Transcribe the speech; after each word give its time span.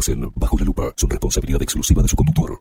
vertidas 0.00 0.08
en 0.08 0.32
Bajo 0.34 0.58
la 0.58 0.64
lupa 0.64 0.92
son 0.96 1.10
responsabilidad 1.10 1.62
exclusiva 1.62 2.02
de 2.02 2.08
su 2.08 2.16
conductor. 2.16 2.60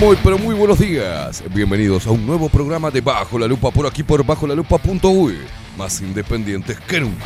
Muy 0.00 0.16
pero 0.22 0.38
muy 0.38 0.54
buenos 0.54 0.78
días. 0.78 1.42
Bienvenidos 1.54 2.06
a 2.06 2.10
un 2.10 2.26
nuevo 2.26 2.48
programa 2.48 2.90
de 2.90 3.00
Bajo 3.00 3.38
la 3.38 3.46
Lupa 3.46 3.70
por 3.70 3.86
aquí 3.86 4.02
por 4.02 4.24
bajo 4.24 4.46
la 4.46 4.54
lupa.uy. 4.54 5.38
Más 5.78 6.00
independientes 6.00 6.78
que 6.80 7.00
nunca. 7.00 7.24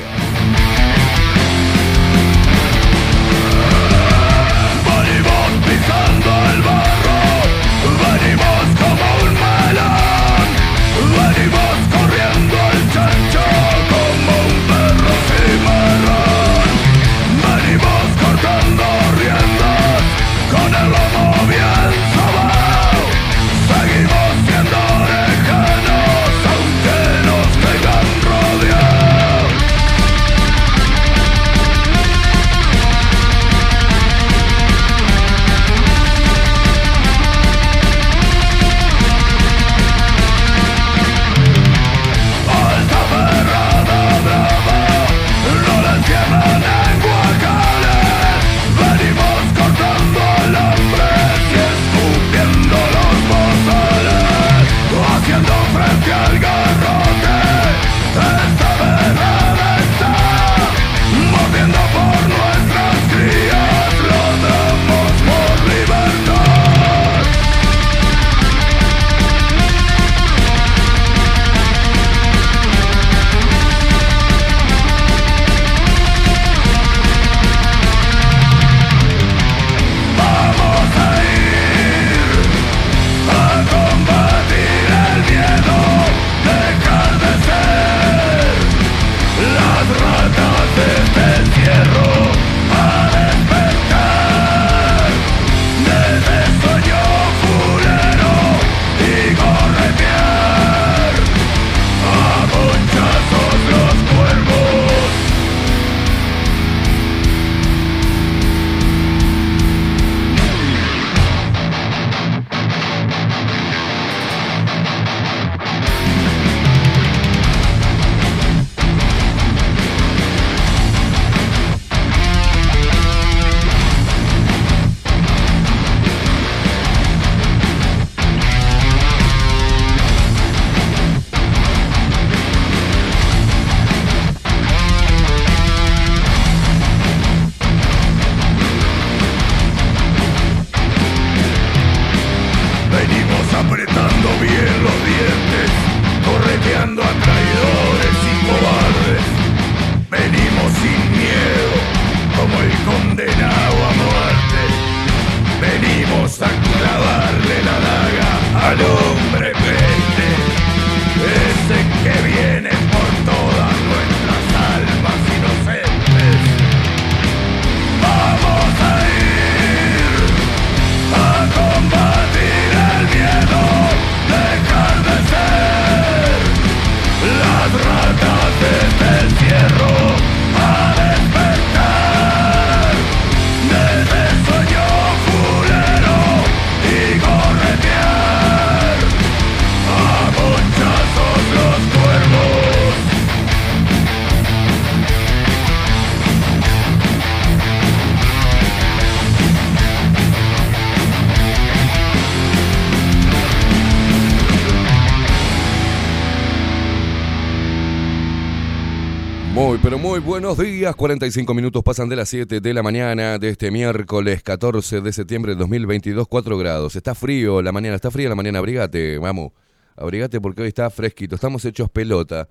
45 210.98 211.54
minutos 211.54 211.84
pasan 211.84 212.08
de 212.08 212.16
las 212.16 212.28
7 212.28 212.60
de 212.60 212.74
la 212.74 212.82
mañana 212.82 213.38
de 213.38 213.50
este 213.50 213.70
miércoles 213.70 214.42
14 214.42 215.00
de 215.00 215.12
septiembre 215.12 215.52
de 215.52 215.60
2022, 215.60 216.26
4 216.26 216.58
grados. 216.58 216.96
Está 216.96 217.14
frío 217.14 217.62
la 217.62 217.70
mañana, 217.70 217.94
está 217.94 218.10
fría 218.10 218.28
la 218.28 218.34
mañana, 218.34 218.58
abrigate, 218.58 219.16
vamos. 219.18 219.52
Abrigate 219.94 220.40
porque 220.40 220.62
hoy 220.62 220.68
está 220.68 220.90
fresquito, 220.90 221.36
estamos 221.36 221.64
hechos 221.64 221.88
pelota. 221.88 222.48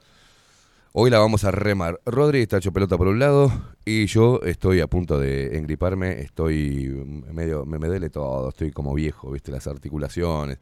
Hoy 0.94 1.09
la 1.09 1.19
vamos 1.19 1.44
a 1.44 1.51
remar. 1.51 1.99
Rodri 2.05 2.39
está 2.39 2.59
hecho 2.59 2.71
pelota 2.71 2.97
por 2.97 3.09
un 3.09 3.19
lado 3.19 3.51
y 3.83 4.05
yo 4.05 4.39
estoy 4.44 4.79
a 4.79 4.88
punto 4.88 5.19
de 5.19 5.57
engriparme, 5.57 6.21
estoy 6.21 6.88
medio, 7.33 7.65
me, 7.65 7.79
me 7.79 7.88
duele 7.88 8.09
todo, 8.09 8.47
estoy 8.47 8.71
como 8.71 8.93
viejo, 8.93 9.29
viste, 9.29 9.51
las 9.51 9.67
articulaciones. 9.67 10.59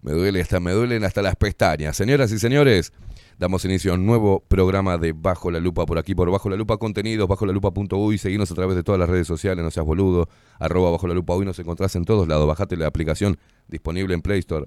Me 0.00 0.12
duele 0.12 0.40
hasta, 0.40 0.60
me 0.60 0.70
duelen 0.70 1.02
hasta 1.02 1.22
las 1.22 1.34
pestañas. 1.34 1.96
Señoras 1.96 2.30
y 2.30 2.38
señores, 2.38 2.92
damos 3.38 3.64
inicio 3.64 3.92
a 3.92 3.94
un 3.94 4.06
nuevo 4.06 4.40
programa 4.48 4.96
de 4.96 5.12
Bajo 5.12 5.50
la 5.50 5.60
Lupa 5.60 5.84
por 5.86 5.98
aquí, 5.98 6.14
por 6.14 6.30
Bajo 6.30 6.48
la 6.48 6.56
Lupa 6.56 6.78
Contenidos, 6.78 7.28
bajo 7.28 7.44
la 7.46 7.52
lupa.uy, 7.52 8.18
seguinos 8.18 8.50
a 8.50 8.54
través 8.54 8.76
de 8.76 8.82
todas 8.82 8.98
las 8.98 9.08
redes 9.08 9.26
sociales, 9.26 9.62
no 9.62 9.70
seas 9.70 9.84
boludo, 9.84 10.28
arroba 10.58 10.90
Bajo 10.90 11.06
la 11.06 11.14
Lupa 11.14 11.34
Uy, 11.34 11.44
nos 11.44 11.58
encontrás 11.58 11.94
en 11.96 12.04
todos 12.04 12.26
lados, 12.28 12.46
bajate 12.46 12.76
la 12.76 12.86
aplicación 12.86 13.38
disponible 13.68 14.14
en 14.14 14.22
Play 14.22 14.38
Store, 14.38 14.66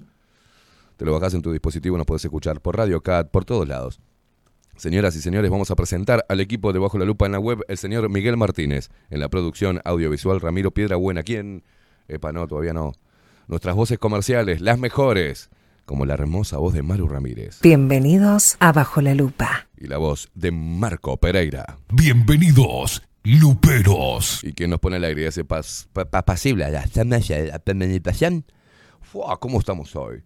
te 0.96 1.04
lo 1.04 1.12
bajás 1.12 1.34
en 1.34 1.42
tu 1.42 1.50
dispositivo, 1.50 1.96
nos 1.96 2.06
podés 2.06 2.24
escuchar 2.24 2.60
por 2.60 2.76
Radio 2.76 3.02
Cat, 3.02 3.30
por 3.30 3.44
todos 3.44 3.66
lados. 3.66 4.00
Señoras 4.76 5.14
y 5.16 5.20
señores, 5.20 5.50
vamos 5.50 5.70
a 5.70 5.76
presentar 5.76 6.24
al 6.28 6.40
equipo 6.40 6.72
de 6.72 6.78
Bajo 6.78 6.96
la 6.98 7.04
Lupa 7.04 7.26
en 7.26 7.32
la 7.32 7.38
web, 7.38 7.64
el 7.68 7.76
señor 7.76 8.08
Miguel 8.08 8.36
Martínez, 8.36 8.88
en 9.10 9.20
la 9.20 9.28
producción 9.28 9.80
audiovisual 9.84 10.40
Ramiro 10.40 10.70
Piedra 10.70 10.96
Buena, 10.96 11.22
quien 11.22 11.64
Epa, 12.08 12.32
no, 12.32 12.46
todavía 12.46 12.72
no. 12.72 12.92
Nuestras 13.46 13.74
voces 13.74 13.98
comerciales, 13.98 14.60
las 14.60 14.78
mejores, 14.78 15.50
como 15.90 16.06
la 16.06 16.14
hermosa 16.14 16.56
voz 16.58 16.72
de 16.72 16.84
Maru 16.84 17.08
Ramírez. 17.08 17.58
Bienvenidos 17.62 18.56
a 18.60 18.70
Bajo 18.70 19.00
la 19.00 19.12
Lupa. 19.12 19.66
Y 19.76 19.88
la 19.88 19.98
voz 19.98 20.30
de 20.36 20.52
Marco 20.52 21.16
Pereira. 21.16 21.78
Bienvenidos, 21.92 23.02
luperos. 23.24 24.44
Y 24.44 24.52
quien 24.52 24.70
nos 24.70 24.78
pone 24.78 24.96
al 24.96 25.04
aire 25.04 25.22
y 25.22 25.24
hace 25.26 25.44
pas, 25.44 25.88
pa- 25.92 26.04
pa- 26.08 26.22
pasible 26.24 26.64
a 26.64 26.68
la. 26.70 26.84
Fua, 29.00 29.40
¿Cómo 29.40 29.58
estamos 29.58 29.96
hoy? 29.96 30.22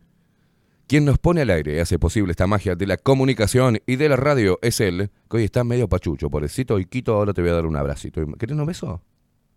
Quien 0.87 1.06
nos 1.06 1.16
pone 1.16 1.40
al 1.40 1.49
aire 1.49 1.76
y 1.76 1.78
hace 1.78 1.99
posible 1.99 2.32
esta 2.32 2.46
magia 2.46 2.75
de 2.76 2.87
la 2.87 2.99
comunicación 2.99 3.78
y 3.87 3.96
de 3.96 4.11
la 4.11 4.16
radio 4.16 4.58
es 4.61 4.81
él, 4.81 5.11
que 5.31 5.37
hoy 5.38 5.44
está 5.44 5.64
medio 5.64 5.88
pachucho, 5.88 6.28
pobrecito. 6.28 6.78
Y 6.78 6.84
Quito, 6.84 7.14
ahora 7.14 7.32
te 7.32 7.40
voy 7.40 7.52
a 7.52 7.55
dar 7.55 7.64
un 7.64 7.76
abracito. 7.76 8.20
¿Querés 8.37 8.55
un 8.58 8.66
beso? 8.66 9.00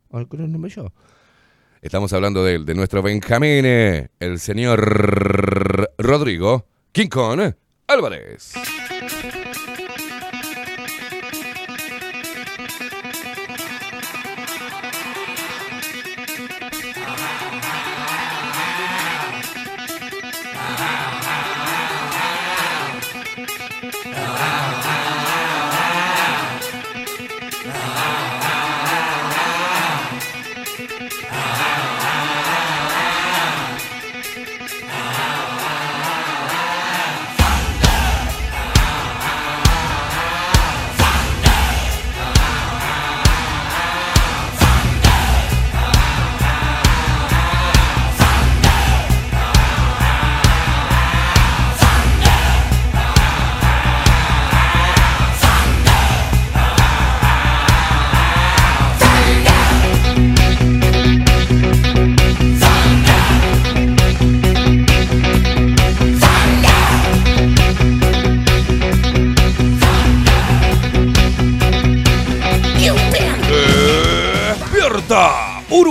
¿Querés 0.10 0.46
un 0.48 0.62
beso? 0.62 0.94
Estamos 1.88 2.12
hablando 2.12 2.44
de 2.44 2.60
de 2.60 2.76
nuestro 2.76 3.02
Benjamín, 3.02 3.66
el 3.66 4.40
señor 4.40 5.88
Rodrigo 5.98 6.66
Kong 7.10 7.54
Álvarez. 7.88 8.56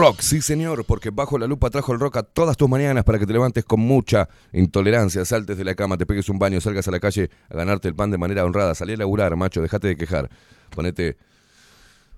Rock, 0.00 0.20
sí 0.22 0.40
señor, 0.40 0.86
porque 0.86 1.10
bajo 1.10 1.36
la 1.36 1.46
lupa 1.46 1.68
trajo 1.68 1.92
el 1.92 2.00
rock 2.00 2.16
a 2.16 2.22
todas 2.22 2.56
tus 2.56 2.70
mañanas 2.70 3.04
para 3.04 3.18
que 3.18 3.26
te 3.26 3.34
levantes 3.34 3.66
con 3.66 3.80
mucha 3.80 4.30
intolerancia, 4.50 5.26
saltes 5.26 5.58
de 5.58 5.64
la 5.64 5.74
cama, 5.74 5.98
te 5.98 6.06
pegues 6.06 6.30
un 6.30 6.38
baño, 6.38 6.58
salgas 6.62 6.88
a 6.88 6.90
la 6.90 6.98
calle 6.98 7.28
a 7.50 7.54
ganarte 7.54 7.86
el 7.86 7.94
pan 7.94 8.10
de 8.10 8.16
manera 8.16 8.46
honrada, 8.46 8.74
salí 8.74 8.94
a 8.94 8.96
laburar, 8.96 9.36
macho, 9.36 9.60
dejate 9.60 9.88
de 9.88 9.96
quejar, 9.96 10.30
ponete, 10.74 11.18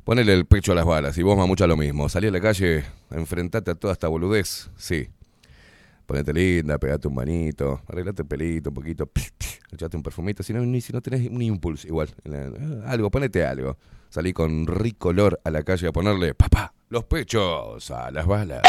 ponele 0.05 0.33
el 0.33 0.47
pecho 0.47 0.71
a 0.71 0.75
las 0.77 0.85
balas 0.85 1.19
y 1.19 1.25
vos 1.25 1.37
mamucha 1.37 1.67
lo 1.67 1.77
mismo, 1.77 2.09
salí 2.09 2.29
a 2.29 2.31
la 2.31 2.41
calle, 2.41 2.85
enfrentate 3.11 3.73
a 3.73 3.75
toda 3.75 3.95
esta 3.95 4.07
boludez, 4.07 4.71
sí, 4.77 5.09
ponete 6.07 6.33
linda, 6.33 6.79
pegate 6.79 7.09
un 7.09 7.17
manito, 7.17 7.83
arreglate 7.89 8.23
el 8.23 8.29
pelito 8.29 8.71
un 8.71 8.75
poquito, 8.75 9.11
echate 9.73 9.97
un 9.97 10.05
perfumito, 10.05 10.45
si 10.45 10.53
no, 10.53 10.61
ni 10.61 10.81
si 10.81 10.93
no 10.93 11.01
tenés 11.01 11.29
un 11.29 11.43
impulso, 11.43 11.89
igual, 11.89 12.11
algo, 12.87 13.11
ponete 13.11 13.45
algo, 13.45 13.77
salí 14.09 14.33
con 14.33 14.69
rico 14.69 15.09
olor 15.09 15.41
a 15.43 15.51
la 15.51 15.65
calle 15.65 15.89
a 15.89 15.93
ponerle, 15.93 16.33
papá, 16.35 16.73
los 16.93 17.05
pechos 17.05 17.91
a 17.91 18.11
las 18.11 18.27
balas. 18.27 18.61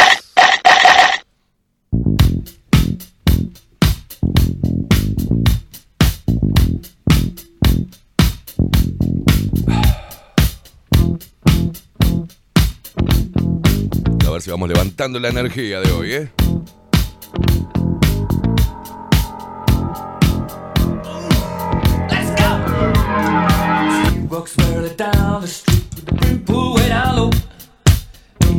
A 14.26 14.32
ver 14.32 14.42
si 14.42 14.50
vamos 14.50 14.70
levantando 14.70 15.20
la 15.20 15.28
energía 15.28 15.82
de 15.82 15.92
hoy, 15.92 16.14
¿eh? 16.14 16.32
Walks 24.30 24.56
barely 24.56 24.96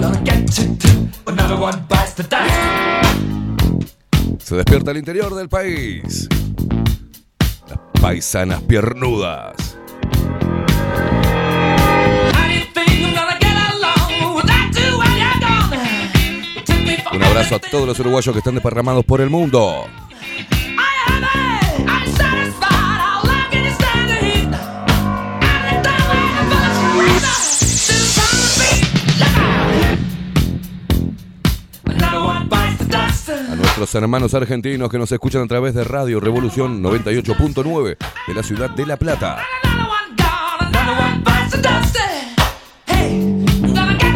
gonna 0.00 0.20
get 0.24 0.58
you 0.58 0.76
too. 0.76 1.08
Another 1.26 1.56
one 1.56 1.84
bites 1.88 2.14
the 2.14 2.22
dust. 2.22 2.54
Se 4.42 4.56
despierta 4.56 4.90
el 4.92 4.98
interior 4.98 5.34
del 5.34 5.48
país. 5.48 6.28
Las 7.68 7.78
paisanas 8.00 8.62
piernudas. 8.62 9.76
Un 17.12 17.24
abrazo 17.24 17.56
a 17.56 17.58
todos 17.58 17.86
los 17.86 17.98
uruguayos 18.00 18.32
que 18.32 18.38
están 18.38 18.54
desparramados 18.54 19.04
por 19.04 19.20
el 19.20 19.28
mundo. 19.28 19.86
Nuestros 33.88 34.02
hermanos 34.02 34.34
argentinos 34.34 34.90
que 34.90 34.98
nos 34.98 35.10
escuchan 35.12 35.44
a 35.44 35.46
través 35.46 35.72
de 35.72 35.82
Radio 35.82 36.20
Revolución 36.20 36.82
98.9 36.82 37.96
de 38.26 38.34
la 38.34 38.42
ciudad 38.42 38.68
de 38.68 38.84
La 38.84 38.98
Plata. 38.98 39.38
A 39.38 39.46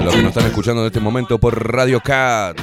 los 0.04 0.14
que 0.14 0.20
nos 0.20 0.28
están 0.28 0.44
escuchando 0.44 0.82
en 0.82 0.88
este 0.88 1.00
momento 1.00 1.38
por 1.38 1.72
Radio 1.72 2.00
Cat. 2.00 2.58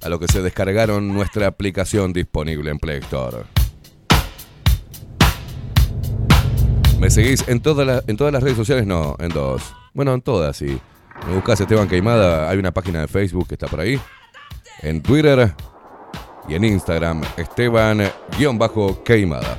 A 0.00 0.08
los 0.08 0.18
que 0.18 0.28
se 0.28 0.40
descargaron 0.40 1.12
nuestra 1.12 1.46
aplicación 1.46 2.14
disponible 2.14 2.70
en 2.70 2.78
Play 2.78 3.00
Store. 3.00 3.42
¿Me 6.98 7.10
seguís 7.10 7.46
en, 7.46 7.60
todas 7.60 8.04
en 8.06 8.16
todas 8.16 8.32
las 8.32 8.42
redes 8.42 8.56
sociales? 8.56 8.86
No, 8.86 9.16
en 9.18 9.28
dos. 9.28 9.62
Bueno, 9.92 10.14
en 10.14 10.22
todas, 10.22 10.56
sí. 10.56 10.80
Me 11.26 11.34
buscas 11.34 11.60
Esteban 11.60 11.88
Queimada, 11.88 12.48
hay 12.48 12.58
una 12.58 12.72
página 12.72 13.00
de 13.00 13.08
Facebook 13.08 13.48
que 13.48 13.54
está 13.54 13.66
por 13.66 13.80
ahí. 13.80 14.00
En 14.82 15.02
Twitter 15.02 15.52
y 16.48 16.54
en 16.54 16.64
Instagram, 16.64 17.22
Esteban-Queimada. 17.36 19.58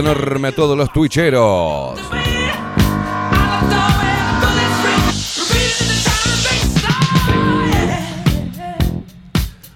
Enorme 0.00 0.48
a 0.48 0.52
todos 0.52 0.76
los 0.76 0.92
twitcheros. 0.92 1.98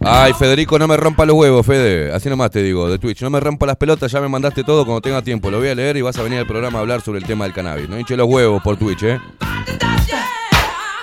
Ay, 0.04 0.32
Federico, 0.32 0.78
no 0.78 0.88
me 0.88 0.96
rompa 0.96 1.24
los 1.24 1.36
huevos, 1.36 1.64
Fede. 1.64 2.12
Así 2.12 2.28
nomás 2.28 2.50
te 2.50 2.62
digo, 2.62 2.90
de 2.90 2.98
Twitch. 2.98 3.22
No 3.22 3.30
me 3.30 3.38
rompa 3.38 3.66
las 3.66 3.76
pelotas, 3.76 4.10
ya 4.10 4.20
me 4.20 4.28
mandaste 4.28 4.64
todo 4.64 4.84
cuando 4.84 5.00
tenga 5.00 5.22
tiempo. 5.22 5.50
Lo 5.50 5.58
voy 5.58 5.68
a 5.68 5.74
leer 5.74 5.96
y 5.96 6.02
vas 6.02 6.18
a 6.18 6.22
venir 6.22 6.40
al 6.40 6.46
programa 6.46 6.78
a 6.78 6.80
hablar 6.82 7.02
sobre 7.02 7.20
el 7.20 7.24
tema 7.24 7.44
del 7.44 7.52
cannabis. 7.52 7.88
No 7.88 7.98
hinche 7.98 8.16
los 8.16 8.26
huevos 8.28 8.60
por 8.62 8.76
Twitch, 8.76 9.04
¿eh? 9.04 9.20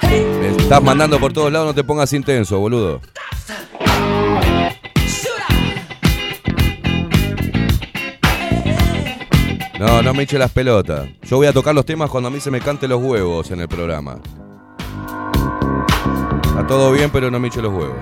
Estás 0.01 0.83
mandando 0.83 1.19
por 1.19 1.31
todos 1.31 1.51
lados, 1.51 1.67
no 1.67 1.73
te 1.73 1.83
pongas 1.83 2.11
intenso, 2.13 2.59
boludo. 2.59 3.01
No, 9.79 10.01
no 10.01 10.13
me 10.13 10.23
hinche 10.23 10.37
las 10.37 10.51
pelotas. 10.51 11.07
Yo 11.23 11.37
voy 11.37 11.47
a 11.47 11.53
tocar 11.53 11.73
los 11.73 11.85
temas 11.85 12.09
cuando 12.09 12.27
a 12.27 12.31
mí 12.31 12.41
se 12.41 12.51
me 12.51 12.59
cante 12.59 12.85
los 12.85 13.01
huevos 13.01 13.49
en 13.49 13.61
el 13.61 13.69
programa. 13.69 14.19
Está 16.43 16.67
todo 16.67 16.91
bien, 16.91 17.09
pero 17.09 17.31
no 17.31 17.39
me 17.39 17.47
hinche 17.47 17.61
los 17.61 17.71
huevos. 17.71 17.95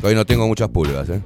Hoy 0.00 0.14
no 0.14 0.24
tengo 0.24 0.46
muchas 0.46 0.68
pulgas, 0.68 1.08
¿eh? 1.08 1.20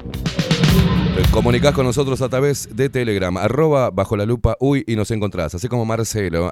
Comunicás 1.30 1.74
con 1.74 1.84
nosotros 1.84 2.22
a 2.22 2.30
través 2.30 2.74
de 2.74 2.88
Telegram, 2.88 3.36
arroba 3.36 3.90
bajo 3.90 4.16
la 4.16 4.24
lupa 4.24 4.56
uy 4.60 4.82
y 4.86 4.96
nos 4.96 5.10
encontrás. 5.10 5.54
Así 5.54 5.68
como 5.68 5.84
Marcelo, 5.84 6.50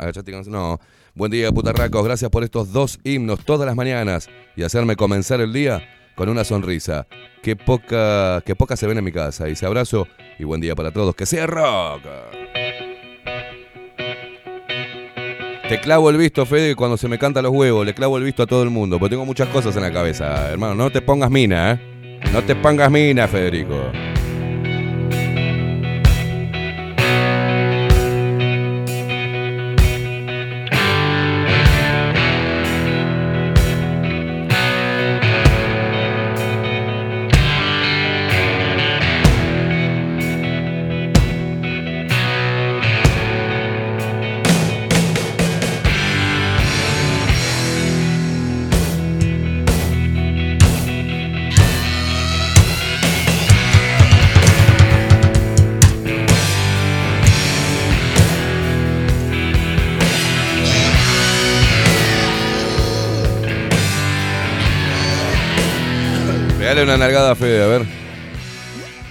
no. 0.49 0.79
Buen 1.15 1.31
día, 1.31 1.51
putarracos. 1.51 2.05
Gracias 2.05 2.31
por 2.31 2.45
estos 2.45 2.73
dos 2.73 2.99
himnos 3.05 3.43
todas 3.43 3.67
las 3.67 3.75
mañanas 3.75 4.29
y 4.55 4.65
hacerme 4.65 4.97
comenzar 4.97 5.41
el 5.41 5.55
día 5.55 5.83
con 6.15 6.29
una 6.29 6.45
sonrisa. 6.45 7.07
Qué 7.43 7.57
poca, 7.57 8.43
qué 8.45 8.55
poca 8.55 8.77
se 8.77 8.87
ven 8.87 8.99
en 8.99 9.05
mi 9.05 9.13
casa. 9.13 9.47
Dice 9.47 9.65
abrazo 9.65 10.07
y 10.39 10.45
buen 10.45 10.61
día 10.61 10.75
para 10.75 10.93
todos. 10.93 11.15
Que 11.15 11.25
sea 11.25 11.47
rock. 11.47 12.03
Te 15.71 15.79
clavo 15.79 16.11
el 16.11 16.17
visto, 16.17 16.45
Fede, 16.47 16.75
cuando 16.75 16.97
se 16.97 17.07
me 17.07 17.17
canta 17.17 17.41
los 17.43 17.53
huevos. 17.53 17.87
Le 17.87 17.95
clavo 17.95 18.19
el 18.19 18.25
visto 18.25 18.43
a 18.43 18.47
todo 18.49 18.65
el 18.65 18.71
mundo, 18.71 18.99
porque 18.99 19.11
tengo 19.11 19.25
muchas 19.25 19.47
cosas 19.51 19.77
en 19.77 19.83
la 19.83 19.93
cabeza, 19.93 20.51
hermano. 20.51 20.75
No 20.75 20.91
te 20.91 21.01
pongas 21.01 21.31
mina, 21.31 21.71
¿eh? 21.71 22.21
No 22.33 22.43
te 22.43 22.57
pongas 22.57 22.91
mina, 22.91 23.29
Federico. 23.29 23.77
Nalgada 67.01 67.35
Fede, 67.35 67.63
a 67.65 67.67
ver. 67.67 67.83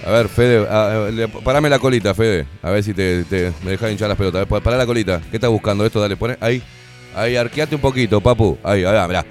A 0.06 0.10
ver, 0.12 0.28
Fede, 0.28 0.66
a- 0.68 1.28
parame 1.44 1.68
la 1.68 1.78
colita, 1.78 2.14
Fede. 2.14 2.46
A 2.62 2.70
ver 2.70 2.82
si 2.82 2.94
te, 2.94 3.24
te- 3.24 3.52
me 3.62 3.72
deja 3.72 3.90
hinchar 3.90 4.08
las 4.08 4.16
pelotas. 4.16 4.40
Ver, 4.40 4.48
pa- 4.48 4.60
pará 4.60 4.76
la 4.78 4.86
colita. 4.86 5.20
¿Qué 5.30 5.36
estás 5.36 5.50
buscando 5.50 5.84
esto? 5.84 6.00
Dale, 6.00 6.16
pone. 6.16 6.36
Ahí. 6.40 6.62
Ahí, 7.14 7.36
arqueate 7.36 7.74
un 7.74 7.80
poquito, 7.80 8.20
papu. 8.20 8.56
Ahí, 8.62 8.84
ahí, 8.84 9.08
mirá. 9.08 9.24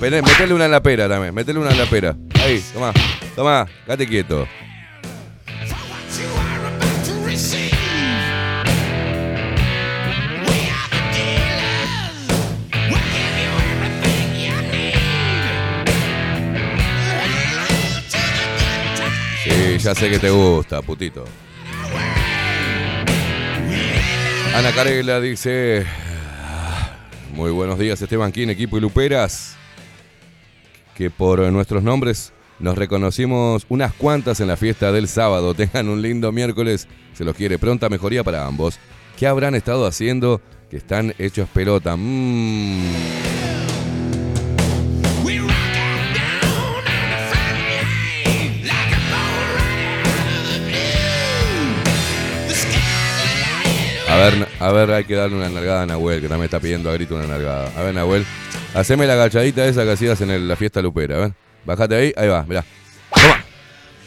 Metele 0.00 0.52
una 0.54 0.66
en 0.66 0.70
la 0.70 0.82
pera 0.82 1.08
también. 1.08 1.34
Metele 1.34 1.58
una 1.58 1.70
en 1.70 1.78
la 1.78 1.86
pera. 1.86 2.14
Ahí, 2.44 2.62
toma. 2.74 2.92
Toma, 3.34 3.66
quédate 3.86 4.06
quieto. 4.06 4.46
Ya 19.78 19.94
sé 19.94 20.10
que 20.10 20.18
te 20.18 20.30
gusta, 20.30 20.82
putito. 20.82 21.24
Ana 24.54 24.72
Carela 24.72 25.20
dice: 25.20 25.84
Muy 27.32 27.50
buenos 27.50 27.78
días, 27.78 28.00
Esteban 28.00 28.32
King, 28.32 28.48
equipo 28.48 28.78
y 28.78 28.80
Luperas. 28.80 29.54
Que 30.96 31.10
por 31.10 31.40
nuestros 31.52 31.82
nombres 31.82 32.32
nos 32.58 32.76
reconocimos 32.76 33.66
unas 33.68 33.92
cuantas 33.92 34.40
en 34.40 34.48
la 34.48 34.56
fiesta 34.56 34.92
del 34.92 35.08
sábado. 35.08 35.54
Tengan 35.54 35.88
un 35.88 36.00
lindo 36.02 36.32
miércoles. 36.32 36.88
Se 37.12 37.24
los 37.24 37.36
quiere. 37.36 37.58
Pronta 37.58 37.88
mejoría 37.88 38.24
para 38.24 38.46
ambos. 38.46 38.78
¿Qué 39.18 39.26
habrán 39.26 39.54
estado 39.54 39.86
haciendo 39.86 40.40
que 40.70 40.78
están 40.78 41.14
hechos 41.18 41.48
pelota? 41.50 41.96
Mmm. 41.96 43.35
A 54.16 54.18
ver, 54.18 54.48
a 54.60 54.72
ver, 54.72 54.90
hay 54.92 55.04
que 55.04 55.14
darle 55.14 55.36
una 55.36 55.50
nalgada 55.50 55.82
a 55.82 55.86
Nahuel, 55.86 56.22
que 56.22 56.28
también 56.28 56.46
está 56.46 56.58
pidiendo 56.58 56.88
a 56.88 56.94
grito 56.94 57.16
una 57.16 57.26
nalgada. 57.26 57.70
A 57.76 57.82
ver, 57.82 57.94
Nahuel, 57.94 58.24
haceme 58.72 59.06
la 59.06 59.12
agachadita 59.12 59.66
esa 59.66 59.84
que 59.84 59.90
hacías 59.92 60.18
en 60.22 60.48
la 60.48 60.56
fiesta 60.56 60.80
lupera, 60.80 61.16
a 61.16 61.18
ver. 61.18 61.32
Bájate 61.66 61.96
ahí, 61.96 62.14
ahí 62.16 62.26
va, 62.26 62.42
mirá. 62.44 62.64
Toma. 63.14 63.44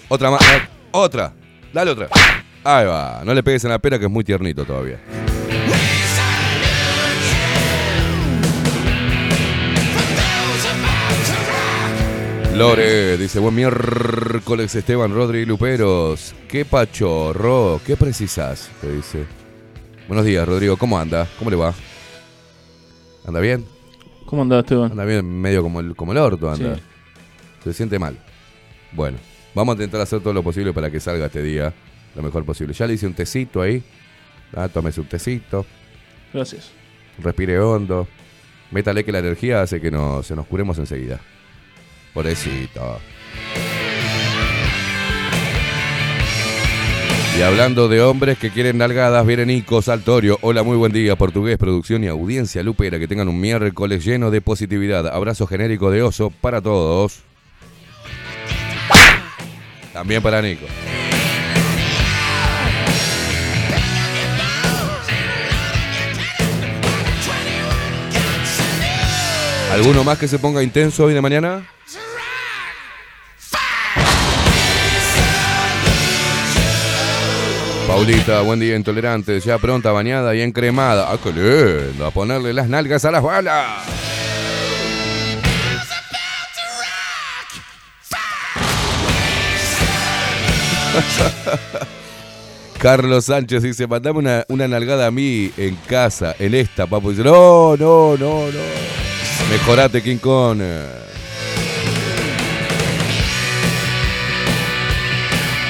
Otra 0.08 0.32
más, 0.32 0.42
otra. 0.90 1.32
Dale 1.72 1.92
otra. 1.92 2.08
Ahí 2.64 2.88
va, 2.88 3.22
no 3.24 3.36
le 3.36 3.44
pegues 3.44 3.64
en 3.66 3.70
la 3.70 3.78
pera 3.78 4.00
que 4.00 4.06
es 4.06 4.12
muy 4.12 4.24
tiernito 4.24 4.66
todavía. 4.66 5.00
Lore 12.56 13.16
dice, 13.18 13.38
buen 13.38 13.54
miércoles 13.54 14.74
Esteban, 14.74 15.14
y 15.36 15.46
Luperos. 15.46 16.34
Qué 16.48 16.66
pachorro, 16.66 17.80
¿qué 17.86 17.96
precisas? 17.96 18.72
Te 18.82 18.92
dice. 18.92 19.39
Buenos 20.10 20.26
días, 20.26 20.48
Rodrigo, 20.48 20.76
¿cómo 20.76 20.98
anda? 20.98 21.28
¿Cómo 21.38 21.52
le 21.52 21.56
va? 21.56 21.72
¿Anda 23.28 23.40
bien? 23.40 23.64
¿Cómo 24.26 24.42
andás, 24.42 24.62
Esteban? 24.62 24.90
Anda 24.90 25.06
bien, 25.06 25.40
medio 25.40 25.62
como 25.62 25.82
el, 25.82 25.96
como 25.96 26.14
el 26.14 26.18
orto 26.18 26.50
anda. 26.50 26.78
Sí. 26.78 26.82
Se 27.66 27.74
siente 27.74 28.00
mal. 28.00 28.18
Bueno, 28.92 29.20
vamos 29.54 29.74
a 29.74 29.76
intentar 29.76 30.02
hacer 30.02 30.20
todo 30.22 30.34
lo 30.34 30.42
posible 30.42 30.74
para 30.74 30.90
que 30.90 31.00
salga 31.00 31.28
este 31.28 31.44
día 31.44 31.72
lo 32.16 32.24
mejor 32.24 32.44
posible. 32.44 32.74
Ya 32.74 32.88
le 32.88 32.96
hice 32.96 33.06
un 33.06 33.14
tecito 33.14 33.62
ahí. 33.62 33.84
Ah, 34.56 34.68
tómese 34.68 35.00
un 35.00 35.08
tecito. 35.08 35.64
Gracias. 36.34 36.72
Respire 37.20 37.60
hondo. 37.60 38.08
Métale 38.72 39.06
que 39.06 39.12
la 39.12 39.20
energía 39.20 39.62
hace 39.62 39.80
que 39.80 39.92
no, 39.92 40.24
se 40.24 40.36
nos 40.36 40.48
curemos 40.48 40.80
enseguida. 40.80 41.20
Pobrecito. 42.16 43.00
Y 47.40 47.42
hablando 47.42 47.88
de 47.88 48.02
hombres 48.02 48.38
que 48.38 48.50
quieren 48.50 48.80
nalgadas, 48.80 49.26
viene 49.26 49.46
Nico 49.46 49.82
Saltorio. 49.82 50.38
Hola, 50.42 50.62
muy 50.62 50.76
buen 50.76 50.92
día, 50.92 51.16
portugués, 51.16 51.58
producción 51.58 52.04
y 52.04 52.08
audiencia 52.08 52.62
lupera. 52.64 53.00
Que 53.00 53.08
tengan 53.08 53.30
un 53.30 53.40
miércoles 53.40 54.04
lleno 54.04 54.30
de 54.30 54.42
positividad. 54.42 55.08
Abrazo 55.08 55.48
genérico 55.48 55.90
de 55.90 56.04
oso 56.04 56.34
para 56.42 56.62
todos. 56.62 57.22
También 59.94 60.22
para 60.22 60.42
Nico. 60.42 60.66
¿Alguno 69.72 70.04
más 70.04 70.18
que 70.18 70.28
se 70.28 70.40
ponga 70.40 70.62
intenso 70.62 71.06
hoy 71.06 71.14
de 71.14 71.22
mañana? 71.22 71.66
Paulita, 77.90 78.42
buen 78.42 78.60
día, 78.60 78.76
intolerante, 78.76 79.40
ya 79.40 79.58
pronta, 79.58 79.92
bañada 79.92 80.36
y 80.36 80.42
encremada. 80.42 81.12
¡Ah, 81.12 81.18
qué 81.22 81.32
lindo! 81.32 82.06
A 82.06 82.12
ponerle 82.12 82.54
las 82.54 82.70
nalgas 82.70 83.04
a 83.04 83.10
las 83.10 83.24
balas. 83.24 83.66
Carlos 92.78 93.26
Sánchez 93.26 93.64
dice, 93.64 93.88
mandame 93.88 94.20
una, 94.20 94.46
una 94.50 94.68
nalgada 94.68 95.08
a 95.08 95.12
mí 95.12 95.52
en 95.58 95.76
casa, 95.88 96.36
en 96.38 96.54
esta, 96.54 96.86
papu. 96.86 97.10
Dice, 97.10 97.24
no, 97.24 97.76
no, 97.76 98.16
no, 98.16 98.52
no. 98.52 98.60
Mejorate, 99.50 100.04
King 100.04 100.18
Kong. 100.18 100.62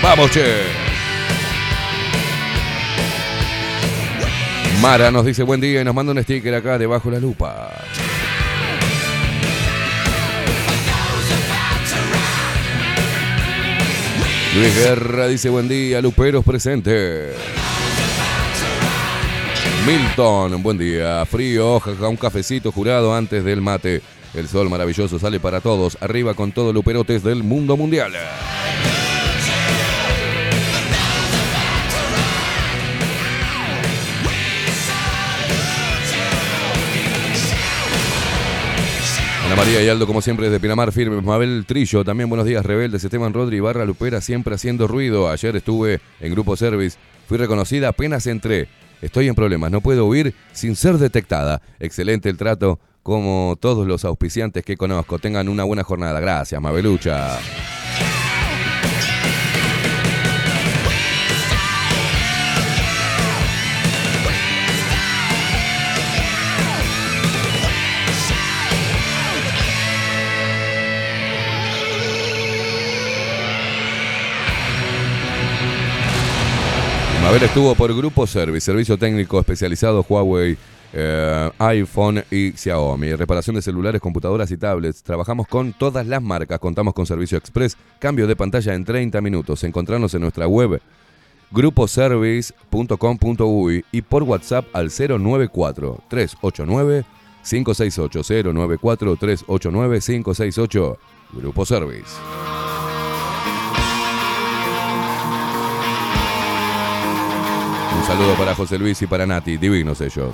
Vamos, 0.03 0.31
che. 0.31 0.88
Mara 4.81 5.11
nos 5.11 5.25
dice 5.25 5.43
buen 5.43 5.59
día 5.59 5.81
y 5.81 5.83
nos 5.83 5.93
manda 5.93 6.13
un 6.13 6.23
sticker 6.23 6.55
acá 6.55 6.77
debajo 6.77 7.09
de 7.09 7.15
la 7.15 7.21
lupa. 7.21 7.69
Luis 14.55 14.75
Guerra 14.75 15.27
dice 15.27 15.49
buen 15.49 15.67
día, 15.67 16.01
Luperos 16.01 16.45
presente. 16.45 17.33
Milton, 19.85 20.63
buen 20.63 20.77
día. 20.77 21.25
Frío, 21.25 21.79
jaja, 21.79 22.07
un 22.07 22.17
cafecito 22.17 22.71
jurado 22.71 23.13
antes 23.13 23.43
del 23.43 23.61
mate. 23.61 24.01
El 24.33 24.47
sol 24.47 24.69
maravilloso 24.69 25.19
sale 25.19 25.39
para 25.39 25.59
todos. 25.59 25.97
Arriba 25.99 26.35
con 26.35 26.51
todo 26.51 26.71
Luperotes 26.71 27.21
del 27.23 27.43
mundo 27.43 27.75
mundial. 27.75 28.13
María 39.59 39.83
y 39.83 39.89
Aldo, 39.89 40.07
como 40.07 40.21
siempre, 40.21 40.45
desde 40.45 40.61
Pinamar, 40.61 40.93
firme. 40.93 41.21
Mabel 41.21 41.65
Trillo, 41.67 42.05
también 42.05 42.29
buenos 42.29 42.47
días, 42.47 42.65
rebeldes. 42.65 43.03
Esteban 43.03 43.33
Rodri, 43.33 43.59
Barra 43.59 43.83
Lupera, 43.83 44.21
siempre 44.21 44.55
haciendo 44.55 44.87
ruido. 44.87 45.29
Ayer 45.29 45.53
estuve 45.53 45.99
en 46.21 46.31
Grupo 46.31 46.55
Service. 46.55 46.97
Fui 47.27 47.37
reconocida, 47.37 47.89
apenas 47.89 48.25
entré. 48.25 48.69
Estoy 49.01 49.27
en 49.27 49.35
problemas, 49.35 49.69
no 49.69 49.81
puedo 49.81 50.05
huir 50.05 50.33
sin 50.53 50.77
ser 50.77 50.97
detectada. 50.97 51.61
Excelente 51.77 52.29
el 52.29 52.37
trato, 52.37 52.79
como 53.03 53.57
todos 53.59 53.85
los 53.85 54.05
auspiciantes 54.05 54.63
que 54.63 54.77
conozco. 54.77 55.19
Tengan 55.19 55.49
una 55.49 55.65
buena 55.65 55.83
jornada. 55.83 56.21
Gracias, 56.21 56.61
Mabelucha. 56.61 57.37
Mabel 77.21 77.43
estuvo 77.43 77.75
por 77.75 77.95
Grupo 77.95 78.25
Service, 78.25 78.61
servicio 78.61 78.97
técnico 78.97 79.39
especializado 79.39 80.05
Huawei, 80.07 80.57
eh, 80.93 81.51
iPhone 81.59 82.23
y 82.31 82.53
Xiaomi. 82.53 83.13
Reparación 83.15 83.55
de 83.55 83.61
celulares, 83.61 84.01
computadoras 84.01 84.49
y 84.51 84.57
tablets. 84.57 85.03
Trabajamos 85.03 85.47
con 85.47 85.73
todas 85.73 86.07
las 86.07 86.21
marcas. 86.21 86.59
Contamos 86.59 86.93
con 86.93 87.05
servicio 87.05 87.37
express, 87.37 87.77
cambio 87.99 88.25
de 88.25 88.35
pantalla 88.35 88.73
en 88.73 88.85
30 88.85 89.21
minutos. 89.21 89.63
Encontrarnos 89.63 90.13
en 90.13 90.21
nuestra 90.21 90.47
web 90.47 90.81
gruposervice.com.uy 91.51 93.85
y 93.91 94.01
por 94.01 94.23
WhatsApp 94.23 94.65
al 94.73 94.89
094 94.89 96.03
389 96.09 97.05
568 97.43 98.53
094 98.53 99.15
389 99.17 99.99
568 99.99 100.97
Grupo 101.33 101.65
Service. 101.65 102.15
Un 107.99 108.05
saludo 108.05 108.33
para 108.35 108.55
José 108.55 108.77
Luis 108.79 109.01
y 109.01 109.07
para 109.07 109.25
Nati, 109.25 109.57
divinos 109.57 110.01
ellos. 110.01 110.33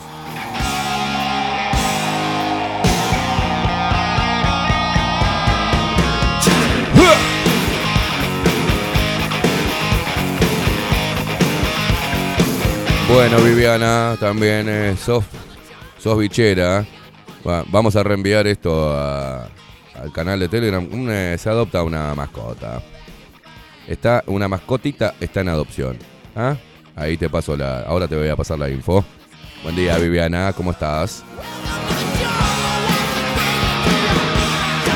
Bueno, 13.07 13.37
Viviana, 13.41 14.17
también 14.19 14.67
eh, 14.67 14.95
sos, 14.97 15.23
bichera. 16.17 16.85
Va- 17.47 17.63
vamos 17.67 17.95
a 17.95 18.03
reenviar 18.03 18.47
esto 18.47 18.91
al 18.97 20.11
canal 20.11 20.39
de 20.39 20.49
Telegram. 20.49 20.85
Un, 20.91 21.09
eh, 21.11 21.37
se 21.37 21.49
adopta 21.49 21.83
una 21.83 22.13
mascota. 22.15 22.81
Está, 23.87 24.23
una 24.25 24.47
mascotita 24.47 25.13
está 25.19 25.41
en 25.41 25.49
adopción. 25.49 25.97
¿Ah? 26.35 26.55
Ahí 26.95 27.17
te 27.17 27.29
paso 27.29 27.57
la. 27.57 27.81
Ahora 27.81 28.07
te 28.07 28.15
voy 28.15 28.29
a 28.29 28.35
pasar 28.35 28.57
la 28.57 28.69
info. 28.69 29.03
Buen 29.63 29.75
día, 29.75 29.97
Viviana, 29.97 30.53
¿cómo 30.53 30.71
estás? 30.71 31.23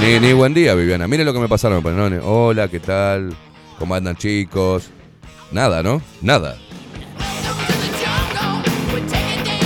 Ni, 0.02 0.20
ni 0.20 0.32
buen 0.32 0.54
día, 0.54 0.76
Viviana. 0.76 1.08
Miren 1.08 1.26
lo 1.26 1.34
que 1.34 1.40
me 1.40 1.50
pasaron. 1.50 1.82
pues, 1.82 1.94
¿no? 1.94 2.06
Hola, 2.24 2.68
¿qué 2.70 2.80
tal? 2.80 3.36
¿Cómo 3.78 3.96
andan, 3.96 4.16
chicos? 4.16 4.90
Nada, 5.52 5.84
¿no? 5.84 6.02
Nada. 6.22 6.58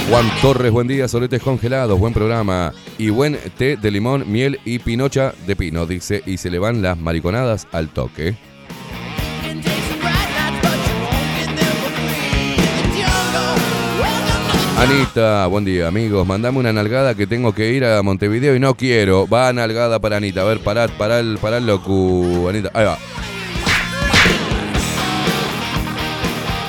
Juan 0.09 0.29
Torres, 0.41 0.71
buen 0.71 0.87
día, 0.87 1.07
soletes 1.07 1.41
congelados, 1.41 1.99
buen 1.99 2.13
programa. 2.13 2.73
Y 2.97 3.09
buen 3.09 3.37
té 3.57 3.77
de 3.77 3.91
limón, 3.91 4.31
miel 4.31 4.59
y 4.65 4.79
pinocha 4.79 5.33
de 5.45 5.55
pino, 5.55 5.85
dice, 5.85 6.23
y 6.25 6.37
se 6.37 6.49
le 6.49 6.59
van 6.59 6.81
las 6.81 6.97
mariconadas 6.97 7.67
al 7.71 7.89
toque. 7.89 8.35
Anita, 14.77 15.47
buen 15.47 15.63
día, 15.63 15.87
amigos. 15.87 16.27
Mandame 16.27 16.59
una 16.59 16.73
nalgada 16.73 17.15
que 17.15 17.27
tengo 17.27 17.53
que 17.53 17.71
ir 17.71 17.85
a 17.85 18.01
Montevideo 18.03 18.55
y 18.55 18.59
no 18.59 18.75
quiero. 18.75 19.27
Va 19.27 19.53
nalgada 19.53 19.99
para 19.99 20.17
Anita. 20.17 20.41
A 20.41 20.45
ver, 20.45 20.59
parad, 20.59 20.89
parad, 20.97 21.23
parad, 21.39 21.61
locu, 21.61 22.47
Anita. 22.49 22.69
Ahí 22.73 22.85
va. 22.85 22.97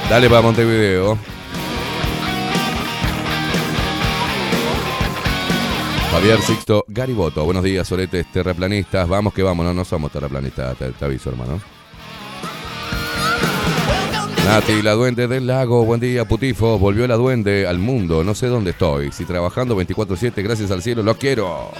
Dale 0.09 0.29
para 0.29 0.43
Montevideo. 0.43 1.19
Javier 6.13 6.41
Sixto 6.43 6.85
Gariboto, 6.87 7.45
buenos 7.45 7.65
días, 7.65 7.89
soletes 7.89 8.31
terraplanistas. 8.31 9.09
Vamos 9.09 9.35
que 9.35 9.43
vamos, 9.43 9.67
no, 9.67 9.75
no 9.75 9.85
somos 9.85 10.13
terraplanistas, 10.13 10.77
te, 10.77 10.93
te 10.93 11.05
aviso, 11.05 11.31
hermano. 11.31 11.74
Nati, 14.45 14.83
la 14.83 14.93
duende 14.93 15.27
del 15.27 15.47
lago, 15.47 15.85
buen 15.87 16.01
día, 16.01 16.27
putifo. 16.27 16.79
Volvió 16.79 17.07
la 17.07 17.17
duende 17.17 17.67
al 17.67 17.79
mundo, 17.79 18.23
no 18.23 18.35
sé 18.35 18.47
dónde 18.49 18.73
estoy. 18.73 19.11
Si 19.11 19.25
trabajando 19.25 19.75
24-7, 19.75 20.43
gracias 20.43 20.71
al 20.71 20.83
cielo, 20.83 21.03
lo 21.03 21.17
quiero. 21.17 21.71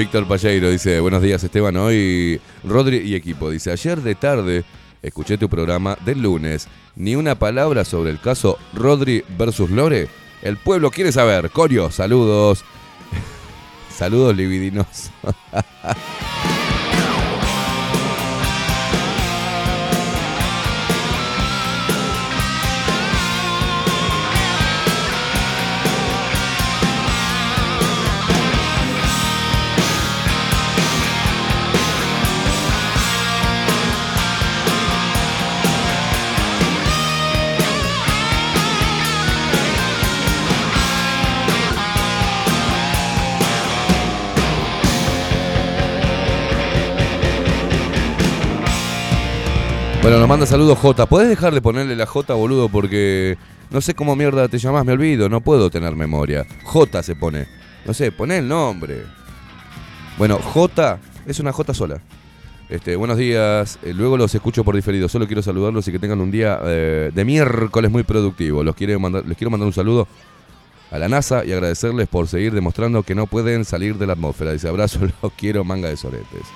Víctor 0.00 0.26
Palleiro 0.26 0.70
dice, 0.70 0.98
buenos 0.98 1.20
días 1.20 1.44
Esteban, 1.44 1.76
hoy 1.76 2.40
Rodri 2.64 3.02
y 3.04 3.14
equipo. 3.14 3.50
Dice, 3.50 3.70
ayer 3.70 4.00
de 4.00 4.14
tarde 4.14 4.64
escuché 5.02 5.36
tu 5.36 5.50
programa 5.50 5.98
del 6.06 6.22
lunes. 6.22 6.68
Ni 6.96 7.16
una 7.16 7.34
palabra 7.34 7.84
sobre 7.84 8.08
el 8.08 8.18
caso 8.18 8.56
Rodri 8.72 9.22
versus 9.36 9.68
Lore. 9.68 10.08
El 10.40 10.56
pueblo 10.56 10.90
quiere 10.90 11.12
saber. 11.12 11.50
Corio, 11.50 11.90
saludos. 11.90 12.64
saludos 13.94 14.34
libidinos. 14.34 15.10
Bueno, 50.10 50.22
nos 50.22 50.28
manda 50.28 50.44
saludos 50.44 50.76
J. 50.76 51.06
¿Puedes 51.06 51.28
dejar 51.28 51.54
de 51.54 51.62
ponerle 51.62 51.94
la 51.94 52.04
J, 52.04 52.34
boludo? 52.34 52.68
Porque 52.68 53.38
no 53.70 53.80
sé 53.80 53.94
cómo 53.94 54.16
mierda 54.16 54.48
te 54.48 54.58
llamas, 54.58 54.84
me 54.84 54.90
olvido, 54.90 55.28
no 55.28 55.40
puedo 55.40 55.70
tener 55.70 55.94
memoria. 55.94 56.44
J 56.64 57.00
se 57.04 57.14
pone. 57.14 57.46
No 57.84 57.94
sé, 57.94 58.10
poné 58.10 58.38
el 58.38 58.48
nombre. 58.48 59.04
Bueno, 60.18 60.40
J 60.40 60.98
es 61.26 61.38
una 61.38 61.52
J 61.52 61.74
sola. 61.74 62.00
Este, 62.68 62.96
buenos 62.96 63.18
días, 63.18 63.78
eh, 63.84 63.94
luego 63.94 64.16
los 64.16 64.34
escucho 64.34 64.64
por 64.64 64.74
diferido. 64.74 65.08
Solo 65.08 65.28
quiero 65.28 65.42
saludarlos 65.42 65.86
y 65.86 65.92
que 65.92 66.00
tengan 66.00 66.20
un 66.20 66.32
día 66.32 66.58
eh, 66.64 67.12
de 67.14 67.24
miércoles 67.24 67.88
muy 67.88 68.02
productivo. 68.02 68.64
Los 68.64 68.74
quiero 68.74 68.98
mandar, 68.98 69.24
les 69.24 69.38
quiero 69.38 69.52
mandar 69.52 69.68
un 69.68 69.72
saludo 69.72 70.08
a 70.90 70.98
la 70.98 71.08
NASA 71.08 71.44
y 71.44 71.52
agradecerles 71.52 72.08
por 72.08 72.26
seguir 72.26 72.52
demostrando 72.52 73.04
que 73.04 73.14
no 73.14 73.28
pueden 73.28 73.64
salir 73.64 73.96
de 73.96 74.08
la 74.08 74.14
atmósfera. 74.14 74.50
Dice 74.50 74.66
abrazo, 74.66 74.98
los 75.22 75.32
quiero, 75.34 75.62
manga 75.62 75.88
de 75.88 75.96
soretes. 75.96 76.48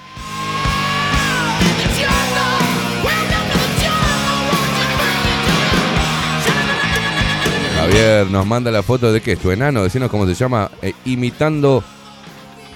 Javier 7.85 8.31
nos 8.31 8.47
manda 8.47 8.71
la 8.71 8.83
foto 8.83 9.13
de 9.13 9.21
que 9.21 9.33
es 9.33 9.39
tu 9.39 9.51
enano, 9.51 9.83
decinos 9.83 10.11
cómo 10.11 10.27
se 10.27 10.33
llama, 10.33 10.71
eh, 10.81 10.95
imitando 11.05 11.85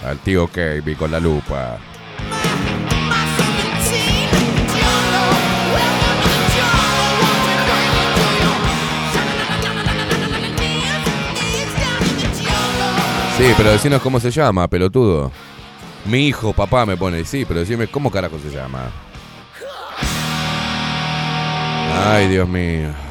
al 0.07 0.19
tío 0.19 0.49
Kevin 0.49 0.97
con 0.97 1.11
la 1.11 1.19
lupa. 1.19 1.79
Sí, 13.39 13.45
pero 13.57 13.71
decinos 13.71 14.03
cómo 14.03 14.21
se 14.21 14.31
llama, 14.31 14.69
pelotudo. 14.69 15.33
Mi 16.05 16.27
hijo, 16.27 16.53
papá 16.53 16.85
me 16.85 16.99
pone, 16.99 17.25
sí, 17.25 17.47
pero 17.47 17.61
decime 17.61 17.87
cómo 17.87 18.11
carajo 18.11 18.39
se 18.39 18.51
llama. 18.55 18.91
Ay, 22.05 22.29
Dios 22.29 22.47
mío. 22.47 23.08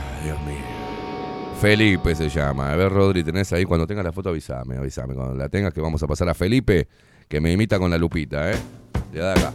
Felipe 1.60 2.14
se 2.14 2.30
llama. 2.30 2.72
A 2.72 2.76
ver, 2.76 2.92
Rodri, 2.92 3.24
tenés 3.24 3.52
ahí, 3.52 3.66
cuando 3.66 3.88
tengas 3.88 4.06
la 4.06 4.12
foto 4.12 4.30
avísame, 4.30 4.78
avísame. 4.78 5.16
Cuando 5.16 5.36
la 5.36 5.50
tengas 5.50 5.74
que 5.74 5.82
vamos 5.82 6.02
a 6.04 6.08
pasar 6.08 6.30
a 6.30 6.34
Felipe, 6.34 6.88
que 7.28 7.42
me 7.42 7.52
imita 7.52 7.80
con 7.80 7.90
la 7.90 7.98
lupita, 7.98 8.52
¿eh? 8.52 8.56
Le 9.12 9.20
da 9.20 9.34
acá. 9.34 9.54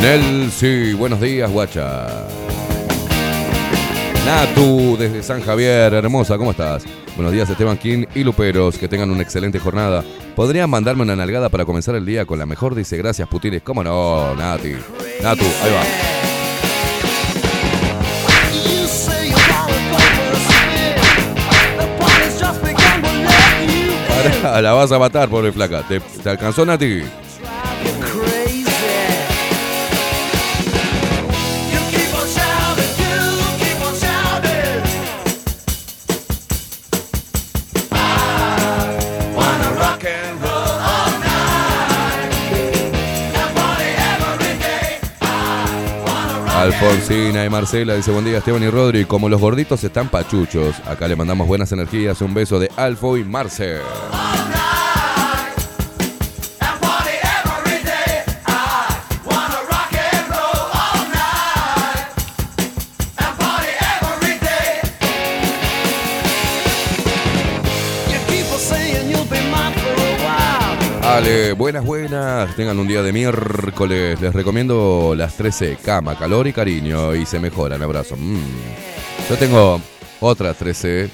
Nelsi, 0.00 0.94
buenos 0.94 1.20
días, 1.20 1.50
guacha. 1.50 2.35
Natu, 4.26 4.96
desde 4.98 5.22
San 5.22 5.40
Javier, 5.40 5.94
hermosa, 5.94 6.36
¿cómo 6.36 6.50
estás? 6.50 6.82
Buenos 7.14 7.32
días, 7.32 7.48
Esteban 7.48 7.78
King 7.78 8.06
y 8.12 8.24
Luperos, 8.24 8.76
que 8.76 8.88
tengan 8.88 9.08
una 9.08 9.22
excelente 9.22 9.60
jornada. 9.60 10.02
¿Podrían 10.34 10.68
mandarme 10.68 11.04
una 11.04 11.14
nalgada 11.14 11.48
para 11.48 11.64
comenzar 11.64 11.94
el 11.94 12.04
día 12.04 12.24
con 12.24 12.36
la 12.40 12.44
mejor? 12.44 12.74
Dice, 12.74 12.96
gracias, 12.96 13.28
putines. 13.28 13.62
¿Cómo 13.62 13.84
no, 13.84 14.34
Nati? 14.34 14.72
Natu, 15.22 15.44
ahí 15.62 15.72
va. 24.42 24.60
La 24.60 24.72
vas 24.72 24.90
a 24.90 24.98
matar, 24.98 25.28
pobre 25.28 25.52
flaca. 25.52 25.86
¿Te, 25.86 26.00
te 26.00 26.28
alcanzó, 26.28 26.66
Nati? 26.66 27.04
Alfonsina 46.66 47.44
y 47.44 47.48
Marcela 47.48 47.94
dice 47.94 48.10
buen 48.10 48.24
día 48.24 48.38
Esteban 48.38 48.60
y 48.64 48.68
Rodri. 48.68 49.04
Como 49.04 49.28
los 49.28 49.40
gorditos 49.40 49.84
están 49.84 50.08
pachuchos, 50.08 50.74
acá 50.84 51.06
le 51.06 51.14
mandamos 51.14 51.46
buenas 51.46 51.70
energías. 51.70 52.20
Un 52.22 52.34
beso 52.34 52.58
de 52.58 52.70
Alfo 52.76 53.16
y 53.16 53.22
Marce. 53.22 53.76
Buenas, 71.56 71.84
buenas. 71.84 72.54
Tengan 72.54 72.78
un 72.78 72.86
día 72.86 73.02
de 73.02 73.12
miércoles. 73.12 74.20
Les 74.20 74.32
recomiendo 74.32 75.14
las 75.16 75.36
13. 75.36 75.78
Cama, 75.82 76.16
calor 76.16 76.46
y 76.46 76.52
cariño. 76.52 77.14
Y 77.14 77.26
se 77.26 77.40
mejoran. 77.40 77.82
Abrazo. 77.82 78.14
Mm. 78.16 78.40
Yo 79.28 79.36
tengo 79.36 79.80
otras 80.20 80.56
13. 80.56 81.10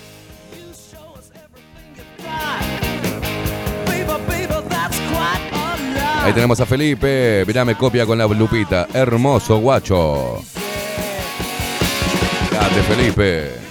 Ahí 6.23 6.33
tenemos 6.35 6.61
a 6.61 6.67
Felipe. 6.67 7.45
Mirá, 7.47 7.65
me 7.65 7.77
copia 7.77 8.05
con 8.05 8.19
la 8.19 8.27
lupita. 8.27 8.89
Hermoso 8.93 9.59
guacho. 9.59 10.43
Grande, 12.51 12.83
Felipe. 12.83 13.62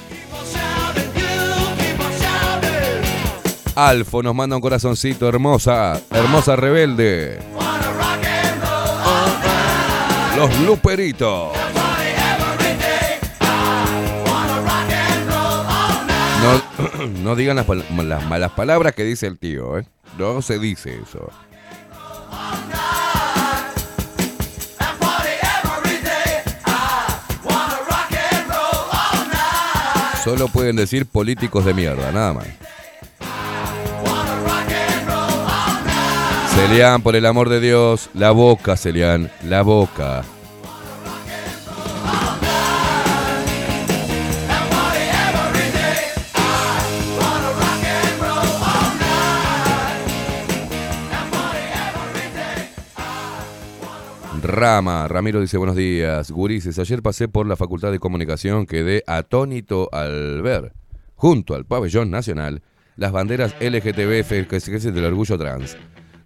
Alfo 3.76 4.22
nos 4.22 4.36
manda 4.36 4.56
un 4.56 4.62
corazoncito. 4.62 5.28
Hermosa. 5.28 6.00
Hermosa 6.12 6.56
rebelde. 6.56 7.40
Los 10.38 10.60
luperitos. 10.62 11.52
No, 16.42 17.08
no 17.24 17.36
digan 17.36 17.56
las, 17.56 17.68
las 17.68 18.26
malas 18.26 18.52
palabras 18.54 18.94
que 18.96 19.04
dice 19.04 19.28
el 19.28 19.38
tío, 19.38 19.78
¿eh? 19.78 19.86
No 20.18 20.42
se 20.42 20.58
dice 20.58 21.00
eso. 21.02 21.30
Solo 30.24 30.48
pueden 30.50 30.76
decir 30.76 31.08
políticos 31.08 31.66
de 31.66 31.74
mierda, 31.74 32.12
nada 32.12 32.34
más. 32.34 32.48
Celian, 36.56 37.02
por 37.02 37.16
el 37.16 37.26
amor 37.26 37.50
de 37.50 37.60
Dios, 37.60 38.10
la 38.14 38.32
boca, 38.32 38.76
Celian, 38.76 39.32
la 39.44 39.62
boca. 39.62 40.24
Rama, 54.44 55.08
Ramiro 55.08 55.40
dice 55.40 55.58
buenos 55.58 55.76
días. 55.76 56.30
Gurises, 56.30 56.78
ayer 56.78 57.02
pasé 57.02 57.28
por 57.28 57.48
la 57.48 57.56
Facultad 57.56 57.92
de 57.92 58.00
Comunicación, 58.00 58.66
quedé 58.66 59.04
atónito 59.08 59.90
al 59.94 60.42
ver, 60.42 60.74
junto 61.16 61.56
al 61.56 61.66
pabellón 61.66 62.12
nacional, 62.12 62.62
las 62.98 63.14
banderas 63.14 63.56
LGTB 63.62 64.48
que 64.48 64.60
del 64.94 65.06
orgullo 65.06 65.38
trans. 65.38 65.78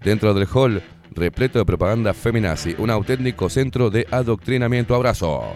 Dentro 0.06 0.36
del 0.36 0.48
hall, 0.54 0.84
repleto 1.16 1.58
de 1.58 1.66
propaganda 1.66 2.14
feminazi, 2.14 2.76
un 2.78 2.92
auténtico 2.92 3.50
centro 3.50 3.90
de 3.90 4.06
adoctrinamiento. 4.12 4.94
Abrazo. 4.94 5.56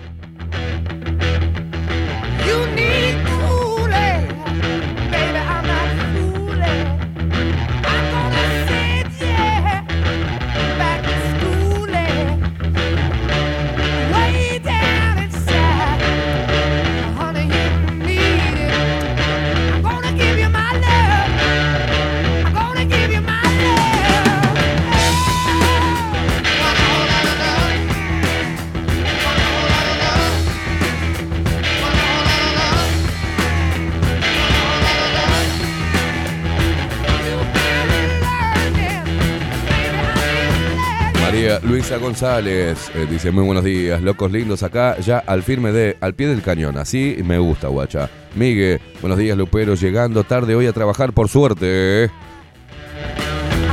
Luisa 41.64 41.98
González 41.98 42.90
eh, 42.96 43.06
dice 43.10 43.32
muy 43.32 43.44
buenos 43.44 43.64
días. 43.64 44.02
Locos 44.02 44.32
lindos 44.32 44.64
acá, 44.64 44.98
ya 45.00 45.20
al 45.20 45.44
firme 45.44 45.72
de, 45.72 45.98
al 46.00 46.14
pie 46.14 46.28
del 46.28 46.42
cañón. 46.42 46.78
Así 46.78 47.18
me 47.24 47.38
gusta, 47.38 47.68
guacha. 47.68 48.10
Migue, 48.36 48.80
buenos 49.02 49.18
días, 49.18 49.38
Lupero. 49.38 49.76
Llegando 49.76 50.24
tarde 50.24 50.56
hoy 50.56 50.68
a 50.68 50.74
trabajar, 50.74 51.14
por 51.14 51.28
suerte. 51.30 52.10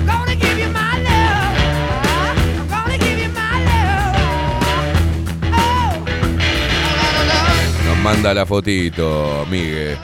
Love. 0.05 0.27
Oh. 5.53 6.05
Nos 7.87 7.99
manda 8.03 8.35
la 8.35 8.47
fotito, 8.47 9.47
Migue. 9.51 9.97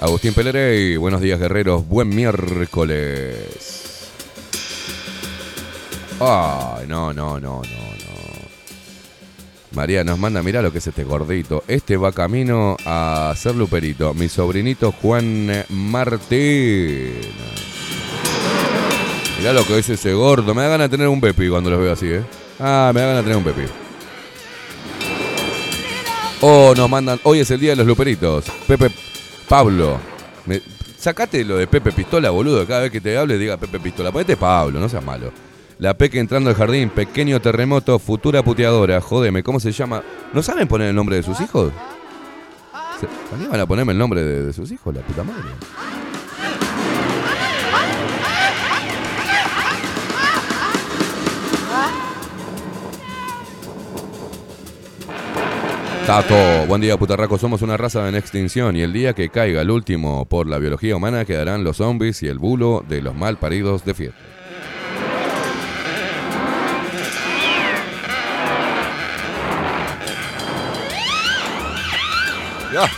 Agustín 0.00 0.32
Pelerey, 0.32 0.96
buenos 0.96 1.20
días 1.20 1.40
guerreros, 1.40 1.86
buen 1.88 2.08
miércoles. 2.08 4.08
Ay, 6.20 6.86
no, 6.86 7.12
no, 7.12 7.40
no, 7.40 7.40
no, 7.40 7.62
no. 7.62 7.62
María 9.72 10.04
nos 10.04 10.16
manda, 10.16 10.40
mirá 10.40 10.62
lo 10.62 10.70
que 10.70 10.78
es 10.78 10.86
este 10.86 11.02
gordito. 11.02 11.64
Este 11.66 11.96
va 11.96 12.12
camino 12.12 12.76
a 12.86 13.34
ser 13.36 13.56
luperito. 13.56 14.14
Mi 14.14 14.28
sobrinito 14.28 14.92
Juan 14.92 15.64
Martín. 15.68 17.14
Mirá 19.38 19.52
lo 19.52 19.66
que 19.66 19.78
es 19.78 19.88
ese 19.88 20.12
gordo. 20.12 20.54
Me 20.54 20.62
da 20.62 20.68
ganas 20.68 20.90
de 20.90 20.96
tener 20.96 21.08
un 21.08 21.20
Pepi 21.20 21.48
cuando 21.48 21.70
los 21.70 21.80
veo 21.80 21.92
así, 21.92 22.06
¿eh? 22.06 22.22
Ah, 22.60 22.92
me 22.94 23.00
da 23.00 23.08
ganas 23.08 23.24
de 23.24 23.32
tener 23.32 23.36
un 23.36 23.52
Pepi. 23.52 23.68
Oh, 26.40 26.72
nos 26.76 26.88
mandan. 26.88 27.18
Hoy 27.24 27.40
es 27.40 27.50
el 27.50 27.58
día 27.58 27.70
de 27.70 27.76
los 27.76 27.86
luperitos. 27.86 28.44
Pepe 28.68 28.90
Pablo. 29.48 29.98
Me- 30.46 30.60
sacate 30.98 31.44
lo 31.44 31.56
de 31.56 31.66
Pepe 31.66 31.92
Pistola, 31.92 32.30
boludo. 32.30 32.66
Cada 32.66 32.82
vez 32.82 32.90
que 32.90 33.00
te 33.00 33.16
hable, 33.16 33.38
diga 33.38 33.56
Pepe 33.56 33.78
Pistola. 33.80 34.10
Ponete 34.12 34.36
Pablo, 34.36 34.78
no 34.80 34.88
seas 34.88 35.04
malo. 35.04 35.32
La 35.78 35.94
Peque 35.94 36.18
entrando 36.18 36.50
al 36.50 36.56
jardín, 36.56 36.90
pequeño 36.90 37.40
terremoto, 37.40 37.98
futura 37.98 38.42
puteadora. 38.42 39.00
Jódeme, 39.00 39.42
¿cómo 39.42 39.60
se 39.60 39.70
llama? 39.72 40.02
¿No 40.32 40.42
saben 40.42 40.66
poner 40.66 40.88
el 40.88 40.94
nombre 40.94 41.16
de 41.16 41.22
sus 41.22 41.40
hijos? 41.40 41.72
¿Se- 43.00 43.06
¿Para 43.30 43.42
qué 43.42 43.48
van 43.48 43.60
a 43.60 43.66
ponerme 43.66 43.92
el 43.92 43.98
nombre 43.98 44.22
de, 44.22 44.44
de 44.46 44.52
sus 44.52 44.70
hijos? 44.72 44.92
La 44.94 45.02
puta 45.02 45.22
madre. 45.22 45.44
Tato, 56.08 56.66
buen 56.66 56.80
día 56.80 56.96
putarraco, 56.96 57.36
somos 57.36 57.60
una 57.60 57.76
raza 57.76 58.08
en 58.08 58.14
extinción 58.14 58.74
y 58.74 58.80
el 58.80 58.94
día 58.94 59.12
que 59.12 59.28
caiga 59.28 59.60
el 59.60 59.70
último 59.70 60.24
por 60.24 60.46
la 60.46 60.56
biología 60.56 60.96
humana 60.96 61.26
quedarán 61.26 61.64
los 61.64 61.76
zombies 61.76 62.22
y 62.22 62.28
el 62.28 62.38
bulo 62.38 62.82
de 62.88 63.02
los 63.02 63.14
mal 63.14 63.36
paridos 63.36 63.84
de 63.84 63.92
fiesta. 63.92 64.18
Ya. 72.72 72.90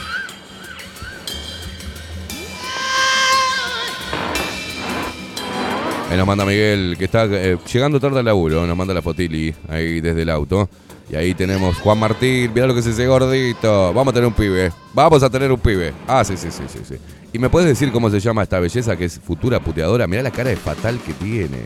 Ahí 6.08 6.16
nos 6.16 6.26
manda 6.28 6.44
Miguel, 6.44 6.94
que 6.96 7.06
está 7.06 7.24
eh, 7.24 7.58
llegando 7.72 7.98
tarde 7.98 8.20
al 8.20 8.24
laburo, 8.24 8.68
nos 8.68 8.76
manda 8.76 8.94
la 8.94 9.02
fotili 9.02 9.52
ahí 9.68 10.00
desde 10.00 10.22
el 10.22 10.30
auto. 10.30 10.68
Y 11.10 11.16
ahí 11.16 11.34
tenemos 11.34 11.76
Juan 11.78 11.98
Martín, 11.98 12.52
mirá 12.54 12.68
lo 12.68 12.74
que 12.74 12.80
es 12.80 12.86
ese 12.86 13.06
gordito. 13.06 13.92
Vamos 13.92 14.12
a 14.12 14.14
tener 14.14 14.28
un 14.28 14.32
pibe, 14.32 14.70
vamos 14.94 15.22
a 15.22 15.28
tener 15.28 15.50
un 15.50 15.58
pibe. 15.58 15.92
Ah, 16.06 16.24
sí, 16.24 16.36
sí, 16.36 16.50
sí, 16.52 16.62
sí, 16.68 16.78
sí. 16.88 16.94
¿Y 17.32 17.38
me 17.38 17.48
puedes 17.48 17.68
decir 17.68 17.90
cómo 17.90 18.08
se 18.10 18.20
llama 18.20 18.44
esta 18.44 18.60
belleza 18.60 18.96
que 18.96 19.06
es 19.06 19.18
futura 19.18 19.58
puteadora? 19.58 20.06
Mirá 20.06 20.22
la 20.22 20.30
cara 20.30 20.50
de 20.50 20.56
fatal 20.56 21.00
que 21.00 21.12
tiene. 21.14 21.58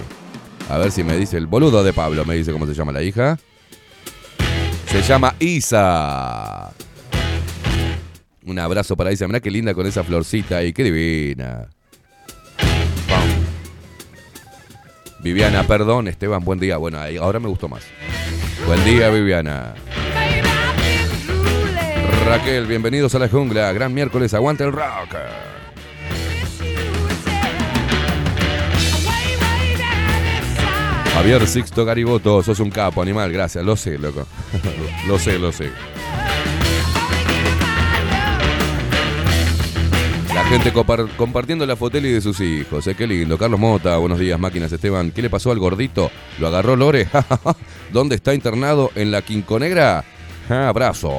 A 0.71 0.79
ver 0.79 0.91
si 0.91 1.05
me 1.05 1.15
dice 1.17 1.37
el 1.37 1.47
boludo 1.47 1.85
de 1.85 1.93
Pablo, 1.93 2.25
me 2.25 2.35
dice 2.37 2.53
cómo 2.53 2.67
se 2.67 2.73
llama 2.73 2.93
la 2.93 3.03
hija. 3.03 3.39
Se 4.87 5.03
llama 5.03 5.35
Isa. 5.39 6.73
Un 8.47 8.59
abrazo 8.59 8.97
para 8.97 9.13
Isa, 9.13 9.27
mirá 9.27 9.41
qué 9.41 9.51
linda 9.51 9.75
con 9.75 9.87
esa 9.87 10.03
florcita 10.05 10.57
ahí, 10.59 10.73
qué 10.73 10.85
divina. 10.85 11.69
Viviana, 15.23 15.67
perdón, 15.67 16.09
Esteban, 16.09 16.43
buen 16.45 16.59
día. 16.59 16.79
Bueno, 16.79 16.99
ahora 17.21 17.41
me 17.41 17.49
gustó 17.49 17.69
más. 17.69 17.83
Buen 18.67 18.85
día, 18.85 19.11
Viviana. 19.11 19.75
Raquel, 22.27 22.67
bienvenidos 22.67 23.15
a 23.15 23.19
la 23.19 23.29
jungla. 23.29 23.73
Gran 23.73 23.93
miércoles, 23.93 24.33
aguanta 24.33 24.65
el 24.65 24.73
rock. 24.73 25.17
Javier 31.13 31.47
Sixto 31.47 31.85
Gariboto, 31.85 32.43
sos 32.43 32.59
un 32.61 32.71
capo, 32.71 33.03
animal, 33.03 33.31
gracias. 33.31 33.65
Lo 33.65 33.77
sé, 33.77 33.99
loco. 33.99 34.27
lo 35.07 35.19
sé, 35.19 35.39
lo 35.39 35.53
sé. 35.53 35.71
Gente 40.49 40.73
compar- 40.73 41.09
compartiendo 41.17 41.67
la 41.67 41.77
foteli 41.77 42.11
de 42.13 42.21
sus 42.21 42.41
hijos, 42.41 42.87
eh, 42.87 42.95
qué 42.95 43.07
lindo. 43.07 43.37
Carlos 43.39 43.59
Mota, 43.59 43.97
buenos 43.97 44.19
días, 44.19 44.39
máquinas 44.39 44.71
Esteban. 44.73 45.11
¿Qué 45.11 45.23
le 45.23 45.31
pasó 45.31 45.51
al 45.51 45.59
gordito? 45.59 46.11
¿Lo 46.39 46.47
agarró 46.49 46.77
Lore? 46.77 47.09
¿Dónde 47.93 48.17
está 48.17 48.35
internado? 48.35 48.91
¿En 48.95 49.11
la 49.11 49.23
Quinconegra? 49.23 50.05
Ah, 50.49 50.69
abrazo. 50.69 51.11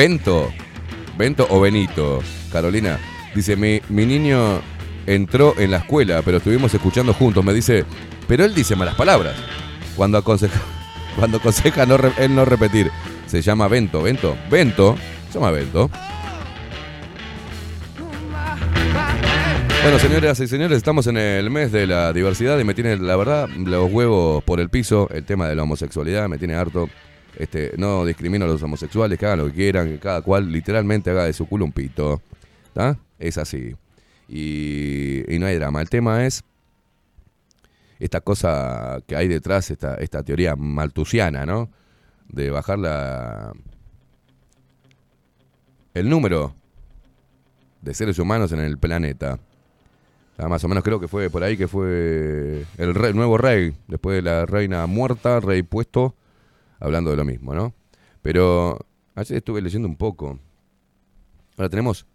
Bento, 0.00 0.50
Bento 1.18 1.46
o 1.50 1.60
Benito, 1.60 2.20
Carolina, 2.50 2.98
dice, 3.34 3.54
mi, 3.54 3.82
mi 3.90 4.06
niño 4.06 4.62
entró 5.04 5.54
en 5.58 5.72
la 5.72 5.76
escuela, 5.76 6.22
pero 6.24 6.38
estuvimos 6.38 6.72
escuchando 6.72 7.12
juntos, 7.12 7.44
me 7.44 7.52
dice, 7.52 7.84
pero 8.26 8.42
él 8.46 8.54
dice 8.54 8.74
malas 8.76 8.94
palabras. 8.94 9.36
Cuando 9.96 10.16
aconseja, 10.16 10.58
cuando 11.18 11.36
aconseja 11.36 11.84
no 11.84 11.98
él 12.16 12.34
no 12.34 12.46
repetir, 12.46 12.90
se 13.26 13.42
llama 13.42 13.68
Bento, 13.68 14.00
Bento, 14.00 14.38
Bento, 14.50 14.96
se 15.28 15.34
llama 15.34 15.50
Bento. 15.50 15.90
Bueno, 19.82 19.98
señoras 19.98 20.40
y 20.40 20.48
señores, 20.48 20.78
estamos 20.78 21.08
en 21.08 21.18
el 21.18 21.50
mes 21.50 21.72
de 21.72 21.86
la 21.86 22.14
diversidad 22.14 22.58
y 22.58 22.64
me 22.64 22.72
tiene, 22.72 22.96
la 22.96 23.16
verdad, 23.16 23.50
los 23.50 23.92
huevos 23.92 24.42
por 24.44 24.60
el 24.60 24.70
piso, 24.70 25.10
el 25.12 25.24
tema 25.24 25.46
de 25.46 25.56
la 25.56 25.64
homosexualidad, 25.64 26.26
me 26.30 26.38
tiene 26.38 26.54
harto. 26.54 26.88
Este, 27.36 27.72
no 27.78 28.04
discrimino 28.04 28.44
a 28.44 28.48
los 28.48 28.62
homosexuales, 28.62 29.18
que 29.18 29.26
hagan 29.26 29.38
lo 29.38 29.46
que 29.46 29.52
quieran, 29.52 29.88
que 29.88 29.98
cada 29.98 30.22
cual 30.22 30.50
literalmente 30.50 31.10
haga 31.10 31.24
de 31.24 31.32
su 31.32 31.46
culo 31.46 31.64
un 31.64 31.72
pito. 31.72 32.20
Es 33.18 33.38
así. 33.38 33.74
Y, 34.28 35.34
y 35.34 35.38
no 35.38 35.46
hay 35.46 35.56
drama. 35.56 35.80
El 35.80 35.90
tema 35.90 36.26
es 36.26 36.42
esta 37.98 38.20
cosa 38.20 39.00
que 39.06 39.16
hay 39.16 39.28
detrás, 39.28 39.70
esta, 39.70 39.94
esta 39.96 40.22
teoría 40.22 40.56
maltusiana, 40.56 41.44
¿no? 41.44 41.68
De 42.28 42.50
bajar 42.50 42.78
la, 42.78 43.52
el 45.94 46.08
número 46.08 46.54
de 47.82 47.92
seres 47.92 48.18
humanos 48.18 48.52
en 48.52 48.60
el 48.60 48.78
planeta. 48.78 49.38
Ah, 50.38 50.48
más 50.48 50.64
o 50.64 50.68
menos 50.68 50.82
creo 50.84 51.00
que 51.00 51.08
fue 51.08 51.28
por 51.28 51.42
ahí 51.42 51.56
que 51.56 51.68
fue 51.68 52.64
el 52.78 52.94
rey- 52.94 53.12
nuevo 53.12 53.36
rey, 53.36 53.74
después 53.88 54.16
de 54.16 54.22
la 54.22 54.46
reina 54.46 54.86
muerta, 54.86 55.40
rey 55.40 55.62
puesto, 55.62 56.14
hablando 56.80 57.10
de 57.10 57.16
lo 57.16 57.24
mismo, 57.24 57.54
¿no? 57.54 57.74
Pero 58.22 58.78
ayer 59.14 59.38
estuve 59.38 59.62
leyendo 59.62 59.86
un 59.86 59.96
poco. 59.96 60.38
Ahora 61.56 61.68
tenemos 61.68 62.06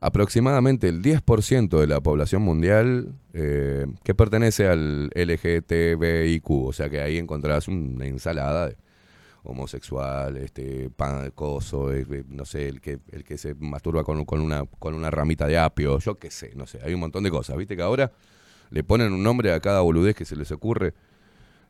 aproximadamente 0.00 0.88
el 0.88 1.02
10% 1.02 1.80
de 1.80 1.86
la 1.86 2.00
población 2.00 2.42
mundial 2.42 3.14
eh, 3.32 3.86
que 4.04 4.14
pertenece 4.14 4.68
al 4.68 5.10
LGTBIQ, 5.14 6.50
o 6.50 6.72
sea 6.72 6.88
que 6.88 7.00
ahí 7.00 7.18
encontrarás 7.18 7.68
una 7.68 8.06
ensalada 8.06 8.68
de 8.68 8.76
homosexual, 9.42 10.36
este, 10.36 10.90
pan, 10.90 11.30
coso, 11.34 11.92
eh, 11.92 12.06
eh, 12.10 12.24
no 12.28 12.44
sé, 12.44 12.68
el 12.68 12.80
que, 12.80 12.98
el 13.10 13.24
que 13.24 13.38
se 13.38 13.54
masturba 13.54 14.04
con, 14.04 14.24
con 14.24 14.40
una, 14.40 14.64
con 14.78 14.94
una 14.94 15.10
ramita 15.10 15.46
de 15.46 15.58
apio, 15.58 15.98
yo 15.98 16.16
qué 16.16 16.30
sé, 16.30 16.52
no 16.54 16.66
sé, 16.66 16.78
hay 16.84 16.94
un 16.94 17.00
montón 17.00 17.24
de 17.24 17.30
cosas, 17.30 17.56
viste 17.56 17.76
que 17.76 17.82
ahora 17.82 18.12
le 18.70 18.84
ponen 18.84 19.12
un 19.12 19.22
nombre 19.22 19.52
a 19.52 19.60
cada 19.60 19.80
boludez 19.80 20.14
que 20.14 20.24
se 20.24 20.36
les 20.36 20.52
ocurre, 20.52 20.94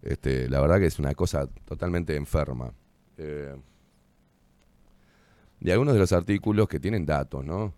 este, 0.02 0.48
la 0.48 0.60
verdad 0.60 0.78
que 0.78 0.86
es 0.86 0.98
una 0.98 1.14
cosa 1.14 1.46
totalmente 1.64 2.16
enferma. 2.16 2.72
Eh, 3.16 3.54
y 5.60 5.70
algunos 5.70 5.94
de 5.94 6.00
los 6.00 6.12
artículos 6.12 6.68
que 6.68 6.78
tienen 6.78 7.04
datos, 7.04 7.44
¿no? 7.44 7.74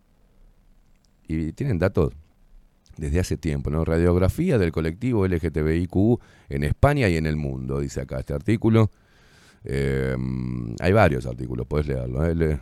Y 1.26 1.52
tienen 1.52 1.78
datos 1.78 2.12
desde 2.96 3.20
hace 3.20 3.37
tiempo, 3.37 3.70
¿no? 3.70 3.85
Radiografía 3.85 4.59
del 4.59 4.72
colectivo 4.72 5.26
LGTBIQ 5.26 6.20
en 6.50 6.64
España 6.64 7.09
y 7.09 7.16
en 7.16 7.26
el 7.26 7.37
mundo, 7.37 7.80
dice 7.80 8.02
acá 8.02 8.18
este 8.18 8.35
artículo. 8.35 8.90
Eh, 9.64 10.16
hay 10.80 10.92
varios 10.92 11.24
artículos, 11.26 11.66
puedes 11.66 11.87
leerlo. 11.87 12.26
¿eh? 12.26 12.61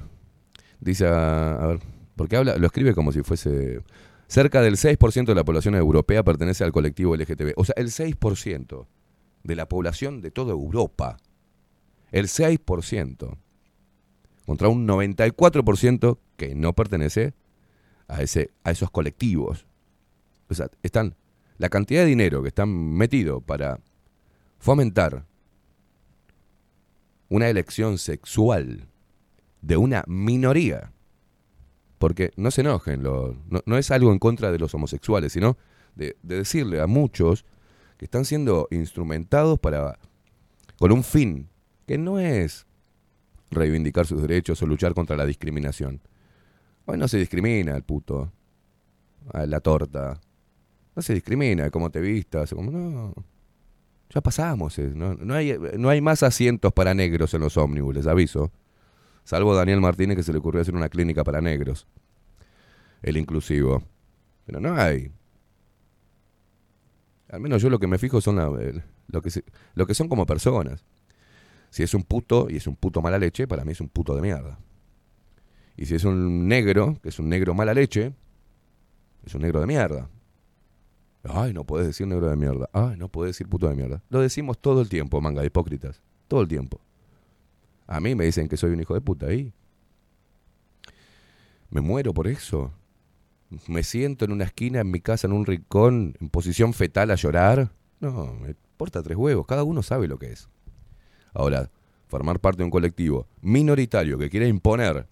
Dice, 0.81 1.07
a, 1.07 1.55
a 1.55 1.67
ver, 1.67 1.81
porque 2.15 2.37
habla, 2.37 2.57
lo 2.57 2.67
escribe 2.67 2.95
como 2.95 3.13
si 3.13 3.23
fuese... 3.23 3.83
Cerca 4.29 4.61
del 4.61 4.77
6% 4.77 5.25
de 5.25 5.35
la 5.35 5.43
población 5.43 5.75
europea 5.75 6.23
pertenece 6.23 6.63
al 6.63 6.71
colectivo 6.71 7.17
LGTB. 7.17 7.55
O 7.57 7.65
sea, 7.65 7.75
el 7.79 7.87
6% 7.87 8.87
de 9.43 9.57
la 9.57 9.69
población 9.69 10.21
de 10.21 10.31
toda 10.31 10.53
Europa. 10.53 11.17
El 12.11 12.27
6%. 12.27 13.37
Contra 14.47 14.69
un 14.69 14.87
94% 14.89 16.19
que 16.37 16.55
no 16.55 16.73
pertenece 16.73 17.35
a, 18.09 18.23
ese, 18.23 18.51
a 18.65 18.71
esos 18.71 18.91
colectivos. 18.91 19.67
O 20.49 20.55
sea, 20.55 20.71
están, 20.83 21.15
la 21.59 21.69
cantidad 21.69 22.01
de 22.03 22.07
dinero 22.09 22.43
que 22.43 22.49
están 22.49 22.71
metido 22.71 23.41
para 23.43 23.81
fomentar 24.59 25.27
una 27.29 27.49
elección 27.49 27.99
sexual 27.99 28.89
de 29.61 29.77
una 29.77 30.05
minoría. 30.07 30.93
Porque 31.99 32.33
no 32.37 32.51
se 32.51 32.61
enojen, 32.63 33.03
lo- 33.03 33.37
no, 33.49 33.61
no 33.67 33.77
es 33.77 33.91
algo 33.91 34.13
en 34.13 34.19
contra 34.19 34.51
de 34.53 34.59
los 34.59 34.73
homosexuales, 34.75 35.33
sino 35.33 35.59
de, 35.97 36.17
de 36.23 36.37
decirle 36.37 36.81
a 36.81 36.87
muchos 36.87 37.45
que 37.99 38.07
están 38.07 38.25
siendo 38.25 38.69
instrumentados 38.71 39.59
para 39.59 39.99
con 40.79 40.93
un 40.93 41.03
fin 41.03 41.49
que 41.87 41.99
no 41.99 42.19
es 42.19 42.67
reivindicar 43.51 44.07
sus 44.07 44.23
derechos 44.23 44.63
o 44.63 44.67
luchar 44.67 44.95
contra 44.95 45.17
la 45.17 45.27
discriminación. 45.27 46.01
Hoy 46.87 46.97
no 46.97 47.09
se 47.09 47.19
discrimina 47.19 47.75
al 47.75 47.83
puto, 47.83 48.33
a 49.33 49.47
la 49.47 49.61
torta. 49.61 50.21
No 50.95 51.03
se 51.03 51.15
discrimina 51.15 51.71
cómo 51.71 51.91
te 51.91 52.01
vistas, 52.01 52.55
como 52.55 52.71
no. 52.71 53.15
Ya 54.11 54.21
pasamos, 54.21 54.79
no, 54.79 55.15
no 55.15 55.35
hay, 55.35 55.59
no 55.77 55.91
hay 55.91 56.01
más 56.01 56.23
asientos 56.23 56.73
para 56.73 56.95
negros 56.95 57.35
en 57.35 57.41
los 57.41 57.57
ómnibus, 57.57 57.95
les 57.95 58.07
aviso. 58.07 58.51
Salvo 59.25 59.55
Daniel 59.55 59.81
Martínez 59.81 60.17
que 60.17 60.23
se 60.23 60.33
le 60.33 60.39
ocurrió 60.39 60.63
hacer 60.63 60.75
una 60.75 60.89
clínica 60.89 61.25
para 61.25 61.43
negros. 61.43 61.87
El 63.03 63.19
inclusivo. 63.19 63.83
Pero 64.47 64.61
no 64.61 64.75
hay. 64.75 65.13
Al 67.31 67.41
menos 67.41 67.61
yo 67.63 67.71
lo 67.71 67.79
que 67.79 67.87
me 67.87 67.99
fijo 67.99 68.21
son 68.21 68.39
el- 68.61 68.83
lo, 69.09 69.23
que 69.23 69.31
lo 69.75 69.87
que 69.87 69.95
son 69.95 70.09
como 70.09 70.27
personas. 70.27 70.85
Si 71.71 71.83
es 71.83 71.93
un 71.95 72.03
puto 72.03 72.49
y 72.49 72.57
es 72.57 72.67
un 72.67 72.77
puto 72.77 73.03
mala 73.03 73.19
leche, 73.19 73.47
para 73.47 73.65
mí 73.65 73.73
es 73.73 73.81
un 73.81 73.89
puto 73.89 74.15
de 74.15 74.23
mierda. 74.23 74.59
Y 75.77 75.87
si 75.87 75.95
es 75.95 76.05
un 76.05 76.49
negro, 76.49 76.99
que 77.03 77.11
es 77.11 77.19
un 77.19 77.29
negro 77.29 77.55
mala 77.55 77.75
leche, 77.75 78.13
es 79.25 79.35
un 79.35 79.43
negro 79.43 79.61
de 79.61 79.67
mierda. 79.67 80.09
Ay, 81.25 81.53
no 81.53 81.65
puedes 81.65 81.87
decir 81.87 82.07
negro 82.07 82.31
de 82.31 82.37
mierda. 82.37 82.71
Ay, 82.73 82.97
no 82.97 83.09
puedes 83.09 83.35
decir 83.35 83.49
puto 83.49 83.69
de 83.69 83.75
mierda. 83.75 84.03
Lo 84.09 84.21
decimos 84.21 84.59
todo 84.59 84.81
el 84.81 84.89
tiempo, 84.89 85.21
manga 85.21 85.43
de 85.43 85.49
hipócritas. 85.49 86.01
Todo 86.27 86.41
el 86.41 86.49
tiempo. 86.49 86.81
A 87.87 88.01
mí 88.01 88.15
me 88.15 88.25
dicen 88.25 88.49
que 88.49 88.57
soy 88.57 88.71
un 88.71 88.81
hijo 88.81 88.95
de 88.95 89.01
puta 89.03 89.27
ahí. 89.27 89.53
Me 91.71 91.81
muero 91.81 92.15
por 92.15 92.29
eso. 92.29 92.73
Me 93.67 93.83
siento 93.83 94.25
en 94.25 94.33
una 94.33 94.45
esquina 94.45 94.81
en 94.81 94.91
mi 94.91 95.01
casa, 95.01 95.27
en 95.27 95.33
un 95.33 95.47
rincón, 95.47 96.15
en 96.21 96.29
posición 96.29 96.75
fetal 96.75 97.11
a 97.11 97.15
llorar. 97.15 97.73
No, 98.01 98.35
me 98.35 98.49
importa 98.49 99.03
tres 99.03 99.17
huevos. 99.17 99.47
Cada 99.47 99.65
uno 99.65 99.83
sabe 99.83 100.07
lo 100.07 100.19
que 100.19 100.33
es. 100.33 100.49
Ahora, 101.33 101.71
formar 102.09 102.41
parte 102.41 102.59
de 102.59 102.65
un 102.65 102.71
colectivo 102.71 103.27
minoritario 103.41 104.19
que 104.19 104.31
quiere 104.31 104.49
imponer 104.49 105.07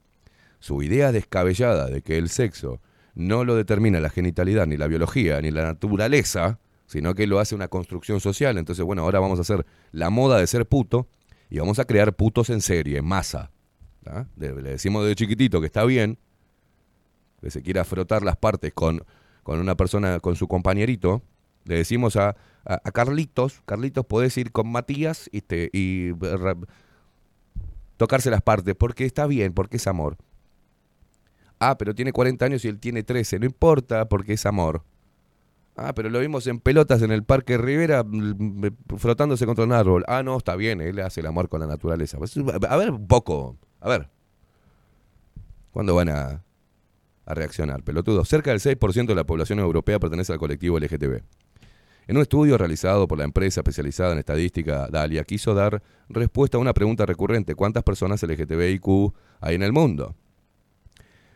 su 0.58 0.82
idea 0.82 1.12
descabellada 1.12 1.86
de 1.86 2.02
que 2.02 2.18
el 2.18 2.28
sexo 2.28 2.80
no 3.14 3.44
lo 3.44 3.54
determina 3.54 4.00
la 4.00 4.10
genitalidad, 4.10 4.66
ni 4.66 4.76
la 4.76 4.86
biología, 4.86 5.40
ni 5.40 5.50
la 5.50 5.62
naturaleza, 5.62 6.58
sino 6.86 7.14
que 7.14 7.26
lo 7.26 7.40
hace 7.40 7.54
una 7.54 7.68
construcción 7.68 8.20
social. 8.20 8.58
Entonces, 8.58 8.84
bueno, 8.84 9.02
ahora 9.02 9.20
vamos 9.20 9.38
a 9.38 9.42
hacer 9.42 9.64
la 9.92 10.10
moda 10.10 10.38
de 10.38 10.46
ser 10.46 10.66
puto 10.66 11.08
y 11.48 11.58
vamos 11.58 11.78
a 11.78 11.84
crear 11.84 12.14
putos 12.14 12.50
en 12.50 12.60
serie, 12.60 12.98
en 12.98 13.06
masa. 13.06 13.50
le 14.36 14.52
decimos 14.52 15.06
de 15.06 15.14
chiquitito 15.14 15.60
que 15.60 15.66
está 15.66 15.84
bien, 15.84 16.18
que 17.46 17.50
se 17.52 17.62
quiera 17.62 17.84
frotar 17.84 18.24
las 18.24 18.36
partes 18.36 18.72
con, 18.74 19.04
con 19.44 19.60
una 19.60 19.76
persona, 19.76 20.18
con 20.18 20.34
su 20.34 20.48
compañerito. 20.48 21.22
Le 21.64 21.76
decimos 21.76 22.16
a, 22.16 22.34
a- 22.64 22.78
Carlitos, 22.90 23.62
Carlitos, 23.66 24.04
podés 24.04 24.36
ir 24.36 24.50
con 24.50 24.68
Matías 24.70 25.28
y, 25.32 25.42
te, 25.42 25.70
y 25.72 26.10
tocarse 27.96 28.30
las 28.30 28.42
partes, 28.42 28.74
porque 28.74 29.04
está 29.04 29.26
bien, 29.28 29.52
porque 29.52 29.76
es 29.76 29.86
amor. 29.86 30.16
Ah, 31.60 31.78
pero 31.78 31.94
tiene 31.94 32.12
40 32.12 32.44
años 32.44 32.64
y 32.64 32.68
él 32.68 32.80
tiene 32.80 33.04
13. 33.04 33.38
No 33.38 33.46
importa 33.46 34.08
porque 34.08 34.32
es 34.32 34.44
amor. 34.44 34.82
Ah, 35.76 35.94
pero 35.94 36.10
lo 36.10 36.18
vimos 36.18 36.46
en 36.48 36.58
pelotas 36.58 37.00
en 37.02 37.12
el 37.12 37.22
Parque 37.22 37.58
Rivera 37.58 38.02
mm, 38.02 38.66
frotándose 38.96 39.46
contra 39.46 39.64
un 39.64 39.72
árbol. 39.72 40.04
Ah, 40.08 40.22
no, 40.24 40.36
está 40.36 40.56
bien, 40.56 40.80
él 40.80 40.98
hace 41.00 41.20
el 41.20 41.26
amor 41.26 41.48
con 41.48 41.60
la 41.60 41.66
naturaleza. 41.68 42.18
Pues, 42.18 42.34
A 42.68 42.76
ver, 42.76 42.90
un 42.90 43.06
poco. 43.06 43.56
A 43.80 43.88
ver. 43.88 44.08
¿Cuándo 45.72 45.94
van 45.94 46.08
a, 46.08 46.42
a 47.26 47.34
reaccionar, 47.34 47.82
pelotudo? 47.82 48.24
Cerca 48.24 48.50
del 48.50 48.60
6% 48.60 49.06
de 49.06 49.14
la 49.14 49.24
población 49.24 49.58
europea 49.58 49.98
pertenece 49.98 50.32
al 50.32 50.38
colectivo 50.38 50.78
LGTB. 50.78 51.22
En 52.08 52.16
un 52.16 52.22
estudio 52.22 52.56
realizado 52.56 53.08
por 53.08 53.18
la 53.18 53.24
empresa 53.24 53.60
especializada 53.60 54.12
en 54.12 54.18
estadística 54.18 54.88
Dalia, 54.88 55.24
quiso 55.24 55.54
dar 55.54 55.82
respuesta 56.08 56.56
a 56.56 56.60
una 56.60 56.72
pregunta 56.72 57.04
recurrente. 57.04 57.56
¿Cuántas 57.56 57.82
personas 57.82 58.22
LGTBIQ 58.22 59.12
hay 59.40 59.56
en 59.56 59.62
el 59.62 59.72
mundo? 59.72 60.14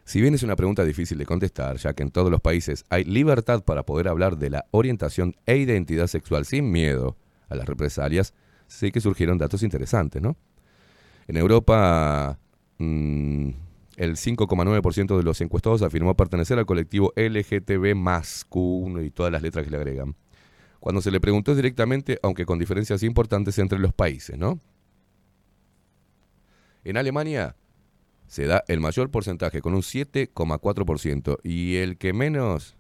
Si 0.05 0.21
bien 0.21 0.35
es 0.35 0.43
una 0.45 0.57
pregunta 0.57 0.85
difícil 0.85 1.19
de 1.19 1.27
contestar, 1.27 1.77
ya 1.77 1.93
que 1.93 2.05
en 2.05 2.11
todos 2.11 2.31
los 2.31 2.41
países 2.41 2.85
hay 2.89 3.05
libertad 3.05 3.65
para 3.65 3.85
poder 3.85 4.09
hablar 4.09 4.39
de 4.39 4.51
la 4.51 4.67
orientación 4.71 5.35
e 5.47 5.57
identidad 5.57 6.07
sexual 6.07 6.45
sin 6.45 6.71
miedo 6.71 7.17
a 7.49 7.57
las 7.57 7.67
represalias, 7.67 8.33
sí 8.67 8.93
que 8.93 9.01
surgieron 9.01 9.39
datos 9.39 9.63
interesantes, 9.63 10.23
¿no? 10.23 10.37
En 11.27 11.37
Europa, 11.37 12.39
mm, 12.79 13.51
el 14.01 14.17
5,9% 14.17 15.15
de 15.15 15.23
los 15.23 15.43
encuestados 15.43 15.83
afirmó 15.83 16.17
pertenecer 16.17 16.59
al 16.59 16.65
colectivo 16.65 17.13
LGTB 17.17 17.95
Q1 17.95 19.05
y 19.05 19.11
todas 19.11 19.31
las 19.31 19.43
letras 19.43 19.67
que 19.67 19.71
le 19.71 19.77
agregan. 19.77 20.17
Cuando 20.81 21.03
se 21.03 21.11
le 21.11 21.21
preguntó 21.21 21.55
directamente, 21.55 22.19
aunque 22.23 22.47
con 22.47 22.59
diferencias 22.59 23.03
importantes 23.03 23.59
entre 23.59 23.79
los 23.79 23.93
países, 23.93 24.39
¿no? 24.39 24.59
En 26.83 26.97
Alemania 26.97 27.57
se 28.27 28.47
da 28.47 28.65
el 28.69 28.81
mayor 28.81 29.11
porcentaje 29.11 29.61
con 29.61 29.75
un 29.75 29.83
7,4% 29.83 31.39
y 31.43 31.77
el 31.77 31.99
que 31.99 32.15
menos 32.15 32.79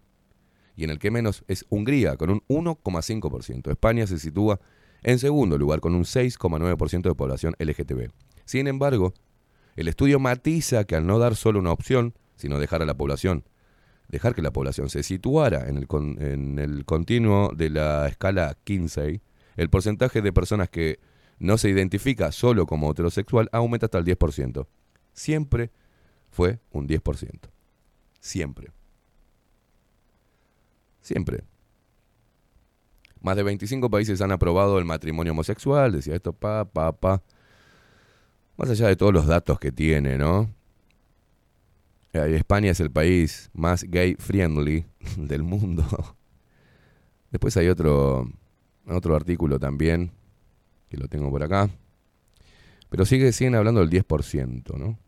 y 0.74 0.84
en 0.84 0.90
el 0.90 0.98
que 0.98 1.10
menos 1.10 1.44
es 1.48 1.66
Hungría 1.68 2.16
con 2.16 2.30
un 2.30 2.42
1,5%. 2.48 3.70
España 3.70 4.06
se 4.06 4.18
sitúa 4.18 4.58
en 5.02 5.18
segundo 5.18 5.58
lugar 5.58 5.80
con 5.80 5.94
un 5.94 6.04
6,9% 6.04 7.02
de 7.02 7.14
población 7.14 7.54
LGTB. 7.58 8.10
Sin 8.46 8.68
embargo, 8.68 9.12
el 9.80 9.88
estudio 9.88 10.18
matiza 10.18 10.84
que 10.84 10.96
al 10.96 11.06
no 11.06 11.18
dar 11.18 11.36
solo 11.36 11.58
una 11.58 11.72
opción, 11.72 12.14
sino 12.36 12.58
dejar 12.58 12.82
a 12.82 12.86
la 12.86 12.96
población, 12.96 13.44
dejar 14.08 14.34
que 14.34 14.42
la 14.42 14.52
población 14.52 14.90
se 14.90 15.02
situara 15.02 15.68
en 15.68 15.78
el, 15.78 15.86
en 16.18 16.58
el 16.58 16.84
continuo 16.84 17.52
de 17.54 17.70
la 17.70 18.08
escala 18.08 18.56
Kinsey, 18.64 19.22
el 19.56 19.70
porcentaje 19.70 20.22
de 20.22 20.32
personas 20.32 20.68
que 20.68 20.98
no 21.38 21.56
se 21.56 21.70
identifica 21.70 22.32
solo 22.32 22.66
como 22.66 22.90
heterosexual 22.90 23.48
aumenta 23.52 23.86
hasta 23.86 23.98
el 23.98 24.04
10%. 24.04 24.66
Siempre 25.12 25.70
fue 26.30 26.60
un 26.70 26.86
10%. 26.86 27.50
Siempre. 28.20 28.72
Siempre. 31.00 31.44
Más 33.22 33.36
de 33.36 33.42
25 33.42 33.90
países 33.90 34.20
han 34.20 34.32
aprobado 34.32 34.78
el 34.78 34.84
matrimonio 34.84 35.32
homosexual, 35.32 35.92
decía 35.92 36.14
esto, 36.14 36.32
pa, 36.32 36.66
pa, 36.66 36.92
pa. 36.92 37.22
Más 38.60 38.68
allá 38.68 38.88
de 38.88 38.96
todos 38.96 39.14
los 39.14 39.26
datos 39.26 39.58
que 39.58 39.72
tiene, 39.72 40.18
¿no? 40.18 40.54
Eh, 42.12 42.34
España 42.36 42.70
es 42.70 42.80
el 42.80 42.90
país 42.90 43.48
más 43.54 43.84
gay 43.84 44.16
friendly 44.18 44.84
del 45.16 45.42
mundo. 45.42 45.82
Después 47.30 47.56
hay 47.56 47.68
otro, 47.68 48.30
otro 48.86 49.16
artículo 49.16 49.58
también, 49.58 50.10
que 50.90 50.98
lo 50.98 51.08
tengo 51.08 51.30
por 51.30 51.42
acá. 51.42 51.70
Pero 52.90 53.06
sigue, 53.06 53.32
siguen 53.32 53.54
hablando 53.54 53.80
del 53.80 53.88
10%, 53.88 54.76
¿no? 54.76 54.98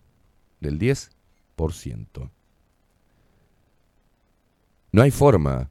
Del 0.59 0.79
10%. 0.79 2.31
No 4.93 5.03
hay 5.03 5.11
forma. 5.11 5.71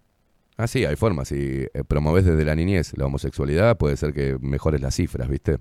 Ah, 0.55 0.67
sí, 0.67 0.85
hay 0.85 0.97
forma. 0.97 1.25
Si 1.25 1.65
eh, 1.73 1.83
promoves 1.87 2.25
desde 2.25 2.45
la 2.45 2.53
niñez 2.53 2.95
la 2.95 3.07
homosexualidad, 3.07 3.75
puede 3.79 3.97
ser 3.97 4.13
que 4.13 4.37
mejores 4.39 4.81
las 4.81 4.93
cifras, 4.93 5.27
¿viste? 5.27 5.57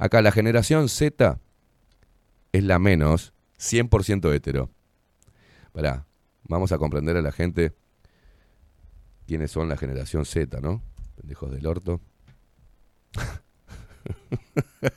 Acá 0.00 0.22
la 0.22 0.32
generación 0.32 0.88
Z 0.88 1.38
es 2.52 2.64
la 2.64 2.78
menos 2.78 3.34
100% 3.58 4.34
hetero. 4.34 4.70
Pará, 5.72 6.06
vamos 6.44 6.72
a 6.72 6.78
comprender 6.78 7.18
a 7.18 7.22
la 7.22 7.32
gente 7.32 7.74
quiénes 9.26 9.50
son 9.50 9.68
la 9.68 9.76
generación 9.76 10.24
Z, 10.24 10.58
¿no? 10.62 10.80
Pendejos 11.16 11.52
del 11.52 11.66
orto. 11.66 12.00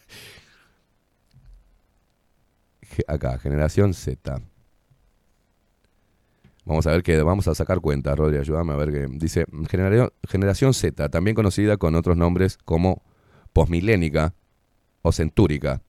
Acá, 3.08 3.38
generación 3.40 3.94
Z. 3.94 4.42
Vamos 6.64 6.88
a 6.88 6.92
ver 6.92 7.04
que 7.04 7.22
vamos 7.22 7.50
a 7.50 7.56
sacar 7.56 7.82
cuenta, 7.82 8.16
Rodri, 8.16 8.38
ayúdame 8.38 8.72
a 8.72 8.78
ver 8.78 8.94
que 8.94 9.06
dice 9.18 9.44
generación, 9.70 10.14
generación 10.30 10.74
Z, 10.74 11.10
también 11.10 11.36
conocida 11.36 11.76
con 11.76 11.96
otros 11.96 12.16
nombres 12.16 12.58
como 12.64 13.04
posmilénica 13.52 14.34
o 15.04 15.12
centúrica. 15.12 15.82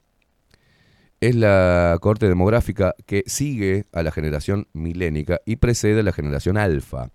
Es 1.20 1.34
la 1.34 1.96
corte 2.02 2.28
demográfica 2.28 2.94
que 3.06 3.24
sigue 3.26 3.86
a 3.92 4.02
la 4.02 4.10
generación 4.10 4.68
milénica 4.74 5.40
y 5.46 5.56
precede 5.56 6.00
a 6.00 6.02
la 6.02 6.12
generación 6.12 6.58
alfa. 6.58 7.10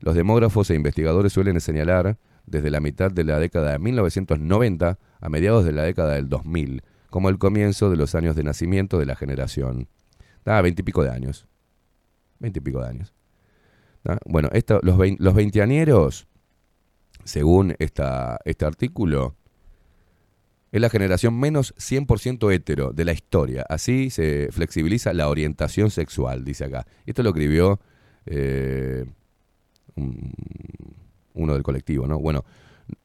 Los 0.00 0.14
demógrafos 0.14 0.68
e 0.70 0.74
investigadores 0.74 1.32
suelen 1.32 1.58
señalar 1.60 2.18
desde 2.44 2.70
la 2.70 2.80
mitad 2.80 3.10
de 3.10 3.24
la 3.24 3.38
década 3.38 3.72
de 3.72 3.78
1990 3.78 4.98
a 5.20 5.28
mediados 5.30 5.64
de 5.64 5.72
la 5.72 5.84
década 5.84 6.14
del 6.14 6.28
2000 6.28 6.82
como 7.08 7.30
el 7.30 7.38
comienzo 7.38 7.88
de 7.88 7.96
los 7.96 8.14
años 8.14 8.36
de 8.36 8.42
nacimiento 8.44 8.98
de 8.98 9.06
la 9.06 9.16
generación. 9.16 9.88
Ah, 10.44 10.60
veintipico 10.60 11.02
de 11.02 11.10
años. 11.10 11.46
Veintipico 12.38 12.82
de 12.82 12.88
años. 12.88 13.14
Bueno, 14.26 14.50
esto, 14.52 14.80
los, 14.82 14.98
vein- 14.98 15.16
los 15.18 15.34
veinteañeros, 15.34 16.28
según 17.24 17.74
esta, 17.78 18.38
este 18.44 18.64
artículo, 18.66 19.34
es 20.76 20.82
la 20.82 20.90
generación 20.90 21.38
menos 21.38 21.74
100% 21.76 22.52
hetero 22.52 22.92
de 22.92 23.04
la 23.04 23.12
historia. 23.12 23.64
Así 23.68 24.10
se 24.10 24.48
flexibiliza 24.50 25.12
la 25.14 25.28
orientación 25.28 25.90
sexual, 25.90 26.44
dice 26.44 26.64
acá. 26.64 26.86
Esto 27.06 27.22
lo 27.22 27.30
escribió 27.30 27.80
eh, 28.26 29.04
un- 29.94 30.32
uno 31.34 31.52
del 31.54 31.62
colectivo, 31.62 32.06
¿no? 32.06 32.18
Bueno, 32.18 32.44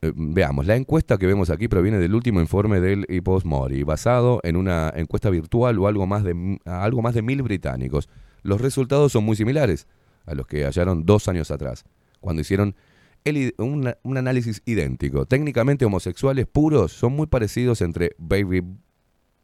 eh, 0.02 0.12
veamos, 0.16 0.66
la 0.68 0.76
encuesta 0.76 1.18
que 1.18 1.28
vemos 1.28 1.50
aquí 1.50 1.68
proviene 1.68 1.98
del 1.98 2.14
último 2.16 2.40
informe 2.40 2.80
del 2.80 3.06
Ipsos 3.10 3.46
Mori, 3.46 3.84
basado 3.84 4.40
en 4.44 4.56
una 4.56 4.92
encuesta 4.96 5.30
virtual 5.30 5.78
o 5.80 5.88
algo 5.88 6.06
más 6.08 6.24
de, 6.24 6.60
algo 6.66 7.02
más 7.02 7.14
de 7.14 7.22
mil 7.22 7.42
británicos. 7.42 8.10
Los 8.44 8.62
resultados 8.62 9.12
son 9.12 9.24
muy 9.24 9.36
similares 9.36 9.88
a 10.26 10.34
los 10.36 10.48
que 10.48 10.64
hallaron 10.66 11.06
dos 11.06 11.28
años 11.28 11.52
atrás, 11.52 11.84
cuando 12.20 12.42
hicieron 12.42 12.76
un 13.26 14.18
análisis 14.18 14.62
idéntico. 14.66 15.26
Técnicamente 15.26 15.86
homosexuales 15.86 16.48
puros 16.48 16.92
son 16.92 17.14
muy 17.14 17.28
parecidos 17.28 17.82
entre 17.82 18.16
baby 18.18 18.64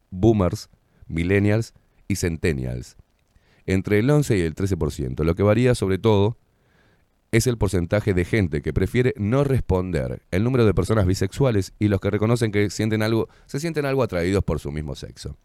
boomers, 0.09 0.69
millennials 1.07 1.73
y 2.07 2.15
centennials, 2.15 2.97
entre 3.65 3.99
el 3.99 4.09
11 4.09 4.37
y 4.37 4.41
el 4.41 4.55
13%. 4.55 5.23
Lo 5.23 5.35
que 5.35 5.43
varía 5.43 5.75
sobre 5.75 5.97
todo 5.97 6.37
es 7.31 7.47
el 7.47 7.57
porcentaje 7.57 8.13
de 8.13 8.25
gente 8.25 8.61
que 8.61 8.73
prefiere 8.73 9.13
no 9.17 9.43
responder, 9.43 10.21
el 10.31 10.43
número 10.43 10.65
de 10.65 10.73
personas 10.73 11.05
bisexuales 11.05 11.73
y 11.77 11.89
los 11.89 11.99
que 11.99 12.09
reconocen 12.09 12.51
que 12.51 12.69
sienten 12.69 13.01
algo, 13.01 13.27
se 13.45 13.59
sienten 13.59 13.85
algo 13.85 14.03
atraídos 14.03 14.43
por 14.43 14.59
su 14.59 14.71
mismo 14.71 14.95
sexo. 14.95 15.37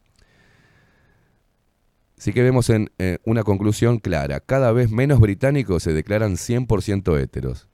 Así 2.16 2.32
que 2.32 2.42
vemos 2.42 2.70
en 2.70 2.92
eh, 2.98 3.18
una 3.24 3.42
conclusión 3.42 3.98
clara, 3.98 4.38
cada 4.38 4.70
vez 4.70 4.92
menos 4.92 5.18
británicos 5.18 5.82
se 5.82 5.92
declaran 5.92 6.34
100% 6.34 7.20
héteros. 7.20 7.68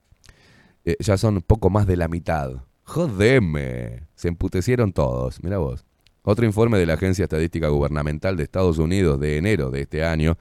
Eh, 0.88 0.96
ya 1.00 1.18
son 1.18 1.42
poco 1.42 1.68
más 1.68 1.86
de 1.86 1.98
la 1.98 2.08
mitad. 2.08 2.62
Jodeme, 2.84 4.06
se 4.14 4.28
emputecieron 4.28 4.94
todos, 4.94 5.42
mira 5.42 5.58
vos. 5.58 5.84
Otro 6.22 6.46
informe 6.46 6.78
de 6.78 6.86
la 6.86 6.94
Agencia 6.94 7.24
Estadística 7.24 7.68
Gubernamental 7.68 8.38
de 8.38 8.44
Estados 8.44 8.78
Unidos 8.78 9.20
de 9.20 9.36
enero 9.36 9.70
de 9.70 9.82
este 9.82 10.02
año 10.02 10.38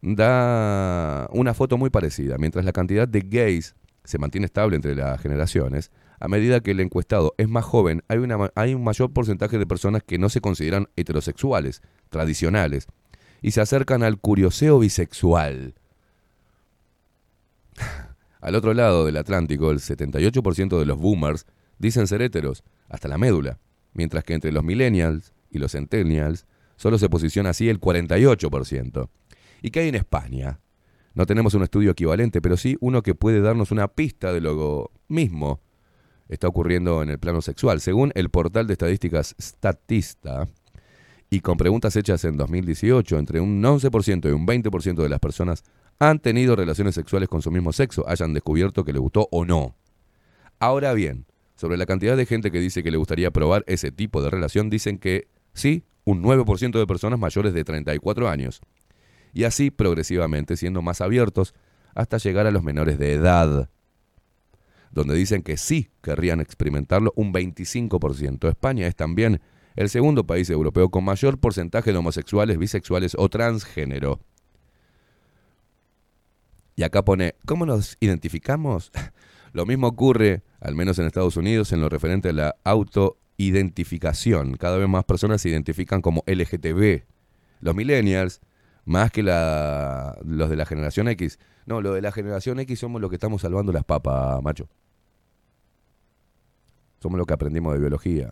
da 0.00 1.28
una 1.32 1.52
foto 1.52 1.76
muy 1.76 1.90
parecida. 1.90 2.38
Mientras 2.38 2.64
la 2.64 2.72
cantidad 2.72 3.06
de 3.06 3.20
gays 3.20 3.74
se 4.02 4.16
mantiene 4.16 4.46
estable 4.46 4.76
entre 4.76 4.94
las 4.94 5.20
generaciones, 5.20 5.90
a 6.20 6.26
medida 6.26 6.60
que 6.60 6.70
el 6.70 6.80
encuestado 6.80 7.34
es 7.36 7.46
más 7.50 7.66
joven, 7.66 8.02
hay, 8.08 8.16
una 8.16 8.50
hay 8.54 8.72
un 8.72 8.82
mayor 8.82 9.12
porcentaje 9.12 9.58
de 9.58 9.66
personas 9.66 10.02
que 10.02 10.16
no 10.16 10.30
se 10.30 10.40
consideran 10.40 10.88
heterosexuales, 10.96 11.82
tradicionales, 12.08 12.86
y 13.42 13.50
se 13.50 13.60
acercan 13.60 14.04
al 14.04 14.18
curioseo 14.20 14.78
bisexual. 14.78 15.74
Al 18.40 18.54
otro 18.54 18.74
lado 18.74 19.04
del 19.04 19.16
Atlántico, 19.16 19.70
el 19.70 19.78
78% 19.78 20.78
de 20.78 20.86
los 20.86 20.98
boomers 20.98 21.46
dicen 21.78 22.06
ser 22.06 22.22
héteros, 22.22 22.64
hasta 22.88 23.08
la 23.08 23.18
médula, 23.18 23.58
mientras 23.92 24.24
que 24.24 24.34
entre 24.34 24.52
los 24.52 24.64
millennials 24.64 25.32
y 25.50 25.58
los 25.58 25.72
centennials 25.72 26.46
solo 26.76 26.98
se 26.98 27.08
posiciona 27.08 27.50
así 27.50 27.68
el 27.68 27.80
48%. 27.80 29.08
¿Y 29.62 29.70
qué 29.70 29.80
hay 29.80 29.88
en 29.88 29.94
España? 29.94 30.60
No 31.14 31.26
tenemos 31.26 31.54
un 31.54 31.62
estudio 31.62 31.90
equivalente, 31.90 32.40
pero 32.40 32.56
sí 32.56 32.76
uno 32.80 33.02
que 33.02 33.14
puede 33.14 33.40
darnos 33.40 33.70
una 33.72 33.88
pista 33.88 34.32
de 34.32 34.40
lo 34.40 34.90
mismo 35.08 35.60
está 36.28 36.46
ocurriendo 36.46 37.02
en 37.02 37.10
el 37.10 37.18
plano 37.18 37.42
sexual. 37.42 37.80
Según 37.80 38.12
el 38.14 38.30
portal 38.30 38.66
de 38.66 38.74
estadísticas 38.74 39.34
Statista, 39.38 40.48
y 41.28 41.40
con 41.40 41.56
preguntas 41.56 41.94
hechas 41.96 42.24
en 42.24 42.36
2018, 42.36 43.18
entre 43.18 43.40
un 43.40 43.62
11% 43.62 44.28
y 44.28 44.32
un 44.32 44.46
20% 44.46 45.02
de 45.02 45.08
las 45.08 45.20
personas 45.20 45.62
han 46.00 46.18
tenido 46.18 46.56
relaciones 46.56 46.94
sexuales 46.94 47.28
con 47.28 47.42
su 47.42 47.50
mismo 47.50 47.72
sexo, 47.72 48.08
hayan 48.08 48.32
descubierto 48.32 48.84
que 48.84 48.92
le 48.92 48.98
gustó 48.98 49.28
o 49.30 49.44
no. 49.44 49.76
Ahora 50.58 50.94
bien, 50.94 51.26
sobre 51.56 51.76
la 51.76 51.84
cantidad 51.84 52.16
de 52.16 52.24
gente 52.24 52.50
que 52.50 52.58
dice 52.58 52.82
que 52.82 52.90
le 52.90 52.96
gustaría 52.96 53.30
probar 53.30 53.64
ese 53.66 53.92
tipo 53.92 54.22
de 54.22 54.30
relación, 54.30 54.70
dicen 54.70 54.98
que 54.98 55.28
sí, 55.52 55.84
un 56.04 56.22
9% 56.22 56.78
de 56.78 56.86
personas 56.86 57.18
mayores 57.18 57.52
de 57.52 57.64
34 57.64 58.30
años. 58.30 58.62
Y 59.34 59.44
así 59.44 59.70
progresivamente 59.70 60.56
siendo 60.56 60.80
más 60.80 61.02
abiertos 61.02 61.54
hasta 61.94 62.16
llegar 62.16 62.46
a 62.46 62.50
los 62.50 62.62
menores 62.62 62.98
de 62.98 63.12
edad, 63.12 63.68
donde 64.90 65.14
dicen 65.14 65.42
que 65.42 65.58
sí 65.58 65.90
querrían 66.00 66.40
experimentarlo 66.40 67.12
un 67.14 67.32
25%. 67.32 68.48
España 68.48 68.86
es 68.86 68.96
también 68.96 69.42
el 69.76 69.90
segundo 69.90 70.26
país 70.26 70.48
europeo 70.48 70.88
con 70.88 71.04
mayor 71.04 71.38
porcentaje 71.38 71.92
de 71.92 71.98
homosexuales, 71.98 72.56
bisexuales 72.56 73.14
o 73.18 73.28
transgénero. 73.28 74.20
Y 76.80 76.82
acá 76.82 77.04
pone, 77.04 77.34
¿cómo 77.44 77.66
nos 77.66 77.98
identificamos? 78.00 78.90
Lo 79.52 79.66
mismo 79.66 79.86
ocurre, 79.86 80.44
al 80.60 80.74
menos 80.74 80.98
en 80.98 81.04
Estados 81.04 81.36
Unidos, 81.36 81.72
en 81.72 81.82
lo 81.82 81.90
referente 81.90 82.30
a 82.30 82.32
la 82.32 82.56
autoidentificación. 82.64 84.54
Cada 84.54 84.78
vez 84.78 84.88
más 84.88 85.04
personas 85.04 85.42
se 85.42 85.50
identifican 85.50 86.00
como 86.00 86.24
LGTB. 86.26 87.02
Los 87.60 87.74
millennials, 87.74 88.40
más 88.86 89.10
que 89.10 89.22
la, 89.22 90.16
los 90.24 90.48
de 90.48 90.56
la 90.56 90.64
generación 90.64 91.08
X. 91.08 91.38
No, 91.66 91.82
los 91.82 91.94
de 91.94 92.00
la 92.00 92.12
generación 92.12 92.60
X 92.60 92.78
somos 92.78 93.02
los 93.02 93.10
que 93.10 93.16
estamos 93.16 93.42
salvando 93.42 93.72
las 93.72 93.84
papas, 93.84 94.42
macho. 94.42 94.66
Somos 97.02 97.18
los 97.18 97.26
que 97.26 97.34
aprendimos 97.34 97.74
de 97.74 97.80
biología. 97.80 98.30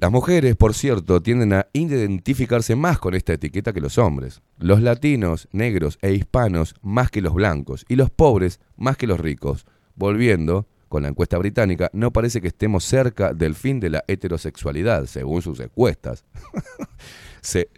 Las 0.00 0.12
mujeres, 0.12 0.54
por 0.54 0.74
cierto, 0.74 1.20
tienden 1.20 1.52
a 1.52 1.66
identificarse 1.72 2.76
más 2.76 2.98
con 3.00 3.14
esta 3.14 3.32
etiqueta 3.32 3.72
que 3.72 3.80
los 3.80 3.98
hombres. 3.98 4.42
Los 4.58 4.80
latinos, 4.80 5.48
negros 5.50 5.98
e 6.02 6.12
hispanos 6.12 6.74
más 6.82 7.10
que 7.10 7.20
los 7.20 7.34
blancos. 7.34 7.84
Y 7.88 7.96
los 7.96 8.08
pobres 8.08 8.60
más 8.76 8.96
que 8.96 9.08
los 9.08 9.18
ricos. 9.18 9.66
Volviendo 9.96 10.68
con 10.88 11.02
la 11.02 11.08
encuesta 11.08 11.36
británica, 11.36 11.90
no 11.92 12.12
parece 12.12 12.40
que 12.40 12.46
estemos 12.46 12.84
cerca 12.84 13.34
del 13.34 13.56
fin 13.56 13.80
de 13.80 13.90
la 13.90 14.04
heterosexualidad, 14.06 15.06
según 15.06 15.42
sus 15.42 15.58
encuestas. 15.58 16.24
Se- 17.40 17.68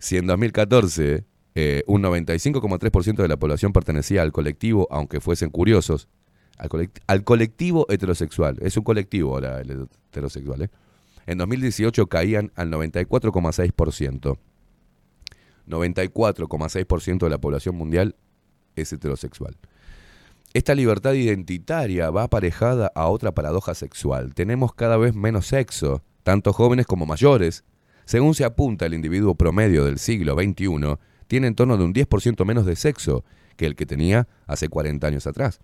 si 0.00 0.16
en 0.16 0.26
2014 0.26 1.24
eh, 1.54 1.84
un 1.86 2.02
95,3% 2.02 3.14
de 3.16 3.28
la 3.28 3.36
población 3.38 3.72
pertenecía 3.72 4.22
al 4.22 4.32
colectivo, 4.32 4.88
aunque 4.90 5.20
fuesen 5.20 5.50
curiosos, 5.50 6.08
al, 6.58 6.68
colect- 6.68 7.00
al 7.06 7.22
colectivo 7.22 7.86
heterosexual. 7.88 8.56
Es 8.60 8.76
un 8.76 8.82
colectivo 8.82 9.34
ahora 9.34 9.60
el 9.60 9.86
heterosexual, 10.08 10.62
¿eh? 10.62 10.70
En 11.30 11.38
2018 11.38 12.08
caían 12.08 12.50
al 12.56 12.72
94,6%. 12.72 14.36
94,6% 15.68 17.18
de 17.20 17.30
la 17.30 17.38
población 17.38 17.76
mundial 17.76 18.16
es 18.74 18.92
heterosexual. 18.92 19.56
Esta 20.54 20.74
libertad 20.74 21.12
identitaria 21.12 22.10
va 22.10 22.24
aparejada 22.24 22.90
a 22.96 23.06
otra 23.06 23.30
paradoja 23.30 23.76
sexual. 23.76 24.34
Tenemos 24.34 24.74
cada 24.74 24.96
vez 24.96 25.14
menos 25.14 25.46
sexo, 25.46 26.02
tanto 26.24 26.52
jóvenes 26.52 26.86
como 26.88 27.06
mayores. 27.06 27.62
Según 28.06 28.34
se 28.34 28.44
apunta, 28.44 28.86
el 28.86 28.94
individuo 28.94 29.36
promedio 29.36 29.84
del 29.84 30.00
siglo 30.00 30.34
XXI 30.34 30.96
tiene 31.28 31.46
en 31.46 31.54
torno 31.54 31.76
de 31.76 31.84
un 31.84 31.94
10% 31.94 32.44
menos 32.44 32.66
de 32.66 32.74
sexo 32.74 33.24
que 33.56 33.66
el 33.66 33.76
que 33.76 33.86
tenía 33.86 34.26
hace 34.48 34.68
40 34.68 35.06
años 35.06 35.28
atrás. 35.28 35.60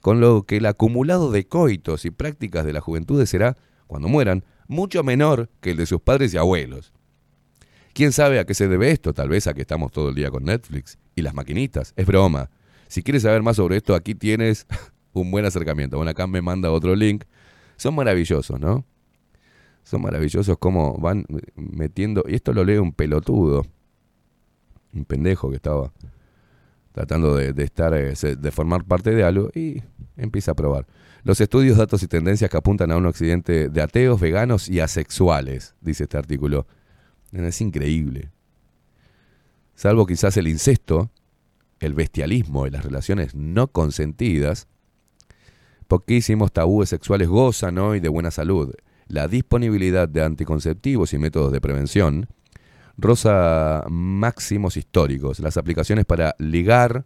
Con 0.00 0.20
lo 0.20 0.44
que 0.44 0.58
el 0.58 0.66
acumulado 0.66 1.32
de 1.32 1.48
coitos 1.48 2.04
y 2.04 2.12
prácticas 2.12 2.64
de 2.64 2.72
la 2.72 2.80
juventud 2.80 3.26
será, 3.26 3.56
cuando 3.88 4.06
mueran, 4.06 4.44
mucho 4.68 5.02
menor 5.02 5.50
que 5.60 5.72
el 5.72 5.76
de 5.78 5.86
sus 5.86 6.00
padres 6.00 6.32
y 6.34 6.36
abuelos. 6.36 6.92
¿Quién 7.94 8.12
sabe 8.12 8.38
a 8.38 8.44
qué 8.44 8.54
se 8.54 8.68
debe 8.68 8.92
esto? 8.92 9.12
Tal 9.12 9.28
vez 9.28 9.48
a 9.48 9.54
que 9.54 9.62
estamos 9.62 9.90
todo 9.90 10.10
el 10.10 10.14
día 10.14 10.30
con 10.30 10.44
Netflix 10.44 10.98
y 11.16 11.22
las 11.22 11.34
maquinitas. 11.34 11.94
Es 11.96 12.06
broma. 12.06 12.50
Si 12.86 13.02
quieres 13.02 13.22
saber 13.22 13.42
más 13.42 13.56
sobre 13.56 13.76
esto, 13.76 13.94
aquí 13.94 14.14
tienes 14.14 14.66
un 15.12 15.30
buen 15.30 15.44
acercamiento. 15.44 15.96
Bueno, 15.96 16.10
acá 16.10 16.26
me 16.28 16.40
manda 16.40 16.70
otro 16.70 16.94
link. 16.94 17.24
Son 17.76 17.94
maravillosos, 17.94 18.60
¿no? 18.60 18.84
Son 19.82 20.02
maravillosos 20.02 20.58
cómo 20.58 20.96
van 20.98 21.24
metiendo. 21.56 22.22
Y 22.28 22.34
esto 22.34 22.52
lo 22.52 22.62
lee 22.62 22.76
un 22.76 22.92
pelotudo. 22.92 23.66
Un 24.92 25.04
pendejo 25.04 25.50
que 25.50 25.56
estaba 25.56 25.92
tratando 26.92 27.34
de, 27.36 27.52
de 27.52 27.64
estar, 27.64 27.94
eh, 27.94 28.14
de 28.14 28.50
formar 28.50 28.84
parte 28.84 29.10
de 29.10 29.24
algo 29.24 29.50
y 29.54 29.82
empieza 30.16 30.52
a 30.52 30.54
probar. 30.54 30.86
Los 31.24 31.40
estudios, 31.40 31.76
datos 31.76 32.02
y 32.02 32.08
tendencias 32.08 32.50
que 32.50 32.56
apuntan 32.56 32.90
a 32.90 32.96
un 32.96 33.06
occidente 33.06 33.68
de 33.68 33.82
ateos, 33.82 34.20
veganos 34.20 34.68
y 34.68 34.80
asexuales, 34.80 35.74
dice 35.80 36.04
este 36.04 36.16
artículo. 36.16 36.66
Es 37.32 37.60
increíble. 37.60 38.30
Salvo 39.74 40.06
quizás 40.06 40.36
el 40.36 40.48
incesto, 40.48 41.10
el 41.80 41.94
bestialismo 41.94 42.66
y 42.66 42.70
las 42.70 42.84
relaciones 42.84 43.34
no 43.34 43.68
consentidas, 43.68 44.66
poquísimos 45.86 46.52
tabúes 46.52 46.88
sexuales 46.88 47.28
gozan 47.28 47.78
hoy 47.78 48.00
de 48.00 48.08
buena 48.08 48.30
salud. 48.30 48.74
La 49.06 49.26
disponibilidad 49.28 50.08
de 50.08 50.22
anticonceptivos 50.22 51.14
y 51.14 51.18
métodos 51.18 51.52
de 51.52 51.60
prevención 51.60 52.28
roza 52.96 53.84
máximos 53.88 54.76
históricos. 54.76 55.38
Las 55.38 55.56
aplicaciones 55.56 56.04
para 56.04 56.34
ligar 56.38 57.04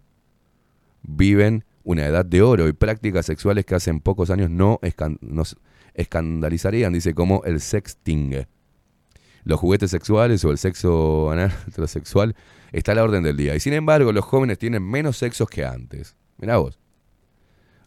viven 1.03 1.65
una 1.85 2.07
edad 2.07 2.25
de 2.25 2.43
oro 2.43 2.69
y 2.69 2.73
prácticas 2.73 3.27
sexuales 3.27 3.65
que 3.65 3.75
hace 3.75 3.93
pocos 3.95 4.31
años 4.31 4.51
no 4.51 4.81
nos 5.21 5.57
escandalizarían, 5.95 6.93
dice, 6.93 7.15
como 7.15 7.43
el 7.45 7.61
sexting. 7.61 8.47
Los 9.45 9.59
juguetes 9.59 9.91
sexuales 9.91 10.45
o 10.45 10.51
el 10.51 10.59
sexo 10.59 11.31
anal 11.31 11.53
está 12.73 12.93
a 12.93 12.95
la 12.95 13.05
orden 13.05 13.23
del 13.23 13.37
día. 13.37 13.55
Y 13.55 13.61
sin 13.61 13.73
embargo, 13.73 14.13
los 14.13 14.25
jóvenes 14.25 14.59
tienen 14.59 14.83
menos 14.83 15.17
sexos 15.17 15.49
que 15.49 15.65
antes. 15.65 16.17
Mirá 16.39 16.59
vos. 16.59 16.79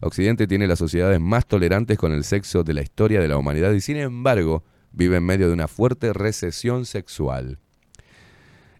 Occidente 0.00 0.46
tiene 0.46 0.66
las 0.66 0.78
sociedades 0.78 1.20
más 1.20 1.46
tolerantes 1.46 1.96
con 1.96 2.12
el 2.12 2.24
sexo 2.24 2.62
de 2.62 2.74
la 2.74 2.82
historia 2.82 3.20
de 3.20 3.28
la 3.28 3.38
humanidad 3.38 3.72
y 3.72 3.80
sin 3.80 3.96
embargo 3.96 4.62
vive 4.92 5.16
en 5.16 5.24
medio 5.24 5.46
de 5.46 5.54
una 5.54 5.68
fuerte 5.68 6.12
recesión 6.12 6.84
sexual. 6.84 7.58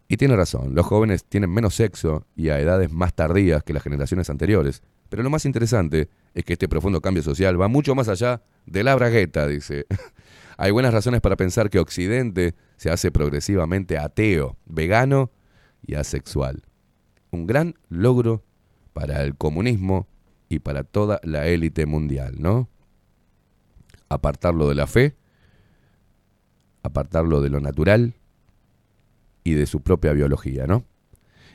Y 0.08 0.18
tiene 0.18 0.36
razón, 0.36 0.74
los 0.74 0.86
jóvenes 0.86 1.24
tienen 1.24 1.50
menos 1.50 1.74
sexo 1.74 2.26
y 2.36 2.50
a 2.50 2.60
edades 2.60 2.92
más 2.92 3.14
tardías 3.14 3.62
que 3.64 3.72
las 3.72 3.82
generaciones 3.82 4.30
anteriores. 4.30 4.82
Pero 5.08 5.22
lo 5.22 5.30
más 5.30 5.44
interesante 5.44 6.08
es 6.34 6.44
que 6.44 6.54
este 6.54 6.68
profundo 6.68 7.00
cambio 7.00 7.22
social 7.22 7.60
va 7.60 7.68
mucho 7.68 7.94
más 7.94 8.08
allá 8.08 8.42
de 8.66 8.84
la 8.84 8.94
bragueta, 8.94 9.46
dice. 9.46 9.86
Hay 10.58 10.70
buenas 10.70 10.94
razones 10.94 11.20
para 11.20 11.36
pensar 11.36 11.70
que 11.70 11.78
Occidente 11.78 12.54
se 12.76 12.90
hace 12.90 13.10
progresivamente 13.10 13.98
ateo, 13.98 14.56
vegano 14.64 15.30
y 15.86 15.94
asexual. 15.94 16.62
Un 17.30 17.46
gran 17.46 17.74
logro 17.88 18.42
para 18.92 19.22
el 19.22 19.36
comunismo 19.36 20.08
y 20.48 20.60
para 20.60 20.84
toda 20.84 21.20
la 21.22 21.46
élite 21.46 21.86
mundial, 21.86 22.36
¿no? 22.38 22.68
Apartarlo 24.08 24.68
de 24.68 24.74
la 24.74 24.86
fe, 24.86 25.16
apartarlo 26.82 27.42
de 27.42 27.50
lo 27.50 27.60
natural 27.60 28.14
y 29.44 29.54
de 29.54 29.66
su 29.66 29.82
propia 29.82 30.12
biología, 30.12 30.66
¿no? 30.66 30.84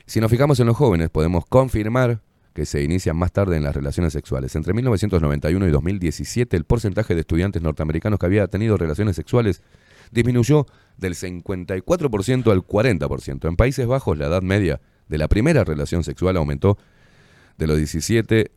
Si 0.06 0.20
nos 0.20 0.30
fijamos 0.30 0.60
en 0.60 0.66
los 0.66 0.76
jóvenes, 0.76 1.10
podemos 1.10 1.46
confirmar 1.46 2.20
que 2.52 2.66
se 2.66 2.82
inician 2.82 3.16
más 3.16 3.32
tarde 3.32 3.56
en 3.56 3.64
las 3.64 3.74
relaciones 3.74 4.12
sexuales. 4.12 4.54
Entre 4.56 4.74
1991 4.74 5.66
y 5.66 5.70
2017, 5.70 6.56
el 6.56 6.64
porcentaje 6.64 7.14
de 7.14 7.20
estudiantes 7.20 7.62
norteamericanos 7.62 8.18
que 8.18 8.26
había 8.26 8.46
tenido 8.48 8.76
relaciones 8.76 9.16
sexuales 9.16 9.62
disminuyó 10.10 10.66
del 10.98 11.14
54% 11.14 12.52
al 12.52 12.66
40%. 12.66 13.48
En 13.48 13.56
Países 13.56 13.86
Bajos, 13.86 14.18
la 14.18 14.26
edad 14.26 14.42
media 14.42 14.80
de 15.08 15.18
la 15.18 15.28
primera 15.28 15.64
relación 15.64 16.04
sexual 16.04 16.36
aumentó 16.36 16.78
de 17.58 17.66
los 17.66 17.76
17 17.76 18.50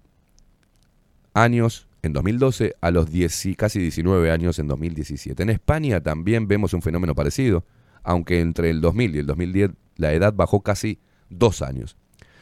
años 1.34 1.88
en 2.02 2.14
2012 2.14 2.76
a 2.82 2.91
los 2.91 3.10
10 3.10 3.46
y 3.48 3.56
casi 3.56 3.80
19 3.80 4.32
años 4.32 4.60
en 4.60 4.68
2017. 4.68 5.41
En 5.41 5.50
España 5.50 6.02
también 6.02 6.48
vemos 6.48 6.74
un 6.74 6.82
fenómeno 6.82 7.16
parecido, 7.16 7.66
aunque 8.04 8.41
entre 8.41 8.70
el 8.70 8.82
2000 8.82 9.16
y 9.16 9.20
el 9.20 9.26
2010 9.26 9.72
la 9.98 10.14
edad 10.14 10.34
bajó 10.34 10.62
casi 10.62 11.00
dos 11.30 11.62
años. 11.62 11.98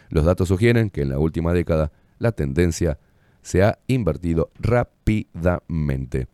Los 0.10 0.26
datos 0.26 0.48
sugieren 0.48 0.90
que 0.90 1.02
en 1.02 1.10
la 1.10 1.20
última 1.20 1.54
década 1.54 1.92
la 2.20 2.32
tendencia 2.32 3.00
se 3.42 3.64
ha 3.64 3.80
invertido 3.88 4.52
rápidamente. 4.60 6.28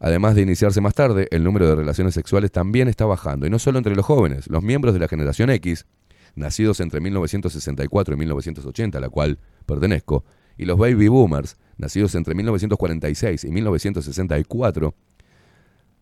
Además 0.00 0.34
de 0.34 0.42
iniciarse 0.42 0.80
más 0.80 0.94
tarde, 0.94 1.28
el 1.30 1.44
número 1.44 1.68
de 1.68 1.76
relaciones 1.76 2.14
sexuales 2.14 2.52
también 2.52 2.88
está 2.88 3.06
bajando, 3.06 3.46
y 3.46 3.50
no 3.50 3.58
solo 3.58 3.78
entre 3.78 3.94
los 3.94 4.04
jóvenes, 4.04 4.48
los 4.48 4.62
miembros 4.62 4.92
de 4.92 5.00
la 5.00 5.08
generación 5.08 5.50
X, 5.50 5.86
nacidos 6.34 6.80
entre 6.80 7.00
1964 7.00 8.14
y 8.14 8.18
1980, 8.18 8.98
a 8.98 9.00
la 9.00 9.08
cual 9.08 9.38
pertenezco, 9.66 10.24
y 10.56 10.64
los 10.66 10.78
baby 10.78 11.08
boomers, 11.08 11.56
nacidos 11.78 12.14
entre 12.14 12.34
1946 12.34 13.44
y 13.44 13.50
1964, 13.50 14.94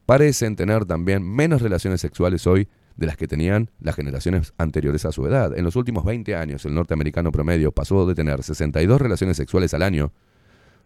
parecen 0.07 0.57
tener 0.57 0.85
también 0.85 1.23
menos 1.23 1.63
relaciones 1.63 2.01
sexuales 2.01 2.47
hoy 2.47 2.69
de 2.97 3.07
las 3.07 3.17
que 3.17 3.27
tenían 3.27 3.71
las 3.81 3.95
generaciones 3.97 4.53
anteriores 4.59 5.05
a 5.05 5.13
su 5.13 5.27
edad. 5.27 5.57
En 5.57 5.65
los 5.65 5.77
últimos 5.77 6.05
20 6.05 6.35
años, 6.37 6.65
el 6.65 6.75
norteamericano 6.75 7.33
promedio 7.33 7.73
pasó 7.73 8.07
de 8.07 8.15
tener 8.15 8.43
62 8.43 9.01
relaciones 9.01 9.37
sexuales 9.37 9.73
al 9.75 9.83
año 9.83 10.13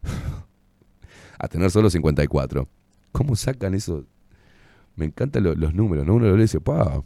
a 1.39 1.49
tener 1.49 1.71
solo 1.71 1.91
54. 1.91 2.69
¿Cómo 3.13 3.37
sacan 3.37 3.75
eso? 3.75 4.05
Me 4.95 5.05
encantan 5.07 5.43
lo- 5.45 5.55
los 5.55 5.75
números, 5.75 6.07
¿no? 6.07 6.15
Uno 6.15 6.27
lo 6.29 6.37
dice, 6.37 6.61
¡pa! 6.61 7.03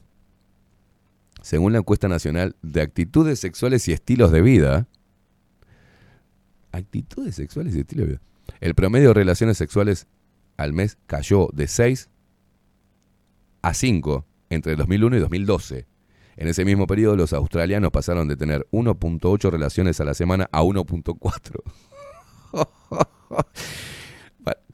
Según 1.42 1.72
la 1.72 1.78
encuesta 1.78 2.06
nacional 2.08 2.54
de 2.62 2.82
actitudes 2.82 3.38
sexuales 3.40 3.88
y 3.88 3.92
estilos 3.92 4.30
de 4.30 4.42
vida, 4.42 4.86
actitudes 6.72 7.34
sexuales 7.34 7.74
y 7.74 7.80
estilos 7.80 8.06
de 8.06 8.12
vida, 8.14 8.22
el 8.60 8.74
promedio 8.74 9.08
de 9.08 9.14
relaciones 9.14 9.56
sexuales 9.56 10.06
al 10.56 10.72
mes 10.72 10.98
cayó 11.06 11.48
de 11.52 11.66
6 11.66 12.10
a 13.62 13.74
5 13.74 14.26
entre 14.50 14.76
2001 14.76 15.16
y 15.16 15.20
2012. 15.20 15.86
En 16.36 16.48
ese 16.48 16.64
mismo 16.64 16.86
periodo, 16.86 17.16
los 17.16 17.32
australianos 17.32 17.90
pasaron 17.90 18.28
de 18.28 18.36
tener 18.36 18.66
1.8 18.72 19.50
relaciones 19.50 20.00
a 20.00 20.04
la 20.04 20.14
semana 20.14 20.48
a 20.52 20.62
1.4. 20.62 21.62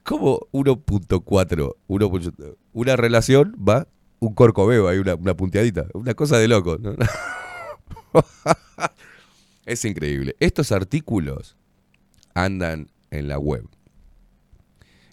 ¿Cómo 0.03 0.41
1.4? 0.53 1.77
1.8? 1.89 2.57
Una 2.73 2.97
relación 2.97 3.55
va 3.57 3.89
un 4.19 4.35
corcoveo, 4.35 4.89
hay 4.89 4.99
una, 4.99 5.15
una 5.15 5.37
punteadita. 5.37 5.87
Una 5.93 6.15
cosa 6.15 6.39
de 6.39 6.49
loco. 6.49 6.79
es 9.67 9.85
increíble. 9.85 10.37
Estos 10.41 10.73
artículos 10.73 11.57
andan 12.35 12.91
en 13.11 13.29
la 13.29 13.39
web. 13.39 13.69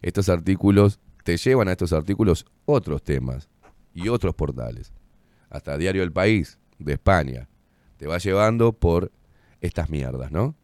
Estos 0.01 0.29
artículos 0.29 0.99
te 1.23 1.37
llevan 1.37 1.67
a 1.67 1.71
estos 1.71 1.93
artículos 1.93 2.45
otros 2.65 3.03
temas 3.03 3.49
y 3.93 4.09
otros 4.09 4.35
portales. 4.35 4.91
Hasta 5.49 5.77
Diario 5.77 6.03
El 6.03 6.11
País 6.11 6.57
de 6.79 6.93
España 6.93 7.47
te 7.97 8.07
va 8.07 8.17
llevando 8.17 8.73
por 8.73 9.11
estas 9.61 9.89
mierdas, 9.89 10.31
¿no? 10.31 10.55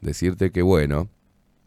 Decirte 0.00 0.50
que 0.50 0.62
bueno, 0.62 1.08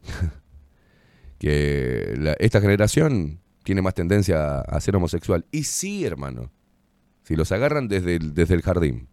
que 1.39 2.36
esta 2.39 2.61
generación 2.61 3.39
tiene 3.63 3.81
más 3.81 3.93
tendencia 3.93 4.59
a 4.59 4.79
ser 4.81 4.95
homosexual. 4.95 5.45
Y 5.51 5.63
sí, 5.63 6.05
hermano, 6.05 6.51
si 7.23 7.36
los 7.36 7.51
agarran 7.51 7.88
desde 7.88 8.15
el, 8.17 8.33
desde 8.33 8.55
el 8.55 8.61
jardín. 8.61 9.07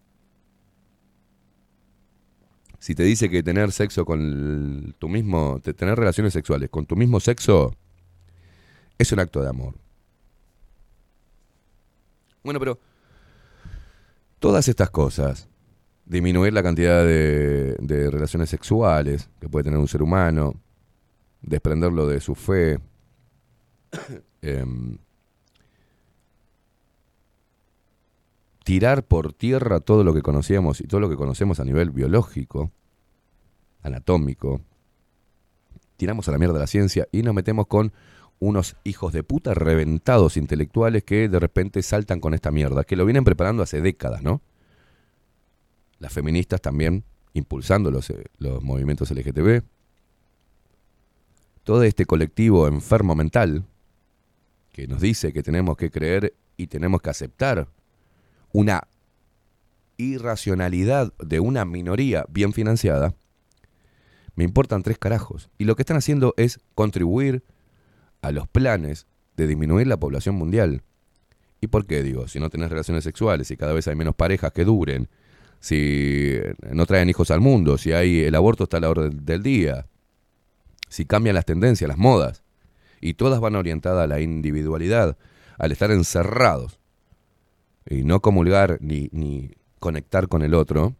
Si 2.79 2.95
te 2.95 3.03
dice 3.03 3.29
que 3.29 3.41
tener 3.43 3.71
sexo 3.71 4.03
con 4.03 4.93
tu 4.99 5.07
mismo, 5.07 5.59
te- 5.63 5.73
tener 5.73 5.97
relaciones 5.97 6.33
sexuales 6.33 6.69
con 6.69 6.85
tu 6.85 6.95
mismo 6.97 7.19
sexo 7.21 7.73
es 8.97 9.11
un 9.13 9.19
acto 9.19 9.41
de 9.41 9.49
amor. 9.49 9.75
Bueno, 12.43 12.59
pero 12.59 12.77
todas 14.39 14.67
estas 14.67 14.89
cosas, 14.89 15.47
disminuir 16.05 16.53
la 16.53 16.61
cantidad 16.61 17.05
de, 17.05 18.09
relaciones 18.11 18.49
sexuales 18.49 19.29
que 19.39 19.47
puede 19.47 19.63
tener 19.63 19.79
un 19.79 19.87
ser 19.87 20.03
humano, 20.03 20.55
desprenderlo 21.41 22.07
de 22.07 22.19
su 22.19 22.35
fe, 22.35 22.79
em, 24.41 24.97
tirar 28.65 29.03
por 29.05 29.33
tierra 29.33 29.79
todo 29.79 30.03
lo 30.03 30.13
que 30.13 30.21
conocíamos 30.21 30.81
y 30.81 30.87
todo 30.87 30.99
lo 30.99 31.09
que 31.09 31.15
conocemos 31.15 31.61
a 31.61 31.65
nivel 31.65 31.91
biológico, 31.91 32.71
anatómico, 33.81 34.61
tiramos 35.95 36.27
a 36.27 36.31
la 36.31 36.37
mierda 36.37 36.59
la 36.59 36.67
ciencia 36.67 37.07
y 37.11 37.21
nos 37.21 37.33
metemos 37.33 37.67
con 37.67 37.93
unos 38.43 38.75
hijos 38.83 39.13
de 39.13 39.23
puta 39.23 39.53
reventados 39.53 40.35
intelectuales 40.35 41.03
que 41.03 41.29
de 41.29 41.39
repente 41.39 41.81
saltan 41.81 42.19
con 42.19 42.33
esta 42.33 42.51
mierda, 42.51 42.83
que 42.83 42.97
lo 42.97 43.05
vienen 43.05 43.23
preparando 43.23 43.63
hace 43.63 43.79
décadas, 43.79 44.21
¿no? 44.21 44.41
Las 45.99 46.11
feministas 46.11 46.59
también 46.59 47.05
impulsando 47.33 47.89
los, 47.89 48.09
eh, 48.09 48.25
los 48.39 48.61
movimientos 48.61 49.11
LGTB. 49.11 49.63
Todo 51.63 51.83
este 51.83 52.05
colectivo 52.05 52.67
enfermo 52.67 53.15
mental 53.15 53.63
que 54.73 54.87
nos 54.87 54.99
dice 54.99 55.31
que 55.31 55.41
tenemos 55.41 55.77
que 55.77 55.89
creer 55.89 56.33
y 56.57 56.67
tenemos 56.67 57.01
que 57.01 57.11
aceptar 57.11 57.69
una 58.51 58.87
irracionalidad 59.95 61.13
de 61.17 61.39
una 61.39 61.63
minoría 61.63 62.25
bien 62.27 62.51
financiada, 62.51 63.15
me 64.35 64.43
importan 64.43 64.83
tres 64.83 64.97
carajos. 64.97 65.49
Y 65.57 65.63
lo 65.63 65.77
que 65.77 65.83
están 65.83 65.95
haciendo 65.97 66.33
es 66.35 66.59
contribuir 66.75 67.43
a 68.23 68.31
los 68.31 68.47
planes 68.47 69.05
de 69.37 69.45
disminuir 69.45 69.85
la 69.85 69.97
población 69.97 70.35
mundial. 70.35 70.81
¿Y 71.61 71.67
por 71.67 71.85
qué 71.85 72.01
digo? 72.01 72.27
Si 72.27 72.39
no 72.39 72.49
tenés 72.49 72.69
relaciones 72.69 73.03
sexuales, 73.03 73.47
si 73.47 73.57
cada 73.57 73.73
vez 73.73 73.87
hay 73.87 73.95
menos 73.95 74.15
parejas 74.15 74.51
que 74.51 74.65
duren, 74.65 75.09
si 75.59 76.39
no 76.71 76.85
traen 76.85 77.09
hijos 77.09 77.31
al 77.31 77.41
mundo, 77.41 77.77
si 77.77 77.91
hay 77.91 78.21
el 78.21 78.35
aborto 78.35 78.63
está 78.63 78.77
a 78.77 78.79
la 78.79 78.89
orden 78.89 79.25
del 79.25 79.43
día, 79.43 79.85
si 80.89 81.05
cambian 81.05 81.35
las 81.35 81.45
tendencias, 81.45 81.87
las 81.87 81.97
modas, 81.97 82.43
y 82.99 83.13
todas 83.13 83.39
van 83.39 83.55
orientadas 83.55 84.05
a 84.05 84.07
la 84.07 84.21
individualidad, 84.21 85.17
al 85.57 85.71
estar 85.71 85.91
encerrados 85.91 86.79
y 87.85 88.03
no 88.03 88.21
comulgar 88.21 88.77
ni, 88.81 89.09
ni 89.11 89.51
conectar 89.79 90.27
con 90.29 90.41
el 90.41 90.53
otro, 90.53 90.95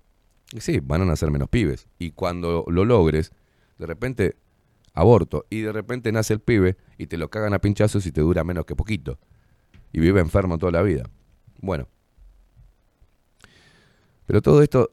sí, 0.60 0.80
van 0.82 1.02
a 1.02 1.06
nacer 1.06 1.32
menos 1.32 1.50
pibes. 1.50 1.88
Y 2.00 2.12
cuando 2.12 2.66
lo 2.68 2.84
logres, 2.84 3.32
de 3.78 3.86
repente 3.86 4.36
aborto, 4.94 5.46
y 5.50 5.62
de 5.62 5.72
repente 5.72 6.12
nace 6.12 6.34
el 6.34 6.40
pibe 6.42 6.78
y 6.98 7.08
te 7.08 7.18
lo 7.18 7.30
cagan 7.30 7.54
a 7.54 7.60
pinchazos 7.60 8.06
y 8.06 8.12
te 8.12 8.22
dura 8.22 8.44
menos 8.44 8.66
que 8.66 8.76
poquito. 8.76 9.20
Y 9.92 10.00
vive 10.00 10.20
enfermo 10.20 10.58
toda 10.58 10.72
la 10.72 10.82
vida. 10.82 11.10
Bueno. 11.62 11.88
Pero 14.26 14.42
todo 14.42 14.64
esto 14.64 14.92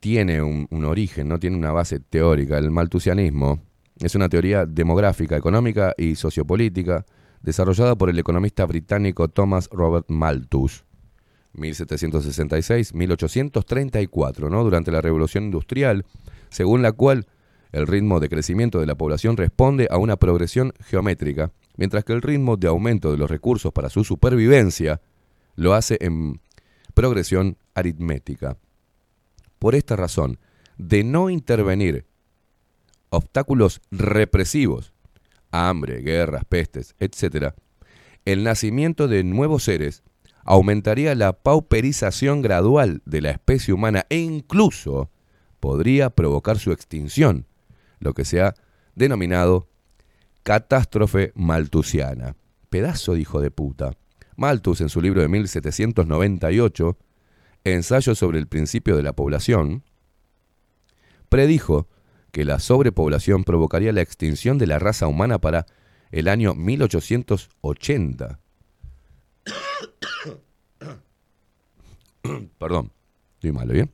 tiene 0.00 0.42
un, 0.42 0.68
origen, 0.84 1.28
no 1.28 1.38
tiene 1.38 1.56
una 1.56 1.72
base 1.72 2.00
teórica. 2.00 2.58
El 2.58 2.70
maltusianismo 2.70 3.62
es 4.00 4.14
una 4.14 4.28
teoría 4.28 4.66
demográfica, 4.66 5.34
económica 5.36 5.94
y 5.96 6.16
sociopolítica 6.16 7.06
desarrollada 7.40 7.96
por 7.96 8.10
el 8.10 8.18
economista 8.18 8.66
británico 8.66 9.28
Thomas 9.28 9.70
Robert 9.70 10.06
Malthus. 10.08 10.84
1766-1834, 11.54 14.50
¿no? 14.50 14.64
durante 14.64 14.90
la 14.90 15.02
Revolución 15.02 15.44
Industrial, 15.44 16.04
según 16.48 16.82
la 16.82 16.90
cual 16.92 17.26
el 17.72 17.86
ritmo 17.86 18.20
de 18.20 18.28
crecimiento 18.28 18.80
de 18.80 18.86
la 18.86 18.94
población 18.94 19.36
responde 19.36 19.88
a 19.90 19.96
una 19.96 20.16
progresión 20.16 20.72
geométrica, 20.80 21.52
mientras 21.76 22.04
que 22.04 22.12
el 22.12 22.22
ritmo 22.22 22.56
de 22.56 22.68
aumento 22.68 23.10
de 23.10 23.16
los 23.16 23.30
recursos 23.30 23.72
para 23.72 23.88
su 23.88 24.04
supervivencia 24.04 25.00
lo 25.56 25.74
hace 25.74 25.98
en 26.00 26.40
progresión 26.94 27.56
aritmética. 27.74 28.58
Por 29.58 29.74
esta 29.74 29.96
razón, 29.96 30.38
de 30.76 31.04
no 31.04 31.30
intervenir 31.30 32.06
obstáculos 33.10 33.80
represivos, 33.90 34.92
hambre, 35.50 36.00
guerras, 36.02 36.44
pestes, 36.44 36.94
etc., 36.98 37.54
el 38.24 38.44
nacimiento 38.44 39.08
de 39.08 39.24
nuevos 39.24 39.64
seres 39.64 40.02
aumentaría 40.44 41.14
la 41.14 41.32
pauperización 41.32 42.42
gradual 42.42 43.02
de 43.04 43.20
la 43.20 43.30
especie 43.30 43.74
humana 43.74 44.06
e 44.08 44.18
incluso 44.18 45.10
podría 45.60 46.10
provocar 46.10 46.58
su 46.58 46.72
extinción, 46.72 47.46
lo 48.02 48.14
que 48.14 48.24
se 48.24 48.42
ha 48.42 48.54
denominado 48.94 49.68
catástrofe 50.42 51.32
maltusiana. 51.34 52.36
Pedazo 52.68 53.14
de 53.14 53.20
hijo 53.20 53.40
de 53.40 53.50
puta. 53.50 53.92
Malthus, 54.36 54.80
en 54.80 54.88
su 54.88 55.00
libro 55.00 55.20
de 55.20 55.28
1798, 55.28 56.98
Ensayo 57.64 58.14
sobre 58.14 58.38
el 58.38 58.48
principio 58.48 58.96
de 58.96 59.02
la 59.04 59.12
población, 59.12 59.84
predijo 61.28 61.86
que 62.32 62.44
la 62.44 62.58
sobrepoblación 62.58 63.44
provocaría 63.44 63.92
la 63.92 64.00
extinción 64.00 64.58
de 64.58 64.66
la 64.66 64.80
raza 64.80 65.06
humana 65.06 65.38
para 65.38 65.66
el 66.10 66.26
año 66.28 66.54
1880. 66.54 68.40
Perdón, 72.58 72.90
estoy 73.34 73.52
malo, 73.52 73.74
¿bien? 73.74 73.92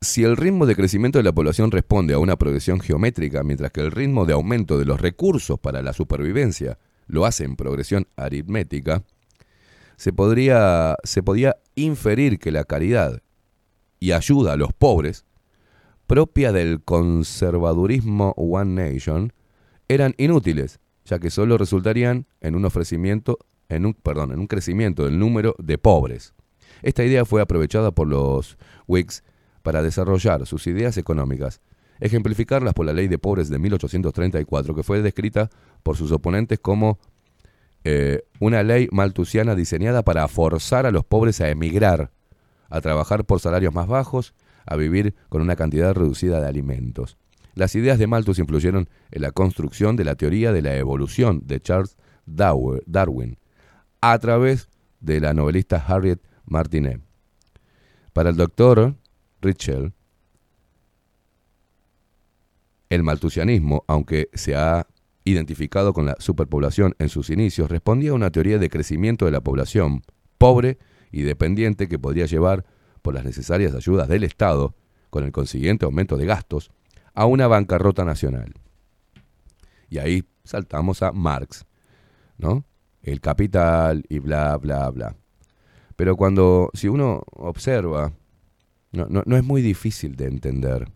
Si 0.00 0.22
el 0.22 0.36
ritmo 0.36 0.64
de 0.66 0.76
crecimiento 0.76 1.18
de 1.18 1.24
la 1.24 1.32
población 1.32 1.72
responde 1.72 2.14
a 2.14 2.20
una 2.20 2.36
progresión 2.36 2.78
geométrica, 2.78 3.42
mientras 3.42 3.72
que 3.72 3.80
el 3.80 3.90
ritmo 3.90 4.26
de 4.26 4.32
aumento 4.32 4.78
de 4.78 4.84
los 4.84 5.00
recursos 5.00 5.58
para 5.58 5.82
la 5.82 5.92
supervivencia 5.92 6.78
lo 7.08 7.26
hace 7.26 7.44
en 7.44 7.56
progresión 7.56 8.06
aritmética, 8.16 9.02
se, 9.96 10.12
podría, 10.12 10.94
se 11.02 11.24
podía 11.24 11.56
inferir 11.74 12.38
que 12.38 12.52
la 12.52 12.62
caridad 12.62 13.22
y 13.98 14.12
ayuda 14.12 14.52
a 14.52 14.56
los 14.56 14.72
pobres, 14.72 15.24
propia 16.06 16.52
del 16.52 16.80
conservadurismo 16.84 18.34
One 18.36 18.92
Nation, 18.92 19.32
eran 19.88 20.14
inútiles, 20.16 20.78
ya 21.04 21.18
que 21.18 21.30
solo 21.30 21.58
resultarían 21.58 22.26
en 22.40 22.54
un 22.54 22.64
ofrecimiento, 22.64 23.38
en 23.68 23.84
un, 23.84 23.94
perdón, 23.94 24.30
en 24.30 24.38
un 24.38 24.46
crecimiento 24.46 25.04
del 25.06 25.18
número 25.18 25.56
de 25.58 25.76
pobres. 25.76 26.34
Esta 26.82 27.04
idea 27.04 27.24
fue 27.24 27.42
aprovechada 27.42 27.90
por 27.90 28.06
los 28.06 28.58
Whigs 28.86 29.24
para 29.68 29.82
desarrollar 29.82 30.46
sus 30.46 30.66
ideas 30.66 30.96
económicas, 30.96 31.60
ejemplificarlas 32.00 32.72
por 32.72 32.86
la 32.86 32.94
ley 32.94 33.06
de 33.06 33.18
pobres 33.18 33.50
de 33.50 33.58
1834, 33.58 34.74
que 34.74 34.82
fue 34.82 35.02
descrita 35.02 35.50
por 35.82 35.94
sus 35.94 36.10
oponentes 36.10 36.58
como 36.58 36.98
eh, 37.84 38.22
una 38.40 38.62
ley 38.62 38.88
maltusiana 38.92 39.54
diseñada 39.54 40.02
para 40.04 40.26
forzar 40.26 40.86
a 40.86 40.90
los 40.90 41.04
pobres 41.04 41.42
a 41.42 41.50
emigrar, 41.50 42.12
a 42.70 42.80
trabajar 42.80 43.26
por 43.26 43.40
salarios 43.40 43.74
más 43.74 43.88
bajos, 43.88 44.32
a 44.64 44.74
vivir 44.76 45.14
con 45.28 45.42
una 45.42 45.54
cantidad 45.54 45.92
reducida 45.92 46.40
de 46.40 46.48
alimentos. 46.48 47.18
Las 47.54 47.74
ideas 47.74 47.98
de 47.98 48.06
Malthus 48.06 48.38
influyeron 48.38 48.88
en 49.10 49.20
la 49.20 49.32
construcción 49.32 49.96
de 49.96 50.04
la 50.04 50.14
teoría 50.14 50.50
de 50.50 50.62
la 50.62 50.76
evolución 50.76 51.42
de 51.44 51.60
Charles 51.60 51.98
Darwin 52.24 53.36
a 54.00 54.18
través 54.18 54.70
de 55.00 55.20
la 55.20 55.34
novelista 55.34 55.84
Harriet 55.86 56.20
Martinet. 56.46 57.02
Para 58.14 58.30
el 58.30 58.36
doctor 58.36 58.94
Ritchell, 59.40 59.92
el 62.90 63.02
maltusianismo, 63.02 63.84
aunque 63.86 64.30
se 64.32 64.56
ha 64.56 64.86
identificado 65.24 65.92
con 65.92 66.06
la 66.06 66.16
superpoblación 66.18 66.94
en 66.98 67.08
sus 67.08 67.30
inicios, 67.30 67.70
respondía 67.70 68.12
a 68.12 68.14
una 68.14 68.30
teoría 68.30 68.58
de 68.58 68.70
crecimiento 68.70 69.26
de 69.26 69.30
la 69.30 69.42
población 69.42 70.02
pobre 70.38 70.78
y 71.10 71.22
dependiente 71.22 71.88
que 71.88 71.98
podría 71.98 72.26
llevar, 72.26 72.64
por 73.02 73.14
las 73.14 73.24
necesarias 73.24 73.74
ayudas 73.74 74.08
del 74.08 74.24
Estado, 74.24 74.74
con 75.10 75.24
el 75.24 75.32
consiguiente 75.32 75.84
aumento 75.84 76.16
de 76.16 76.26
gastos, 76.26 76.70
a 77.14 77.26
una 77.26 77.46
bancarrota 77.46 78.04
nacional. 78.04 78.54
Y 79.88 79.98
ahí 79.98 80.24
saltamos 80.44 81.02
a 81.02 81.12
Marx, 81.12 81.64
¿no? 82.36 82.64
El 83.02 83.20
capital 83.20 84.04
y 84.08 84.18
bla, 84.18 84.56
bla, 84.56 84.90
bla. 84.90 85.16
Pero 85.96 86.16
cuando, 86.16 86.70
si 86.74 86.88
uno 86.88 87.22
observa, 87.32 88.12
no, 88.92 89.06
no, 89.06 89.22
no 89.26 89.36
es 89.36 89.44
muy 89.44 89.62
difícil 89.62 90.16
de 90.16 90.26
entender. 90.26 90.90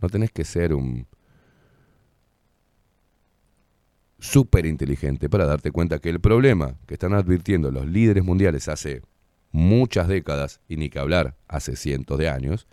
No 0.00 0.08
tenés 0.08 0.30
que 0.30 0.44
ser 0.44 0.74
un, 0.74 1.06
súper 4.18 4.66
inteligente 4.66 5.28
para 5.28 5.46
darte 5.46 5.70
cuenta 5.70 5.98
que 5.98 6.10
el 6.10 6.20
problema 6.20 6.76
que 6.86 6.94
están 6.94 7.14
advirtiendo 7.14 7.70
los 7.70 7.86
líderes 7.86 8.24
mundiales 8.24 8.68
hace 8.68 9.02
muchas 9.52 10.08
décadas, 10.08 10.60
y 10.68 10.76
ni 10.76 10.90
que 10.90 10.98
hablar 10.98 11.36
hace 11.46 11.76
cientos 11.76 12.18
de 12.18 12.28
años, 12.28 12.66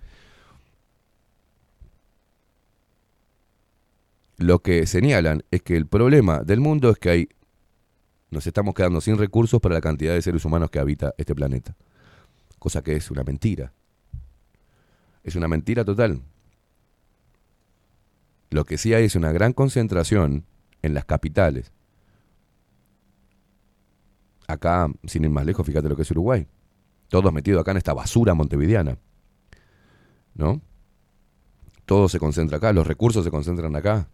lo 4.37 4.59
que 4.59 4.85
señalan 4.85 5.43
es 5.51 5.61
que 5.61 5.77
el 5.77 5.87
problema 5.87 6.43
del 6.43 6.59
mundo 6.59 6.89
es 6.89 6.97
que 6.97 7.09
hay, 7.09 7.29
nos 8.29 8.45
estamos 8.47 8.73
quedando 8.73 8.99
sin 8.99 9.17
recursos 9.17 9.61
para 9.61 9.75
la 9.75 9.81
cantidad 9.81 10.13
de 10.13 10.21
seres 10.21 10.43
humanos 10.43 10.69
que 10.69 10.79
habita 10.79 11.13
este 11.17 11.33
planeta. 11.33 11.77
Cosa 12.59 12.81
que 12.81 12.95
es 12.95 13.09
una 13.11 13.23
mentira. 13.23 13.71
Es 15.25 15.35
una 15.35 15.47
mentira 15.47 15.83
total. 15.83 16.21
Lo 18.51 18.63
que 18.63 18.77
sí 18.77 18.93
hay 18.93 19.05
es 19.05 19.15
una 19.15 19.31
gran 19.31 19.53
concentración 19.53 20.45
en 20.83 20.93
las 20.93 21.03
capitales. 21.05 21.71
Acá, 24.47 24.87
sin 25.03 25.23
ir 25.23 25.31
más 25.31 25.45
lejos, 25.47 25.65
fíjate 25.65 25.89
lo 25.89 25.95
que 25.95 26.03
es 26.03 26.11
Uruguay. 26.11 26.47
Todos 27.09 27.33
metidos 27.33 27.59
acá 27.59 27.71
en 27.71 27.77
esta 27.77 27.95
basura 27.95 28.35
montevideana. 28.35 28.99
¿No? 30.35 30.61
Todo 31.85 32.07
se 32.07 32.19
concentra 32.19 32.57
acá, 32.57 32.71
los 32.71 32.85
recursos 32.85 33.25
se 33.25 33.31
concentran 33.31 33.75
acá. 33.75 34.07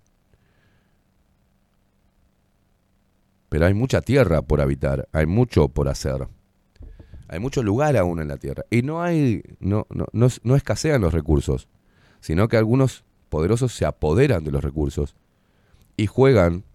Pero 3.49 3.65
hay 3.65 3.73
mucha 3.73 4.01
tierra 4.01 4.41
por 4.41 4.61
habitar, 4.61 5.09
hay 5.11 5.25
mucho 5.25 5.67
por 5.67 5.89
hacer. 5.89 6.29
Hay 7.31 7.39
mucho 7.39 7.63
lugar 7.63 7.95
aún 7.95 8.19
en 8.19 8.27
la 8.27 8.35
tierra. 8.35 8.65
Y 8.69 8.81
no 8.81 9.01
hay, 9.01 9.41
no, 9.61 9.87
no, 9.89 10.05
no, 10.11 10.27
no 10.43 10.55
escasean 10.57 10.99
los 10.99 11.13
recursos, 11.13 11.69
sino 12.19 12.49
que 12.49 12.57
algunos 12.57 13.05
poderosos 13.29 13.73
se 13.73 13.85
apoderan 13.85 14.43
de 14.43 14.51
los 14.51 14.61
recursos 14.61 15.15
y 15.95 16.07
juegan 16.07 16.65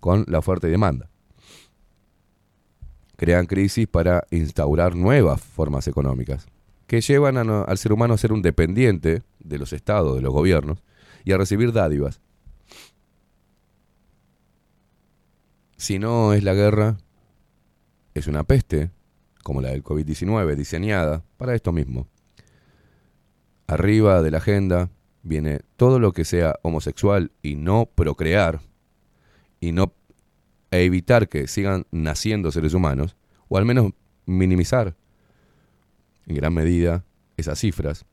con 0.00 0.24
la 0.26 0.40
oferta 0.40 0.66
y 0.66 0.72
demanda. 0.72 1.08
Crean 3.16 3.46
crisis 3.46 3.86
para 3.86 4.26
instaurar 4.32 4.96
nuevas 4.96 5.40
formas 5.40 5.86
económicas 5.86 6.48
que 6.88 7.00
llevan 7.00 7.36
al 7.36 7.78
ser 7.78 7.92
humano 7.92 8.14
a 8.14 8.18
ser 8.18 8.32
un 8.32 8.42
dependiente 8.42 9.22
de 9.38 9.58
los 9.58 9.72
estados, 9.72 10.16
de 10.16 10.22
los 10.22 10.32
gobiernos 10.32 10.82
y 11.24 11.30
a 11.30 11.38
recibir 11.38 11.72
dádivas. 11.72 12.20
Si 15.76 16.00
no 16.00 16.32
es 16.32 16.42
la 16.42 16.54
guerra, 16.54 16.96
es 18.14 18.26
una 18.26 18.42
peste, 18.42 18.90
como 19.46 19.60
la 19.60 19.70
del 19.70 19.84
COVID-19, 19.84 20.56
diseñada 20.56 21.22
para 21.36 21.54
esto 21.54 21.70
mismo. 21.70 22.08
Arriba 23.68 24.20
de 24.20 24.32
la 24.32 24.38
agenda 24.38 24.90
viene 25.22 25.60
todo 25.76 26.00
lo 26.00 26.10
que 26.10 26.24
sea 26.24 26.58
homosexual 26.62 27.30
y 27.42 27.54
no 27.54 27.86
procrear, 27.86 28.60
y 29.60 29.70
no 29.70 29.92
evitar 30.72 31.28
que 31.28 31.46
sigan 31.46 31.86
naciendo 31.92 32.50
seres 32.50 32.74
humanos, 32.74 33.14
o 33.46 33.56
al 33.56 33.64
menos 33.64 33.92
minimizar 34.24 34.96
en 36.26 36.34
gran 36.34 36.52
medida 36.52 37.04
esas 37.36 37.60
cifras. 37.60 38.04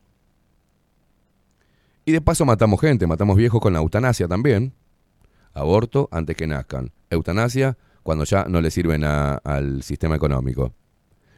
Y 2.06 2.12
de 2.12 2.22
paso 2.22 2.46
matamos 2.46 2.80
gente, 2.80 3.08
matamos 3.08 3.38
viejos 3.38 3.60
con 3.60 3.74
la 3.74 3.80
eutanasia 3.80 4.28
también. 4.28 4.76
Aborto 5.56 6.10
antes 6.12 6.36
que 6.36 6.46
nazcan. 6.46 6.92
Eutanasia 7.10 7.76
cuando 8.04 8.24
ya 8.24 8.46
no 8.46 8.62
le 8.62 8.70
sirven 8.70 9.04
al 9.04 9.82
sistema 9.82 10.16
económico. 10.16 10.76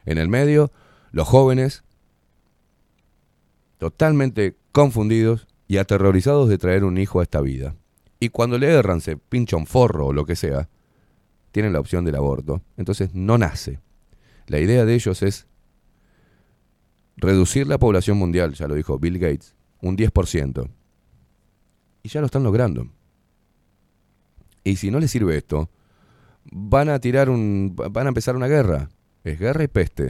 En 0.06 0.18
el 0.18 0.30
medio, 0.30 0.72
los 1.12 1.28
jóvenes 1.28 1.84
totalmente 3.78 4.56
confundidos 4.72 5.48
y 5.68 5.78
aterrorizados 5.78 6.50
de 6.50 6.58
traer 6.58 6.84
un 6.84 6.98
hijo 6.98 7.20
a 7.20 7.24
esta 7.24 7.42
vida. 7.42 7.76
Y 8.20 8.30
cuando 8.30 8.58
le 8.58 8.72
erran, 8.72 9.02
se 9.02 9.18
pincha 9.18 9.58
un 9.58 9.66
forro 9.66 10.08
o 10.08 10.14
lo 10.14 10.26
que 10.26 10.36
sea, 10.36 10.70
tienen 11.52 11.74
la 11.74 11.80
opción 11.80 12.06
del 12.06 12.16
aborto. 12.16 12.62
Entonces 12.78 13.14
no 13.14 13.38
nace. 13.38 13.80
La 14.48 14.60
idea 14.60 14.86
de 14.86 14.94
ellos 14.94 15.22
es 15.24 15.48
reducir 17.18 17.68
la 17.68 17.78
población 17.78 18.18
mundial, 18.18 18.54
ya 18.54 18.68
lo 18.68 18.76
dijo 18.76 19.00
Bill 19.00 19.20
Gates, 19.20 19.56
un 19.82 19.98
10%. 19.98 20.70
Y 22.04 22.10
ya 22.10 22.20
lo 22.20 22.28
están 22.28 22.44
logrando. 22.44 22.88
Y 24.64 24.76
si 24.78 24.92
no 24.92 25.00
les 25.00 25.12
sirve 25.12 25.38
esto, 25.38 25.70
van 26.44 26.90
a 26.90 27.00
tirar 27.00 27.30
un. 27.30 27.76
van 27.76 28.08
a 28.08 28.10
empezar 28.10 28.36
una 28.36 28.48
guerra. 28.48 28.90
Es 29.26 29.40
guerra 29.40 29.64
y 29.64 29.68
peste. 29.68 30.10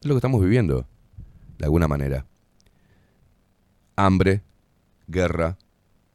Es 0.00 0.06
lo 0.06 0.14
que 0.14 0.18
estamos 0.18 0.42
viviendo, 0.42 0.84
de 1.58 1.64
alguna 1.64 1.86
manera. 1.86 2.26
Hambre, 3.94 4.42
guerra, 5.06 5.56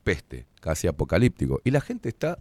peste, 0.03 0.45
casi 0.59 0.87
apocalíptico. 0.87 1.61
Y 1.63 1.71
la 1.71 1.79
gente 1.79 2.09
está 2.09 2.37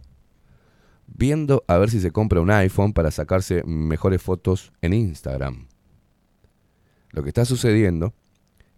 viendo 1.07 1.63
a 1.69 1.77
ver 1.77 1.89
si 1.89 2.01
se 2.01 2.11
compra 2.11 2.41
un 2.41 2.51
iPhone 2.51 2.91
para 2.91 3.11
sacarse 3.11 3.63
mejores 3.63 4.21
fotos 4.21 4.73
en 4.81 4.91
Instagram. 4.91 5.69
Lo 7.11 7.23
que 7.23 7.29
está 7.29 7.45
sucediendo 7.45 8.13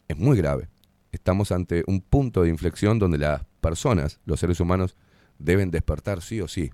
es 0.07 0.17
muy 0.17 0.37
grave. 0.37 0.69
Estamos 1.11 1.51
ante 1.51 1.83
un 1.87 2.01
punto 2.01 2.43
de 2.43 2.49
inflexión 2.49 2.99
donde 2.99 3.17
las 3.17 3.43
personas, 3.61 4.19
los 4.25 4.39
seres 4.39 4.59
humanos, 4.59 4.95
deben 5.39 5.71
despertar 5.71 6.21
sí 6.21 6.39
o 6.39 6.47
sí, 6.47 6.69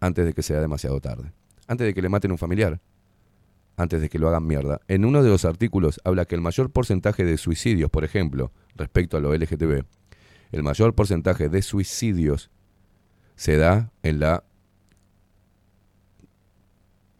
antes 0.00 0.24
de 0.24 0.32
que 0.32 0.42
sea 0.42 0.58
demasiado 0.58 1.02
tarde, 1.02 1.32
antes 1.66 1.86
de 1.86 1.92
que 1.92 2.00
le 2.00 2.08
maten 2.08 2.32
un 2.32 2.38
familiar, 2.38 2.80
antes 3.76 4.00
de 4.00 4.08
que 4.08 4.18
lo 4.18 4.28
hagan 4.28 4.46
mierda. 4.46 4.80
En 4.88 5.04
uno 5.04 5.22
de 5.22 5.28
los 5.28 5.44
artículos 5.44 6.00
habla 6.04 6.24
que 6.24 6.34
el 6.34 6.40
mayor 6.40 6.70
porcentaje 6.70 7.24
de 7.24 7.36
suicidios, 7.36 7.90
por 7.90 8.04
ejemplo, 8.04 8.52
respecto 8.74 9.16
a 9.16 9.20
lo 9.20 9.34
LGTB, 9.34 9.84
el 10.52 10.62
mayor 10.62 10.94
porcentaje 10.94 11.48
de 11.48 11.62
suicidios 11.62 12.50
se 13.34 13.56
da 13.56 13.92
en 14.02 14.20
la 14.20 14.44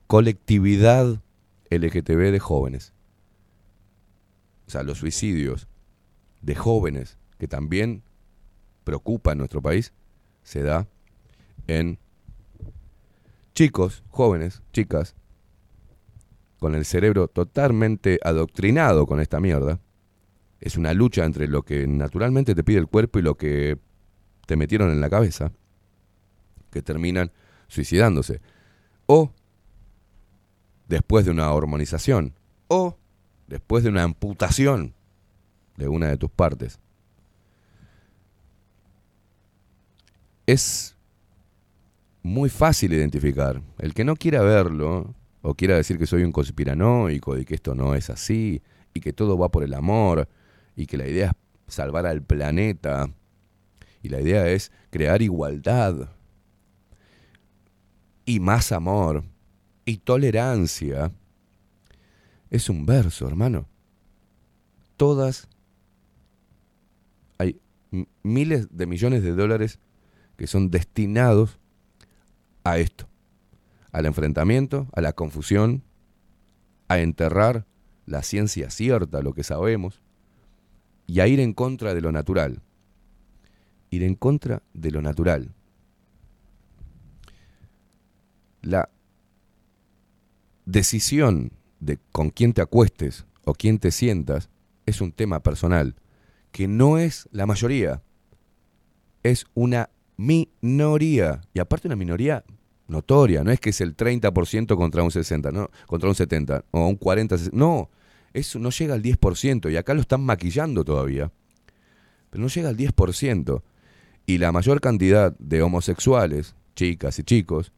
colectividad 0.06 1.22
LGTB 1.70 2.32
de 2.32 2.38
jóvenes. 2.38 2.92
O 4.66 4.70
sea, 4.70 4.82
los 4.82 4.98
suicidios 4.98 5.68
de 6.42 6.54
jóvenes 6.54 7.18
que 7.38 7.48
también 7.48 8.02
preocupan 8.84 9.32
a 9.32 9.38
nuestro 9.38 9.60
país 9.60 9.92
se 10.42 10.62
da 10.62 10.88
en 11.66 11.98
chicos, 13.54 14.04
jóvenes, 14.10 14.62
chicas, 14.72 15.16
con 16.58 16.74
el 16.74 16.84
cerebro 16.84 17.28
totalmente 17.28 18.18
adoctrinado 18.22 19.06
con 19.06 19.20
esta 19.20 19.40
mierda. 19.40 19.80
Es 20.60 20.76
una 20.76 20.94
lucha 20.94 21.24
entre 21.24 21.48
lo 21.48 21.62
que 21.62 21.86
naturalmente 21.86 22.54
te 22.54 22.64
pide 22.64 22.78
el 22.78 22.88
cuerpo 22.88 23.18
y 23.18 23.22
lo 23.22 23.36
que 23.36 23.78
te 24.46 24.56
metieron 24.56 24.90
en 24.90 25.00
la 25.00 25.10
cabeza, 25.10 25.52
que 26.70 26.82
terminan 26.82 27.30
suicidándose. 27.68 28.40
O 29.06 29.32
después 30.88 31.24
de 31.24 31.30
una 31.30 31.52
hormonización. 31.52 32.34
O 32.68 32.96
después 33.46 33.84
de 33.84 33.90
una 33.90 34.02
amputación 34.02 34.94
de 35.76 35.88
una 35.88 36.08
de 36.08 36.16
tus 36.16 36.30
partes. 36.30 36.80
Es 40.46 40.96
muy 42.22 42.48
fácil 42.48 42.92
identificar. 42.92 43.60
El 43.78 43.94
que 43.94 44.04
no 44.04 44.16
quiera 44.16 44.42
verlo, 44.42 45.14
o 45.48 45.54
quiera 45.54 45.76
decir 45.76 45.96
que 45.96 46.08
soy 46.08 46.24
un 46.24 46.32
conspiranoico 46.32 47.38
y 47.38 47.44
que 47.44 47.54
esto 47.54 47.76
no 47.76 47.94
es 47.94 48.10
así, 48.10 48.62
y 48.92 48.98
que 48.98 49.12
todo 49.12 49.38
va 49.38 49.48
por 49.48 49.62
el 49.62 49.74
amor, 49.74 50.28
y 50.74 50.86
que 50.86 50.96
la 50.96 51.06
idea 51.06 51.30
es 51.68 51.74
salvar 51.74 52.04
al 52.04 52.20
planeta, 52.20 53.08
y 54.02 54.08
la 54.08 54.20
idea 54.20 54.48
es 54.48 54.72
crear 54.90 55.22
igualdad, 55.22 56.10
y 58.24 58.40
más 58.40 58.72
amor, 58.72 59.22
y 59.84 59.98
tolerancia, 59.98 61.12
es 62.50 62.68
un 62.68 62.84
verso, 62.84 63.28
hermano. 63.28 63.68
Todas, 64.96 65.46
hay 67.38 67.60
miles 68.24 68.76
de 68.76 68.86
millones 68.86 69.22
de 69.22 69.30
dólares 69.30 69.78
que 70.36 70.48
son 70.48 70.72
destinados 70.72 71.60
a 72.64 72.78
esto, 72.78 73.06
al 73.92 74.06
enfrentamiento, 74.06 74.88
a 74.92 75.00
la 75.00 75.12
confusión, 75.12 75.82
a 76.88 76.98
enterrar 76.98 77.66
la 78.06 78.22
ciencia 78.22 78.70
cierta, 78.70 79.22
lo 79.22 79.34
que 79.34 79.42
sabemos, 79.42 80.00
y 81.06 81.20
a 81.20 81.26
ir 81.26 81.40
en 81.40 81.52
contra 81.52 81.94
de 81.94 82.00
lo 82.00 82.12
natural. 82.12 82.62
Ir 83.90 84.02
en 84.02 84.14
contra 84.14 84.62
de 84.74 84.90
lo 84.90 85.02
natural. 85.02 85.54
La 88.62 88.88
decisión 90.64 91.52
de 91.80 91.98
con 92.12 92.30
quién 92.30 92.52
te 92.52 92.62
acuestes 92.62 93.26
o 93.44 93.54
quién 93.54 93.78
te 93.78 93.92
sientas 93.92 94.48
es 94.86 95.00
un 95.00 95.12
tema 95.12 95.40
personal, 95.40 95.94
que 96.52 96.68
no 96.68 96.98
es 96.98 97.28
la 97.32 97.46
mayoría, 97.46 98.02
es 99.22 99.46
una 99.54 99.90
minoría, 100.16 101.42
y 101.52 101.60
aparte 101.60 101.88
una 101.88 101.96
minoría 101.96 102.44
notoria, 102.88 103.42
no 103.42 103.50
es 103.50 103.60
que 103.60 103.70
es 103.70 103.80
el 103.80 103.96
30% 103.96 104.76
contra 104.76 105.02
un 105.02 105.10
60, 105.10 105.50
no, 105.52 105.70
contra 105.86 106.08
un 106.08 106.14
70 106.14 106.64
o 106.70 106.86
un 106.86 106.96
40, 106.96 107.36
no, 107.52 107.90
eso 108.32 108.58
no 108.58 108.70
llega 108.70 108.94
al 108.94 109.02
10% 109.02 109.70
y 109.72 109.76
acá 109.76 109.94
lo 109.94 110.00
están 110.00 110.22
maquillando 110.22 110.84
todavía. 110.84 111.32
Pero 112.30 112.42
no 112.42 112.48
llega 112.48 112.68
al 112.68 112.76
10% 112.76 113.62
y 114.26 114.38
la 114.38 114.52
mayor 114.52 114.80
cantidad 114.80 115.36
de 115.38 115.62
homosexuales, 115.62 116.54
chicas 116.74 117.18
y 117.18 117.22
chicos, 117.24 117.72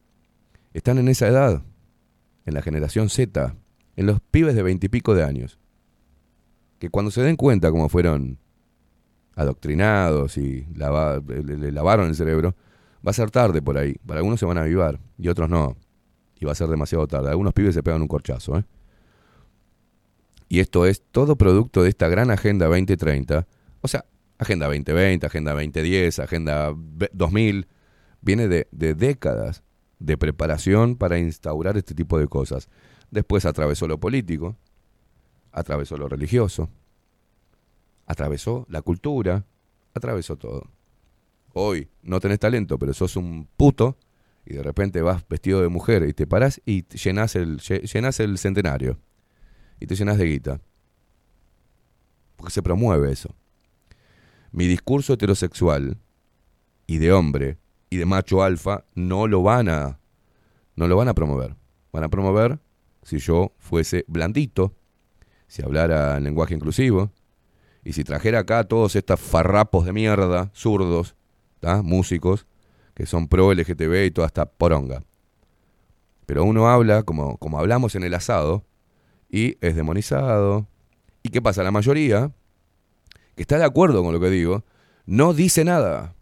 están 0.73 0.97
en 0.97 1.07
esa 1.07 1.27
edad, 1.27 1.63
en 2.45 2.53
la 2.53 2.61
generación 2.61 3.09
Z, 3.09 3.55
en 3.95 4.05
los 4.05 4.19
pibes 4.19 4.55
de 4.55 4.63
veintipico 4.63 5.13
de 5.15 5.23
años, 5.23 5.59
que 6.79 6.89
cuando 6.89 7.11
se 7.11 7.21
den 7.21 7.35
cuenta 7.35 7.71
cómo 7.71 7.89
fueron 7.89 8.37
adoctrinados 9.35 10.37
y 10.37 10.65
le 10.73 11.71
lavaron 11.71 12.09
el 12.09 12.15
cerebro, 12.15 12.55
va 13.05 13.11
a 13.11 13.13
ser 13.13 13.31
tarde 13.31 13.61
por 13.61 13.77
ahí. 13.77 13.95
Para 14.05 14.19
algunos 14.19 14.39
se 14.39 14.45
van 14.45 14.57
a 14.57 14.61
avivar 14.61 14.99
y 15.17 15.27
otros 15.29 15.49
no. 15.49 15.75
Y 16.39 16.45
va 16.45 16.51
a 16.53 16.55
ser 16.55 16.67
demasiado 16.69 17.07
tarde. 17.07 17.29
Algunos 17.29 17.53
pibes 17.53 17.73
se 17.75 17.83
pegan 17.83 18.01
un 18.01 18.07
corchazo. 18.07 18.57
¿eh? 18.57 18.65
Y 20.47 20.59
esto 20.59 20.85
es 20.85 21.03
todo 21.11 21.35
producto 21.35 21.83
de 21.83 21.89
esta 21.89 22.07
gran 22.07 22.31
Agenda 22.31 22.67
2030. 22.67 23.47
O 23.81 23.87
sea, 23.87 24.05
Agenda 24.37 24.67
2020, 24.67 25.25
Agenda 25.25 25.51
2010, 25.53 26.19
Agenda 26.19 26.73
ve- 26.75 27.09
2000. 27.13 27.67
Viene 28.21 28.47
de, 28.47 28.67
de 28.71 28.95
décadas 28.95 29.63
de 29.99 30.17
preparación 30.17 30.95
para 30.95 31.19
instaurar 31.19 31.77
este 31.77 31.93
tipo 31.93 32.17
de 32.17 32.27
cosas. 32.27 32.69
Después 33.11 33.45
atravesó 33.45 33.87
lo 33.87 33.99
político, 33.99 34.55
atravesó 35.51 35.97
lo 35.97 36.07
religioso, 36.09 36.69
atravesó 38.05 38.65
la 38.69 38.81
cultura, 38.81 39.45
atravesó 39.93 40.35
todo. 40.37 40.67
Hoy 41.61 41.89
no 42.03 42.21
tenés 42.21 42.39
talento, 42.39 42.79
pero 42.79 42.93
sos 42.93 43.17
un 43.17 43.45
puto 43.57 43.97
y 44.45 44.53
de 44.53 44.63
repente 44.63 45.01
vas 45.01 45.27
vestido 45.27 45.61
de 45.61 45.67
mujer 45.67 46.07
y 46.07 46.13
te 46.13 46.25
parás 46.25 46.61
y 46.65 46.87
llenás 46.87 47.35
el, 47.35 47.59
llenás 47.59 48.21
el 48.21 48.37
centenario 48.37 48.97
y 49.77 49.85
te 49.85 49.95
llenas 49.95 50.17
de 50.17 50.23
guita. 50.23 50.61
Porque 52.37 52.53
se 52.53 52.63
promueve 52.63 53.11
eso. 53.11 53.35
Mi 54.53 54.67
discurso 54.67 55.11
heterosexual 55.11 55.97
y 56.87 56.97
de 56.99 57.11
hombre 57.11 57.57
y 57.89 57.97
de 57.97 58.05
macho 58.05 58.41
alfa 58.41 58.85
no 58.95 59.27
lo 59.27 59.43
van 59.43 59.67
a 59.67 59.99
no 60.77 60.87
lo 60.87 60.95
van 60.95 61.09
a 61.09 61.13
promover. 61.13 61.57
Van 61.91 62.05
a 62.05 62.09
promover 62.09 62.57
si 63.03 63.17
yo 63.17 63.53
fuese 63.57 64.05
blandito, 64.07 64.77
si 65.47 65.61
hablara 65.61 66.15
en 66.15 66.23
lenguaje 66.23 66.55
inclusivo 66.55 67.11
y 67.83 67.91
si 67.91 68.05
trajera 68.05 68.39
acá 68.39 68.63
todos 68.63 68.95
estos 68.95 69.19
farrapos 69.19 69.83
de 69.83 69.91
mierda, 69.91 70.51
zurdos, 70.55 71.17
músicos 71.83 72.45
que 72.93 73.05
son 73.05 73.27
pro 73.27 73.53
LGTB 73.53 74.05
y 74.05 74.11
toda 74.11 74.27
esta 74.27 74.45
poronga. 74.45 75.03
Pero 76.25 76.43
uno 76.43 76.69
habla 76.69 77.03
como, 77.03 77.37
como 77.37 77.59
hablamos 77.59 77.95
en 77.95 78.03
el 78.03 78.13
asado 78.13 78.65
y 79.29 79.57
es 79.61 79.75
demonizado. 79.75 80.67
¿Y 81.23 81.29
qué 81.29 81.41
pasa? 81.41 81.63
La 81.63 81.71
mayoría, 81.71 82.31
que 83.35 83.43
está 83.43 83.57
de 83.57 83.65
acuerdo 83.65 84.03
con 84.03 84.13
lo 84.13 84.19
que 84.19 84.29
digo, 84.29 84.63
no 85.05 85.33
dice 85.33 85.63
nada. 85.63 86.15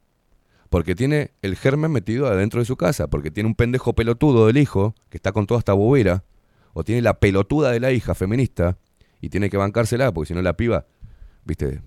Porque 0.70 0.96
tiene 0.96 1.32
el 1.42 1.56
germen 1.56 1.92
metido 1.92 2.28
adentro 2.28 2.60
de 2.60 2.66
su 2.66 2.78
casa. 2.78 3.08
Porque 3.08 3.32
tiene 3.32 3.48
un 3.48 3.56
pendejo 3.56 3.94
pelotudo 3.94 4.48
del 4.48 4.58
hijo 4.58 4.96
que 5.10 5.18
está 5.18 5.32
con 5.32 5.48
toda 5.48 5.60
esta 5.60 5.74
bobera. 5.74 6.24
O 6.74 6.84
tiene 6.84 7.02
la 7.02 7.20
pelotuda 7.20 7.72
de 7.72 7.80
la 7.80 7.92
hija 7.92 8.14
feminista 8.16 8.78
y 9.22 9.30
tiene 9.30 9.50
que 9.50 9.58
bancársela 9.58 10.14
porque 10.14 10.28
si 10.28 10.34
no 10.34 10.42
la 10.42 10.56
piba, 10.56 10.86
viste, 11.44 11.82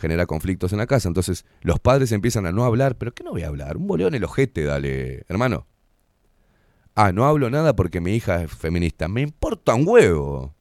genera 0.00 0.26
conflictos 0.26 0.72
en 0.72 0.78
la 0.78 0.86
casa. 0.86 1.08
Entonces 1.08 1.44
los 1.60 1.78
padres 1.78 2.10
empiezan 2.12 2.46
a 2.46 2.52
no 2.52 2.64
hablar. 2.64 2.96
¿Pero 2.96 3.14
qué 3.14 3.22
no 3.22 3.32
voy 3.32 3.42
a 3.42 3.48
hablar? 3.48 3.76
Un 3.76 3.86
boleo 3.86 4.08
en 4.08 4.14
el 4.14 4.24
ojete, 4.24 4.64
dale, 4.64 5.24
hermano. 5.28 5.66
Ah, 6.94 7.12
no 7.12 7.26
hablo 7.26 7.50
nada 7.50 7.76
porque 7.76 8.00
mi 8.00 8.14
hija 8.14 8.42
es 8.42 8.50
feminista. 8.50 9.08
Me 9.08 9.20
importa 9.20 9.74
un 9.74 9.86
huevo. 9.86 10.54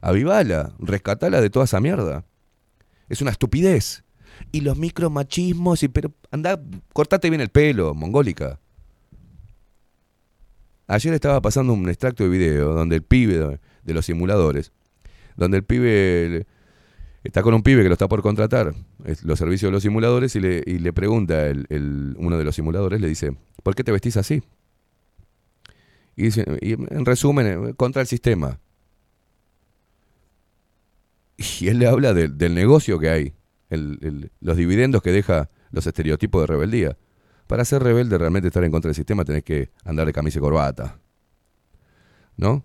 Avivala, 0.00 0.74
rescatala 0.78 1.40
de 1.40 1.48
toda 1.48 1.64
esa 1.64 1.80
mierda. 1.80 2.24
Es 3.08 3.22
una 3.22 3.30
estupidez. 3.30 4.04
Y 4.50 4.62
los 4.62 4.76
micromachismos, 4.76 5.82
y 5.82 5.88
pero 5.88 6.12
anda, 6.30 6.60
cortate 6.92 7.30
bien 7.30 7.40
el 7.40 7.50
pelo, 7.50 7.94
mongólica. 7.94 8.58
Ayer 10.88 11.14
estaba 11.14 11.40
pasando 11.40 11.72
un 11.72 11.88
extracto 11.88 12.24
de 12.24 12.30
video 12.30 12.74
donde 12.74 12.96
el 12.96 13.02
pibe 13.02 13.60
de, 13.82 13.94
los 13.94 14.06
simuladores, 14.06 14.72
donde 15.36 15.58
el 15.58 15.64
pibe 15.64 16.46
está 17.24 17.42
con 17.42 17.54
un 17.54 17.62
pibe 17.62 17.82
que 17.82 17.88
lo 17.88 17.94
está 17.94 18.08
por 18.08 18.22
contratar, 18.22 18.74
es- 19.04 19.22
los 19.24 19.38
servicios 19.38 19.68
de 19.68 19.72
los 19.72 19.82
simuladores, 19.82 20.34
y 20.36 20.40
le, 20.40 20.62
y 20.66 20.78
le 20.78 20.92
pregunta 20.92 21.46
el, 21.46 21.66
el- 21.68 22.14
uno 22.18 22.38
de 22.38 22.44
los 22.44 22.54
simuladores, 22.54 23.00
le 23.00 23.08
dice, 23.08 23.36
¿por 23.62 23.74
qué 23.74 23.84
te 23.84 23.92
vestís 23.92 24.16
así? 24.16 24.42
Y, 26.16 26.24
dice, 26.24 26.44
y 26.60 26.72
en 26.72 27.04
resumen, 27.06 27.46
eh, 27.46 27.74
contra 27.74 28.02
el 28.02 28.08
sistema. 28.08 28.58
Y 31.60 31.68
él 31.68 31.78
le 31.78 31.86
habla 31.86 32.12
del- 32.14 32.54
negocio 32.54 32.98
que 32.98 33.08
hay, 33.08 33.34
el- 33.70 34.30
los 34.40 34.56
dividendos 34.56 35.02
que 35.02 35.10
deja 35.12 35.50
los 35.70 35.86
estereotipos 35.86 36.42
de 36.42 36.46
rebeldía. 36.46 36.96
Para 37.46 37.64
ser 37.64 37.82
rebelde, 37.82 38.18
realmente 38.18 38.48
estar 38.48 38.62
en 38.64 38.70
contra 38.70 38.88
del 38.88 38.94
sistema, 38.94 39.24
tenés 39.24 39.42
que 39.44 39.70
andar 39.84 40.06
de 40.06 40.12
camisa 40.12 40.38
y 40.38 40.40
corbata. 40.42 40.98
¿No? 42.36 42.64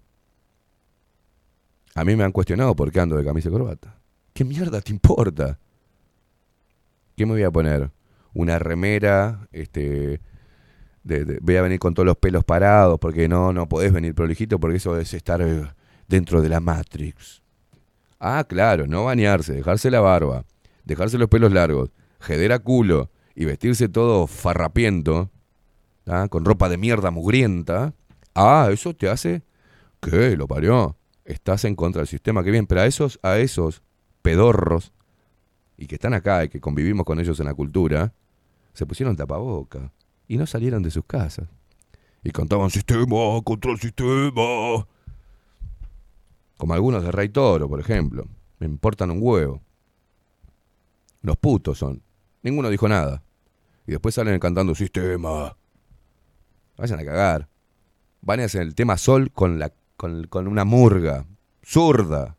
A 1.96 2.04
mí 2.06 2.16
me 2.16 2.24
han 2.24 2.32
cuestionado 2.32 2.76
por 2.76 2.92
qué 2.92 3.00
ando 3.00 3.16
de 3.18 3.26
camisa 3.26 3.50
y 3.50 3.52
corbata. 3.52 3.98
¿Qué 4.38 4.46
mierda 4.46 4.82
te 4.82 4.92
importa? 4.92 5.58
¿Qué 7.16 7.26
me 7.26 7.32
voy 7.32 7.42
a 7.42 7.50
poner? 7.50 7.90
Una 8.36 8.60
remera, 8.60 9.48
este, 9.52 10.22
de- 11.04 11.40
voy 11.42 11.56
a 11.56 11.64
venir 11.64 11.80
con 11.80 11.96
todos 11.96 12.06
los 12.06 12.18
pelos 12.18 12.44
parados, 12.44 13.00
porque 13.00 13.28
no, 13.28 13.52
no 13.52 13.68
podés 13.68 13.92
venir 13.92 14.14
prolijito, 14.14 14.60
porque 14.60 14.78
eso 14.78 14.96
es 15.00 15.12
estar 15.16 15.44
dentro 16.08 16.44
de 16.44 16.50
la 16.50 16.60
Matrix. 16.60 17.42
Ah, 18.20 18.46
claro, 18.48 18.86
no 18.86 19.06
bañarse, 19.06 19.54
dejarse 19.54 19.90
la 19.90 20.02
barba, 20.02 20.46
dejarse 20.86 21.18
los 21.18 21.30
pelos 21.30 21.52
largos, 21.52 21.90
jeder 22.20 22.52
a 22.52 22.60
culo 22.60 23.10
y 23.34 23.46
vestirse 23.46 23.90
todo 23.90 24.28
farrapiento, 24.28 25.32
¿tá? 26.04 26.28
con 26.28 26.46
ropa 26.46 26.70
de 26.70 26.78
mierda 26.78 27.10
mugrienta. 27.10 27.96
Ah, 28.36 28.70
eso 28.72 28.94
te 28.94 29.10
hace. 29.10 29.42
¿Qué? 30.00 30.38
Lo 30.38 30.48
parió. 30.48 30.96
Estás 31.26 31.66
en 31.66 31.76
contra 31.76 32.02
del 32.02 32.08
sistema, 32.08 32.44
qué 32.44 32.52
bien. 32.52 32.68
Pero 32.68 32.82
a 32.82 32.86
esos, 32.86 33.20
a 33.24 33.40
esos 33.40 33.82
pedorros, 34.28 34.92
y 35.78 35.88
que 35.88 35.96
están 35.96 36.14
acá 36.14 36.44
y 36.44 36.50
que 36.50 36.60
convivimos 36.60 37.06
con 37.06 37.18
ellos 37.18 37.40
en 37.40 37.46
la 37.46 37.54
cultura, 37.54 38.14
se 38.74 38.86
pusieron 38.86 39.16
tapaboca 39.16 39.94
y 40.28 40.36
no 40.36 40.46
salieron 40.46 40.84
de 40.84 40.92
sus 40.92 41.06
casas. 41.06 41.48
Y 42.26 42.32
cantaban 42.32 42.70
sistema 42.70 43.16
contra 43.46 43.72
el 43.72 43.80
sistema. 43.80 44.86
Como 46.58 46.74
algunos 46.74 47.04
de 47.04 47.12
Rey 47.12 47.30
Toro, 47.30 47.70
por 47.70 47.80
ejemplo. 47.80 48.28
Me 48.60 48.66
importan 48.66 49.12
un 49.12 49.20
huevo. 49.22 49.62
Los 51.22 51.38
putos 51.38 51.78
son. 51.78 52.02
Ninguno 52.44 52.70
dijo 52.70 52.90
nada. 52.90 53.24
Y 53.86 53.92
después 53.92 54.14
salen 54.14 54.38
cantando 54.40 54.76
sistema. 54.76 55.56
Vayan 56.76 57.00
a 57.00 57.06
cagar. 57.06 57.48
Van 58.22 58.42
a 58.42 58.44
hacer 58.44 58.64
el 58.64 58.76
tema 58.76 58.98
sol 58.98 59.32
con, 59.32 59.58
la, 59.58 59.72
con, 59.96 60.28
con 60.28 60.50
una 60.50 60.66
murga. 60.66 61.26
Zurda. 61.64 62.36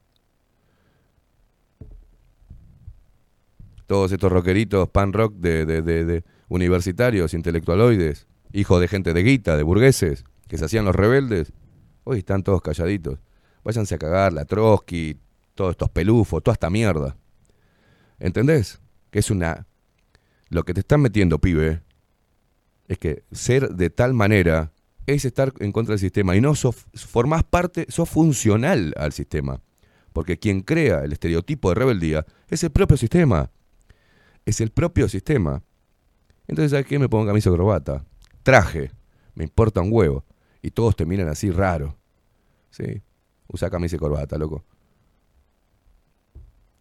Todos 3.88 4.12
estos 4.12 4.30
rockeritos 4.30 4.90
pan 4.90 5.14
rock 5.14 5.34
de, 5.36 5.64
de, 5.64 5.80
de, 5.80 6.04
de 6.04 6.24
universitarios, 6.48 7.32
intelectualoides, 7.32 8.26
hijos 8.52 8.82
de 8.82 8.86
gente 8.86 9.14
de 9.14 9.22
guita, 9.22 9.56
de 9.56 9.62
burgueses, 9.62 10.24
que 10.46 10.58
se 10.58 10.66
hacían 10.66 10.84
los 10.84 10.94
rebeldes, 10.94 11.54
hoy 12.04 12.18
están 12.18 12.42
todos 12.42 12.60
calladitos. 12.60 13.18
Váyanse 13.64 13.94
a 13.94 13.98
cagar, 13.98 14.34
la 14.34 14.44
Trotsky, 14.44 15.18
todos 15.54 15.70
estos 15.70 15.88
pelufos, 15.88 16.42
toda 16.42 16.52
esta 16.52 16.68
mierda. 16.68 17.16
¿Entendés? 18.18 18.78
Que 19.10 19.20
es 19.20 19.30
una... 19.30 19.66
Lo 20.50 20.64
que 20.64 20.74
te 20.74 20.80
están 20.80 21.00
metiendo, 21.00 21.38
pibe, 21.38 21.80
es 22.88 22.98
que 22.98 23.24
ser 23.32 23.70
de 23.70 23.88
tal 23.88 24.12
manera 24.12 24.70
es 25.06 25.24
estar 25.24 25.54
en 25.60 25.72
contra 25.72 25.92
del 25.92 25.98
sistema 25.98 26.36
y 26.36 26.42
no 26.42 26.54
sos, 26.54 26.76
formás 26.92 27.42
parte, 27.42 27.86
sos 27.88 28.10
funcional 28.10 28.92
al 28.98 29.12
sistema. 29.12 29.62
Porque 30.12 30.38
quien 30.38 30.60
crea 30.60 31.04
el 31.04 31.12
estereotipo 31.12 31.70
de 31.70 31.74
rebeldía 31.74 32.26
es 32.50 32.62
el 32.64 32.70
propio 32.70 32.98
sistema. 32.98 33.50
Es 34.48 34.62
el 34.62 34.70
propio 34.70 35.10
sistema. 35.10 35.62
Entonces, 36.46 36.70
¿sabes 36.70 36.86
qué? 36.86 36.98
Me 36.98 37.06
pongo 37.06 37.26
camisa 37.26 37.50
corbata. 37.50 38.06
Traje. 38.42 38.90
Me 39.34 39.44
importa 39.44 39.82
un 39.82 39.92
huevo. 39.92 40.24
Y 40.62 40.70
todos 40.70 40.96
te 40.96 41.04
miran 41.04 41.28
así 41.28 41.50
raro. 41.50 41.98
¿Sí? 42.70 43.02
Usa 43.48 43.68
camisa 43.68 43.96
y 43.96 43.98
corbata, 43.98 44.38
loco. 44.38 44.64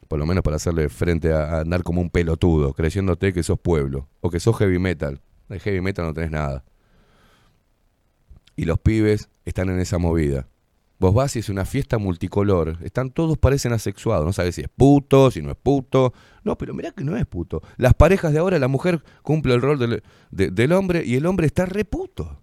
Por 0.07 0.17
lo 0.17 0.25
menos 0.25 0.43
para 0.43 0.55
hacerle 0.55 0.87
frente 0.87 1.33
a, 1.33 1.57
a 1.57 1.59
andar 1.59 1.83
como 1.83 1.99
un 1.99 2.09
pelotudo, 2.09 2.71
creyéndote 2.73 3.33
que 3.33 3.43
sos 3.43 3.59
pueblo. 3.59 4.07
O 4.21 4.29
que 4.29 4.39
sos 4.39 4.57
heavy 4.57 4.79
metal. 4.79 5.19
De 5.49 5.59
heavy 5.59 5.81
metal 5.81 6.05
no 6.05 6.13
tenés 6.13 6.31
nada. 6.31 6.63
Y 8.55 8.63
los 8.63 8.79
pibes 8.79 9.27
están 9.43 9.67
en 9.67 9.81
esa 9.81 9.97
movida. 9.97 10.47
Vos 10.99 11.13
vas 11.13 11.35
y 11.35 11.39
es 11.39 11.49
una 11.49 11.63
fiesta 11.65 11.99
multicolor. 11.99 12.77
Están 12.81 13.11
todos 13.11 13.37
parecen 13.37 13.71
asexuados. 13.71 14.25
No 14.25 14.33
sabes 14.33 14.55
si 14.55 14.61
es 14.61 14.69
puto, 14.69 15.29
si 15.29 15.41
no 15.43 15.51
es 15.51 15.57
puto. 15.57 16.11
No, 16.43 16.57
pero 16.57 16.73
mirá 16.73 16.91
que 16.91 17.03
no 17.03 17.15
es 17.15 17.25
puto. 17.27 17.61
Las 17.77 17.93
parejas 17.93 18.33
de 18.33 18.39
ahora, 18.39 18.57
la 18.57 18.67
mujer 18.67 19.03
cumple 19.21 19.53
el 19.53 19.61
rol 19.61 19.77
del, 19.77 20.03
de- 20.31 20.49
del 20.49 20.71
hombre 20.71 21.03
y 21.05 21.15
el 21.15 21.25
hombre 21.27 21.45
está 21.45 21.65
re 21.67 21.85
puto. 21.85 22.41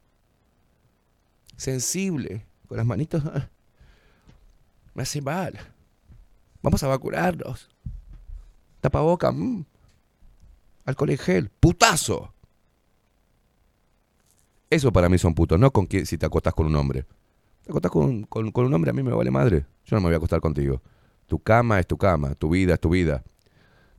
Sensible. 1.56 2.46
Con 2.68 2.76
las 2.76 2.86
manitos. 2.86 3.24
ah, 3.26 3.48
Me 4.94 5.02
hace 5.02 5.20
mal. 5.20 5.58
Vamos 6.62 6.82
a 6.82 6.88
vacunarnos. 6.88 7.68
Tapaboca. 8.80 9.32
mm. 9.32 9.64
Alcohol 10.86 11.10
en 11.10 11.18
gel. 11.18 11.48
Putazo. 11.50 12.32
Eso 14.70 14.92
para 14.92 15.08
mí 15.08 15.18
son 15.18 15.34
putos, 15.34 15.58
no 15.58 15.70
con 15.72 15.86
que 15.86 16.04
si 16.06 16.18
te 16.18 16.26
acostás 16.26 16.54
con 16.54 16.66
un 16.66 16.76
hombre. 16.76 17.04
Te 17.64 17.70
acostás 17.70 17.90
con, 17.90 18.26
un 18.30 18.74
hombre, 18.74 18.90
a 18.90 18.92
mí 18.92 19.02
me 19.02 19.12
vale 19.12 19.30
madre. 19.30 19.64
Yo 19.84 19.96
no 19.96 20.00
me 20.00 20.08
voy 20.08 20.14
a 20.14 20.16
acostar 20.18 20.40
contigo. 20.40 20.82
Tu 21.26 21.38
cama 21.42 21.80
es 21.80 21.86
tu 21.86 21.96
cama, 21.96 22.34
tu 22.34 22.50
vida 22.50 22.74
es 22.74 22.80
tu 22.80 22.90
vida. 22.90 23.24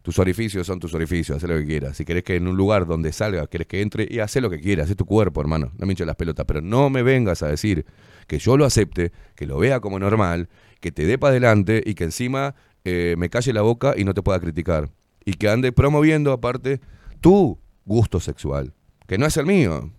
Tus 0.03 0.19
orificios 0.19 0.67
son 0.67 0.79
tus 0.79 0.93
orificios, 0.93 1.43
haz 1.43 1.49
lo 1.49 1.57
que 1.57 1.65
quieras. 1.65 1.97
Si 1.97 2.05
querés 2.05 2.23
que 2.23 2.35
en 2.35 2.47
un 2.47 2.55
lugar 2.55 2.85
donde 2.85 3.11
salga, 3.11 3.47
querés 3.47 3.65
que 3.65 3.81
entre, 3.81 4.07
y 4.07 4.19
haz 4.19 4.35
lo 4.35 4.51
que 4.51 4.61
quieras, 4.61 4.87
es 4.87 4.95
tu 4.95 5.05
cuerpo, 5.05 5.41
hermano. 5.41 5.71
No 5.79 5.87
me 5.87 5.93
hinches 5.93 6.05
las 6.05 6.15
pelotas, 6.15 6.45
pero 6.45 6.61
no 6.61 6.91
me 6.91 7.01
vengas 7.01 7.41
a 7.41 7.47
decir 7.47 7.87
que 8.27 8.37
yo 8.37 8.55
lo 8.55 8.65
acepte, 8.65 9.11
que 9.35 9.47
lo 9.47 9.57
vea 9.57 9.79
como 9.79 9.97
normal, 9.97 10.47
que 10.79 10.91
te 10.91 11.07
dé 11.07 11.17
para 11.17 11.31
adelante 11.31 11.81
y 11.83 11.95
que 11.95 12.03
encima 12.03 12.53
eh, 12.83 13.15
me 13.17 13.31
calle 13.31 13.51
la 13.51 13.63
boca 13.63 13.95
y 13.97 14.03
no 14.03 14.13
te 14.13 14.21
pueda 14.21 14.39
criticar. 14.39 14.91
Y 15.25 15.33
que 15.33 15.49
ande 15.49 15.71
promoviendo, 15.71 16.31
aparte, 16.31 16.81
tu 17.19 17.57
gusto 17.83 18.19
sexual, 18.19 18.75
que 19.07 19.17
no 19.17 19.25
es 19.25 19.37
el 19.37 19.47
mío 19.47 19.91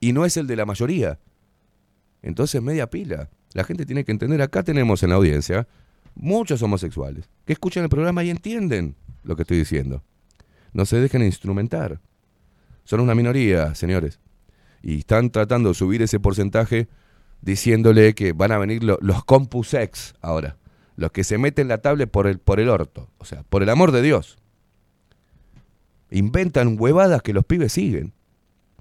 y 0.00 0.14
no 0.14 0.24
es 0.24 0.38
el 0.38 0.46
de 0.46 0.56
la 0.56 0.64
mayoría. 0.64 1.18
Entonces, 2.22 2.60
media 2.62 2.88
pila. 2.88 3.30
La 3.54 3.64
gente 3.64 3.86
tiene 3.86 4.04
que 4.04 4.12
entender, 4.12 4.42
acá 4.42 4.62
tenemos 4.62 5.02
en 5.02 5.10
la 5.10 5.16
audiencia 5.16 5.66
muchos 6.14 6.62
homosexuales 6.62 7.30
que 7.44 7.52
escuchan 7.52 7.84
el 7.84 7.88
programa 7.88 8.24
y 8.24 8.30
entienden 8.30 8.96
lo 9.22 9.36
que 9.36 9.42
estoy 9.42 9.58
diciendo. 9.58 10.02
No 10.72 10.84
se 10.84 10.98
dejen 10.98 11.22
instrumentar. 11.22 12.00
Son 12.84 13.00
una 13.00 13.14
minoría, 13.14 13.74
señores. 13.74 14.20
Y 14.82 14.98
están 14.98 15.30
tratando 15.30 15.70
de 15.70 15.74
subir 15.74 16.02
ese 16.02 16.20
porcentaje 16.20 16.88
diciéndole 17.40 18.14
que 18.14 18.32
van 18.32 18.52
a 18.52 18.58
venir 18.58 18.82
lo- 18.84 18.98
los 19.00 19.24
compusex 19.24 20.14
ahora. 20.20 20.56
Los 20.96 21.12
que 21.12 21.24
se 21.24 21.38
meten 21.38 21.68
la 21.68 21.78
tablet 21.78 22.10
por 22.10 22.26
el, 22.26 22.38
por 22.38 22.60
el 22.60 22.68
orto. 22.68 23.10
O 23.18 23.24
sea, 23.24 23.44
por 23.44 23.62
el 23.62 23.68
amor 23.70 23.92
de 23.92 24.02
Dios. 24.02 24.38
Inventan 26.10 26.76
huevadas 26.78 27.22
que 27.22 27.32
los 27.32 27.44
pibes 27.44 27.72
siguen. 27.72 28.12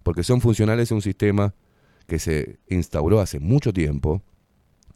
Porque 0.03 0.23
son 0.23 0.41
funcionales 0.41 0.91
a 0.91 0.95
un 0.95 1.01
sistema 1.01 1.53
que 2.07 2.19
se 2.19 2.59
instauró 2.67 3.19
hace 3.19 3.39
mucho 3.39 3.73
tiempo 3.73 4.21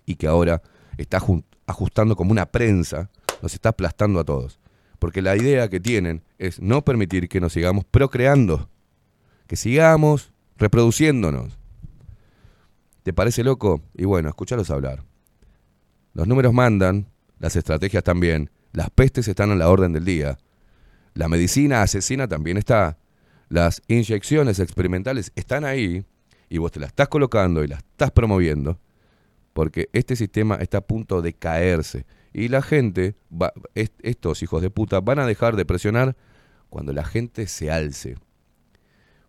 y 0.05 0.15
que 0.15 0.27
ahora 0.27 0.61
está 0.97 1.21
ajustando 1.67 2.15
como 2.15 2.31
una 2.31 2.47
prensa, 2.47 3.09
nos 3.41 3.53
está 3.53 3.69
aplastando 3.69 4.19
a 4.19 4.23
todos. 4.23 4.59
Porque 4.97 5.21
la 5.21 5.35
idea 5.35 5.69
que 5.69 5.79
tienen 5.79 6.23
es 6.37 6.61
no 6.61 6.83
permitir 6.83 7.27
que 7.27 7.41
nos 7.41 7.53
sigamos 7.53 7.85
procreando, 7.85 8.69
que 9.47 9.55
sigamos 9.55 10.31
reproduciéndonos. 10.57 11.57
¿Te 13.03 13.13
parece 13.13 13.43
loco? 13.43 13.81
Y 13.95 14.05
bueno, 14.05 14.29
escúchalos 14.29 14.69
hablar. 14.69 15.03
Los 16.13 16.27
números 16.27 16.53
mandan, 16.53 17.07
las 17.39 17.55
estrategias 17.55 18.03
también, 18.03 18.51
las 18.73 18.89
pestes 18.89 19.27
están 19.27 19.51
a 19.51 19.55
la 19.55 19.69
orden 19.69 19.91
del 19.91 20.05
día. 20.05 20.37
La 21.13 21.27
medicina 21.27 21.81
asesina 21.81 22.27
también 22.27 22.57
está. 22.57 22.97
Las 23.49 23.81
inyecciones 23.87 24.59
experimentales 24.59 25.31
están 25.35 25.65
ahí 25.65 26.05
y 26.51 26.57
vos 26.57 26.69
te 26.71 26.81
las 26.81 26.89
estás 26.89 27.07
colocando 27.07 27.63
y 27.63 27.67
las 27.67 27.79
estás 27.79 28.11
promoviendo 28.11 28.77
porque 29.53 29.89
este 29.93 30.17
sistema 30.17 30.55
está 30.55 30.79
a 30.79 30.81
punto 30.81 31.21
de 31.21 31.33
caerse. 31.33 32.05
Y 32.33 32.49
la 32.49 32.61
gente, 32.61 33.15
va- 33.31 33.53
est- 33.73 33.99
estos 34.03 34.43
hijos 34.43 34.61
de 34.61 34.69
puta, 34.69 34.99
van 34.99 35.19
a 35.19 35.25
dejar 35.25 35.55
de 35.55 35.65
presionar 35.65 36.15
cuando 36.69 36.91
la 36.93 37.05
gente 37.05 37.47
se 37.47 37.71
alce. 37.71 38.17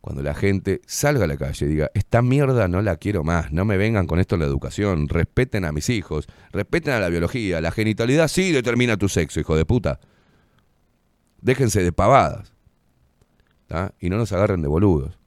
Cuando 0.01 0.21
la 0.23 0.35
gente 0.35 0.81
salga 0.87 1.25
a 1.25 1.29
la 1.29 1.37
calle 1.37 1.65
y 1.67 1.69
diga, 1.69 1.91
esta 1.95 2.23
mierda 2.23 2.67
no 2.67 2.83
la 2.83 2.97
quiero 2.97 3.23
más, 3.23 3.53
no 3.53 3.65
me 3.65 3.77
vengan 3.77 4.09
con 4.09 4.19
esto 4.19 4.35
en 4.35 4.41
la 4.41 4.47
educación, 4.49 5.09
respeten 5.09 5.65
a 5.65 5.71
mis 5.71 5.89
hijos, 5.91 6.27
respeten 6.53 6.95
a 6.95 6.99
la 7.01 7.09
biología, 7.09 7.61
la 7.61 7.71
genitalidad 7.71 8.27
sí 8.27 8.51
determina 8.51 8.97
tu 8.97 9.09
sexo, 9.09 9.39
hijo 9.39 9.55
de 9.57 9.65
puta. 9.65 10.01
Déjense 11.41 11.83
de 11.85 11.93
pavadas. 11.93 12.53
Y 14.01 14.11
no 14.11 14.17
nos 14.19 14.33
agarren 14.33 14.61
de 14.61 14.69
boludos. 14.69 15.19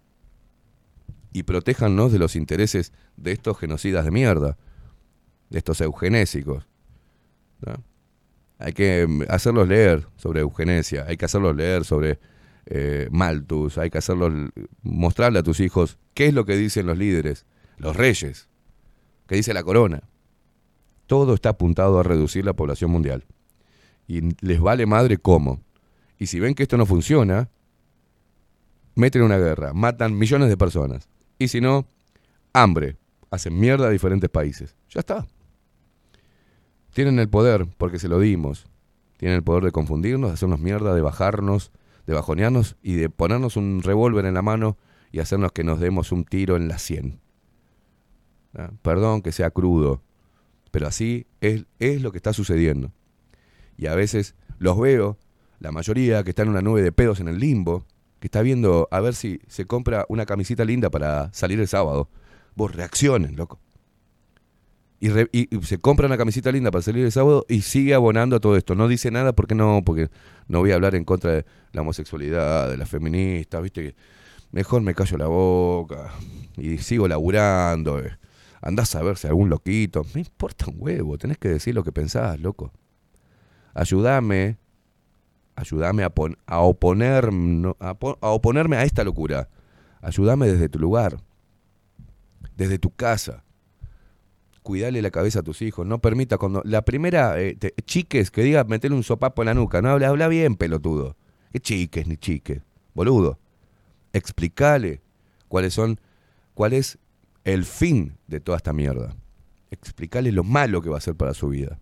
Y 1.36 1.44
protéjannos 1.44 2.14
de 2.14 2.18
los 2.18 2.38
intereses 2.38 2.94
de 3.18 3.34
estos 3.34 3.58
genocidas 3.58 4.06
de 4.06 4.12
mierda, 4.12 4.58
de 5.50 5.58
estos 5.58 5.82
eugenésicos. 5.82 6.66
Hay 8.58 8.72
que 8.72 9.06
mm, 9.06 9.24
hacerlos 9.28 9.68
leer 9.68 10.08
sobre 10.16 10.40
eugenesia, 10.40 11.04
hay 11.06 11.18
que 11.18 11.26
hacerlos 11.26 11.54
leer 11.54 11.84
sobre 11.84 12.20
eh, 12.68 13.10
Malthus, 13.12 13.78
hay 13.78 13.90
que 13.90 13.98
hacerlos 13.98 14.32
mostrarle 14.82 15.40
a 15.40 15.44
tus 15.44 15.60
hijos 15.60 15.98
qué 16.14 16.28
es 16.28 16.34
lo 16.34 16.46
que 16.46 16.56
dicen 16.56 16.86
los 16.86 16.98
líderes, 16.98 17.46
los 17.80 17.98
reyes, 17.98 18.48
qué 19.28 19.36
dice 19.36 19.54
la 19.54 19.64
corona. 19.66 20.04
Todo 21.06 21.34
está 21.34 21.50
apuntado 21.50 22.00
a 22.00 22.04
reducir 22.04 22.46
la 22.46 22.54
población 22.54 22.92
mundial. 22.92 23.26
Y 24.08 24.22
les 24.40 24.62
vale 24.62 24.86
madre 24.86 25.18
cómo. 25.18 25.60
Y 26.18 26.28
si 26.28 26.40
ven 26.40 26.56
que 26.56 26.64
esto 26.64 26.78
no 26.78 26.86
funciona, 26.86 27.50
meten 28.96 29.22
una 29.22 29.38
guerra, 29.38 29.74
matan 29.74 30.18
millones 30.18 30.48
de 30.48 30.56
personas. 30.56 31.10
Y 31.38 31.48
si 31.48 31.62
no, 31.62 31.88
hambre. 32.54 32.98
Hacen 33.32 33.60
mierda 33.60 33.88
a 33.88 33.90
diferentes 33.90 34.30
países. 34.30 34.76
Ya 34.90 35.00
está. 35.00 35.28
Tienen 36.94 37.20
el 37.20 37.28
poder 37.28 37.68
porque 37.78 38.00
se 38.00 38.08
lo 38.08 38.20
dimos. 38.20 38.68
Tienen 39.18 39.38
el 39.38 39.44
poder 39.44 39.64
de 39.64 39.72
confundirnos, 39.72 40.30
de 40.30 40.36
hacernos 40.36 40.60
mierda, 40.60 40.94
de 40.94 41.02
bajarnos, 41.02 41.72
de 42.06 42.14
bajonearnos 42.14 42.78
y 42.82 42.96
de 42.96 43.10
ponernos 43.10 43.58
un 43.58 43.82
revólver 43.82 44.26
en 44.26 44.34
la 44.34 44.42
mano 44.42 44.78
y 45.12 45.20
hacernos 45.20 45.52
que 45.52 45.64
nos 45.64 45.80
demos 45.80 46.12
un 46.12 46.24
tiro 46.24 46.56
en 46.56 46.68
la 46.68 46.78
sien. 46.78 47.20
¿Ah? 48.54 48.72
Perdón 48.82 49.22
que 49.22 49.32
sea 49.32 49.52
crudo, 49.52 50.02
pero 50.72 50.88
así 50.88 51.28
es, 51.42 51.66
es 51.80 52.02
lo 52.02 52.12
que 52.12 52.18
está 52.18 52.34
sucediendo. 52.34 52.92
Y 53.78 53.88
a 53.88 53.96
veces 53.96 54.36
los 54.60 54.80
veo, 54.80 55.18
la 55.60 55.72
mayoría 55.72 56.24
que 56.24 56.32
está 56.32 56.44
en 56.44 56.50
una 56.50 56.62
nube 56.62 56.82
de 56.82 56.92
pedos 56.92 57.20
en 57.20 57.28
el 57.28 57.40
limbo, 57.40 57.86
que 58.26 58.28
está 58.28 58.42
viendo 58.42 58.88
a 58.90 59.02
ver 59.02 59.14
si 59.14 59.40
se 59.48 59.68
compra 59.68 60.04
una 60.10 60.26
camisita 60.26 60.66
linda 60.66 60.90
para 60.90 61.32
salir 61.32 61.60
el 61.60 61.68
sábado. 61.68 62.10
Vos 62.56 62.76
reaccionen, 62.76 63.36
loco. 63.36 63.60
Y, 65.00 65.10
se 65.62 65.78
compra 65.78 66.08
una 66.08 66.18
camisita 66.18 66.52
linda 66.52 66.72
para 66.72 66.82
salir 66.82 67.06
el 67.06 67.12
sábado 67.12 67.46
y 67.48 67.62
sigue 67.62 67.94
abonando 67.94 68.36
a 68.36 68.40
todo 68.40 68.58
esto. 68.58 68.74
No 68.74 68.88
dice 68.88 69.12
nada 69.12 69.34
porque 69.34 69.54
no, 69.54 69.84
porque 69.86 70.10
no 70.48 70.58
voy 70.58 70.72
a 70.72 70.74
hablar 70.74 70.96
en 70.96 71.06
contra 71.06 71.34
de 71.34 71.46
la 71.72 71.82
homosexualidad, 71.82 72.68
de 72.68 72.78
las 72.78 72.90
feministas, 72.90 73.62
viste 73.62 73.96
mejor 74.52 74.82
me 74.82 74.96
callo 74.96 75.18
la 75.20 75.28
boca 75.28 76.12
y 76.58 76.80
sigo 76.80 77.08
laburando. 77.08 78.00
eh. 78.00 78.18
Andás 78.60 78.96
a 78.96 79.04
ver 79.04 79.18
si 79.18 79.28
algún 79.28 79.52
loquito. 79.52 80.04
Me 80.16 80.22
importa 80.22 80.66
un 80.66 80.78
huevo, 80.80 81.20
tenés 81.20 81.38
que 81.38 81.50
decir 81.50 81.76
lo 81.76 81.84
que 81.84 81.92
pensás, 81.92 82.40
loco. 82.40 82.74
Ayúdame, 83.76 84.58
ayúdame 85.56 86.04
a, 86.04 86.10
pon- 86.10 86.38
a, 86.46 86.62
oponerme 86.62 88.78
a 88.78 88.84
esta 88.84 89.04
locura. 89.04 89.50
Ayúdame 90.02 90.48
desde 90.48 90.70
tu 90.70 90.80
lugar, 90.80 91.18
desde 92.56 92.78
tu 92.78 92.92
casa. 92.92 93.44
Cuidale 94.64 95.02
la 95.02 95.12
cabeza 95.12 95.40
a 95.40 95.44
tus 95.44 95.62
hijos. 95.62 95.86
No 95.86 96.00
permita 96.00 96.38
cuando. 96.38 96.62
La 96.66 96.84
primera, 96.84 97.40
eh, 97.40 97.58
chiques, 97.86 98.32
que 98.32 98.42
diga 98.42 98.64
meterle 98.64 98.98
un 98.98 99.04
sopapo 99.04 99.44
en 99.44 99.48
la 99.48 99.54
nuca. 99.54 99.82
No 99.82 99.90
habla, 99.90 100.10
habla 100.10 100.28
bien, 100.28 100.56
pelotudo. 100.56 101.16
¿Qué 101.52 101.60
chiques 101.60 102.08
ni 102.08 102.18
chiques? 102.18 102.62
Boludo. 102.94 103.38
Explicale 104.14 105.02
cuáles 105.48 105.74
son. 105.74 106.00
cuál 106.56 106.74
es 106.74 106.98
el 107.44 107.66
fin 107.66 108.18
de 108.28 108.40
toda 108.40 108.58
esta 108.58 108.74
mierda. 108.74 109.16
Explicale 109.70 110.32
lo 110.32 110.44
malo 110.44 110.82
que 110.82 110.90
va 110.90 110.98
a 110.98 111.02
ser 111.02 111.16
para 111.16 111.34
su 111.36 111.50
vida. 111.50 111.80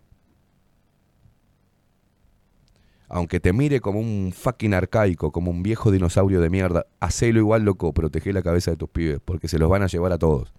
Aunque 3.16 3.39
te 3.39 3.53
mire 3.53 3.80
como 3.80 3.99
un 3.99 4.34
fucking 4.36 4.74
arcaico, 4.74 5.32
como 5.32 5.51
un 5.51 5.61
viejo 5.61 5.91
dinosaurio 5.91 6.41
de 6.41 6.49
mierda, 6.49 6.88
hacelo 6.99 7.38
igual, 7.38 7.61
loco, 7.61 7.93
protege 7.93 8.34
la 8.34 8.41
cabeza 8.41 8.72
de 8.72 8.78
tus 8.78 8.89
pibes, 8.89 9.20
porque 9.24 9.47
se 9.47 9.59
los 9.59 9.70
van 9.70 9.84
a 9.84 9.86
llevar 9.86 10.11
a 10.14 10.18
todos. 10.18 10.51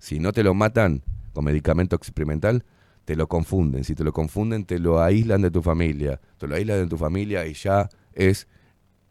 Si 0.00 0.18
no 0.18 0.32
te 0.32 0.42
lo 0.42 0.54
matan 0.54 1.04
con 1.32 1.44
medicamento 1.44 1.94
experimental, 1.94 2.64
te 3.04 3.14
lo 3.14 3.28
confunden. 3.28 3.84
Si 3.84 3.94
te 3.94 4.02
lo 4.02 4.12
confunden, 4.12 4.64
te 4.64 4.80
lo 4.80 5.00
aíslan 5.00 5.40
de 5.40 5.52
tu 5.52 5.62
familia. 5.62 6.20
Te 6.36 6.48
lo 6.48 6.56
aíslan 6.56 6.78
de 6.78 6.86
tu 6.88 6.98
familia 6.98 7.46
y 7.46 7.54
ya 7.54 7.88
es. 8.12 8.48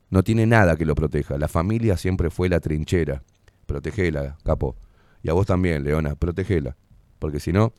No 0.10 0.22
tiene 0.22 0.46
nada 0.46 0.76
que 0.76 0.86
lo 0.86 0.94
proteja. 0.94 1.38
La 1.38 1.48
familia 1.48 1.96
siempre 1.96 2.30
fue 2.30 2.50
la 2.50 2.60
trinchera. 2.60 3.24
Protegela, 3.66 4.36
capo. 4.44 4.76
Y 5.24 5.30
a 5.30 5.34
vos 5.34 5.48
también, 5.48 5.86
Leona, 5.86 6.16
protegela. 6.16 6.76
Porque 7.18 7.40
si 7.40 7.54
no, 7.54 7.72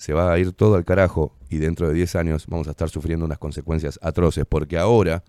se 0.00 0.14
va 0.14 0.32
a 0.32 0.38
ir 0.38 0.52
todo 0.52 0.76
al 0.76 0.86
carajo 0.86 1.36
y 1.50 1.58
dentro 1.58 1.86
de 1.86 1.92
10 1.92 2.16
años 2.16 2.46
vamos 2.46 2.66
a 2.68 2.70
estar 2.70 2.88
sufriendo 2.88 3.26
unas 3.26 3.36
consecuencias 3.36 3.98
atroces. 4.00 4.46
Porque 4.48 4.78
ahora 4.78 5.22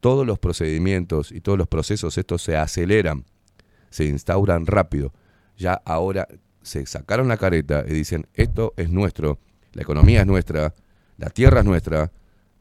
todos 0.00 0.26
los 0.26 0.38
procedimientos 0.38 1.32
y 1.32 1.40
todos 1.40 1.56
los 1.56 1.66
procesos 1.66 2.18
estos 2.18 2.42
se 2.42 2.54
aceleran, 2.54 3.24
se 3.88 4.04
instauran 4.04 4.66
rápido. 4.66 5.14
Ya 5.56 5.80
ahora 5.86 6.28
se 6.60 6.84
sacaron 6.84 7.26
la 7.26 7.38
careta 7.38 7.86
y 7.88 7.94
dicen, 7.94 8.26
esto 8.34 8.74
es 8.76 8.90
nuestro, 8.90 9.38
la 9.72 9.80
economía 9.80 10.20
es 10.20 10.26
nuestra, 10.26 10.74
la 11.16 11.30
tierra 11.30 11.60
es 11.60 11.64
nuestra 11.64 12.12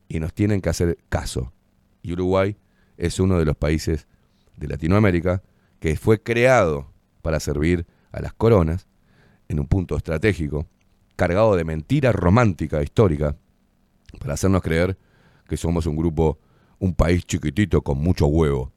y 0.07 0.21
nos 0.21 0.33
tienen 0.33 0.61
que 0.61 0.69
hacer 0.69 0.99
caso. 1.09 1.51
Y 2.01 2.13
Uruguay 2.13 2.55
es 2.95 3.19
uno 3.19 3.37
de 3.37 3.43
los 3.43 3.57
países 3.57 4.07
de 4.55 4.69
Latinoamérica 4.69 5.43
que 5.81 5.97
fue 5.97 6.23
creado 6.23 6.93
para 7.21 7.41
servir 7.41 7.85
a 8.13 8.21
las 8.21 8.31
coronas 8.31 8.87
en 9.49 9.59
un 9.59 9.67
punto 9.67 9.97
estratégico, 9.97 10.65
cargado 11.15 11.55
de 11.55 11.63
mentira 11.63 12.11
romántica 12.11 12.81
histórica, 12.81 13.35
para 14.19 14.33
hacernos 14.33 14.61
creer 14.61 14.97
que 15.47 15.57
somos 15.57 15.85
un 15.85 15.95
grupo, 15.95 16.39
un 16.79 16.93
país 16.93 17.25
chiquitito 17.25 17.81
con 17.81 17.97
mucho 17.97 18.27
huevo. 18.27 18.71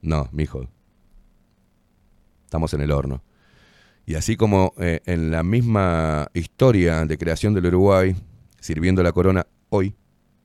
No, 0.00 0.28
mijo. 0.32 0.68
Estamos 2.44 2.72
en 2.74 2.80
el 2.80 2.92
horno. 2.92 3.22
Y 4.06 4.14
así 4.14 4.36
como 4.36 4.72
eh, 4.78 5.00
en 5.04 5.30
la 5.30 5.42
misma 5.42 6.28
historia 6.32 7.04
de 7.04 7.18
creación 7.18 7.52
del 7.52 7.66
Uruguay, 7.66 8.16
sirviendo 8.58 9.02
la 9.02 9.12
corona, 9.12 9.46
hoy 9.68 9.94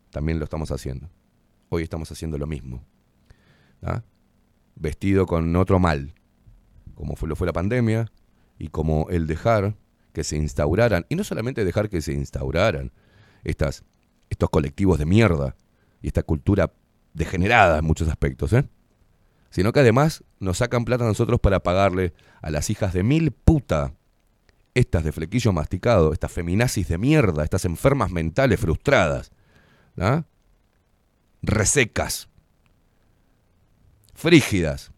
también 0.10 0.38
lo 0.38 0.44
estamos 0.44 0.72
haciendo. 0.72 1.10
Hoy 1.70 1.84
estamos 1.84 2.12
haciendo 2.12 2.38
lo 2.38 2.46
mismo. 2.46 2.84
¿ah? 3.82 4.04
Vestido 4.76 5.26
con 5.26 5.56
otro 5.56 5.80
mal, 5.80 6.14
como 6.94 7.16
lo 7.26 7.36
fue 7.36 7.48
la 7.48 7.54
pandemia 7.54 8.12
y 8.60 8.68
como 8.68 9.08
el 9.10 9.28
dejar 9.28 9.76
que 10.14 10.24
se 10.24 10.38
instauraran, 10.38 11.06
y 11.10 11.16
no 11.16 11.24
solamente 11.24 11.66
dejar 11.66 11.90
que 11.90 12.02
se 12.02 12.14
instauraran 12.14 12.92
estas, 13.44 13.84
estos 14.30 14.50
colectivos 14.50 15.00
de 15.00 15.06
mierda 15.06 15.56
y 16.02 16.08
esta 16.08 16.24
cultura 16.24 16.72
degenerada 17.14 17.80
en 17.80 17.86
muchos 17.86 18.08
aspectos, 18.08 18.54
¿eh? 18.54 18.66
sino 19.50 19.72
que 19.74 19.82
además 19.82 20.24
nos 20.40 20.60
sacan 20.60 20.86
plata 20.86 21.04
a 21.04 21.08
nosotros 21.08 21.40
para 21.40 21.62
pagarle 21.62 22.14
a 22.42 22.50
las 22.50 22.70
hijas 22.70 22.94
de 22.94 23.04
mil 23.04 23.32
puta, 23.32 23.94
estas 24.74 25.04
de 25.04 25.12
flequillo 25.12 25.54
masticado, 25.54 26.14
estas 26.14 26.32
feminazis 26.32 26.88
de 26.88 26.98
mierda, 26.98 27.44
estas 27.44 27.66
enfermas 27.66 28.12
mentales 28.12 28.60
frustradas, 28.60 29.32
¿ah? 29.98 30.26
resecas, 31.42 32.30
frígidas 34.14 34.92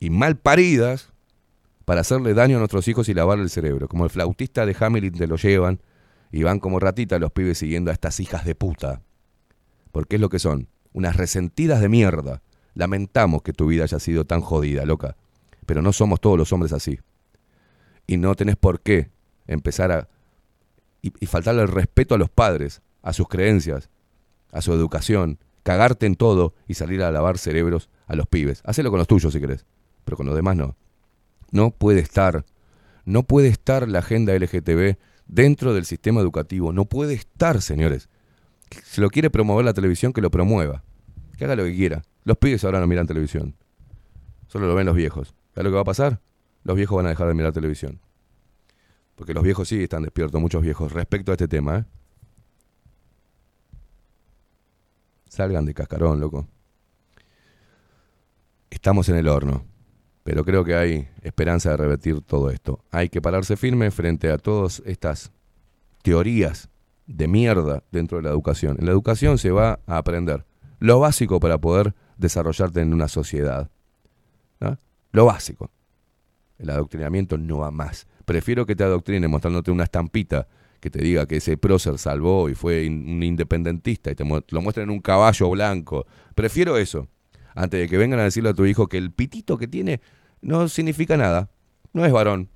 y 0.00 0.10
mal 0.10 0.36
paridas 0.36 1.12
para 1.86 2.00
hacerle 2.00 2.34
daño 2.34 2.56
a 2.56 2.58
nuestros 2.58 2.88
hijos 2.88 3.08
y 3.08 3.14
lavarle 3.14 3.44
el 3.44 3.50
cerebro. 3.50 3.88
Como 3.88 4.04
el 4.04 4.10
flautista 4.10 4.66
de 4.66 4.76
Hamilton 4.78 5.18
te 5.18 5.26
lo 5.28 5.36
llevan 5.36 5.80
y 6.32 6.42
van 6.42 6.58
como 6.58 6.80
ratitas 6.80 7.20
los 7.20 7.30
pibes 7.30 7.58
siguiendo 7.58 7.92
a 7.92 7.94
estas 7.94 8.18
hijas 8.18 8.44
de 8.44 8.56
puta. 8.56 9.02
Porque 9.92 10.16
es 10.16 10.20
lo 10.20 10.28
que 10.28 10.40
son, 10.40 10.68
unas 10.92 11.14
resentidas 11.16 11.80
de 11.80 11.88
mierda. 11.88 12.42
Lamentamos 12.74 13.42
que 13.42 13.52
tu 13.52 13.68
vida 13.68 13.84
haya 13.84 14.00
sido 14.00 14.24
tan 14.24 14.40
jodida, 14.40 14.84
loca. 14.84 15.16
Pero 15.64 15.80
no 15.80 15.92
somos 15.92 16.20
todos 16.20 16.36
los 16.36 16.52
hombres 16.52 16.72
así. 16.72 16.98
Y 18.08 18.16
no 18.16 18.34
tenés 18.34 18.56
por 18.56 18.80
qué 18.80 19.10
empezar 19.46 19.92
a... 19.92 20.08
Y, 21.02 21.12
y 21.20 21.26
faltarle 21.26 21.62
el 21.62 21.68
respeto 21.68 22.16
a 22.16 22.18
los 22.18 22.30
padres, 22.30 22.82
a 23.02 23.12
sus 23.12 23.28
creencias, 23.28 23.90
a 24.50 24.60
su 24.60 24.72
educación, 24.72 25.38
cagarte 25.62 26.06
en 26.06 26.16
todo 26.16 26.52
y 26.66 26.74
salir 26.74 27.04
a 27.04 27.12
lavar 27.12 27.38
cerebros 27.38 27.90
a 28.08 28.16
los 28.16 28.26
pibes. 28.26 28.60
Hacelo 28.64 28.90
con 28.90 28.98
los 28.98 29.06
tuyos 29.06 29.32
si 29.32 29.38
querés, 29.38 29.64
pero 30.04 30.16
con 30.16 30.26
los 30.26 30.34
demás 30.34 30.56
no. 30.56 30.74
No 31.50 31.70
puede 31.70 32.00
estar, 32.00 32.44
No 33.04 33.22
puede 33.22 33.48
estar 33.48 33.88
la 33.88 34.00
agenda 34.00 34.34
LGTB 34.36 34.96
dentro 35.26 35.74
del 35.74 35.84
sistema 35.84 36.20
educativo. 36.20 36.72
No 36.72 36.86
puede 36.86 37.14
estar, 37.14 37.62
señores. 37.62 38.08
Si 38.84 39.00
lo 39.00 39.10
quiere 39.10 39.30
promover 39.30 39.64
la 39.64 39.74
televisión, 39.74 40.12
que 40.12 40.20
lo 40.20 40.30
promueva. 40.30 40.82
Que 41.36 41.44
haga 41.44 41.54
lo 41.54 41.64
que 41.64 41.74
quiera. 41.74 42.02
Los 42.24 42.38
pibes 42.38 42.64
ahora 42.64 42.80
no 42.80 42.86
miran 42.86 43.06
televisión. 43.06 43.54
Solo 44.48 44.66
lo 44.66 44.74
ven 44.74 44.86
los 44.86 44.96
viejos. 44.96 45.34
¿Sabes 45.54 45.64
lo 45.64 45.70
que 45.70 45.76
va 45.76 45.82
a 45.82 45.84
pasar? 45.84 46.20
Los 46.64 46.76
viejos 46.76 46.96
van 46.96 47.06
a 47.06 47.10
dejar 47.10 47.28
de 47.28 47.34
mirar 47.34 47.52
televisión. 47.52 48.00
Porque 49.14 49.32
los 49.32 49.42
viejos 49.42 49.68
sí 49.68 49.82
están 49.82 50.02
despiertos, 50.02 50.40
muchos 50.40 50.62
viejos, 50.62 50.92
respecto 50.92 51.30
a 51.30 51.34
este 51.34 51.48
tema. 51.48 51.78
¿eh? 51.78 51.84
Salgan 55.28 55.64
de 55.64 55.74
cascarón, 55.74 56.20
loco. 56.20 56.48
Estamos 58.68 59.08
en 59.08 59.16
el 59.16 59.28
horno, 59.28 59.64
pero 60.26 60.44
creo 60.44 60.64
que 60.64 60.74
hay 60.74 61.08
esperanza 61.22 61.70
de 61.70 61.76
revertir 61.76 62.20
todo 62.20 62.50
esto. 62.50 62.80
Hay 62.90 63.10
que 63.10 63.22
pararse 63.22 63.56
firme 63.56 63.92
frente 63.92 64.28
a 64.32 64.38
todas 64.38 64.82
estas 64.84 65.30
teorías 66.02 66.68
de 67.06 67.28
mierda 67.28 67.84
dentro 67.92 68.18
de 68.18 68.24
la 68.24 68.30
educación. 68.30 68.74
En 68.80 68.86
la 68.86 68.90
educación 68.90 69.38
se 69.38 69.52
va 69.52 69.78
a 69.86 69.98
aprender 69.98 70.44
lo 70.80 70.98
básico 70.98 71.38
para 71.38 71.58
poder 71.58 71.94
desarrollarte 72.16 72.80
en 72.80 72.92
una 72.92 73.06
sociedad. 73.06 73.70
¿no? 74.58 74.76
Lo 75.12 75.26
básico. 75.26 75.70
El 76.58 76.70
adoctrinamiento 76.70 77.38
no 77.38 77.58
va 77.58 77.70
más. 77.70 78.08
Prefiero 78.24 78.66
que 78.66 78.74
te 78.74 78.82
adoctrine 78.82 79.28
mostrándote 79.28 79.70
una 79.70 79.84
estampita 79.84 80.48
que 80.80 80.90
te 80.90 81.02
diga 81.02 81.26
que 81.26 81.36
ese 81.36 81.56
prócer 81.56 81.98
salvó 81.98 82.48
y 82.48 82.56
fue 82.56 82.88
un 82.88 83.22
independentista 83.22 84.10
y 84.10 84.16
te 84.16 84.24
lo 84.24 84.60
muestran 84.60 84.88
en 84.88 84.90
un 84.90 85.00
caballo 85.00 85.50
blanco. 85.50 86.04
Prefiero 86.34 86.78
eso, 86.78 87.06
antes 87.56 87.80
de 87.80 87.88
que 87.88 87.96
vengan 87.96 88.20
a 88.20 88.24
decirle 88.24 88.50
a 88.50 88.54
tu 88.54 88.66
hijo 88.66 88.86
que 88.86 88.98
el 88.98 89.12
pitito 89.12 89.56
que 89.56 89.66
tiene 89.66 90.00
no 90.40 90.68
significa 90.68 91.16
nada. 91.16 91.50
No 91.92 92.04
es 92.04 92.12
varón. 92.12 92.48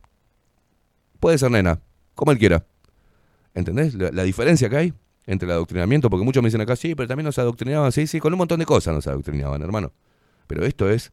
Puede 1.19 1.39
ser 1.39 1.51
nena, 1.51 1.81
como 2.15 2.33
él 2.33 2.39
quiera. 2.39 2.67
¿Entendés 3.55 3.95
la, 3.95 4.23
diferencia 4.23 4.69
que 4.69 4.77
hay 4.77 4.95
entre 5.27 5.47
el 5.47 5.53
adoctrinamiento? 5.53 6.09
Porque 6.09 6.25
muchos 6.25 6.43
me 6.43 6.49
dicen 6.49 6.61
acá, 6.61 6.77
sí, 6.77 6.95
pero 6.95 7.09
también 7.09 7.27
nos 7.27 7.39
adoctrinaban. 7.39 7.93
Sí, 7.93 8.07
sí, 8.07 8.21
con 8.21 8.33
un 8.33 8.39
montón 8.39 8.61
de 8.61 8.67
cosas 8.67 8.95
nos 8.95 9.07
adoctrinaban, 9.07 9.61
hermano. 9.63 9.93
Pero 10.47 10.65
esto 10.65 10.89
es 10.89 11.13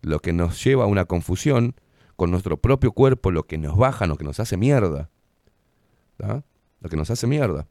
lo 0.00 0.20
que 0.20 0.32
nos 0.32 0.62
lleva 0.62 0.84
a 0.84 0.86
una 0.86 1.04
confusión 1.04 1.74
con 2.16 2.30
nuestro 2.30 2.56
propio 2.56 2.92
cuerpo, 2.92 3.30
lo 3.30 3.44
que 3.44 3.58
nos 3.58 3.76
baja, 3.76 4.06
lo 4.06 4.16
que 4.16 4.24
nos 4.24 4.38
hace 4.40 4.56
mierda. 4.56 5.10
Lo 6.18 6.88
que 6.88 6.96
nos 6.96 7.10
hace 7.10 7.26
mierda. 7.26 7.66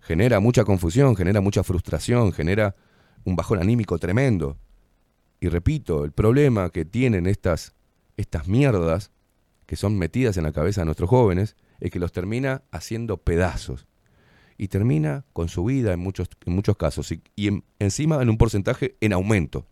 Genera 0.00 0.40
mucha 0.40 0.64
confusión, 0.64 1.14
genera 1.14 1.40
mucha 1.40 1.62
frustración, 1.62 2.32
genera 2.32 2.74
un 3.24 3.36
bajón 3.36 3.60
anímico 3.60 3.98
tremendo. 3.98 4.56
Y 5.40 5.48
repito, 5.48 6.04
el 6.04 6.12
problema 6.12 6.70
que 6.70 6.84
tienen 6.84 7.26
estas, 7.26 7.74
estas 8.16 8.48
mierdas 8.48 9.10
que 9.66 9.76
son 9.76 9.98
metidas 9.98 10.36
en 10.36 10.44
la 10.44 10.52
cabeza 10.52 10.80
de 10.80 10.86
nuestros 10.86 11.10
jóvenes 11.10 11.56
es 11.80 11.90
que 11.90 11.98
los 11.98 12.12
termina 12.12 12.62
haciendo 12.72 13.18
pedazos. 13.18 13.86
Y 14.56 14.68
termina 14.68 15.24
con 15.32 15.48
su 15.48 15.64
vida 15.64 15.92
en 15.92 16.00
muchos, 16.00 16.28
en 16.44 16.54
muchos 16.54 16.76
casos. 16.76 17.12
Y, 17.12 17.22
y 17.36 17.48
en- 17.48 17.64
encima 17.78 18.20
en 18.20 18.30
un 18.30 18.38
porcentaje 18.38 18.96
en 19.00 19.12
aumento. 19.12 19.66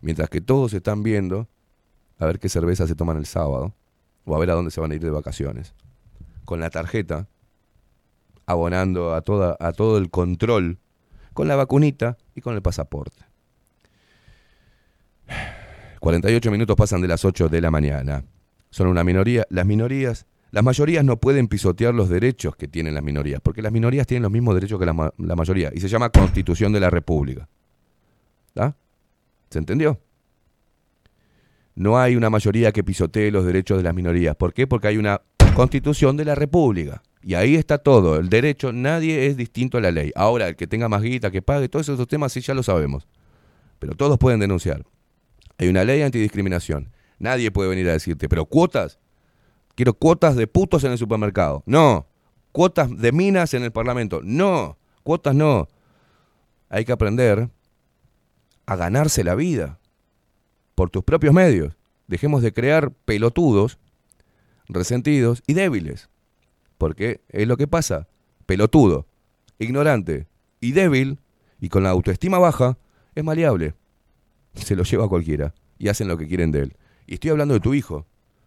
Mientras 0.00 0.28
que 0.28 0.40
todos 0.40 0.74
están 0.74 1.02
viendo 1.02 1.48
a 2.18 2.26
ver 2.26 2.38
qué 2.38 2.48
cerveza 2.48 2.86
se 2.86 2.94
toman 2.94 3.16
el 3.16 3.26
sábado 3.26 3.74
o 4.24 4.36
a 4.36 4.38
ver 4.38 4.50
a 4.50 4.54
dónde 4.54 4.70
se 4.70 4.80
van 4.80 4.92
a 4.92 4.94
ir 4.94 5.00
de 5.02 5.10
vacaciones. 5.10 5.74
Con 6.44 6.60
la 6.60 6.70
tarjeta, 6.70 7.28
abonando 8.44 9.14
a, 9.14 9.22
toda, 9.22 9.56
a 9.58 9.72
todo 9.72 9.98
el 9.98 10.10
control, 10.10 10.78
con 11.36 11.46
la 11.48 11.54
vacunita 11.54 12.16
y 12.34 12.40
con 12.40 12.54
el 12.54 12.62
pasaporte. 12.62 13.22
48 16.00 16.50
minutos 16.50 16.74
pasan 16.76 17.02
de 17.02 17.08
las 17.08 17.24
8 17.26 17.48
de 17.50 17.60
la 17.60 17.70
mañana. 17.70 18.24
Son 18.70 18.88
una 18.88 19.04
minoría. 19.04 19.44
Las 19.50 19.66
minorías, 19.66 20.26
las 20.50 20.64
mayorías 20.64 21.04
no 21.04 21.18
pueden 21.18 21.46
pisotear 21.48 21.94
los 21.94 22.08
derechos 22.08 22.56
que 22.56 22.68
tienen 22.68 22.94
las 22.94 23.02
minorías, 23.02 23.40
porque 23.42 23.60
las 23.60 23.70
minorías 23.70 24.06
tienen 24.06 24.22
los 24.22 24.32
mismos 24.32 24.54
derechos 24.54 24.78
que 24.80 24.86
la, 24.86 24.94
ma- 24.94 25.12
la 25.18 25.36
mayoría, 25.36 25.70
y 25.74 25.80
se 25.80 25.88
llama 25.88 26.08
Constitución 26.08 26.72
de 26.72 26.80
la 26.80 26.88
República. 26.88 27.48
¿Ah? 28.56 28.74
¿Se 29.50 29.58
entendió? 29.58 30.00
No 31.74 31.98
hay 31.98 32.16
una 32.16 32.30
mayoría 32.30 32.72
que 32.72 32.82
pisotee 32.82 33.30
los 33.30 33.44
derechos 33.44 33.76
de 33.76 33.82
las 33.84 33.94
minorías. 33.94 34.36
¿Por 34.36 34.54
qué? 34.54 34.66
Porque 34.66 34.88
hay 34.88 34.96
una 34.96 35.20
constitución 35.54 36.16
de 36.16 36.24
la 36.24 36.34
República. 36.34 37.02
Y 37.26 37.34
ahí 37.34 37.56
está 37.56 37.78
todo. 37.78 38.20
El 38.20 38.28
derecho, 38.28 38.72
nadie 38.72 39.26
es 39.26 39.36
distinto 39.36 39.78
a 39.78 39.80
la 39.80 39.90
ley. 39.90 40.12
Ahora, 40.14 40.46
el 40.46 40.54
que 40.54 40.68
tenga 40.68 40.88
más 40.88 41.02
guita, 41.02 41.32
que 41.32 41.42
pague, 41.42 41.68
todos 41.68 41.88
esos 41.88 42.06
temas 42.06 42.32
sí 42.32 42.40
ya 42.40 42.54
lo 42.54 42.62
sabemos. 42.62 43.08
Pero 43.80 43.96
todos 43.96 44.16
pueden 44.16 44.38
denunciar. 44.38 44.86
Hay 45.58 45.66
una 45.66 45.82
ley 45.82 46.02
antidiscriminación. 46.02 46.92
Nadie 47.18 47.50
puede 47.50 47.68
venir 47.68 47.88
a 47.88 47.94
decirte, 47.94 48.28
pero 48.28 48.46
cuotas. 48.46 49.00
Quiero 49.74 49.94
cuotas 49.94 50.36
de 50.36 50.46
putos 50.46 50.84
en 50.84 50.92
el 50.92 50.98
supermercado. 50.98 51.64
No. 51.66 52.06
Cuotas 52.52 52.96
de 52.96 53.10
minas 53.10 53.54
en 53.54 53.64
el 53.64 53.72
parlamento. 53.72 54.20
No. 54.22 54.78
Cuotas 55.02 55.34
no. 55.34 55.66
Hay 56.68 56.84
que 56.84 56.92
aprender 56.92 57.50
a 58.66 58.76
ganarse 58.76 59.24
la 59.24 59.34
vida 59.34 59.80
por 60.76 60.90
tus 60.90 61.02
propios 61.02 61.34
medios. 61.34 61.74
Dejemos 62.06 62.40
de 62.40 62.52
crear 62.52 62.92
pelotudos, 62.92 63.80
resentidos 64.68 65.42
y 65.48 65.54
débiles. 65.54 66.08
Porque 66.78 67.20
es 67.28 67.46
lo 67.48 67.56
que 67.56 67.66
pasa. 67.66 68.08
Pelotudo, 68.46 69.06
ignorante 69.58 70.26
y 70.60 70.72
débil, 70.72 71.18
y 71.60 71.68
con 71.68 71.82
la 71.82 71.90
autoestima 71.90 72.38
baja, 72.38 72.78
es 73.14 73.24
maleable. 73.24 73.74
Se 74.54 74.76
lo 74.76 74.84
lleva 74.84 75.06
a 75.06 75.08
cualquiera 75.08 75.54
y 75.78 75.88
hacen 75.88 76.08
lo 76.08 76.16
que 76.16 76.26
quieren 76.26 76.50
de 76.52 76.60
él. 76.62 76.76
Y 77.06 77.14
estoy 77.14 77.30
hablando 77.30 77.54
de 77.54 77.60
tu 77.60 77.74
hijo, 77.74 78.06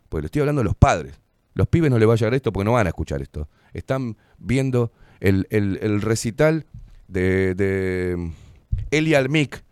porque 0.10 0.24
le 0.24 0.26
estoy 0.28 0.42
hablando 0.42 0.60
de 0.62 0.66
los 0.66 0.76
padres. 0.76 1.20
Los 1.54 1.68
pibes 1.68 1.90
no 1.92 1.98
les 2.00 2.08
va 2.08 2.14
a 2.14 2.18
llegar 2.18 2.34
esto 2.34 2.54
porque 2.54 2.66
no 2.66 2.74
van 2.74 2.86
a 2.88 2.90
escuchar 2.90 3.22
esto. 3.22 3.48
Están 3.74 4.16
viendo 4.38 4.92
el, 5.20 5.48
el- 5.50 5.80
el 5.82 6.02
recital 6.02 6.66
de, 7.08 7.56
de 7.56 8.32
Eli 8.92 9.14
Almic, 9.16 9.64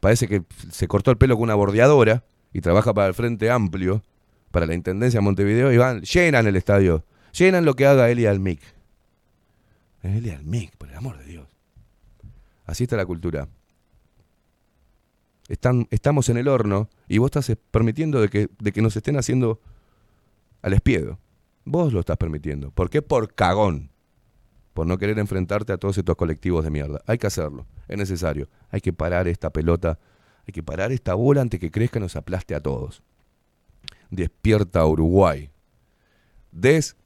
parece 0.00 0.26
que 0.28 0.42
se 0.70 0.88
cortó 0.88 1.10
el 1.12 1.16
pelo 1.16 1.36
con 1.36 1.44
una 1.44 1.54
bordeadora 1.54 2.24
y 2.52 2.60
trabaja 2.60 2.92
para 2.92 3.06
el 3.08 3.14
Frente 3.14 3.50
Amplio, 3.50 4.02
para 4.50 4.66
la 4.66 4.74
Intendencia 4.74 5.18
de 5.20 5.24
Montevideo, 5.24 5.72
y 5.72 5.76
van, 5.76 6.02
llenan 6.02 6.46
el 6.46 6.56
estadio. 6.56 7.04
Llenan 7.36 7.66
lo 7.66 7.74
que 7.74 7.86
haga 7.86 8.08
Eli 8.10 8.26
Almic. 8.26 8.60
Eli 10.02 10.30
Almic, 10.30 10.76
por 10.76 10.88
el 10.88 10.96
amor 10.96 11.18
de 11.18 11.24
Dios. 11.24 11.48
Así 12.64 12.84
está 12.84 12.96
la 12.96 13.04
cultura. 13.04 13.48
Están, 15.48 15.86
estamos 15.90 16.28
en 16.28 16.38
el 16.38 16.48
horno 16.48 16.88
y 17.08 17.18
vos 17.18 17.26
estás 17.26 17.54
permitiendo 17.70 18.20
de 18.20 18.28
que, 18.28 18.48
de 18.58 18.72
que 18.72 18.80
nos 18.80 18.96
estén 18.96 19.16
haciendo 19.18 19.60
al 20.62 20.72
espiedo. 20.72 21.18
Vos 21.64 21.92
lo 21.92 22.00
estás 22.00 22.16
permitiendo. 22.16 22.70
¿Por 22.70 22.88
qué? 22.88 23.02
Por 23.02 23.34
cagón. 23.34 23.90
Por 24.72 24.86
no 24.86 24.98
querer 24.98 25.18
enfrentarte 25.18 25.72
a 25.72 25.78
todos 25.78 25.98
estos 25.98 26.16
colectivos 26.16 26.64
de 26.64 26.70
mierda. 26.70 27.02
Hay 27.06 27.18
que 27.18 27.26
hacerlo. 27.26 27.66
Es 27.86 27.98
necesario. 27.98 28.48
Hay 28.70 28.80
que 28.80 28.92
parar 28.92 29.28
esta 29.28 29.50
pelota. 29.50 29.98
Hay 30.46 30.52
que 30.52 30.62
parar 30.62 30.90
esta 30.90 31.14
bola 31.14 31.42
antes 31.42 31.60
que 31.60 31.70
crezca 31.70 31.98
y 31.98 32.02
nos 32.02 32.16
aplaste 32.16 32.54
a 32.54 32.60
todos. 32.60 33.02
Despierta 34.10 34.86
Uruguay. 34.86 35.50
Despierta. 36.50 37.05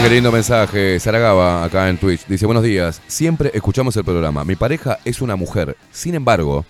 Qué 0.00 0.14
lindo 0.14 0.32
mensaje. 0.32 0.98
Saragaba 1.00 1.64
acá 1.64 1.90
en 1.90 1.98
Twitch. 1.98 2.26
Dice, 2.26 2.46
buenos 2.46 2.62
días. 2.64 3.02
Siempre 3.08 3.50
escuchamos 3.52 3.94
el 3.96 4.04
programa. 4.04 4.42
Mi 4.42 4.56
pareja 4.56 4.98
es 5.04 5.20
una 5.20 5.36
mujer. 5.36 5.76
Sin 5.90 6.14
embargo, 6.14 6.64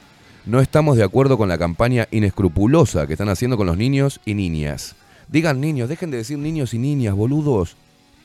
no 0.44 0.60
estamos 0.60 0.96
de 0.96 1.04
acuerdo 1.04 1.38
con 1.38 1.48
la 1.48 1.56
campaña 1.56 2.08
inescrupulosa 2.10 3.06
que 3.06 3.12
están 3.12 3.28
haciendo 3.28 3.56
con 3.56 3.66
los 3.66 3.76
niños 3.76 4.20
y 4.24 4.34
niñas. 4.34 4.96
Digan 5.28 5.60
niños, 5.60 5.88
dejen 5.88 6.10
de 6.10 6.16
decir 6.16 6.36
niños 6.36 6.74
y 6.74 6.78
niñas, 6.78 7.14
boludos. 7.14 7.76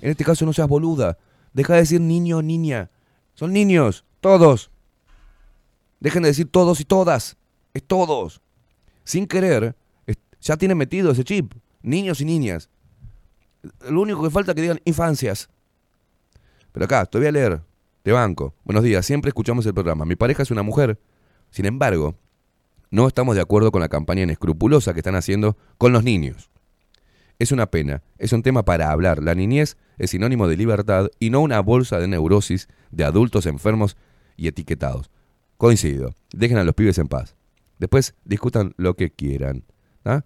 En 0.02 0.10
este 0.10 0.24
caso 0.24 0.46
no 0.46 0.54
seas 0.54 0.68
boluda. 0.68 1.18
Deja 1.54 1.74
de 1.74 1.82
decir 1.82 2.02
niño, 2.02 2.42
niña. 2.42 2.90
Son 3.36 3.54
niños, 3.54 4.06
todos. 4.20 4.72
Dejen 6.00 6.24
de 6.24 6.30
decir 6.30 6.50
todos 6.50 6.80
y 6.80 6.86
todas. 6.86 7.38
Es 7.76 7.84
todos. 7.84 8.42
Sin 9.04 9.28
querer, 9.28 9.76
ya 10.42 10.58
tienen 10.58 10.78
metido 10.78 11.12
ese 11.12 11.24
chip. 11.24 11.54
Niños 11.84 12.20
y 12.20 12.26
niñas. 12.26 12.70
Lo 13.90 14.02
único 14.02 14.22
que 14.24 14.30
falta 14.30 14.54
que 14.54 14.62
digan 14.62 14.82
infancias. 14.86 15.50
Pero 16.72 16.86
acá, 16.86 17.06
te 17.06 17.18
voy 17.18 17.28
a 17.28 17.32
leer. 17.32 17.62
Te 18.02 18.12
banco. 18.12 18.54
Buenos 18.66 18.84
días, 18.84 19.06
siempre 19.06 19.30
escuchamos 19.30 19.66
el 19.66 19.74
programa. 19.74 20.06
Mi 20.06 20.16
pareja 20.16 20.44
es 20.44 20.52
una 20.52 20.64
mujer. 20.64 21.00
Sin 21.52 21.66
embargo, 21.66 22.16
no 22.92 23.08
estamos 23.08 23.36
de 23.36 23.42
acuerdo 23.42 23.72
con 23.72 23.82
la 23.82 23.90
campaña 23.90 24.24
inescrupulosa 24.24 24.94
que 24.94 25.00
están 25.00 25.16
haciendo 25.16 25.58
con 25.78 25.94
los 25.94 26.04
niños. 26.04 26.50
Es 27.40 27.52
una 27.52 27.68
pena, 27.68 28.04
es 28.18 28.34
un 28.34 28.44
tema 28.44 28.66
para 28.66 28.92
hablar. 28.92 29.24
La 29.24 29.36
niñez 29.36 29.78
es 29.98 30.12
sinónimo 30.12 30.48
de 30.48 30.58
libertad 30.58 31.10
y 31.20 31.30
no 31.30 31.42
una 31.42 31.60
bolsa 31.62 32.00
de 32.00 32.08
neurosis 32.08 32.68
de 32.92 33.04
adultos 33.04 33.46
enfermos 33.46 33.98
y 34.36 34.48
etiquetados. 34.48 35.10
Coincido, 35.58 36.14
dejen 36.34 36.58
a 36.58 36.64
los 36.64 36.76
pibes 36.76 36.98
en 36.98 37.08
paz. 37.08 37.36
Después 37.80 38.16
discutan 38.26 38.74
lo 38.78 38.96
que 38.96 39.12
quieran. 39.12 39.64
¿ah? 40.06 40.24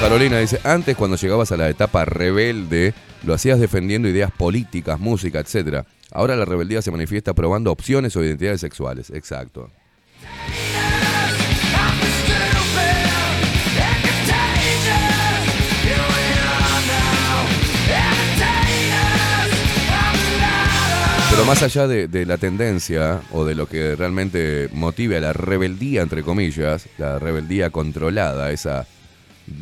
Carolina 0.00 0.38
dice, 0.38 0.58
antes 0.64 0.96
cuando 0.96 1.18
llegabas 1.18 1.52
a 1.52 1.58
la 1.58 1.68
etapa 1.68 2.06
rebelde, 2.06 2.94
lo 3.22 3.34
hacías 3.34 3.60
defendiendo 3.60 4.08
ideas 4.08 4.30
políticas, 4.32 4.98
música, 4.98 5.40
etc. 5.40 5.84
Ahora 6.10 6.36
la 6.36 6.46
rebeldía 6.46 6.80
se 6.80 6.90
manifiesta 6.90 7.34
probando 7.34 7.70
opciones 7.70 8.16
o 8.16 8.24
identidades 8.24 8.62
sexuales. 8.62 9.10
Exacto. 9.10 9.70
Pero 21.30 21.44
más 21.44 21.62
allá 21.62 21.86
de, 21.86 22.26
la 22.26 22.38
tendencia 22.38 23.20
o 23.32 23.44
de 23.44 23.54
lo 23.54 23.66
que 23.66 23.96
realmente 23.96 24.70
motive 24.72 25.18
a 25.18 25.20
la 25.20 25.32
rebeldía, 25.34 26.00
entre 26.00 26.22
comillas, 26.22 26.88
la 26.96 27.18
rebeldía 27.18 27.68
controlada, 27.68 28.50
esa 28.50 28.86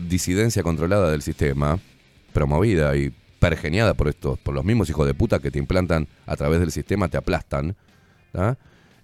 disidencia 0.08 0.62
controlada 0.62 1.10
del 1.10 1.22
sistema, 1.22 1.78
promovida 2.32 2.96
y 2.96 3.12
pergeniada 3.38 3.94
por 3.94 4.08
estos, 4.08 4.38
por 4.38 4.54
los 4.54 4.64
mismos 4.64 4.88
hijos 4.90 5.06
de 5.06 5.14
puta 5.14 5.38
que 5.38 5.50
te 5.50 5.58
implantan 5.58 6.08
a 6.26 6.36
través 6.36 6.60
del 6.60 6.70
sistema, 6.72 7.08
te 7.08 7.16
aplastan. 7.16 7.76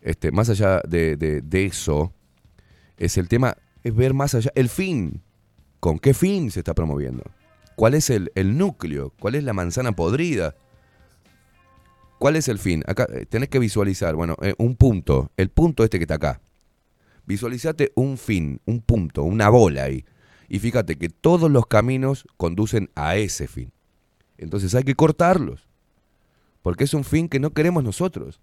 Este, 0.02 0.30
más 0.32 0.50
allá 0.50 0.80
de, 0.86 1.16
de- 1.16 1.40
de 1.40 1.64
eso, 1.66 2.12
es 2.96 3.16
el 3.16 3.28
tema, 3.28 3.56
es 3.82 3.94
ver 3.94 4.12
más 4.14 4.34
allá, 4.34 4.50
el 4.54 4.68
fin. 4.68 5.22
¿Con 5.80 5.98
qué 5.98 6.14
fin 6.14 6.50
se 6.50 6.60
está 6.60 6.74
promoviendo? 6.74 7.24
¿Cuál 7.76 7.94
es 7.94 8.08
el, 8.10 8.30
el 8.34 8.56
núcleo? 8.56 9.12
¿Cuál 9.18 9.34
es 9.34 9.44
la 9.44 9.52
manzana 9.52 9.92
podrida? 9.92 10.54
¿Cuál 12.18 12.36
es 12.36 12.48
el 12.48 12.58
fin? 12.58 12.82
Acá 12.86 13.06
eh, 13.12 13.26
tenés 13.26 13.48
que 13.48 13.58
visualizar, 13.58 14.14
bueno, 14.14 14.36
eh, 14.42 14.54
un 14.58 14.76
punto, 14.76 15.30
el 15.36 15.48
punto 15.50 15.84
este 15.84 15.98
que 15.98 16.04
está 16.04 16.14
acá. 16.14 16.40
Visualizate 17.26 17.92
un 17.96 18.16
fin, 18.18 18.60
un 18.66 18.80
punto, 18.80 19.22
una 19.24 19.48
bola 19.48 19.84
ahí. 19.84 20.04
Y 20.48 20.58
fíjate 20.58 20.96
que 20.96 21.08
todos 21.08 21.50
los 21.50 21.66
caminos 21.66 22.26
conducen 22.36 22.90
a 22.94 23.16
ese 23.16 23.48
fin. 23.48 23.72
Entonces 24.38 24.74
hay 24.74 24.84
que 24.84 24.94
cortarlos. 24.94 25.68
Porque 26.62 26.84
es 26.84 26.94
un 26.94 27.04
fin 27.04 27.28
que 27.28 27.40
no 27.40 27.50
queremos 27.50 27.84
nosotros. 27.84 28.40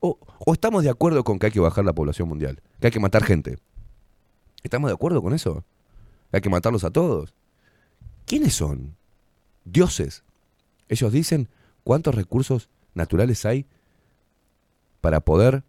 O, 0.00 0.18
o 0.38 0.52
estamos 0.52 0.82
de 0.82 0.90
acuerdo 0.90 1.22
con 1.24 1.38
que 1.38 1.46
hay 1.46 1.52
que 1.52 1.60
bajar 1.60 1.84
la 1.84 1.92
población 1.92 2.28
mundial, 2.28 2.60
que 2.80 2.88
hay 2.88 2.90
que 2.90 3.00
matar 3.00 3.24
gente. 3.24 3.58
¿Estamos 4.62 4.90
de 4.90 4.94
acuerdo 4.94 5.22
con 5.22 5.32
eso? 5.32 5.64
Hay 6.32 6.40
que 6.40 6.50
matarlos 6.50 6.84
a 6.84 6.90
todos. 6.90 7.34
¿Quiénes 8.26 8.54
son? 8.54 8.96
Dioses. 9.64 10.24
Ellos 10.88 11.12
dicen 11.12 11.48
cuántos 11.84 12.14
recursos 12.14 12.68
naturales 12.94 13.44
hay 13.44 13.66
para 15.00 15.20
poder 15.20 15.64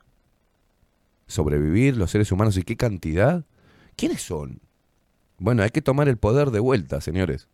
sobrevivir 1.27 1.97
los 1.97 2.11
seres 2.11 2.31
humanos 2.31 2.57
y 2.57 2.64
qué 2.64 2.77
cantidad. 2.77 3.45
¿Quiénes 3.95 4.22
son? 4.22 4.60
Bueno, 5.44 5.61
hay 5.61 5.72
que 5.72 5.82
tomar 5.82 6.07
el 6.07 6.15
poder 6.15 6.52
de 6.52 6.61
vuelta, 6.61 7.02
señores. 7.02 7.49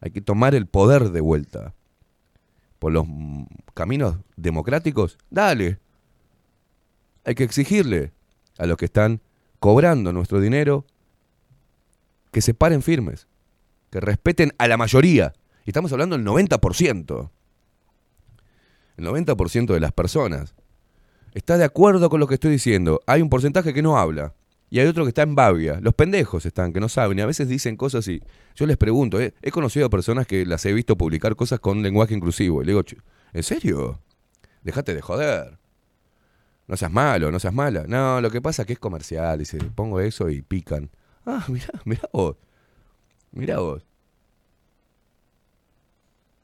Hay 0.00 0.12
que 0.12 0.22
tomar 0.22 0.54
el 0.54 0.66
poder 0.66 1.10
de 1.10 1.20
vuelta. 1.20 1.74
Por 2.78 2.90
los 2.90 3.06
caminos 3.74 4.16
democráticos, 4.36 5.18
dale. 5.28 5.78
Hay 7.26 7.34
que 7.34 7.44
exigirle 7.44 8.14
a 8.56 8.64
los 8.64 8.78
que 8.78 8.86
están 8.86 9.20
cobrando 9.60 10.14
nuestro 10.14 10.40
dinero 10.40 10.86
que 12.30 12.40
se 12.40 12.54
paren 12.54 12.80
firmes, 12.80 13.28
que 13.90 14.00
respeten 14.00 14.54
a 14.56 14.66
la 14.66 14.78
mayoría. 14.78 15.34
Y 15.66 15.70
estamos 15.70 15.92
hablando 15.92 16.16
del 16.16 16.26
90%. 16.26 17.30
El 18.96 19.04
90% 19.04 19.66
de 19.66 19.80
las 19.80 19.92
personas 19.92 20.54
está 21.34 21.58
de 21.58 21.64
acuerdo 21.64 22.08
con 22.08 22.20
lo 22.20 22.26
que 22.26 22.34
estoy 22.34 22.52
diciendo. 22.52 23.02
Hay 23.06 23.20
un 23.20 23.28
porcentaje 23.28 23.74
que 23.74 23.82
no 23.82 23.98
habla. 23.98 24.32
Y 24.72 24.80
hay 24.80 24.86
otro 24.86 25.04
que 25.04 25.08
está 25.10 25.20
en 25.20 25.34
babia. 25.34 25.80
Los 25.82 25.92
pendejos 25.92 26.46
están, 26.46 26.72
que 26.72 26.80
no 26.80 26.88
saben. 26.88 27.18
Y 27.18 27.20
a 27.20 27.26
veces 27.26 27.46
dicen 27.46 27.76
cosas 27.76 28.08
y 28.08 28.22
yo 28.54 28.64
les 28.64 28.78
pregunto. 28.78 29.20
eh, 29.20 29.34
He 29.42 29.50
conocido 29.50 29.84
a 29.84 29.90
personas 29.90 30.26
que 30.26 30.46
las 30.46 30.64
he 30.64 30.72
visto 30.72 30.96
publicar 30.96 31.36
cosas 31.36 31.60
con 31.60 31.82
lenguaje 31.82 32.14
inclusivo. 32.14 32.62
Y 32.62 32.64
le 32.64 32.72
digo, 32.72 32.82
"Ch- 32.82 32.96
¿en 33.34 33.42
serio? 33.42 34.00
Dejate 34.62 34.94
de 34.94 35.02
joder. 35.02 35.58
No 36.66 36.78
seas 36.78 36.90
malo, 36.90 37.30
no 37.30 37.38
seas 37.38 37.52
mala. 37.52 37.84
No, 37.86 38.22
lo 38.22 38.30
que 38.30 38.40
pasa 38.40 38.62
es 38.62 38.66
que 38.66 38.72
es 38.72 38.78
comercial. 38.78 39.44
Se 39.44 39.58
pongo 39.62 40.00
eso 40.00 40.30
y 40.30 40.40
pican. 40.40 40.88
Ah, 41.26 41.44
mirá, 41.48 41.68
mirá 41.84 42.08
vos. 42.10 42.36
Mirá 43.30 43.58
vos. 43.58 43.84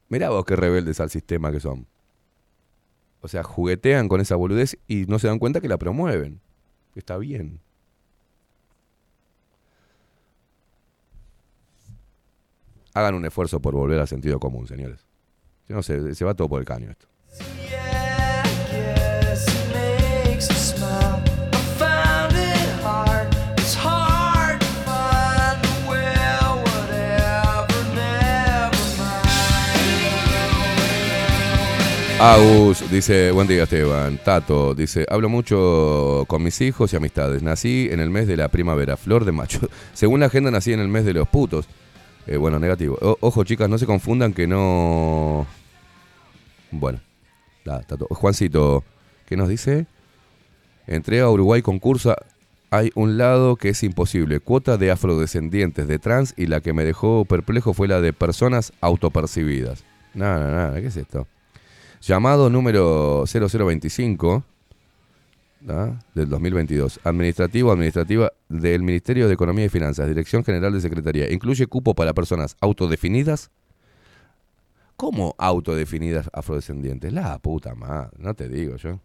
Mirá 0.07 0.29
vos 0.29 0.45
qué 0.45 0.55
rebeldes 0.55 0.99
al 0.99 1.09
sistema 1.09 1.51
que 1.51 1.59
son. 1.59 1.87
O 3.21 3.27
sea, 3.27 3.41
juguetean 3.41 4.07
con 4.07 4.21
esa 4.21 4.35
boludez 4.35 4.77
y 4.87 5.05
no 5.07 5.17
se 5.17 5.25
dan 5.27 5.39
cuenta 5.39 5.61
que 5.61 5.67
la 5.67 5.79
promueven. 5.79 6.41
Está 6.93 7.17
bien. 7.17 7.59
Hagan 12.99 13.15
un 13.15 13.25
esfuerzo 13.25 13.61
por 13.61 13.73
volver 13.75 13.97
al 13.97 14.09
sentido 14.09 14.41
común, 14.41 14.67
señores. 14.67 15.05
Si 15.65 15.71
no, 15.71 15.81
se, 15.81 16.13
se 16.13 16.25
va 16.25 16.33
todo 16.33 16.49
por 16.49 16.59
el 16.59 16.65
caño 16.65 16.91
esto. 16.91 17.07
Agus 32.19 32.83
dice, 32.91 33.31
buen 33.31 33.47
día 33.47 33.63
Esteban. 33.63 34.17
Tato 34.17 34.75
dice, 34.75 35.05
hablo 35.09 35.29
mucho 35.29 36.25
con 36.27 36.43
mis 36.43 36.59
hijos 36.59 36.91
y 36.91 36.97
amistades. 36.97 37.41
Nací 37.41 37.87
en 37.89 38.01
el 38.01 38.09
mes 38.09 38.27
de 38.27 38.35
la 38.35 38.49
primavera, 38.49 38.97
flor 38.97 39.23
de 39.23 39.31
macho. 39.31 39.61
Según 39.93 40.19
la 40.19 40.25
agenda 40.25 40.51
nací 40.51 40.73
en 40.73 40.81
el 40.81 40.89
mes 40.89 41.05
de 41.05 41.13
los 41.13 41.29
putos. 41.29 41.69
Eh, 42.29 42.37
bueno, 42.37 42.59
negativo. 42.59 42.95
Ojo 43.21 43.43
chicas, 43.43 43.67
no 43.69 43.79
se 43.79 43.87
confundan 43.87 44.33
que 44.33 44.45
no... 44.45 45.47
Bueno, 46.69 46.99
Tato. 47.63 48.05
Juancito, 48.11 48.83
¿qué 49.25 49.35
nos 49.35 49.49
dice? 49.49 49.87
Entré 50.85 51.21
a 51.21 51.29
Uruguay 51.29 51.63
concursa... 51.63 52.17
hay 52.69 52.91
un 52.93 53.17
lado 53.17 53.55
que 53.55 53.69
es 53.69 53.81
imposible. 53.81 54.41
Cuota 54.41 54.77
de 54.77 54.91
afrodescendientes, 54.91 55.87
de 55.87 55.97
trans, 55.97 56.35
y 56.37 56.45
la 56.45 56.61
que 56.61 56.71
me 56.71 56.85
dejó 56.85 57.25
perplejo 57.25 57.73
fue 57.73 57.87
la 57.87 57.99
de 57.99 58.13
personas 58.13 58.73
autopercibidas. 58.79 59.83
Nada, 60.13 60.51
nada, 60.51 60.79
¿qué 60.79 60.85
es 60.85 60.97
esto? 60.97 61.25
Llamado 61.99 62.51
número 62.51 63.25
0025 63.25 64.43
del 65.61 66.29
2022. 66.29 66.99
Administrativo, 67.03 67.71
administrativa 67.71 68.31
del 68.47 68.81
Ministerio 68.83 69.27
de 69.27 69.33
Economía 69.33 69.65
y 69.65 69.69
Finanzas, 69.69 70.07
Dirección 70.07 70.43
General 70.43 70.71
de 70.71 70.81
Secretaría. 70.81 71.31
Incluye 71.31 71.67
cupo 71.67 71.93
para 71.93 72.13
personas 72.13 72.55
autodefinidas. 72.61 73.51
¿Cómo 74.95 75.35
autodefinidas 75.37 76.29
afrodescendientes? 76.33 77.13
La 77.13 77.37
puta 77.39 77.73
madre, 77.75 78.11
no 78.17 78.33
te 78.33 78.49
digo 78.49 78.75
yo. 78.75 78.99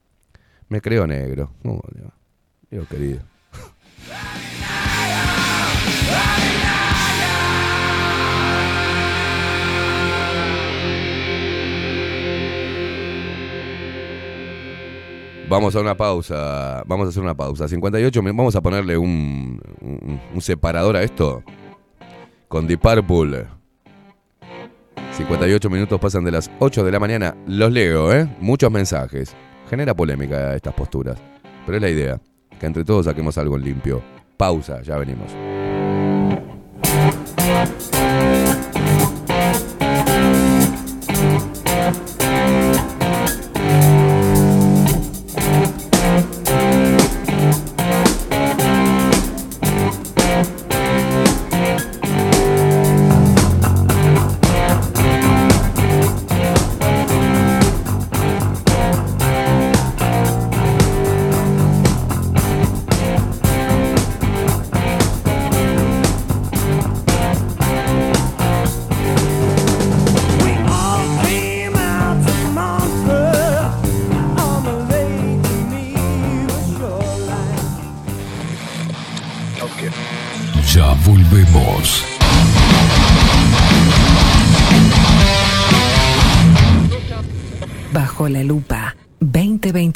Me 0.68 0.80
creo 0.80 1.06
negro. 1.06 1.52
No, 1.62 1.80
querido. 2.86 3.20
Vamos 15.48 15.76
a 15.76 15.80
una 15.80 15.96
pausa. 15.96 16.82
Vamos 16.86 17.06
a 17.06 17.10
hacer 17.10 17.22
una 17.22 17.34
pausa. 17.36 17.68
58 17.68 18.22
min- 18.22 18.36
Vamos 18.36 18.56
a 18.56 18.60
ponerle 18.62 18.96
un, 18.96 19.60
un, 20.34 20.40
separador 20.40 20.96
a 20.96 21.02
esto. 21.02 21.42
Con 22.48 22.66
Deep 22.66 22.80
Purple. 22.80 23.46
58 25.12 25.70
minutos 25.70 26.00
pasan 26.00 26.24
de 26.24 26.32
las 26.32 26.50
8 26.58 26.84
de 26.84 26.90
la 26.92 26.98
mañana. 26.98 27.36
Los 27.46 27.70
leo, 27.72 28.12
¿eh? 28.12 28.28
Muchos 28.40 28.70
mensajes. 28.70 29.34
Genera 29.70 29.94
polémica 29.94 30.54
estas 30.54 30.74
posturas. 30.74 31.18
Pero 31.66 31.76
es 31.76 31.82
la 31.82 31.90
idea. 31.90 32.20
Que 32.58 32.66
entre 32.66 32.84
todos 32.84 33.06
saquemos 33.06 33.36
algo 33.38 33.56
limpio. 33.58 34.02
Pausa, 34.36 34.82
ya 34.82 34.96
venimos. 34.96 35.30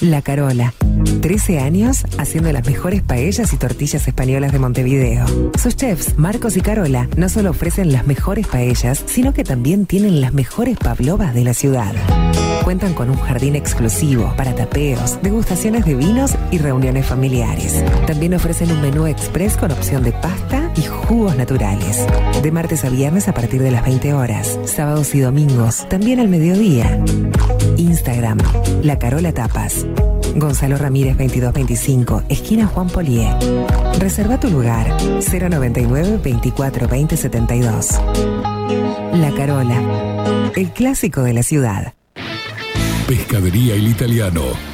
La 0.00 0.22
Carola. 0.22 0.74
13 1.20 1.60
años 1.60 2.04
haciendo 2.18 2.50
las 2.52 2.66
mejores 2.66 3.02
paellas 3.02 3.52
y 3.52 3.56
tortillas 3.56 4.06
españolas 4.08 4.52
de 4.52 4.58
Montevideo. 4.58 5.24
Sus 5.60 5.76
chefs, 5.76 6.18
Marcos 6.18 6.56
y 6.56 6.60
Carola, 6.60 7.08
no 7.16 7.28
solo 7.28 7.50
ofrecen 7.50 7.92
las 7.92 8.06
mejores 8.06 8.46
paellas, 8.46 9.02
sino 9.06 9.32
que 9.32 9.44
también 9.44 9.86
tienen 9.86 10.20
las 10.20 10.32
mejores 10.32 10.78
pavlovas 10.78 11.34
de 11.34 11.44
la 11.44 11.54
ciudad. 11.54 11.92
Cuentan 12.64 12.94
con 12.94 13.10
un 13.10 13.16
jardín 13.16 13.56
exclusivo 13.56 14.34
para 14.36 14.54
tapeos, 14.54 15.18
degustaciones 15.22 15.84
de 15.84 15.94
vinos 15.94 16.32
y 16.50 16.58
reuniones 16.58 17.06
familiares. 17.06 17.84
También 18.06 18.34
ofrecen 18.34 18.72
un 18.72 18.80
menú 18.80 19.06
express 19.06 19.56
con 19.56 19.70
opción 19.70 20.02
de 20.02 20.12
pasta 20.12 20.63
y 20.76 20.82
jugos 20.82 21.36
naturales. 21.36 22.06
De 22.42 22.52
martes 22.52 22.84
a 22.84 22.90
viernes 22.90 23.28
a 23.28 23.34
partir 23.34 23.62
de 23.62 23.70
las 23.70 23.84
20 23.84 24.14
horas. 24.14 24.58
Sábados 24.64 25.14
y 25.14 25.20
domingos, 25.20 25.88
también 25.88 26.20
al 26.20 26.28
mediodía. 26.28 27.02
Instagram, 27.76 28.38
La 28.82 28.98
Carola 28.98 29.32
Tapas. 29.32 29.86
Gonzalo 30.36 30.76
Ramírez 30.76 31.16
2225, 31.16 32.24
esquina 32.28 32.66
Juan 32.66 32.88
Polié. 32.88 33.28
Reserva 33.98 34.40
tu 34.40 34.50
lugar 34.50 34.88
099 35.00 36.20
24 36.22 36.88
20 36.88 37.16
72. 37.16 38.00
La 39.12 39.32
Carola, 39.36 40.50
el 40.56 40.70
clásico 40.72 41.22
de 41.22 41.34
la 41.34 41.42
ciudad. 41.42 41.94
Pescadería 43.06 43.74
El 43.74 43.88
Italiano. 43.88 44.73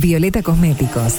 Violeta 0.00 0.42
Cosméticos. 0.42 1.18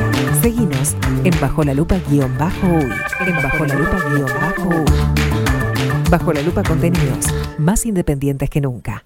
Seguinos 0.41 0.95
en 1.23 1.39
Bajo 1.39 1.63
la 1.63 1.75
Lupa 1.75 1.99
guion 2.09 2.35
bajo 2.35 2.65
uy. 2.65 2.91
En 3.27 3.35
Bajo 3.35 3.63
la 3.63 3.75
Lupa 3.75 3.99
guion 4.09 4.25
bajo 4.25 4.69
uy. 4.69 6.09
Bajo 6.09 6.33
la 6.33 6.41
Lupa 6.41 6.63
contenidos 6.63 7.27
más 7.59 7.85
independientes 7.85 8.49
que 8.49 8.59
nunca. 8.59 9.05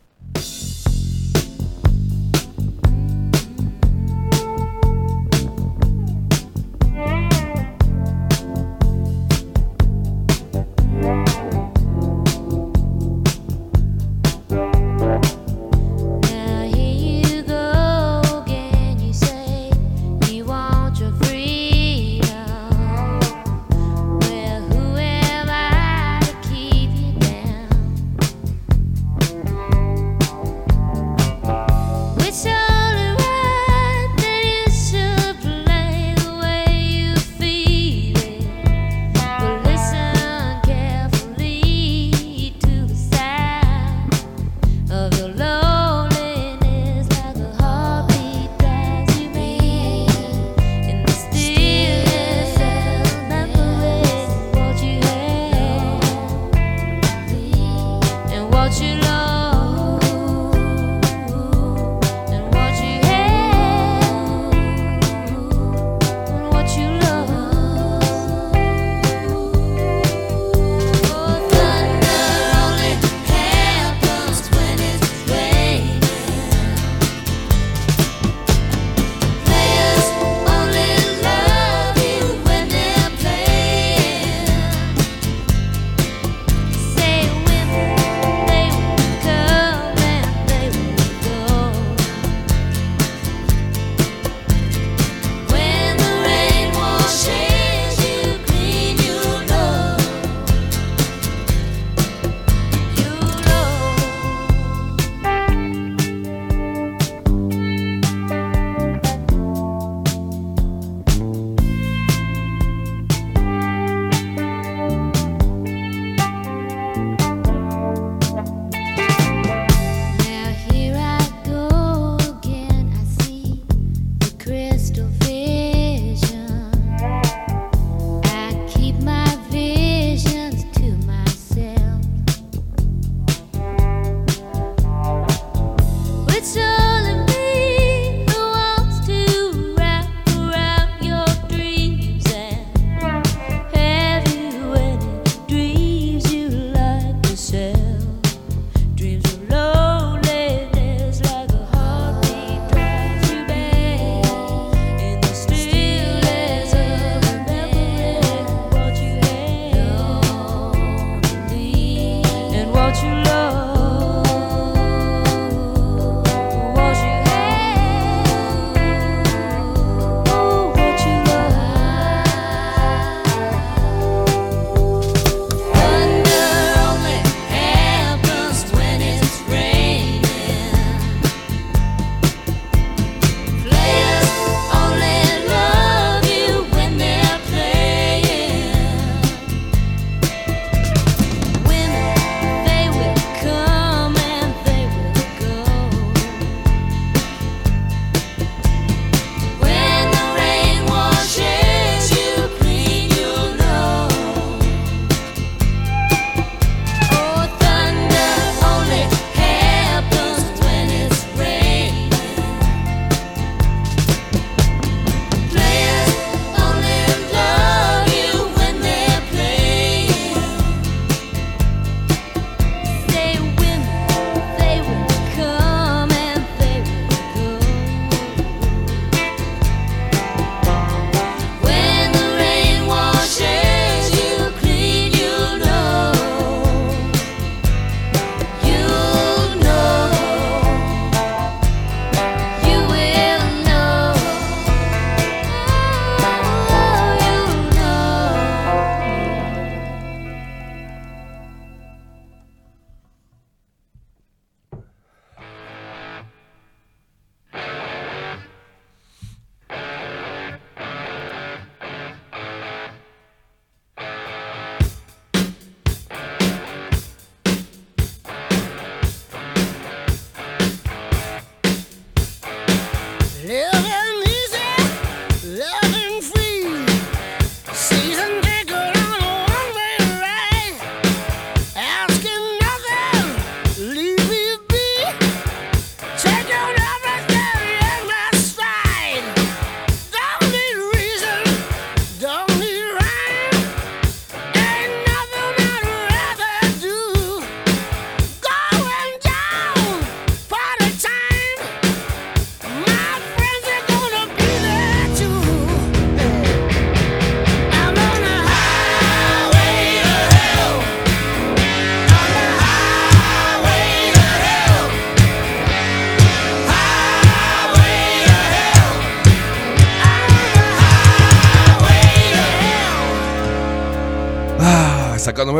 you 163.03 163.09
love 163.09 163.35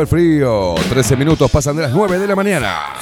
el 0.00 0.06
frío. 0.06 0.74
13 0.88 1.16
minutos 1.16 1.50
pasan 1.50 1.76
de 1.76 1.82
las 1.82 1.92
9 1.92 2.18
de 2.18 2.26
la 2.26 2.36
mañana. 2.36 2.95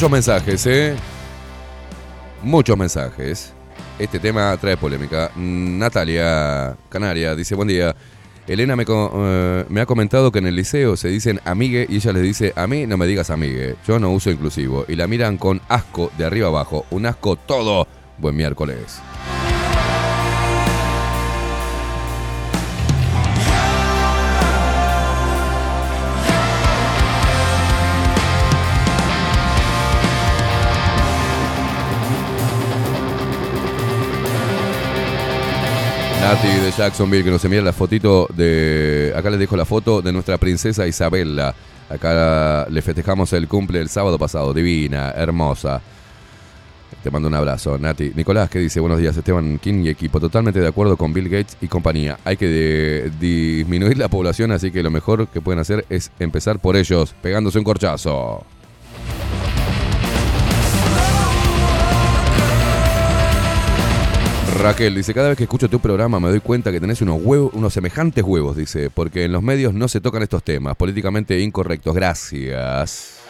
Muchos 0.00 0.12
mensajes, 0.12 0.66
¿eh? 0.66 0.96
Muchos 2.42 2.74
mensajes. 2.74 3.52
Este 3.98 4.18
tema 4.18 4.56
trae 4.56 4.74
polémica. 4.78 5.30
Natalia 5.36 6.74
Canaria 6.88 7.34
dice, 7.34 7.54
buen 7.54 7.68
día. 7.68 7.94
Elena 8.46 8.76
me, 8.76 8.86
eh, 8.88 9.64
me 9.68 9.80
ha 9.82 9.84
comentado 9.84 10.32
que 10.32 10.38
en 10.38 10.46
el 10.46 10.56
liceo 10.56 10.96
se 10.96 11.08
dicen 11.08 11.38
amigue 11.44 11.86
y 11.86 11.96
ella 11.96 12.14
les 12.14 12.22
dice, 12.22 12.54
a 12.56 12.66
mí 12.66 12.86
no 12.86 12.96
me 12.96 13.06
digas 13.06 13.28
amigue, 13.28 13.76
yo 13.86 13.98
no 13.98 14.10
uso 14.10 14.30
inclusivo. 14.30 14.86
Y 14.88 14.96
la 14.96 15.06
miran 15.06 15.36
con 15.36 15.60
asco 15.68 16.10
de 16.16 16.24
arriba 16.24 16.48
abajo. 16.48 16.86
Un 16.88 17.04
asco 17.04 17.36
todo. 17.36 17.86
Buen 18.16 18.36
miércoles. 18.36 19.02
Nati 36.20 36.48
de 36.48 36.70
Jacksonville 36.70 37.24
que 37.24 37.30
nos 37.30 37.44
envía 37.44 37.62
la 37.62 37.72
fotito 37.72 38.28
de. 38.34 39.12
Acá 39.16 39.30
les 39.30 39.38
dejo 39.40 39.56
la 39.56 39.64
foto 39.64 40.02
de 40.02 40.12
nuestra 40.12 40.36
princesa 40.36 40.86
Isabella. 40.86 41.54
Acá 41.88 42.66
le 42.68 42.82
festejamos 42.82 43.32
el 43.32 43.48
cumple 43.48 43.80
el 43.80 43.88
sábado 43.88 44.18
pasado. 44.18 44.52
Divina, 44.52 45.12
hermosa. 45.12 45.80
Te 47.02 47.10
mando 47.10 47.28
un 47.28 47.34
abrazo, 47.34 47.78
Nati. 47.78 48.12
Nicolás, 48.14 48.50
que 48.50 48.58
dice, 48.58 48.80
buenos 48.80 48.98
días, 48.98 49.16
Esteban 49.16 49.58
King 49.58 49.84
y 49.84 49.88
equipo. 49.88 50.20
Totalmente 50.20 50.60
de 50.60 50.68
acuerdo 50.68 50.98
con 50.98 51.14
Bill 51.14 51.30
Gates 51.30 51.56
y 51.62 51.68
compañía. 51.68 52.18
Hay 52.24 52.36
que 52.36 53.10
disminuir 53.18 53.96
la 53.96 54.08
población, 54.08 54.52
así 54.52 54.70
que 54.70 54.82
lo 54.82 54.90
mejor 54.90 55.28
que 55.28 55.40
pueden 55.40 55.58
hacer 55.58 55.86
es 55.88 56.12
empezar 56.18 56.58
por 56.58 56.76
ellos, 56.76 57.14
pegándose 57.22 57.58
un 57.58 57.64
corchazo. 57.64 58.44
Raquel 64.62 64.94
dice, 64.94 65.14
cada 65.14 65.30
vez 65.30 65.38
que 65.38 65.44
escucho 65.44 65.70
tu 65.70 65.80
programa 65.80 66.20
me 66.20 66.28
doy 66.28 66.40
cuenta 66.40 66.70
que 66.70 66.80
tenés 66.80 67.00
unos 67.00 67.18
huevos, 67.22 67.50
unos 67.54 67.72
semejantes 67.72 68.22
huevos, 68.22 68.56
dice, 68.56 68.90
porque 68.90 69.24
en 69.24 69.32
los 69.32 69.42
medios 69.42 69.72
no 69.72 69.88
se 69.88 70.02
tocan 70.02 70.22
estos 70.22 70.42
temas, 70.44 70.76
políticamente 70.76 71.40
incorrectos. 71.40 71.94
Gracias. 71.94 73.20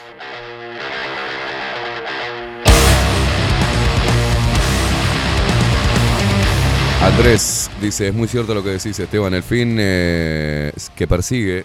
Andrés 7.00 7.70
dice, 7.80 8.08
es 8.08 8.14
muy 8.14 8.26
cierto 8.26 8.52
lo 8.52 8.64
que 8.64 8.70
decís, 8.70 8.98
Esteban, 8.98 9.32
el 9.32 9.44
fin 9.44 9.76
eh, 9.78 10.72
que 10.96 11.06
persigue 11.06 11.64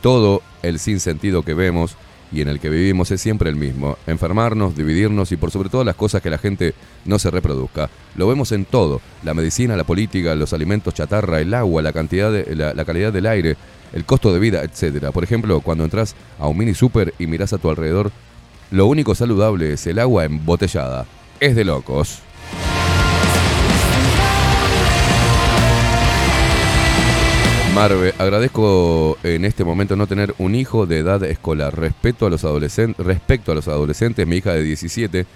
todo 0.00 0.40
el 0.62 0.78
sinsentido 0.78 1.42
que 1.42 1.52
vemos 1.52 1.96
y 2.34 2.40
en 2.40 2.48
el 2.48 2.58
que 2.58 2.68
vivimos 2.68 3.10
es 3.12 3.20
siempre 3.20 3.48
el 3.48 3.56
mismo. 3.56 3.96
Enfermarnos, 4.06 4.76
dividirnos 4.76 5.30
y 5.30 5.36
por 5.36 5.52
sobre 5.52 5.68
todo 5.68 5.84
las 5.84 5.94
cosas 5.94 6.20
que 6.20 6.30
la 6.30 6.38
gente 6.38 6.74
no 7.04 7.18
se 7.18 7.30
reproduzca. 7.30 7.88
Lo 8.16 8.26
vemos 8.26 8.50
en 8.50 8.64
todo. 8.64 9.00
La 9.22 9.34
medicina, 9.34 9.76
la 9.76 9.84
política, 9.84 10.34
los 10.34 10.52
alimentos 10.52 10.94
chatarra, 10.94 11.40
el 11.40 11.54
agua, 11.54 11.80
la 11.80 11.92
cantidad 11.92 12.32
de, 12.32 12.56
la, 12.56 12.84
calidad 12.84 13.12
del 13.12 13.26
aire, 13.26 13.56
el 13.92 14.04
costo 14.04 14.32
de 14.32 14.40
vida, 14.40 14.62
etcétera. 14.64 15.12
Por 15.12 15.22
ejemplo, 15.22 15.60
cuando 15.60 15.84
entras 15.84 16.16
a 16.40 16.48
un 16.48 16.58
mini 16.58 16.74
super 16.74 17.14
y 17.18 17.28
miras 17.28 17.52
a 17.52 17.58
tu 17.58 17.70
alrededor, 17.70 18.10
lo 18.72 18.86
único 18.86 19.14
saludable 19.14 19.72
es 19.72 19.86
el 19.86 20.00
agua 20.00 20.24
embotellada. 20.24 21.06
Es 21.38 21.54
de 21.54 21.64
locos. 21.64 22.18
Marve, 27.74 28.14
agradezco 28.18 29.18
en 29.24 29.44
este 29.44 29.64
momento 29.64 29.96
no 29.96 30.06
tener 30.06 30.32
un 30.38 30.54
hijo 30.54 30.86
de 30.86 30.98
edad 30.98 31.24
escolar. 31.24 31.76
Respecto 31.76 32.24
a 32.24 32.30
los 32.30 32.44
adolescentes, 32.44 34.26
mi 34.28 34.36
hija 34.36 34.52
de 34.52 34.62
17 34.62 35.26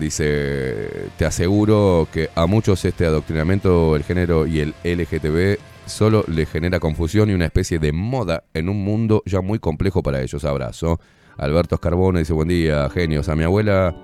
dice, 0.00 0.88
te 1.18 1.26
aseguro 1.26 2.08
que 2.10 2.30
a 2.34 2.46
muchos 2.46 2.82
este 2.86 3.04
adoctrinamiento, 3.04 3.94
el 3.94 4.04
género 4.04 4.46
y 4.46 4.60
el 4.60 4.74
LGTB 4.82 5.58
solo 5.84 6.24
le 6.28 6.46
genera 6.46 6.80
confusión 6.80 7.28
y 7.28 7.34
una 7.34 7.44
especie 7.44 7.78
de 7.78 7.92
moda 7.92 8.44
en 8.54 8.70
un 8.70 8.82
mundo 8.82 9.22
ya 9.26 9.42
muy 9.42 9.58
complejo 9.58 10.02
para 10.02 10.22
ellos. 10.22 10.46
Abrazo. 10.46 10.98
Alberto 11.36 11.74
Escarbone 11.74 12.20
dice, 12.20 12.32
buen 12.32 12.48
día, 12.48 12.88
genios. 12.88 13.28
A 13.28 13.36
mi 13.36 13.44
abuela, 13.44 13.94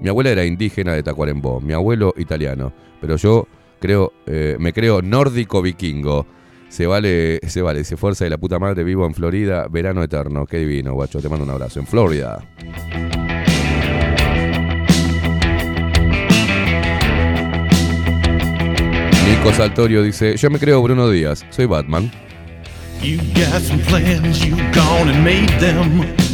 mi 0.00 0.08
abuela 0.08 0.30
era 0.30 0.44
indígena 0.44 0.94
de 0.94 1.04
Tacuarembó, 1.04 1.60
mi 1.60 1.74
abuelo 1.74 2.12
italiano, 2.16 2.72
pero 3.00 3.14
yo 3.14 3.46
creo, 3.78 4.12
eh, 4.26 4.56
me 4.58 4.72
creo 4.72 5.00
nórdico 5.00 5.62
vikingo. 5.62 6.26
Se 6.72 6.86
vale, 6.86 7.38
se 7.48 7.60
vale, 7.60 7.84
se 7.84 7.98
fuerza 7.98 8.24
de 8.24 8.30
la 8.30 8.38
puta 8.38 8.58
madre, 8.58 8.82
vivo 8.82 9.04
en 9.04 9.12
Florida, 9.12 9.66
verano 9.68 10.02
eterno. 10.02 10.46
Qué 10.46 10.56
divino, 10.56 10.94
guacho, 10.94 11.20
te 11.20 11.28
mando 11.28 11.44
un 11.44 11.50
abrazo. 11.50 11.80
En 11.80 11.86
Florida. 11.86 12.42
Nico 19.28 19.52
Saltorio 19.52 20.02
dice, 20.02 20.34
yo 20.38 20.48
me 20.48 20.58
creo 20.58 20.80
Bruno 20.82 21.10
Díaz, 21.10 21.44
soy 21.50 21.66
Batman. 21.66 22.10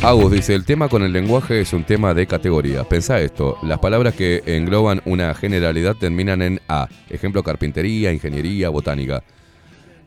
Agus 0.03 0.31
dice, 0.31 0.55
el 0.55 0.65
tema 0.65 0.89
con 0.89 1.03
el 1.03 1.13
lenguaje 1.13 1.63
es 1.63 1.73
un 1.73 1.83
tema 1.83 2.15
de 2.15 2.29
categoría. 2.29 2.85
Pensá 2.85 3.21
esto, 3.21 3.59
las 3.65 3.81
palabras 3.81 4.15
que 4.15 4.45
engloban 4.47 5.03
una 5.05 5.35
generalidad 5.35 5.97
terminan 5.97 6.43
en 6.43 6.61
A. 6.69 6.87
Ejemplo, 7.11 7.43
carpintería, 7.43 8.13
ingeniería, 8.13 8.69
botánica, 8.69 9.25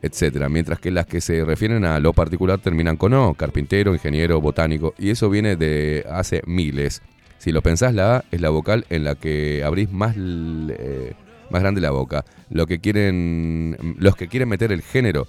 etcétera. 0.02 0.48
Mientras 0.48 0.80
que 0.80 0.90
las 0.90 1.06
que 1.06 1.20
se 1.20 1.44
refieren 1.44 1.84
a 1.84 2.00
lo 2.00 2.12
particular 2.12 2.58
terminan 2.58 2.96
con 2.96 3.14
O. 3.14 3.34
Carpintero, 3.34 3.94
ingeniero, 3.94 4.40
botánico. 4.40 4.94
Y 4.98 5.10
eso 5.10 5.30
viene 5.30 5.56
de 5.56 6.04
hace 6.10 6.42
miles. 6.46 7.02
Si 7.38 7.52
lo 7.52 7.62
pensás, 7.62 7.94
la 7.94 8.16
A 8.16 8.24
es 8.30 8.40
la 8.40 8.50
vocal 8.50 8.84
en 8.90 9.04
la 9.04 9.14
que 9.14 9.62
abrís 9.64 9.90
más, 9.90 10.14
eh, 10.16 11.14
más 11.50 11.62
grande 11.62 11.80
la 11.80 11.90
boca. 11.90 12.24
Lo 12.50 12.66
que 12.66 12.80
quieren, 12.80 13.96
los 13.98 14.16
que 14.16 14.28
quieren 14.28 14.48
meter 14.48 14.72
el 14.72 14.82
género 14.82 15.26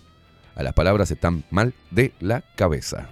a 0.56 0.64
las 0.64 0.74
palabras 0.74 1.10
están 1.12 1.44
mal 1.50 1.74
de 1.92 2.12
la 2.20 2.44
cabeza. 2.56 3.10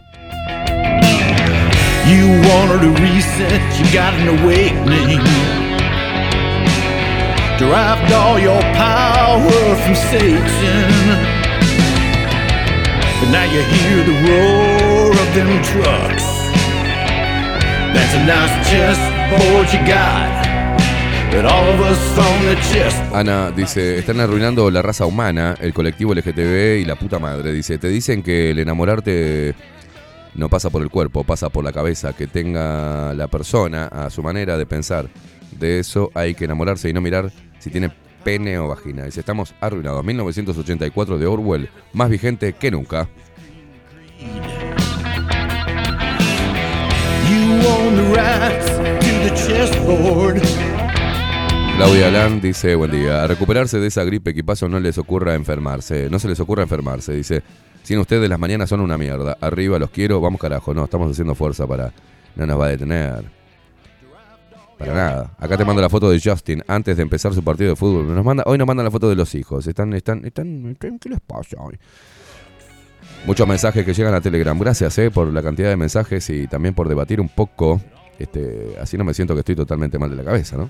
You 7.61 7.71
all 8.11 8.39
your 8.39 8.61
power 8.73 9.75
from 9.75 9.95
Satan. 9.95 11.40
Now 13.29 13.43
you 13.45 13.61
hear 13.61 14.03
the 14.03 14.15
roar 14.27 15.11
of 15.11 15.33
them 15.35 15.61
trucks. 15.63 16.25
That's 17.93 18.13
a 18.15 18.25
nice 18.25 18.69
chessboard 18.69 19.71
you 19.73 19.87
got. 19.87 20.41
Ana 23.13 23.51
dice, 23.51 23.99
están 23.99 24.19
arruinando 24.19 24.69
la 24.69 24.81
raza 24.81 25.05
humana, 25.05 25.55
el 25.61 25.73
colectivo 25.73 26.13
LGTB 26.13 26.81
y 26.81 26.85
la 26.85 26.95
puta 26.95 27.19
madre. 27.19 27.53
Dice, 27.53 27.77
te 27.77 27.87
dicen 27.87 28.21
que 28.21 28.51
el 28.51 28.59
enamorarte 28.59 29.55
no 30.35 30.49
pasa 30.49 30.69
por 30.69 30.81
el 30.81 30.89
cuerpo, 30.89 31.23
pasa 31.23 31.49
por 31.49 31.63
la 31.63 31.71
cabeza, 31.71 32.11
que 32.13 32.27
tenga 32.27 33.13
la 33.13 33.27
persona 33.27 33.85
a 33.85 34.09
su 34.09 34.21
manera 34.21 34.57
de 34.57 34.65
pensar. 34.65 35.07
De 35.57 35.79
eso 35.79 36.11
hay 36.15 36.33
que 36.33 36.45
enamorarse 36.45 36.89
y 36.89 36.93
no 36.93 36.99
mirar 36.99 37.31
si 37.59 37.69
tiene 37.69 37.91
pene 38.23 38.57
o 38.59 38.67
vagina. 38.67 39.05
Dice, 39.05 39.19
estamos 39.19 39.53
arruinados. 39.59 40.03
1984 40.03 41.17
de 41.17 41.25
Orwell, 41.27 41.69
más 41.93 42.09
vigente 42.09 42.53
que 42.53 42.71
nunca. 42.71 43.07
Claudia 51.77 52.07
Alán 52.07 52.41
dice, 52.41 52.75
buen 52.75 52.91
día, 52.91 53.23
a 53.23 53.27
recuperarse 53.27 53.79
de 53.79 53.87
esa 53.87 54.03
gripe 54.03 54.33
que 54.33 54.43
paso 54.43 54.69
no 54.69 54.79
les 54.79 54.97
ocurra 54.97 55.33
enfermarse, 55.33 56.09
no 56.09 56.19
se 56.19 56.27
les 56.27 56.39
ocurra 56.39 56.63
enfermarse, 56.63 57.13
dice, 57.13 57.41
sin 57.81 57.97
ustedes 57.97 58.29
las 58.29 58.37
mañanas 58.37 58.69
son 58.69 58.81
una 58.81 58.97
mierda, 58.97 59.37
arriba 59.41 59.79
los 59.79 59.89
quiero, 59.89 60.21
vamos 60.21 60.39
carajo, 60.39 60.73
no, 60.73 60.83
estamos 60.83 61.09
haciendo 61.11 61.33
fuerza 61.33 61.65
para, 61.65 61.91
no 62.35 62.45
nos 62.45 62.59
va 62.59 62.65
a 62.65 62.69
detener. 62.69 63.40
Para 64.81 64.93
nada. 64.93 65.31
Acá 65.37 65.57
te 65.57 65.63
mando 65.65 65.81
la 65.81 65.89
foto 65.89 66.09
de 66.09 66.19
Justin 66.19 66.63
antes 66.67 66.97
de 66.97 67.03
empezar 67.03 67.33
su 67.33 67.43
partido 67.43 67.69
de 67.69 67.75
fútbol. 67.75 68.05
Hoy 68.45 68.57
nos 68.57 68.67
mandan 68.67 68.83
la 68.83 68.91
foto 68.91 69.07
de 69.09 69.15
los 69.15 69.33
hijos. 69.35 69.67
Están, 69.67 69.93
están, 69.93 70.25
están, 70.25 70.71
están- 70.71 70.97
¿qué 70.99 71.09
les 71.09 71.19
pasa 71.21 71.57
hoy? 71.59 71.77
Muchos 73.25 73.47
mensajes 73.47 73.85
que 73.85 73.93
llegan 73.93 74.13
a 74.15 74.21
Telegram. 74.21 74.57
Gracias 74.57 74.97
eh, 74.97 75.11
por 75.11 75.27
la 75.31 75.43
cantidad 75.43 75.69
de 75.69 75.77
mensajes 75.77 76.27
y 76.31 76.47
también 76.47 76.73
por 76.73 76.89
debatir 76.89 77.21
un 77.21 77.29
poco. 77.29 77.79
Este, 78.17 78.75
así 78.81 78.97
no 78.97 79.03
me 79.03 79.13
siento 79.13 79.33
que 79.35 79.39
estoy 79.41 79.55
totalmente 79.55 79.99
mal 79.99 80.09
de 80.09 80.15
la 80.15 80.23
cabeza, 80.23 80.57
¿no? 80.57 80.69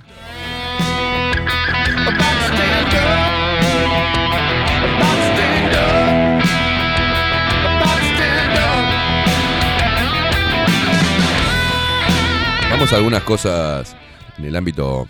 Vamos 12.69 12.93
a 12.93 12.95
algunas 12.95 13.23
cosas 13.23 13.95
en 14.41 14.47
el 14.47 14.55
ámbito 14.55 15.07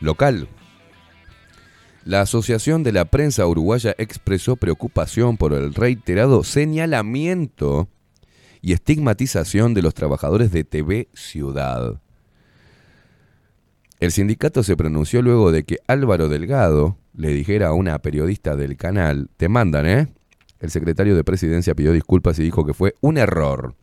local. 0.00 0.48
La 2.04 2.22
Asociación 2.22 2.82
de 2.82 2.92
la 2.92 3.04
Prensa 3.04 3.46
Uruguaya 3.46 3.94
expresó 3.98 4.56
preocupación 4.56 5.36
por 5.36 5.52
el 5.52 5.74
reiterado 5.74 6.44
señalamiento 6.44 7.88
y 8.62 8.72
estigmatización 8.72 9.74
de 9.74 9.82
los 9.82 9.94
trabajadores 9.94 10.50
de 10.52 10.64
TV 10.64 11.08
Ciudad. 11.12 12.00
El 13.98 14.12
sindicato 14.12 14.62
se 14.62 14.76
pronunció 14.76 15.20
luego 15.20 15.52
de 15.52 15.64
que 15.64 15.78
Álvaro 15.86 16.28
Delgado 16.28 16.96
le 17.14 17.28
dijera 17.34 17.68
a 17.68 17.72
una 17.74 17.98
periodista 17.98 18.56
del 18.56 18.76
canal, 18.76 19.28
te 19.36 19.48
mandan, 19.48 19.86
¿eh? 19.86 20.08
El 20.58 20.70
secretario 20.70 21.16
de 21.16 21.24
presidencia 21.24 21.74
pidió 21.74 21.92
disculpas 21.92 22.38
y 22.38 22.42
dijo 22.42 22.64
que 22.64 22.74
fue 22.74 22.94
un 23.00 23.18
error. 23.18 23.74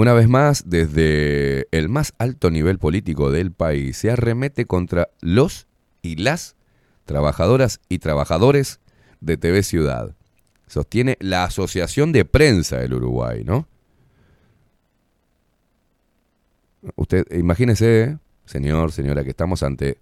Una 0.00 0.14
vez 0.14 0.28
más, 0.28 0.64
desde 0.70 1.68
el 1.72 1.90
más 1.90 2.14
alto 2.16 2.50
nivel 2.50 2.78
político 2.78 3.30
del 3.30 3.52
país, 3.52 3.98
se 3.98 4.10
arremete 4.10 4.64
contra 4.64 5.10
los 5.20 5.66
y 6.00 6.16
las 6.16 6.56
trabajadoras 7.04 7.80
y 7.90 7.98
trabajadores 7.98 8.80
de 9.20 9.36
TV 9.36 9.62
Ciudad. 9.62 10.16
Sostiene 10.66 11.18
la 11.20 11.44
Asociación 11.44 12.12
de 12.12 12.24
Prensa 12.24 12.78
del 12.78 12.94
Uruguay, 12.94 13.44
¿no? 13.44 13.68
Usted, 16.96 17.26
imagínese, 17.32 18.16
señor, 18.46 18.92
señora, 18.92 19.22
que 19.22 19.28
estamos 19.28 19.62
ante 19.62 19.98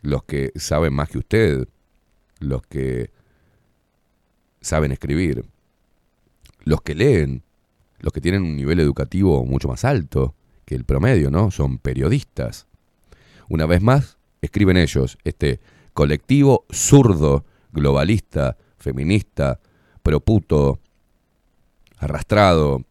los 0.00 0.24
que 0.24 0.52
saben 0.56 0.94
más 0.94 1.10
que 1.10 1.18
usted, 1.18 1.68
los 2.38 2.62
que 2.62 3.10
saben 4.62 4.92
escribir, 4.92 5.44
los 6.64 6.80
que 6.80 6.94
leen, 6.94 7.42
los 8.02 8.12
que 8.12 8.20
tienen 8.20 8.42
un 8.42 8.56
nivel 8.56 8.80
educativo 8.80 9.44
mucho 9.46 9.68
más 9.68 9.84
alto 9.84 10.34
que 10.64 10.74
el 10.74 10.84
promedio, 10.84 11.30
¿no? 11.30 11.50
Son 11.50 11.78
periodistas. 11.78 12.66
Una 13.48 13.64
vez 13.66 13.80
más, 13.80 14.18
escriben 14.42 14.76
ellos, 14.76 15.16
este 15.24 15.60
colectivo 15.94 16.66
zurdo, 16.70 17.44
globalista, 17.72 18.56
feminista, 18.76 19.60
proputo, 20.02 20.80
arrastrado, 21.98 22.84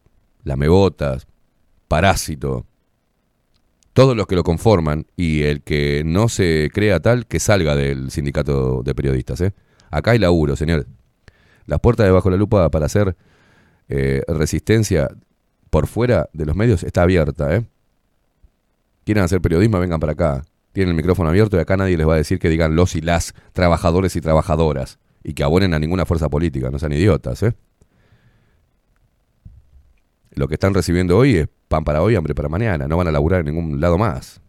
lamebotas, 0.44 1.26
parásito, 1.88 2.66
todos 3.92 4.16
los 4.16 4.26
que 4.26 4.36
lo 4.36 4.42
conforman 4.42 5.06
y 5.16 5.42
el 5.42 5.62
que 5.62 6.02
no 6.04 6.28
se 6.28 6.70
crea 6.72 7.00
tal, 7.00 7.26
que 7.26 7.38
salga 7.38 7.76
del 7.76 8.10
sindicato 8.10 8.82
de 8.82 8.94
periodistas. 8.94 9.40
¿eh? 9.42 9.52
Acá 9.90 10.12
hay 10.12 10.18
laburo, 10.18 10.56
señor. 10.56 10.86
Las 11.66 11.80
puertas 11.80 12.06
de 12.06 12.12
bajo 12.12 12.30
la 12.30 12.38
lupa 12.38 12.70
para 12.70 12.86
hacer 12.86 13.14
eh, 13.94 14.22
resistencia 14.26 15.08
por 15.68 15.86
fuera 15.86 16.30
de 16.32 16.46
los 16.46 16.56
medios 16.56 16.82
está 16.82 17.02
abierta. 17.02 17.54
¿eh? 17.54 17.66
Quieren 19.04 19.22
hacer 19.22 19.42
periodismo, 19.42 19.78
vengan 19.78 20.00
para 20.00 20.12
acá. 20.12 20.44
Tienen 20.72 20.90
el 20.90 20.96
micrófono 20.96 21.28
abierto 21.28 21.58
y 21.58 21.60
acá 21.60 21.76
nadie 21.76 21.98
les 21.98 22.08
va 22.08 22.14
a 22.14 22.16
decir 22.16 22.38
que 22.38 22.48
digan 22.48 22.74
los 22.74 22.96
y 22.96 23.02
las 23.02 23.34
trabajadores 23.52 24.16
y 24.16 24.22
trabajadoras 24.22 24.98
y 25.22 25.34
que 25.34 25.44
abonen 25.44 25.74
a 25.74 25.78
ninguna 25.78 26.06
fuerza 26.06 26.30
política, 26.30 26.70
no 26.70 26.78
sean 26.78 26.94
idiotas. 26.94 27.42
¿eh? 27.42 27.54
Lo 30.30 30.48
que 30.48 30.54
están 30.54 30.72
recibiendo 30.72 31.18
hoy 31.18 31.36
es 31.36 31.48
pan 31.68 31.84
para 31.84 32.00
hoy, 32.00 32.16
hambre 32.16 32.34
para 32.34 32.48
mañana. 32.48 32.88
No 32.88 32.96
van 32.96 33.08
a 33.08 33.12
laburar 33.12 33.40
en 33.40 33.54
ningún 33.54 33.78
lado 33.78 33.98
más. 33.98 34.40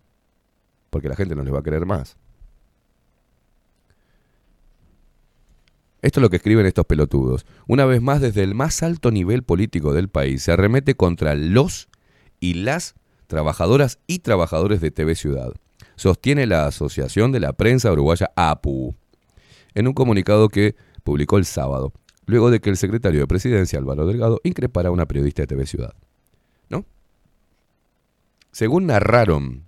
Porque 0.90 1.10
la 1.10 1.18
gente 1.18 1.36
no 1.36 1.44
les 1.44 1.54
va 1.54 1.60
a 1.60 1.64
querer 1.64 1.86
más. 1.86 2.16
Esto 6.04 6.20
es 6.20 6.22
lo 6.22 6.30
que 6.30 6.36
escriben 6.36 6.66
estos 6.66 6.86
pelotudos. 6.86 7.46
Una 7.66 7.86
vez 7.86 8.02
más, 8.02 8.20
desde 8.20 8.44
el 8.44 8.56
más 8.56 8.84
alto 8.84 9.10
nivel 9.10 9.44
político 9.44 9.94
del 9.94 10.10
país, 10.10 10.44
se 10.44 10.52
arremete 10.52 10.96
contra 10.96 11.34
los 11.34 11.88
y 12.42 12.56
las 12.56 12.96
trabajadoras 13.28 14.00
y 14.06 14.20
trabajadores 14.20 14.82
de 14.82 14.92
TV 14.92 15.16
Ciudad. 15.16 15.54
Sostiene 15.96 16.46
la 16.46 16.66
Asociación 16.66 17.32
de 17.32 17.40
la 17.40 17.54
Prensa 17.54 17.90
Uruguaya 17.90 18.32
APU. 18.36 18.96
en 19.76 19.88
un 19.88 19.94
comunicado 19.94 20.50
que 20.50 20.76
publicó 21.06 21.38
el 21.38 21.46
sábado, 21.46 21.94
luego 22.26 22.52
de 22.52 22.60
que 22.60 22.70
el 22.70 22.78
secretario 22.78 23.22
de 23.22 23.28
Presidencia, 23.28 23.80
Álvaro 23.80 24.06
Delgado, 24.06 24.42
increpara 24.44 24.90
a 24.90 24.92
una 24.92 25.08
periodista 25.08 25.44
de 25.44 25.48
TV 25.48 25.66
Ciudad. 25.66 25.96
¿No? 26.68 26.86
Según 28.52 28.88
narraron 28.88 29.64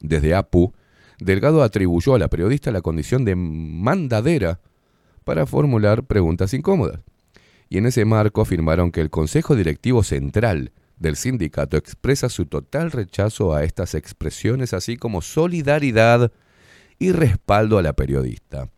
desde 0.00 0.34
APU, 0.34 0.72
Delgado 1.18 1.62
atribuyó 1.62 2.14
a 2.14 2.18
la 2.18 2.28
periodista 2.28 2.72
la 2.72 2.80
condición 2.80 3.26
de 3.26 3.36
mandadera 3.36 4.58
para 5.24 5.46
formular 5.46 6.04
preguntas 6.04 6.54
incómodas. 6.54 7.00
Y 7.68 7.78
en 7.78 7.86
ese 7.86 8.04
marco 8.04 8.42
afirmaron 8.42 8.90
que 8.90 9.00
el 9.00 9.10
Consejo 9.10 9.56
Directivo 9.56 10.02
Central 10.02 10.72
del 10.98 11.16
sindicato 11.16 11.76
expresa 11.76 12.28
su 12.28 12.46
total 12.46 12.92
rechazo 12.92 13.54
a 13.54 13.64
estas 13.64 13.94
expresiones, 13.94 14.72
así 14.72 14.96
como 14.96 15.20
solidaridad 15.20 16.32
y 16.98 17.12
respaldo 17.12 17.78
a 17.78 17.82
la 17.82 17.94
periodista. 17.94 18.68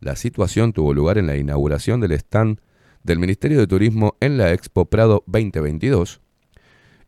La 0.00 0.16
situación 0.16 0.72
tuvo 0.72 0.94
lugar 0.94 1.18
en 1.18 1.26
la 1.26 1.36
inauguración 1.36 2.00
del 2.00 2.12
stand 2.12 2.60
del 3.02 3.18
Ministerio 3.18 3.58
de 3.58 3.66
Turismo 3.66 4.16
en 4.20 4.38
la 4.38 4.52
Expo 4.52 4.86
Prado 4.86 5.24
2022. 5.26 6.20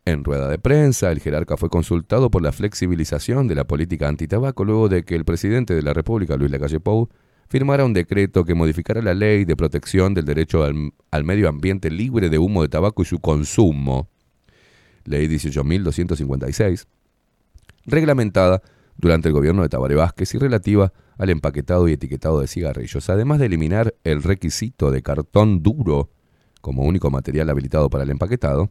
En 0.05 0.25
rueda 0.25 0.49
de 0.49 0.59
prensa, 0.59 1.13
el 1.13 1.21
jerarca 1.21 1.57
fue 1.57 1.71
consultado 1.71 2.31
por 2.31 2.43
la 2.43 2.53
flexibilización 2.53 3.47
de 3.47 3.55
la 3.55 3.65
política 3.65 4.09
antitabaco 4.09 4.65
luego 4.65 4.89
de 4.89 5.05
que 5.05 5.15
el 5.15 5.25
presidente 5.25 5.75
de 5.75 5.83
la 5.83 5.95
República, 5.95 6.37
Luis 6.37 6.51
Lacalle 6.51 6.81
Pou, 6.81 7.09
firmara 7.53 7.85
un 7.85 7.93
decreto 7.93 8.47
que 8.47 8.55
modificara 8.55 9.03
la 9.03 9.13
ley 9.13 9.45
de 9.45 9.57
protección 9.57 10.15
del 10.15 10.25
derecho 10.25 10.65
al, 10.65 10.95
al 11.11 11.23
medio 11.23 11.51
ambiente 11.51 11.91
libre 11.91 12.31
de 12.31 12.39
humo 12.39 12.63
de 12.63 12.71
tabaco 12.71 13.03
y 13.03 13.05
su 13.05 13.19
consumo, 13.19 14.09
ley 15.05 15.27
18.256, 15.27 16.87
reglamentada 17.85 18.63
durante 18.97 19.29
el 19.29 19.35
gobierno 19.35 19.61
de 19.61 19.69
Tabaré 19.69 19.97
Vázquez 19.97 20.35
y 20.35 20.39
relativa 20.39 20.95
al 21.19 21.29
empaquetado 21.29 21.89
y 21.89 21.93
etiquetado 21.93 22.41
de 22.41 22.47
cigarrillos, 22.47 23.11
además 23.11 23.39
de 23.39 23.47
eliminar 23.47 23.95
el 24.03 24.23
requisito 24.23 24.91
de 24.91 25.03
cartón 25.03 25.63
duro 25.63 26.09
como 26.63 26.85
único 26.85 27.11
material 27.11 27.51
habilitado 27.51 27.91
para 27.91 28.05
el 28.05 28.11
empaquetado, 28.11 28.71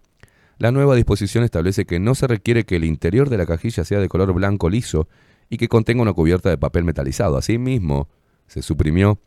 la 0.58 0.72
nueva 0.72 0.96
disposición 0.96 1.44
establece 1.44 1.86
que 1.86 2.00
no 2.00 2.16
se 2.16 2.26
requiere 2.26 2.64
que 2.64 2.78
el 2.78 2.86
interior 2.86 3.30
de 3.30 3.38
la 3.38 3.46
cajilla 3.46 3.86
sea 3.86 4.00
de 4.00 4.10
color 4.10 4.34
blanco 4.34 4.72
liso 4.72 5.08
y 5.52 5.58
que 5.58 5.68
contenga 5.68 6.02
una 6.02 6.14
cubierta 6.14 6.50
de 6.50 6.58
papel 6.58 6.84
metalizado. 6.84 7.38
Asimismo, 7.38 8.10
se 8.52 8.62
suprimió 8.62 9.18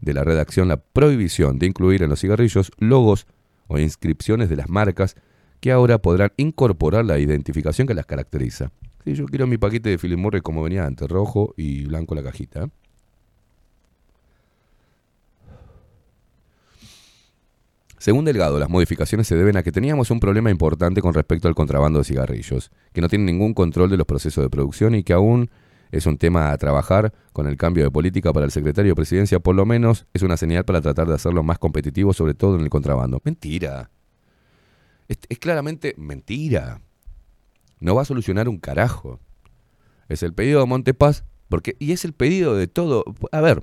de 0.00 0.12
la 0.12 0.24
redacción 0.24 0.66
la 0.66 0.76
prohibición 0.76 1.60
de 1.60 1.66
incluir 1.66 2.02
en 2.02 2.10
los 2.10 2.20
cigarrillos 2.20 2.72
logos 2.78 3.28
o 3.68 3.78
inscripciones 3.78 4.48
de 4.48 4.56
las 4.56 4.68
marcas 4.68 5.14
que 5.60 5.70
ahora 5.70 5.98
podrán 5.98 6.32
incorporar 6.36 7.04
la 7.04 7.20
identificación 7.20 7.86
que 7.86 7.94
las 7.94 8.06
caracteriza. 8.06 8.72
Sí, 9.04 9.14
yo 9.14 9.26
quiero 9.26 9.46
mi 9.46 9.56
paquete 9.56 9.90
de 9.90 9.98
Philip 9.98 10.18
Morris 10.18 10.42
como 10.42 10.64
venía 10.64 10.84
antes, 10.84 11.08
rojo 11.08 11.54
y 11.56 11.84
blanco 11.84 12.16
la 12.16 12.24
cajita. 12.24 12.64
¿eh? 12.64 12.68
Según 17.98 18.24
Delgado, 18.24 18.58
las 18.58 18.68
modificaciones 18.68 19.28
se 19.28 19.36
deben 19.36 19.56
a 19.56 19.62
que 19.62 19.70
teníamos 19.70 20.10
un 20.10 20.18
problema 20.18 20.50
importante 20.50 21.00
con 21.00 21.14
respecto 21.14 21.46
al 21.46 21.54
contrabando 21.54 22.00
de 22.00 22.04
cigarrillos, 22.04 22.72
que 22.92 23.00
no 23.00 23.08
tiene 23.08 23.26
ningún 23.26 23.54
control 23.54 23.90
de 23.90 23.96
los 23.96 24.08
procesos 24.08 24.42
de 24.42 24.50
producción 24.50 24.96
y 24.96 25.04
que 25.04 25.12
aún 25.12 25.50
es 25.92 26.06
un 26.06 26.18
tema 26.18 26.50
a 26.50 26.58
trabajar 26.58 27.12
con 27.32 27.46
el 27.46 27.56
cambio 27.56 27.84
de 27.84 27.90
política 27.90 28.32
para 28.32 28.46
el 28.46 28.50
secretario 28.50 28.90
de 28.92 28.96
presidencia, 28.96 29.38
por 29.38 29.54
lo 29.54 29.64
menos 29.66 30.06
es 30.14 30.22
una 30.22 30.36
señal 30.36 30.64
para 30.64 30.80
tratar 30.80 31.06
de 31.06 31.14
hacerlo 31.14 31.42
más 31.44 31.58
competitivo, 31.58 32.12
sobre 32.12 32.34
todo 32.34 32.56
en 32.56 32.62
el 32.62 32.70
contrabando. 32.70 33.20
Mentira. 33.24 33.90
Es, 35.08 35.18
claramente 35.38 35.94
mentira. 35.98 36.80
No 37.78 37.94
va 37.94 38.02
a 38.02 38.06
solucionar 38.06 38.48
un 38.48 38.58
carajo. 38.58 39.20
Es 40.08 40.22
el 40.22 40.32
pedido 40.32 40.60
de 40.60 40.66
Montepaz, 40.66 41.24
porque, 41.48 41.76
y 41.78 41.92
es 41.92 42.04
el 42.04 42.14
pedido 42.14 42.56
de 42.56 42.66
todo. 42.66 43.04
A 43.30 43.40
ver, 43.40 43.62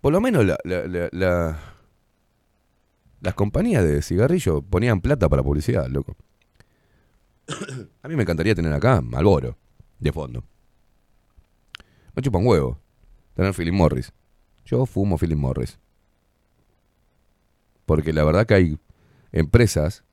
por 0.00 0.12
lo 0.12 0.20
menos 0.20 0.44
la- 0.44 0.58
la- 0.64 0.86
la- 0.86 1.08
la- 1.12 1.58
las 3.20 3.34
compañías 3.34 3.84
de 3.84 4.02
cigarrillos 4.02 4.62
ponían 4.68 5.00
plata 5.00 5.28
para 5.28 5.42
publicidad, 5.42 5.86
loco. 5.88 6.16
A 8.02 8.08
mí 8.08 8.16
me 8.16 8.22
encantaría 8.22 8.54
tener 8.54 8.72
acá 8.72 9.00
Malboro, 9.00 9.56
de 9.98 10.12
fondo. 10.12 10.44
Me 12.14 12.22
chupa 12.22 12.38
un 12.38 12.46
huevo 12.46 12.78
tener 13.34 13.54
Philip 13.54 13.74
Morris. 13.74 14.12
Yo 14.64 14.86
fumo 14.86 15.16
Philip 15.18 15.38
Morris. 15.38 15.78
Porque 17.86 18.12
la 18.12 18.24
verdad 18.24 18.46
que 18.46 18.54
hay 18.54 18.78
empresas 19.32 20.04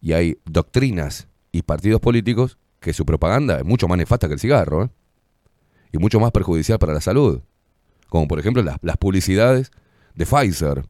y 0.00 0.12
hay 0.12 0.38
doctrinas 0.44 1.28
y 1.52 1.62
partidos 1.62 2.00
políticos 2.00 2.58
que 2.80 2.92
su 2.92 3.06
propaganda 3.06 3.58
es 3.58 3.64
mucho 3.64 3.88
más 3.88 3.98
nefasta 3.98 4.28
que 4.28 4.34
el 4.34 4.40
cigarro, 4.40 4.84
¿eh? 4.84 4.90
Y 5.90 5.98
mucho 5.98 6.20
más 6.20 6.32
perjudicial 6.32 6.78
para 6.78 6.92
la 6.92 7.00
salud 7.00 7.40
como 8.08 8.26
por 8.26 8.38
ejemplo 8.38 8.62
las, 8.62 8.78
las 8.82 8.96
publicidades 8.96 9.70
de 10.14 10.26
Pfizer 10.26 10.84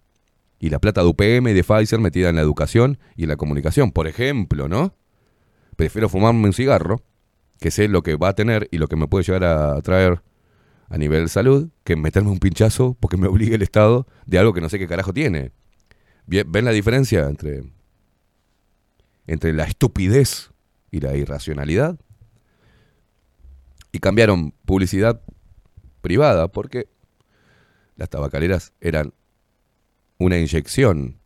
y 0.58 0.70
la 0.70 0.78
plata 0.78 1.02
de 1.02 1.08
UPM 1.08 1.48
y 1.48 1.52
de 1.52 1.64
Pfizer 1.64 2.00
metida 2.00 2.28
en 2.28 2.36
la 2.36 2.42
educación 2.42 2.98
y 3.16 3.24
en 3.24 3.28
la 3.28 3.36
comunicación, 3.36 3.92
por 3.92 4.08
ejemplo, 4.08 4.68
¿no? 4.68 4.94
Prefiero 5.78 6.08
fumarme 6.08 6.44
un 6.44 6.52
cigarro, 6.52 7.04
que 7.60 7.70
sé 7.70 7.86
lo 7.86 8.02
que 8.02 8.16
va 8.16 8.30
a 8.30 8.34
tener 8.34 8.66
y 8.72 8.78
lo 8.78 8.88
que 8.88 8.96
me 8.96 9.06
puede 9.06 9.22
llegar 9.22 9.44
a 9.44 9.80
traer 9.80 10.22
a 10.88 10.98
nivel 10.98 11.28
salud, 11.28 11.68
que 11.84 11.94
meterme 11.94 12.30
un 12.30 12.40
pinchazo 12.40 12.96
porque 12.98 13.16
me 13.16 13.28
obligue 13.28 13.54
el 13.54 13.62
Estado 13.62 14.04
de 14.26 14.40
algo 14.40 14.52
que 14.52 14.60
no 14.60 14.68
sé 14.68 14.80
qué 14.80 14.88
carajo 14.88 15.12
tiene. 15.12 15.52
¿Ven 16.26 16.64
la 16.64 16.72
diferencia 16.72 17.28
entre, 17.28 17.62
entre 19.28 19.52
la 19.52 19.66
estupidez 19.66 20.50
y 20.90 20.98
la 20.98 21.16
irracionalidad? 21.16 21.96
Y 23.92 24.00
cambiaron 24.00 24.50
publicidad 24.64 25.22
privada 26.00 26.48
porque 26.48 26.88
las 27.94 28.10
tabacaleras 28.10 28.72
eran 28.80 29.14
una 30.18 30.38
inyección 30.38 31.20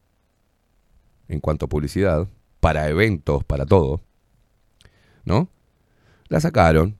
en 1.28 1.40
cuanto 1.40 1.64
a 1.64 1.68
publicidad, 1.70 2.28
para 2.60 2.90
eventos, 2.90 3.44
para 3.44 3.64
todo, 3.64 4.02
¿no? 5.24 5.48
La 6.28 6.40
sacaron 6.40 6.96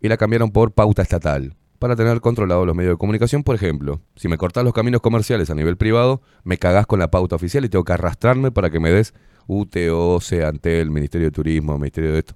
y 0.00 0.08
la 0.08 0.16
cambiaron 0.16 0.50
por 0.50 0.72
pauta 0.72 1.02
estatal, 1.02 1.54
para 1.78 1.96
tener 1.96 2.20
controlados 2.20 2.66
los 2.66 2.76
medios 2.76 2.94
de 2.94 2.98
comunicación. 2.98 3.42
Por 3.42 3.56
ejemplo, 3.56 4.00
si 4.14 4.28
me 4.28 4.38
cortás 4.38 4.64
los 4.64 4.72
caminos 4.72 5.00
comerciales 5.00 5.50
a 5.50 5.54
nivel 5.54 5.76
privado, 5.76 6.22
me 6.44 6.58
cagás 6.58 6.86
con 6.86 6.98
la 6.98 7.10
pauta 7.10 7.36
oficial 7.36 7.64
y 7.64 7.68
tengo 7.68 7.84
que 7.84 7.92
arrastrarme 7.92 8.52
para 8.52 8.70
que 8.70 8.80
me 8.80 8.92
des 8.92 9.14
UTO, 9.48 10.20
Antel, 10.46 10.90
Ministerio 10.90 11.26
de 11.26 11.32
Turismo, 11.32 11.78
Ministerio 11.78 12.12
de 12.12 12.18
esto. 12.20 12.34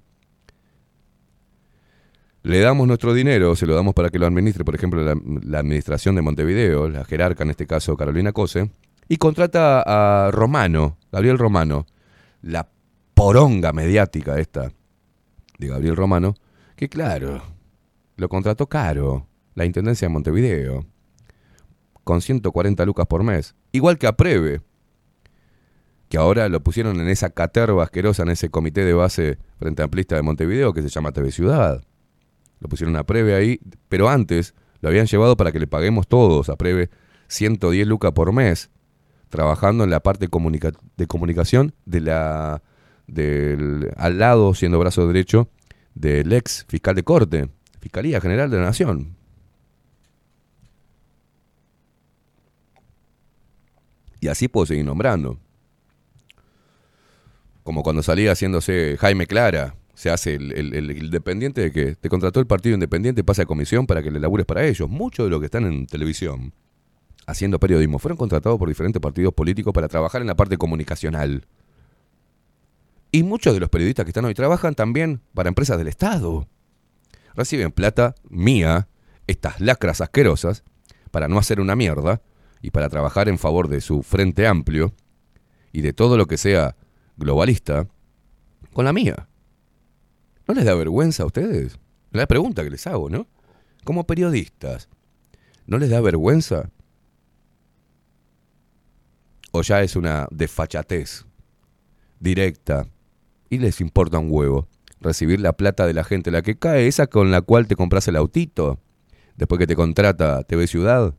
Le 2.42 2.60
damos 2.60 2.86
nuestro 2.86 3.14
dinero, 3.14 3.56
se 3.56 3.66
lo 3.66 3.74
damos 3.74 3.94
para 3.94 4.10
que 4.10 4.18
lo 4.18 4.26
administre, 4.26 4.64
por 4.64 4.74
ejemplo, 4.74 5.02
la, 5.02 5.16
la 5.44 5.58
administración 5.58 6.14
de 6.14 6.22
Montevideo, 6.22 6.88
la 6.88 7.04
jerarca, 7.04 7.42
en 7.42 7.50
este 7.50 7.66
caso 7.66 7.96
Carolina 7.96 8.32
Cose, 8.32 8.70
y 9.08 9.16
contrata 9.16 9.82
a 9.84 10.30
Romano, 10.30 10.98
Gabriel 11.10 11.38
Romano, 11.38 11.86
la 12.42 12.68
poronga 13.14 13.72
mediática 13.72 14.38
esta 14.38 14.70
de 15.58 15.68
Gabriel 15.68 15.96
Romano, 15.96 16.34
que 16.76 16.88
claro, 16.88 17.42
lo 18.16 18.28
contrató 18.28 18.68
caro, 18.68 19.26
la 19.54 19.64
Intendencia 19.64 20.06
de 20.06 20.12
Montevideo, 20.12 20.86
con 22.04 22.20
140 22.20 22.84
lucas 22.84 23.06
por 23.06 23.22
mes, 23.22 23.54
igual 23.72 23.98
que 23.98 24.06
a 24.06 24.16
Preve, 24.16 24.60
que 26.08 26.18
ahora 26.18 26.48
lo 26.48 26.62
pusieron 26.62 27.00
en 27.00 27.08
esa 27.08 27.30
caterva 27.30 27.82
asquerosa, 27.82 28.22
en 28.22 28.30
ese 28.30 28.50
comité 28.50 28.84
de 28.84 28.92
base 28.92 29.38
frente 29.58 29.82
amplista 29.82 30.14
de 30.14 30.22
Montevideo 30.22 30.72
que 30.72 30.82
se 30.82 30.88
llama 30.88 31.12
TV 31.12 31.32
Ciudad. 31.32 31.82
Lo 32.60 32.68
pusieron 32.68 32.96
a 32.96 33.04
Preve 33.04 33.34
ahí, 33.34 33.60
pero 33.88 34.08
antes 34.08 34.54
lo 34.80 34.88
habían 34.88 35.06
llevado 35.06 35.36
para 35.36 35.52
que 35.52 35.58
le 35.58 35.66
paguemos 35.66 36.06
todos 36.06 36.48
a 36.48 36.56
Preve 36.56 36.90
110 37.28 37.86
lucas 37.88 38.12
por 38.12 38.32
mes, 38.32 38.70
trabajando 39.28 39.84
en 39.84 39.90
la 39.90 40.00
parte 40.00 40.28
de 40.96 41.06
comunicación 41.06 41.74
de 41.86 42.00
la 42.00 42.62
del 43.06 43.90
al 43.96 44.18
lado, 44.18 44.54
siendo 44.54 44.78
brazo 44.78 45.06
derecho, 45.06 45.48
del 45.94 46.32
ex 46.32 46.64
fiscal 46.68 46.94
de 46.94 47.02
corte, 47.02 47.48
Fiscalía 47.80 48.20
General 48.20 48.50
de 48.50 48.56
la 48.58 48.64
Nación. 48.64 49.14
Y 54.20 54.28
así 54.28 54.48
puedo 54.48 54.66
seguir 54.66 54.84
nombrando. 54.84 55.38
Como 57.62 57.82
cuando 57.82 58.02
salía 58.02 58.32
haciéndose 58.32 58.96
Jaime 58.98 59.26
Clara, 59.26 59.74
se 59.94 60.10
hace 60.10 60.34
el, 60.34 60.52
el- 60.52 60.90
independiente 61.02 61.60
de 61.62 61.72
que 61.72 61.94
te 61.96 62.08
contrató 62.08 62.40
el 62.40 62.46
partido 62.46 62.74
independiente, 62.74 63.24
pasa 63.24 63.42
a 63.42 63.46
comisión 63.46 63.86
para 63.86 64.02
que 64.02 64.10
le 64.10 64.20
labures 64.20 64.46
para 64.46 64.64
ellos. 64.64 64.88
Muchos 64.88 65.26
de 65.26 65.30
los 65.30 65.40
que 65.40 65.46
están 65.46 65.64
en 65.64 65.86
televisión 65.86 66.52
haciendo 67.26 67.58
periodismo 67.58 67.98
fueron 67.98 68.16
contratados 68.16 68.58
por 68.58 68.68
diferentes 68.68 69.00
partidos 69.02 69.34
políticos 69.34 69.72
para 69.72 69.88
trabajar 69.88 70.20
en 70.20 70.28
la 70.28 70.36
parte 70.36 70.56
comunicacional. 70.58 71.44
Y 73.16 73.22
muchos 73.22 73.54
de 73.54 73.60
los 73.60 73.70
periodistas 73.70 74.04
que 74.04 74.10
están 74.10 74.26
hoy 74.26 74.34
trabajan 74.34 74.74
también 74.74 75.22
para 75.32 75.48
empresas 75.48 75.78
del 75.78 75.88
Estado. 75.88 76.46
Reciben 77.34 77.72
plata 77.72 78.14
mía, 78.28 78.88
estas 79.26 79.58
lacras 79.58 80.02
asquerosas, 80.02 80.64
para 81.10 81.26
no 81.26 81.38
hacer 81.38 81.58
una 81.58 81.76
mierda 81.76 82.20
y 82.60 82.72
para 82.72 82.90
trabajar 82.90 83.30
en 83.30 83.38
favor 83.38 83.68
de 83.68 83.80
su 83.80 84.02
frente 84.02 84.46
amplio 84.46 84.92
y 85.72 85.80
de 85.80 85.94
todo 85.94 86.18
lo 86.18 86.26
que 86.26 86.36
sea 86.36 86.76
globalista 87.16 87.88
con 88.74 88.84
la 88.84 88.92
mía. 88.92 89.30
¿No 90.46 90.52
les 90.52 90.66
da 90.66 90.74
vergüenza 90.74 91.22
a 91.22 91.26
ustedes? 91.26 91.72
Es 91.72 91.78
la 92.10 92.26
pregunta 92.26 92.64
que 92.64 92.70
les 92.70 92.86
hago, 92.86 93.08
¿no? 93.08 93.26
como 93.82 94.06
periodistas, 94.06 94.90
¿no 95.64 95.78
les 95.78 95.88
da 95.88 96.02
vergüenza? 96.02 96.68
¿O 99.52 99.62
ya 99.62 99.80
es 99.80 99.96
una 99.96 100.28
desfachatez 100.30 101.24
directa 102.20 102.90
y 103.50 103.58
les 103.58 103.80
importa 103.80 104.18
un 104.18 104.28
huevo 104.30 104.68
recibir 105.00 105.40
la 105.40 105.52
plata 105.52 105.86
de 105.86 105.94
la 105.94 106.04
gente, 106.04 106.30
la 106.30 106.42
que 106.42 106.58
cae, 106.58 106.86
esa 106.86 107.06
con 107.06 107.30
la 107.30 107.42
cual 107.42 107.66
te 107.66 107.76
compras 107.76 108.08
el 108.08 108.16
autito, 108.16 108.80
después 109.36 109.58
que 109.58 109.66
te 109.66 109.76
contrata 109.76 110.42
TV 110.44 110.66
Ciudad, 110.66 111.14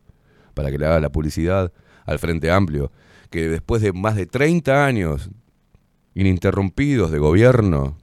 para 0.54 0.72
que 0.72 0.78
le 0.78 0.86
haga 0.86 1.00
la 1.00 1.12
publicidad 1.12 1.72
al 2.06 2.20
Frente 2.20 2.52
Amplio, 2.52 2.92
que 3.30 3.48
después 3.48 3.82
de 3.82 3.94
más 3.94 4.16
de 4.16 4.26
30 4.26 4.86
años 4.86 5.30
ininterrumpidos 6.16 7.12
de 7.12 7.20
gobierno 7.20 7.98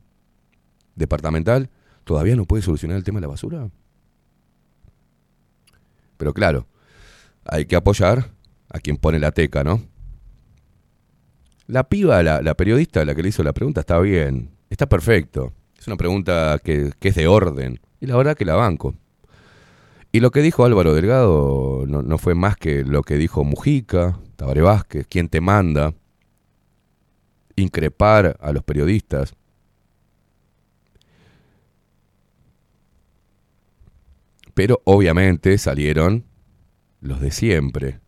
departamental, 0.94 1.70
todavía 2.04 2.36
no 2.36 2.44
puede 2.44 2.62
solucionar 2.62 2.96
el 2.96 3.04
tema 3.04 3.18
de 3.18 3.22
la 3.22 3.28
basura. 3.28 3.68
Pero 6.16 6.32
claro, 6.32 6.68
hay 7.44 7.66
que 7.66 7.76
apoyar 7.76 8.30
a 8.70 8.78
quien 8.78 8.96
pone 8.96 9.18
la 9.18 9.32
teca, 9.32 9.64
¿no? 9.64 9.82
La 11.66 11.84
piba, 11.84 12.22
la, 12.22 12.54
periodista, 12.54 13.04
la 13.04 13.14
que 13.14 13.22
le 13.22 13.30
hizo 13.30 13.42
la 13.42 13.54
pregunta, 13.54 13.80
está 13.80 13.98
bien, 13.98 14.50
está 14.68 14.86
perfecto. 14.86 15.52
Es 15.78 15.86
una 15.86 15.96
pregunta 15.96 16.60
que, 16.62 16.92
es 17.00 17.14
de 17.14 17.26
orden. 17.26 17.80
Y 18.00 18.06
la 18.06 18.16
verdad 18.16 18.36
que 18.36 18.44
la 18.44 18.54
banco. 18.54 18.94
Y 20.12 20.20
lo 20.20 20.30
que 20.30 20.42
dijo 20.42 20.64
Álvaro 20.64 20.94
Delgado 20.94 21.84
no, 21.86 22.18
fue 22.18 22.34
más 22.34 22.56
que 22.56 22.84
lo 22.84 23.02
que 23.02 23.16
dijo 23.16 23.44
Mujica, 23.44 24.18
Tabaré 24.36 24.60
Vázquez, 24.60 25.06
quien 25.08 25.28
te 25.28 25.40
manda 25.40 25.94
increpar 27.56 28.36
a 28.40 28.52
los 28.52 28.62
periodistas. 28.62 29.34
Pero 34.54 34.82
obviamente 34.84 35.58
salieron 35.58 36.24
los 37.00 37.20
de 37.20 37.30
siempre. 37.30 38.00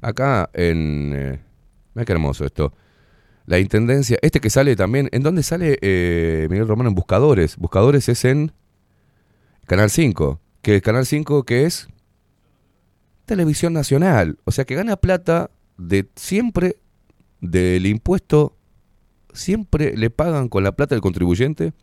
Acá 0.00 0.50
en... 0.54 1.43
Mira 1.94 2.04
qué 2.04 2.12
hermoso 2.12 2.44
esto. 2.44 2.72
La 3.46 3.58
Intendencia, 3.58 4.18
este 4.22 4.40
que 4.40 4.50
sale 4.50 4.74
también, 4.74 5.08
¿en 5.12 5.22
dónde 5.22 5.42
sale 5.42 5.78
eh, 5.82 6.46
Miguel 6.50 6.66
Romano? 6.66 6.88
En 6.88 6.94
Buscadores. 6.94 7.56
Buscadores 7.56 8.08
es 8.08 8.24
en 8.24 8.52
Canal 9.66 9.90
5. 9.90 10.40
Que 10.62 10.80
Canal 10.80 11.04
5 11.04 11.44
que 11.44 11.64
es 11.66 11.88
Televisión 13.26 13.72
Nacional. 13.72 14.38
O 14.44 14.50
sea 14.50 14.64
que 14.64 14.74
gana 14.74 14.96
plata 14.96 15.50
de 15.76 16.08
siempre 16.16 16.76
del 17.40 17.84
impuesto, 17.86 18.56
siempre 19.34 19.96
le 19.96 20.08
pagan 20.08 20.48
con 20.48 20.64
la 20.64 20.72
plata 20.72 20.94
del 20.94 21.02
contribuyente 21.02 21.74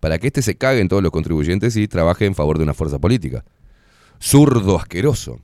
para 0.00 0.18
que 0.18 0.26
éste 0.26 0.42
se 0.42 0.56
cague 0.56 0.80
en 0.80 0.88
todos 0.88 1.02
los 1.02 1.12
contribuyentes 1.12 1.76
y 1.76 1.88
trabaje 1.88 2.26
en 2.26 2.34
favor 2.34 2.58
de 2.58 2.64
una 2.64 2.74
fuerza 2.74 2.98
política. 2.98 3.44
Zurdo 4.20 4.78
asqueroso. 4.78 5.40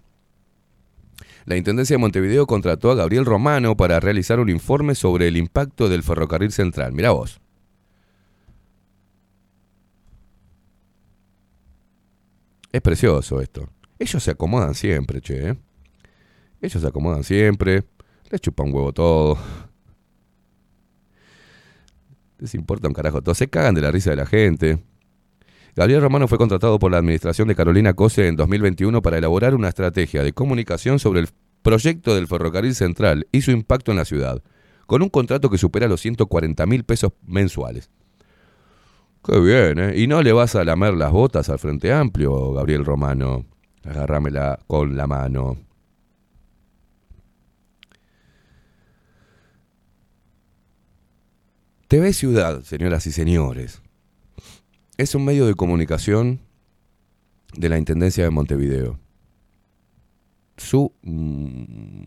La 1.44 1.56
Intendencia 1.56 1.94
de 1.94 1.98
Montevideo 1.98 2.47
contrató 2.47 2.90
a 2.90 2.94
Gabriel 2.94 3.24
Romano 3.24 3.77
para 3.77 4.01
realizar 4.01 4.40
un 4.40 4.48
informe 4.48 4.94
sobre 4.94 5.28
el 5.28 5.36
impacto 5.36 5.89
del 5.89 6.02
ferrocarril 6.02 6.52
central. 6.52 6.93
Mirá 6.93 7.10
vos. 7.10 7.40
Es 12.70 12.81
precioso 12.81 13.40
esto. 13.40 13.69
Ellos 13.98 14.23
se 14.23 14.31
acomodan 14.31 14.74
siempre, 14.74 15.20
che. 15.20 15.51
¿eh? 15.51 15.59
Ellos 16.60 16.81
se 16.81 16.89
acomodan 16.89 17.23
siempre. 17.23 17.85
Les 18.31 18.40
chupa 18.40 18.62
un 18.62 18.73
huevo 18.73 18.93
todo. 18.93 19.36
Les 22.39 22.55
importa 22.55 22.89
un 22.89 22.94
carajo 22.94 23.20
todo. 23.20 23.35
Se 23.35 23.48
cagan 23.48 23.74
de 23.74 23.82
la 23.82 23.90
risa 23.90 24.10
de 24.10 24.16
la 24.16 24.27
gente. 24.27 24.82
Gabriel 25.74 26.03
Romano 26.03 26.28
fue 26.28 26.36
contratado 26.36 26.78
por 26.78 26.90
la 26.90 26.99
administración 26.99 27.49
de 27.49 27.55
Carolina 27.55 27.94
Cose 27.94 28.28
en 28.28 28.36
2021 28.36 29.01
para 29.01 29.16
elaborar 29.16 29.55
una 29.55 29.69
estrategia 29.69 30.23
de 30.23 30.35
comunicación 30.35 30.99
sobre 30.99 31.20
el 31.20 31.28
proyecto 31.62 32.15
del 32.15 32.27
ferrocarril 32.27 32.74
central 32.74 33.27
y 33.32 33.40
su 33.40 33.53
impacto 33.53 33.90
en 33.90 33.97
la 33.97 34.05
ciudad, 34.05 34.43
con 34.86 35.01
un 35.01 35.09
contrato 35.09 35.49
que 35.49 35.57
supera 35.57 35.89
los 35.89 36.01
140 36.03 36.66
mil 36.66 36.85
pesos 36.85 37.12
mensuales. 37.27 37.89
Qué 39.24 39.39
bien, 39.39 39.78
¿eh? 39.78 39.99
Y 39.99 40.09
no 40.09 40.20
le 40.20 40.32
vas 40.32 40.57
a 40.57 40.65
lamer 40.65 40.94
las 40.94 41.12
botas 41.12 41.49
al 41.49 41.59
Frente 41.59 41.93
Amplio, 41.93 42.53
Gabriel 42.53 42.85
Romano. 42.85 43.47
Agárramela 43.85 44.59
con 44.66 44.97
la 44.97 45.07
mano. 45.07 45.57
TV 51.89 52.12
Ciudad, 52.12 52.62
señoras 52.62 53.07
y 53.07 53.12
señores, 53.12 53.82
es 55.03 55.15
un 55.15 55.24
medio 55.24 55.47
de 55.47 55.55
comunicación 55.55 56.41
de 57.57 57.69
la 57.69 57.77
Intendencia 57.77 58.24
de 58.24 58.31
Montevideo. 58.31 58.99
Su, 60.57 60.93
mm, 61.03 62.05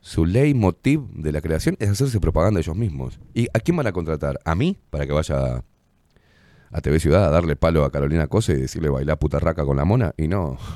su 0.00 0.24
leitmotiv 0.24 1.02
de 1.12 1.32
la 1.32 1.40
creación 1.40 1.76
es 1.78 1.90
hacerse 1.90 2.18
propaganda 2.18 2.60
ellos 2.60 2.76
mismos. 2.76 3.20
¿Y 3.34 3.48
a 3.52 3.60
quién 3.60 3.76
van 3.76 3.86
a 3.86 3.92
contratar? 3.92 4.40
¿A 4.44 4.54
mí? 4.54 4.78
Para 4.90 5.06
que 5.06 5.12
vaya 5.12 5.64
a 6.70 6.80
TV 6.80 6.98
Ciudad 6.98 7.26
a 7.26 7.30
darle 7.30 7.54
palo 7.54 7.84
a 7.84 7.92
Carolina 7.92 8.28
Cose 8.28 8.54
y 8.54 8.62
decirle 8.62 8.88
bailar 8.88 9.18
putarraca 9.18 9.64
con 9.66 9.76
la 9.76 9.84
mona. 9.84 10.14
Y 10.16 10.28
no. 10.28 10.58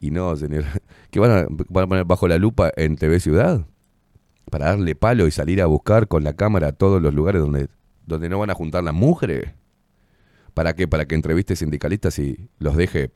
Y 0.00 0.10
no, 0.10 0.36
señor. 0.36 0.64
¿Que 1.10 1.18
van 1.18 1.30
a, 1.30 1.46
van 1.48 1.84
a 1.84 1.86
poner 1.86 2.04
bajo 2.04 2.28
la 2.28 2.36
lupa 2.36 2.70
en 2.76 2.96
TV 2.96 3.20
Ciudad? 3.20 3.66
Para 4.50 4.66
darle 4.66 4.94
palo 4.94 5.26
y 5.26 5.30
salir 5.30 5.60
a 5.62 5.66
buscar 5.66 6.08
con 6.08 6.24
la 6.24 6.34
cámara 6.34 6.68
a 6.68 6.72
todos 6.72 7.00
los 7.00 7.14
lugares 7.14 7.42
donde, 7.42 7.68
donde 8.06 8.28
no 8.28 8.38
van 8.38 8.50
a 8.50 8.54
juntar 8.54 8.84
las 8.84 8.94
mujeres. 8.94 9.54
¿Para 10.54 10.74
qué? 10.74 10.86
Para 10.86 11.06
que 11.06 11.14
entreviste 11.14 11.56
sindicalistas 11.56 12.18
y 12.18 12.48
los 12.58 12.76
deje 12.76 13.10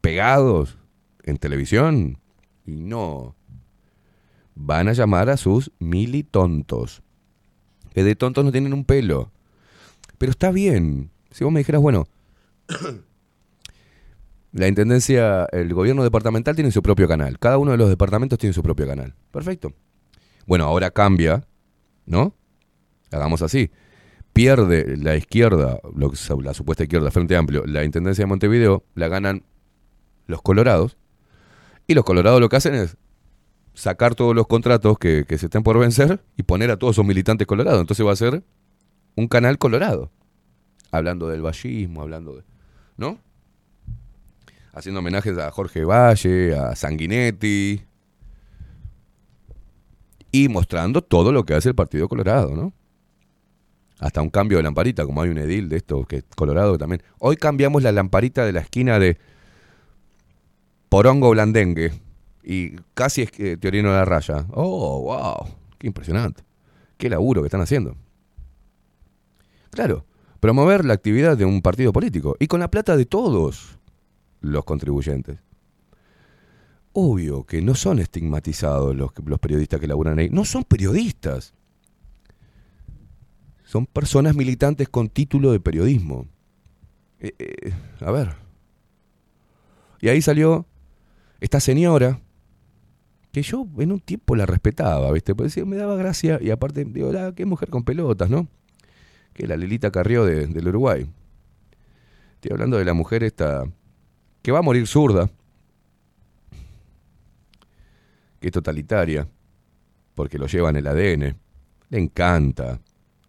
pegados 0.00 0.76
en 1.22 1.36
televisión. 1.38 2.18
Y 2.66 2.82
no. 2.82 3.36
Van 4.54 4.88
a 4.88 4.92
llamar 4.92 5.30
a 5.30 5.36
sus 5.36 5.70
militontos. 5.78 7.02
Que 7.92 8.02
de 8.02 8.16
tontos 8.16 8.44
no 8.44 8.52
tienen 8.52 8.72
un 8.72 8.84
pelo. 8.84 9.30
Pero 10.18 10.30
está 10.30 10.50
bien. 10.50 11.10
Si 11.30 11.44
vos 11.44 11.52
me 11.52 11.60
dijeras, 11.60 11.80
bueno, 11.80 12.06
la 14.52 14.68
intendencia, 14.68 15.46
el 15.52 15.72
gobierno 15.74 16.02
departamental 16.02 16.54
tiene 16.54 16.70
su 16.70 16.82
propio 16.82 17.08
canal. 17.08 17.38
Cada 17.38 17.58
uno 17.58 17.72
de 17.72 17.76
los 17.76 17.88
departamentos 17.88 18.38
tiene 18.38 18.52
su 18.52 18.62
propio 18.62 18.86
canal. 18.86 19.14
Perfecto. 19.30 19.72
Bueno, 20.46 20.64
ahora 20.64 20.90
cambia, 20.90 21.46
¿no? 22.06 22.34
Hagamos 23.10 23.42
así. 23.42 23.70
Pierde 24.32 24.96
la 24.96 25.16
izquierda, 25.16 25.80
la 26.42 26.54
supuesta 26.54 26.82
izquierda, 26.82 27.10
Frente 27.10 27.36
Amplio, 27.36 27.64
la 27.66 27.84
intendencia 27.84 28.22
de 28.22 28.26
Montevideo, 28.26 28.84
la 28.94 29.08
ganan 29.08 29.44
los 30.26 30.42
colorados. 30.42 30.96
Y 31.86 31.94
los 31.94 32.04
colorados 32.04 32.40
lo 32.40 32.48
que 32.48 32.56
hacen 32.56 32.74
es 32.74 32.96
sacar 33.74 34.14
todos 34.14 34.34
los 34.34 34.46
contratos 34.46 34.98
que, 34.98 35.24
que 35.26 35.38
se 35.38 35.46
estén 35.46 35.62
por 35.62 35.78
vencer 35.78 36.24
y 36.36 36.42
poner 36.42 36.70
a 36.70 36.78
todos 36.78 36.96
sus 36.96 37.04
militantes 37.04 37.46
colorados. 37.46 37.80
Entonces 37.80 38.04
va 38.04 38.12
a 38.12 38.16
ser 38.16 38.42
un 39.16 39.28
canal 39.28 39.58
colorado. 39.58 40.10
Hablando 40.90 41.28
del 41.28 41.42
vallismo, 41.42 42.02
hablando 42.02 42.36
de. 42.36 42.42
¿No? 42.96 43.18
Haciendo 44.72 45.00
homenajes 45.00 45.36
a 45.38 45.50
Jorge 45.50 45.84
Valle, 45.84 46.56
a 46.56 46.74
Sanguinetti. 46.74 47.84
Y 50.34 50.48
mostrando 50.48 51.00
todo 51.00 51.30
lo 51.30 51.44
que 51.44 51.54
hace 51.54 51.68
el 51.68 51.76
Partido 51.76 52.08
Colorado, 52.08 52.56
¿no? 52.56 52.72
Hasta 54.00 54.20
un 54.20 54.30
cambio 54.30 54.56
de 54.56 54.64
lamparita, 54.64 55.06
como 55.06 55.22
hay 55.22 55.30
un 55.30 55.38
edil 55.38 55.68
de 55.68 55.76
esto, 55.76 56.04
que 56.06 56.16
es 56.16 56.24
Colorado 56.34 56.76
también. 56.76 57.04
Hoy 57.20 57.36
cambiamos 57.36 57.84
la 57.84 57.92
lamparita 57.92 58.44
de 58.44 58.52
la 58.52 58.58
esquina 58.58 58.98
de 58.98 59.16
Porongo 60.88 61.30
Blandengue. 61.30 61.92
Y 62.42 62.74
casi 62.94 63.22
es 63.22 63.30
que 63.30 63.56
Teorino 63.56 63.90
de 63.90 63.94
la 63.94 64.04
Raya. 64.04 64.46
Oh, 64.50 65.02
wow. 65.02 65.54
Qué 65.78 65.86
impresionante. 65.86 66.42
Qué 66.96 67.08
laburo 67.08 67.40
que 67.42 67.46
están 67.46 67.60
haciendo. 67.60 67.94
Claro, 69.70 70.04
promover 70.40 70.84
la 70.84 70.94
actividad 70.94 71.36
de 71.36 71.44
un 71.44 71.62
partido 71.62 71.92
político 71.92 72.34
y 72.40 72.48
con 72.48 72.58
la 72.58 72.72
plata 72.72 72.96
de 72.96 73.06
todos 73.06 73.78
los 74.40 74.64
contribuyentes. 74.64 75.38
Obvio 76.96 77.44
que 77.44 77.60
no 77.60 77.74
son 77.74 77.98
estigmatizados 77.98 78.94
los, 78.94 79.12
periodistas 79.40 79.80
que 79.80 79.88
laburan 79.88 80.20
ahí. 80.20 80.30
No 80.30 80.44
son 80.44 80.62
periodistas. 80.62 81.52
Son 83.64 83.84
personas 83.86 84.36
militantes 84.36 84.88
con 84.88 85.08
título 85.08 85.50
de 85.50 85.58
periodismo. 85.58 86.28
Eh, 87.18 87.34
eh, 87.36 87.72
a 88.00 88.12
ver. 88.12 88.36
Y 90.00 90.08
ahí 90.08 90.22
salió 90.22 90.66
esta 91.40 91.58
señora, 91.58 92.20
que 93.32 93.42
yo 93.42 93.66
en 93.78 93.90
un 93.90 93.98
tiempo 93.98 94.36
la 94.36 94.46
respetaba, 94.46 95.10
¿viste? 95.10 95.34
Porque 95.34 95.64
me 95.64 95.74
daba 95.74 95.96
gracia 95.96 96.38
y 96.40 96.50
aparte, 96.50 96.84
digo, 96.84 97.10
la, 97.10 97.34
qué 97.34 97.44
mujer 97.44 97.70
con 97.70 97.82
pelotas, 97.82 98.30
¿no? 98.30 98.46
Que 99.32 99.48
la 99.48 99.56
Lilita 99.56 99.90
Carrió 99.90 100.24
de- 100.24 100.46
del 100.46 100.68
Uruguay. 100.68 101.10
Estoy 102.34 102.52
hablando 102.52 102.76
de 102.76 102.84
la 102.84 102.94
mujer 102.94 103.24
esta, 103.24 103.64
que 104.42 104.52
va 104.52 104.60
a 104.60 104.62
morir 104.62 104.86
zurda, 104.86 105.28
es 108.48 108.52
totalitaria, 108.52 109.28
porque 110.14 110.38
lo 110.38 110.46
lleva 110.46 110.70
en 110.70 110.76
el 110.76 110.86
ADN, 110.86 111.36
le 111.90 111.98
encanta 111.98 112.80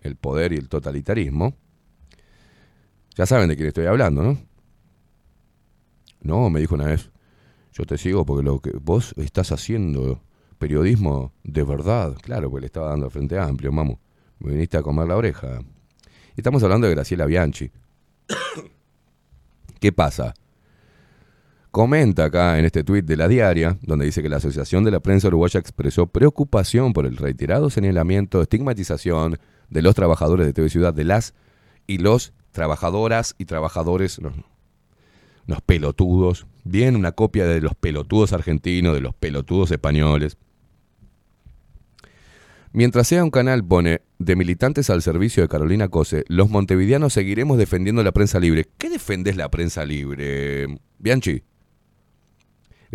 el 0.02 0.16
poder 0.16 0.54
y 0.54 0.58
el 0.58 0.70
totalitarismo. 0.70 1.56
Ya 3.16 3.26
saben 3.26 3.48
de 3.48 3.56
quién 3.56 3.68
estoy 3.68 3.86
hablando, 3.86 4.24
¿no? 4.24 4.38
No, 6.22 6.50
me 6.50 6.60
dijo 6.60 6.76
una 6.76 6.86
vez, 6.86 7.12
yo 7.72 7.86
te 7.86 7.98
sigo 7.98 8.26
porque 8.26 8.44
lo 8.44 8.60
que 8.60 8.72
vos 8.72 9.14
estás 9.18 9.52
haciendo 9.52 10.22
periodismo 10.58 11.34
de 11.44 11.64
verdad. 11.64 12.16
Claro, 12.22 12.50
pues 12.50 12.62
le 12.62 12.68
estaba 12.68 12.90
dando 12.90 13.06
al 13.06 13.12
Frente 13.12 13.38
Amplio, 13.38 13.72
mamu. 13.72 13.98
Me 14.40 14.52
viniste 14.52 14.78
a 14.78 14.82
comer 14.82 15.08
la 15.08 15.16
oreja. 15.16 15.60
Estamos 16.36 16.64
hablando 16.64 16.88
de 16.88 16.96
Graciela 16.96 17.26
Bianchi. 17.26 17.72
¿Qué 19.80 19.92
pasa? 19.92 20.34
Comenta 21.76 22.24
acá 22.24 22.58
en 22.58 22.64
este 22.64 22.86
tuit 22.86 23.04
de 23.04 23.18
la 23.18 23.28
diaria, 23.28 23.78
donde 23.82 24.06
dice 24.06 24.24
que 24.24 24.30
la 24.30 24.38
Asociación 24.38 24.86
de 24.86 24.92
la 24.92 25.02
Prensa 25.02 25.28
Uruguaya 25.28 25.60
expresó 25.60 26.08
preocupación 26.08 26.94
por 26.94 27.06
el 27.06 27.18
reiterado 27.18 27.70
señalamiento, 27.70 28.42
estigmatización 28.42 29.40
de 29.70 29.82
los 29.82 29.94
trabajadores 29.94 30.46
de 30.46 30.54
TV 30.54 30.70
Ciudad, 30.70 30.94
de 30.94 31.04
las 31.04 31.34
y 31.86 31.98
los 31.98 32.32
trabajadoras 32.54 33.36
y 33.38 33.44
trabajadores, 33.44 34.22
los, 35.48 35.62
pelotudos, 35.64 36.48
bien 36.64 36.96
una 36.96 37.12
copia 37.12 37.46
de 37.46 37.60
los 37.60 37.76
pelotudos 37.76 38.32
argentinos, 38.32 38.94
de 38.94 39.02
los 39.02 39.14
pelotudos 39.14 39.70
españoles. 39.70 40.38
Mientras 42.72 43.06
sea 43.06 43.22
un 43.22 43.32
canal, 43.32 43.66
pone, 43.66 44.00
de 44.18 44.38
militantes 44.38 44.90
al 44.90 45.02
servicio 45.02 45.44
de 45.44 45.50
Carolina 45.50 45.90
Cose, 45.90 46.24
los 46.30 46.50
montevideanos 46.50 47.12
seguiremos 47.12 47.58
defendiendo 47.58 48.02
la 48.02 48.14
prensa 48.14 48.40
libre. 48.40 48.66
¿Qué 48.78 48.90
defendés 48.90 49.36
la 49.36 49.52
prensa 49.52 49.84
libre, 49.84 50.68
Bianchi? 51.00 51.44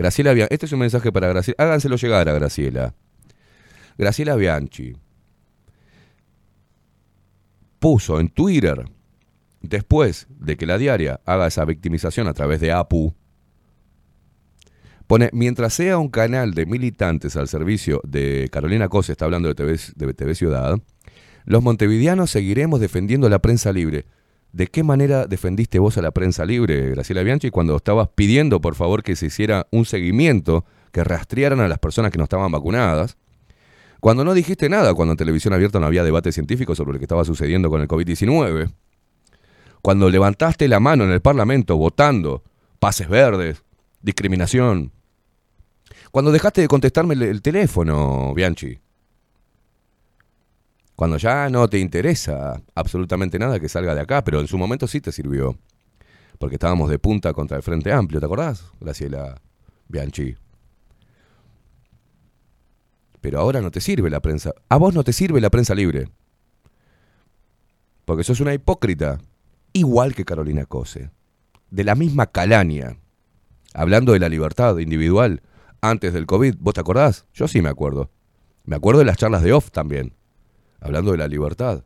Graciela 0.00 0.32
Bianchi. 0.32 0.54
Este 0.54 0.64
es 0.64 0.72
un 0.72 0.78
mensaje 0.78 1.12
para 1.12 1.28
Graciela. 1.28 1.56
Háganselo 1.58 1.96
llegar 1.96 2.26
a 2.26 2.32
Graciela. 2.32 2.94
Graciela 3.98 4.34
Bianchi 4.34 4.94
puso 7.78 8.18
en 8.18 8.30
Twitter, 8.30 8.86
después 9.60 10.26
de 10.30 10.56
que 10.56 10.64
la 10.64 10.78
diaria 10.78 11.20
haga 11.26 11.46
esa 11.46 11.66
victimización 11.66 12.28
a 12.28 12.32
través 12.32 12.60
de 12.62 12.72
APU, 12.72 13.14
pone, 15.06 15.28
mientras 15.34 15.74
sea 15.74 15.98
un 15.98 16.08
canal 16.08 16.54
de 16.54 16.64
militantes 16.64 17.36
al 17.36 17.48
servicio 17.48 18.00
de 18.02 18.48
Carolina 18.50 18.88
Cose, 18.88 19.12
está 19.12 19.26
hablando 19.26 19.48
de 19.48 19.54
TV, 19.54 19.78
de 19.96 20.14
TV 20.14 20.34
Ciudad, 20.34 20.78
los 21.44 21.62
montevideanos 21.62 22.30
seguiremos 22.30 22.80
defendiendo 22.80 23.28
la 23.28 23.40
prensa 23.40 23.70
libre. 23.70 24.06
¿De 24.52 24.66
qué 24.66 24.82
manera 24.82 25.26
defendiste 25.26 25.78
vos 25.78 25.96
a 25.96 26.02
la 26.02 26.10
prensa 26.10 26.44
libre, 26.44 26.90
Graciela 26.90 27.22
Bianchi, 27.22 27.50
cuando 27.50 27.76
estabas 27.76 28.08
pidiendo, 28.14 28.60
por 28.60 28.74
favor, 28.74 29.02
que 29.02 29.14
se 29.14 29.26
hiciera 29.26 29.68
un 29.70 29.84
seguimiento, 29.84 30.64
que 30.90 31.04
rastrearan 31.04 31.60
a 31.60 31.68
las 31.68 31.78
personas 31.78 32.10
que 32.10 32.18
no 32.18 32.24
estaban 32.24 32.50
vacunadas? 32.50 33.16
Cuando 34.00 34.24
no 34.24 34.34
dijiste 34.34 34.68
nada, 34.68 34.94
cuando 34.94 35.12
en 35.12 35.18
televisión 35.18 35.54
abierta 35.54 35.78
no 35.78 35.86
había 35.86 36.02
debate 36.02 36.32
científico 36.32 36.74
sobre 36.74 36.94
lo 36.94 36.98
que 36.98 37.04
estaba 37.04 37.24
sucediendo 37.24 37.70
con 37.70 37.80
el 37.80 37.86
COVID-19. 37.86 38.72
Cuando 39.82 40.10
levantaste 40.10 40.66
la 40.68 40.80
mano 40.80 41.04
en 41.04 41.12
el 41.12 41.20
Parlamento 41.20 41.76
votando 41.76 42.42
pases 42.80 43.08
verdes, 43.08 43.62
discriminación. 44.00 44.90
Cuando 46.10 46.32
dejaste 46.32 46.62
de 46.62 46.68
contestarme 46.68 47.14
el, 47.14 47.22
el 47.22 47.42
teléfono, 47.42 48.34
Bianchi. 48.34 48.80
Cuando 51.00 51.16
ya 51.16 51.48
no 51.48 51.66
te 51.66 51.78
interesa 51.78 52.60
absolutamente 52.74 53.38
nada 53.38 53.58
que 53.58 53.70
salga 53.70 53.94
de 53.94 54.02
acá, 54.02 54.22
pero 54.22 54.38
en 54.38 54.46
su 54.46 54.58
momento 54.58 54.86
sí 54.86 55.00
te 55.00 55.12
sirvió. 55.12 55.56
Porque 56.38 56.56
estábamos 56.56 56.90
de 56.90 56.98
punta 56.98 57.32
contra 57.32 57.56
el 57.56 57.62
Frente 57.62 57.90
Amplio, 57.90 58.20
¿te 58.20 58.26
acordás, 58.26 58.70
Graciela 58.78 59.40
Bianchi? 59.88 60.36
Pero 63.18 63.40
ahora 63.40 63.62
no 63.62 63.70
te 63.70 63.80
sirve 63.80 64.10
la 64.10 64.20
prensa. 64.20 64.52
A 64.68 64.76
vos 64.76 64.92
no 64.92 65.02
te 65.02 65.14
sirve 65.14 65.40
la 65.40 65.48
prensa 65.48 65.74
libre. 65.74 66.10
Porque 68.04 68.22
sos 68.22 68.40
una 68.40 68.52
hipócrita. 68.52 69.22
Igual 69.72 70.14
que 70.14 70.26
Carolina 70.26 70.66
Cose. 70.66 71.08
De 71.70 71.82
la 71.82 71.94
misma 71.94 72.26
calaña. 72.26 72.98
Hablando 73.72 74.12
de 74.12 74.18
la 74.18 74.28
libertad 74.28 74.76
individual 74.76 75.40
antes 75.80 76.12
del 76.12 76.26
COVID. 76.26 76.56
¿Vos 76.58 76.74
te 76.74 76.80
acordás? 76.80 77.24
Yo 77.32 77.48
sí 77.48 77.62
me 77.62 77.70
acuerdo. 77.70 78.10
Me 78.64 78.76
acuerdo 78.76 78.98
de 78.98 79.06
las 79.06 79.16
charlas 79.16 79.42
de 79.42 79.54
off 79.54 79.70
también. 79.70 80.19
Hablando 80.80 81.12
de 81.12 81.18
la 81.18 81.28
libertad. 81.28 81.84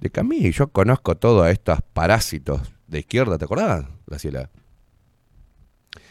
De 0.00 0.22
mí 0.22 0.50
yo 0.52 0.68
conozco 0.68 1.16
todos 1.16 1.48
estos 1.48 1.80
parásitos 1.92 2.60
de 2.86 3.00
izquierda, 3.00 3.38
¿te 3.38 3.44
acordás, 3.44 3.86
Graciela? 4.06 4.50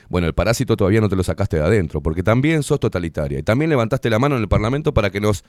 Bueno, 0.09 0.27
el 0.27 0.33
parásito 0.33 0.77
todavía 0.77 1.01
no 1.01 1.09
te 1.09 1.15
lo 1.15 1.23
sacaste 1.23 1.57
de 1.57 1.63
adentro, 1.63 2.01
porque 2.01 2.23
también 2.23 2.63
sos 2.63 2.79
totalitaria. 2.79 3.39
Y 3.39 3.43
también 3.43 3.69
levantaste 3.69 4.09
la 4.09 4.19
mano 4.19 4.35
en 4.35 4.41
el 4.41 4.47
Parlamento 4.47 4.93
para 4.93 5.09
que 5.09 5.19
nos 5.19 5.43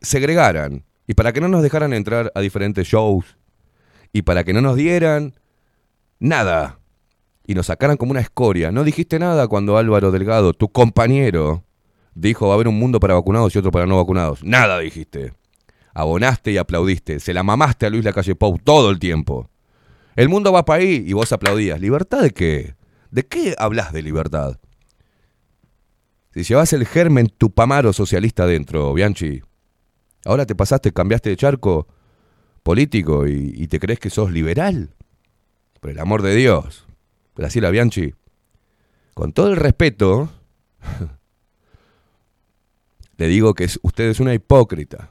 segregaran 0.00 0.84
y 1.06 1.14
para 1.14 1.32
que 1.32 1.40
no 1.40 1.48
nos 1.48 1.62
dejaran 1.62 1.92
entrar 1.92 2.32
a 2.34 2.40
diferentes 2.40 2.86
shows 2.86 3.36
y 4.12 4.22
para 4.22 4.44
que 4.44 4.52
no 4.52 4.60
nos 4.60 4.76
dieran 4.76 5.34
nada 6.18 6.80
y 7.46 7.54
nos 7.54 7.66
sacaran 7.66 7.96
como 7.96 8.12
una 8.12 8.20
escoria. 8.20 8.72
No 8.72 8.84
dijiste 8.84 9.18
nada 9.18 9.48
cuando 9.48 9.76
Álvaro 9.76 10.10
Delgado, 10.10 10.52
tu 10.52 10.70
compañero, 10.70 11.64
dijo 12.14 12.46
va 12.46 12.52
a 12.52 12.54
haber 12.54 12.68
un 12.68 12.78
mundo 12.78 13.00
para 13.00 13.14
vacunados 13.14 13.54
y 13.54 13.58
otro 13.58 13.70
para 13.70 13.86
no 13.86 13.96
vacunados. 13.96 14.42
Nada 14.44 14.78
dijiste. 14.78 15.32
Abonaste 15.94 16.52
y 16.52 16.56
aplaudiste. 16.56 17.20
Se 17.20 17.34
la 17.34 17.42
mamaste 17.42 17.86
a 17.86 17.90
Luis 17.90 18.04
Lacalle 18.04 18.34
Pou 18.34 18.58
todo 18.58 18.90
el 18.90 18.98
tiempo. 18.98 19.50
El 20.16 20.28
mundo 20.28 20.52
va 20.52 20.64
para 20.64 20.82
ahí 20.82 21.04
y 21.06 21.12
vos 21.12 21.32
aplaudías. 21.32 21.80
¿Libertad 21.80 22.22
de 22.22 22.30
qué? 22.30 22.74
¿De 23.10 23.24
qué 23.24 23.54
hablas 23.58 23.92
de 23.92 24.02
libertad? 24.02 24.58
Si 26.32 26.44
llevas 26.44 26.72
el 26.72 26.86
germen 26.86 27.26
tupamaro 27.26 27.92
socialista 27.92 28.46
dentro, 28.46 28.94
Bianchi, 28.94 29.42
ahora 30.24 30.46
te 30.46 30.54
pasaste, 30.54 30.92
cambiaste 30.92 31.30
de 31.30 31.36
charco 31.36 31.88
político 32.62 33.26
y, 33.26 33.66
te 33.66 33.80
crees 33.80 33.98
que 33.98 34.10
sos 34.10 34.30
liberal. 34.30 34.94
Por 35.80 35.90
el 35.90 35.98
amor 35.98 36.22
de 36.22 36.36
Dios. 36.36 36.86
Graciela 37.34 37.70
Bianchi, 37.70 38.14
con 39.14 39.32
todo 39.32 39.48
el 39.48 39.56
respeto, 39.56 40.30
le 43.20 43.28
digo 43.28 43.52
que 43.52 43.64
es- 43.64 43.78
usted 43.82 44.04
es 44.08 44.18
una 44.18 44.32
hipócrita, 44.32 45.10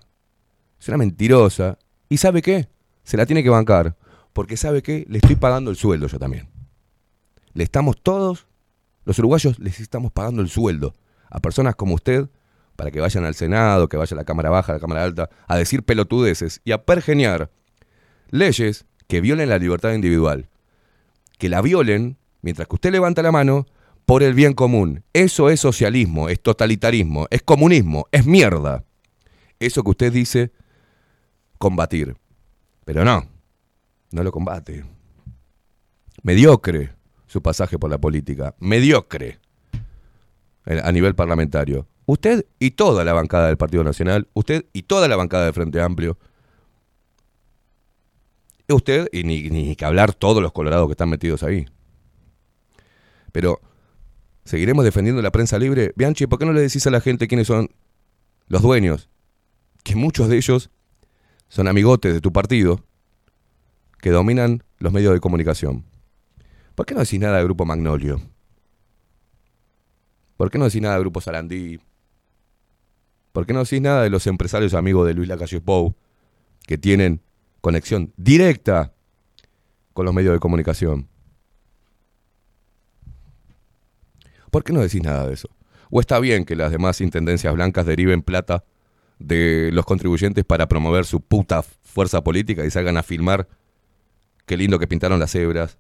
es 0.80 0.88
una 0.88 0.98
mentirosa, 0.98 1.78
y 2.10 2.18
¿sabe 2.18 2.42
qué? 2.42 2.68
Se 3.04 3.18
la 3.18 3.28
tiene 3.28 3.44
que 3.44 3.52
bancar, 3.52 3.96
porque 4.34 4.58
¿sabe 4.58 4.82
qué? 4.82 5.06
Le 5.08 5.20
estoy 5.20 5.36
pagando 5.36 5.70
el 5.70 5.78
sueldo 5.78 6.08
yo 6.08 6.18
también. 6.18 6.50
Le 7.54 7.64
estamos 7.64 8.02
todos, 8.02 8.48
los 9.06 9.20
uruguayos, 9.20 9.60
les 9.60 9.80
estamos 9.80 10.12
pagando 10.12 10.42
el 10.42 10.50
sueldo 10.50 10.96
a 11.30 11.40
personas 11.40 11.76
como 11.76 11.94
usted 11.94 12.28
para 12.76 12.90
que 12.90 13.00
vayan 13.00 13.26
al 13.26 13.36
Senado, 13.36 13.88
que 13.88 13.98
vaya 13.98 14.16
a 14.16 14.18
la 14.18 14.24
Cámara 14.24 14.50
Baja, 14.50 14.72
a 14.72 14.76
la 14.78 14.82
Cámara 14.82 15.04
Alta, 15.04 15.30
a 15.48 15.56
decir 15.56 15.84
pelotudeces 15.84 16.62
y 16.64 16.72
a 16.72 16.86
pergeniar 16.86 17.52
leyes 18.32 18.86
que 19.06 19.22
violen 19.22 19.50
la 19.50 19.60
libertad 19.60 19.94
individual. 19.94 20.50
Que 21.38 21.48
la 21.48 21.62
violen 21.62 22.18
mientras 22.42 22.68
que 22.68 22.74
usted 22.74 22.92
levanta 22.92 23.22
la 23.22 23.32
mano 23.32 23.68
por 24.10 24.24
el 24.24 24.34
bien 24.34 24.54
común. 24.54 25.04
Eso 25.14 25.52
es 25.52 25.60
socialismo, 25.60 26.30
es 26.30 26.42
totalitarismo, 26.42 27.28
es 27.30 27.44
comunismo, 27.44 28.08
es 28.12 28.26
mierda. 28.26 28.84
Eso 29.60 29.84
que 29.84 29.92
usted 29.92 30.12
dice 30.12 30.52
combatir. 31.60 32.18
Pero 32.86 33.06
no, 33.06 33.28
no 34.10 34.24
lo 34.24 34.32
combate. 34.32 34.84
Mediocre 36.24 36.96
su 37.28 37.44
pasaje 37.44 37.78
por 37.78 37.92
la 37.92 38.00
política. 38.00 38.56
Mediocre 38.58 39.38
eh, 40.66 40.82
a 40.84 40.92
nivel 40.92 41.14
parlamentario. 41.14 41.86
Usted 42.08 42.48
y 42.58 42.72
toda 42.72 43.04
la 43.04 43.14
bancada 43.14 43.46
del 43.46 43.58
Partido 43.58 43.84
Nacional, 43.84 44.28
usted 44.34 44.66
y 44.74 44.82
toda 44.82 45.08
la 45.08 45.18
bancada 45.18 45.44
del 45.44 45.54
Frente 45.54 45.82
Amplio, 45.82 46.18
usted 48.70 49.08
y 49.12 49.24
ni, 49.24 49.52
ni 49.52 49.76
que 49.76 49.86
hablar 49.86 50.16
todos 50.16 50.42
los 50.42 50.52
colorados 50.52 50.88
que 50.88 50.94
están 50.94 51.10
metidos 51.10 51.44
ahí. 51.44 51.68
Pero, 53.32 53.62
¿seguiremos 54.50 54.84
defendiendo 54.84 55.22
la 55.22 55.30
prensa 55.30 55.60
libre? 55.60 55.94
Bianchi, 55.96 56.26
¿por 56.26 56.40
qué 56.40 56.46
no 56.48 56.54
le 56.54 56.62
decís 56.62 56.88
a 56.88 56.90
la 56.90 57.02
gente 57.02 57.28
quiénes 57.28 57.46
son 57.46 57.70
los 58.48 58.64
dueños? 58.64 59.08
Que 59.84 59.96
muchos 59.96 60.28
de 60.28 60.38
ellos 60.38 60.72
son 61.50 61.68
amigotes 61.68 62.16
de 62.16 62.20
tu 62.20 62.34
partido 62.34 62.84
que 64.02 64.10
dominan 64.10 64.64
los 64.80 64.92
medios 64.92 65.14
de 65.14 65.20
comunicación. 65.20 65.86
¿Por 66.74 66.88
qué 66.88 66.96
no 66.96 67.02
decís 67.02 67.20
nada 67.20 67.38
del 67.38 67.46
Grupo 67.46 67.64
Magnolio? 67.64 68.24
¿Por 70.36 70.50
qué 70.50 70.58
no 70.58 70.66
decís 70.66 70.82
nada 70.82 70.96
del 70.96 71.04
Grupo 71.04 71.22
Sarandí? 71.22 71.80
¿Por 73.32 73.46
qué 73.46 73.54
no 73.54 73.60
decís 73.60 73.82
nada 73.82 74.02
de 74.02 74.10
los 74.10 74.26
empresarios 74.26 74.74
amigos 74.74 75.06
de 75.06 75.14
Luis 75.14 75.30
Lacalle 75.30 75.62
Pou 75.62 75.94
que 76.66 76.80
tienen 76.80 77.22
conexión 77.62 78.14
directa 78.18 78.94
con 79.94 80.06
los 80.06 80.14
medios 80.16 80.34
de 80.34 80.40
comunicación? 80.40 81.08
¿Por 84.50 84.64
qué 84.64 84.74
no 84.74 84.82
decís 84.82 85.04
nada 85.04 85.28
de 85.28 85.34
eso? 85.34 85.50
¿O 85.90 86.00
está 86.00 86.20
bien 86.20 86.46
que 86.46 86.56
las 86.56 86.72
demás 86.72 87.02
intendencias 87.02 87.54
blancas 87.54 87.86
deriven 87.86 88.22
plata 88.22 88.64
de 89.18 89.70
los 89.74 89.86
contribuyentes 89.86 90.46
para 90.46 90.68
promover 90.68 91.06
su 91.06 91.22
puta 91.22 91.64
fuerza 91.64 92.24
política 92.24 92.66
y 92.66 92.72
salgan 92.72 92.98
a 92.98 93.04
filmar 93.04 93.48
qué 94.46 94.58
lindo 94.58 94.80
que 94.80 94.88
pintaron 94.88 95.20
las 95.20 95.32
cebras? 95.32 95.78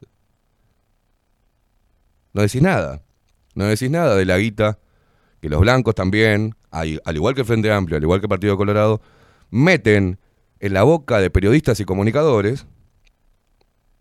No 2.34 2.42
decís 2.42 2.62
nada. 2.62 3.02
No 3.56 3.66
decís 3.66 3.90
nada 3.90 4.16
de 4.16 4.26
la 4.26 4.38
guita 4.38 4.80
que 5.42 5.50
los 5.50 5.62
blancos 5.62 5.96
también, 5.96 6.56
al 6.72 7.16
igual 7.16 7.34
que 7.34 7.42
el 7.42 7.48
Frente 7.48 7.72
Amplio, 7.72 7.98
al 7.98 8.04
igual 8.04 8.20
que 8.20 8.26
el 8.26 8.30
Partido 8.30 8.58
Colorado, 8.58 9.02
meten 9.50 10.20
en 10.60 10.74
la 10.74 10.84
boca 10.84 11.20
de 11.20 11.30
periodistas 11.30 11.80
y 11.80 11.86
comunicadores 11.86 12.66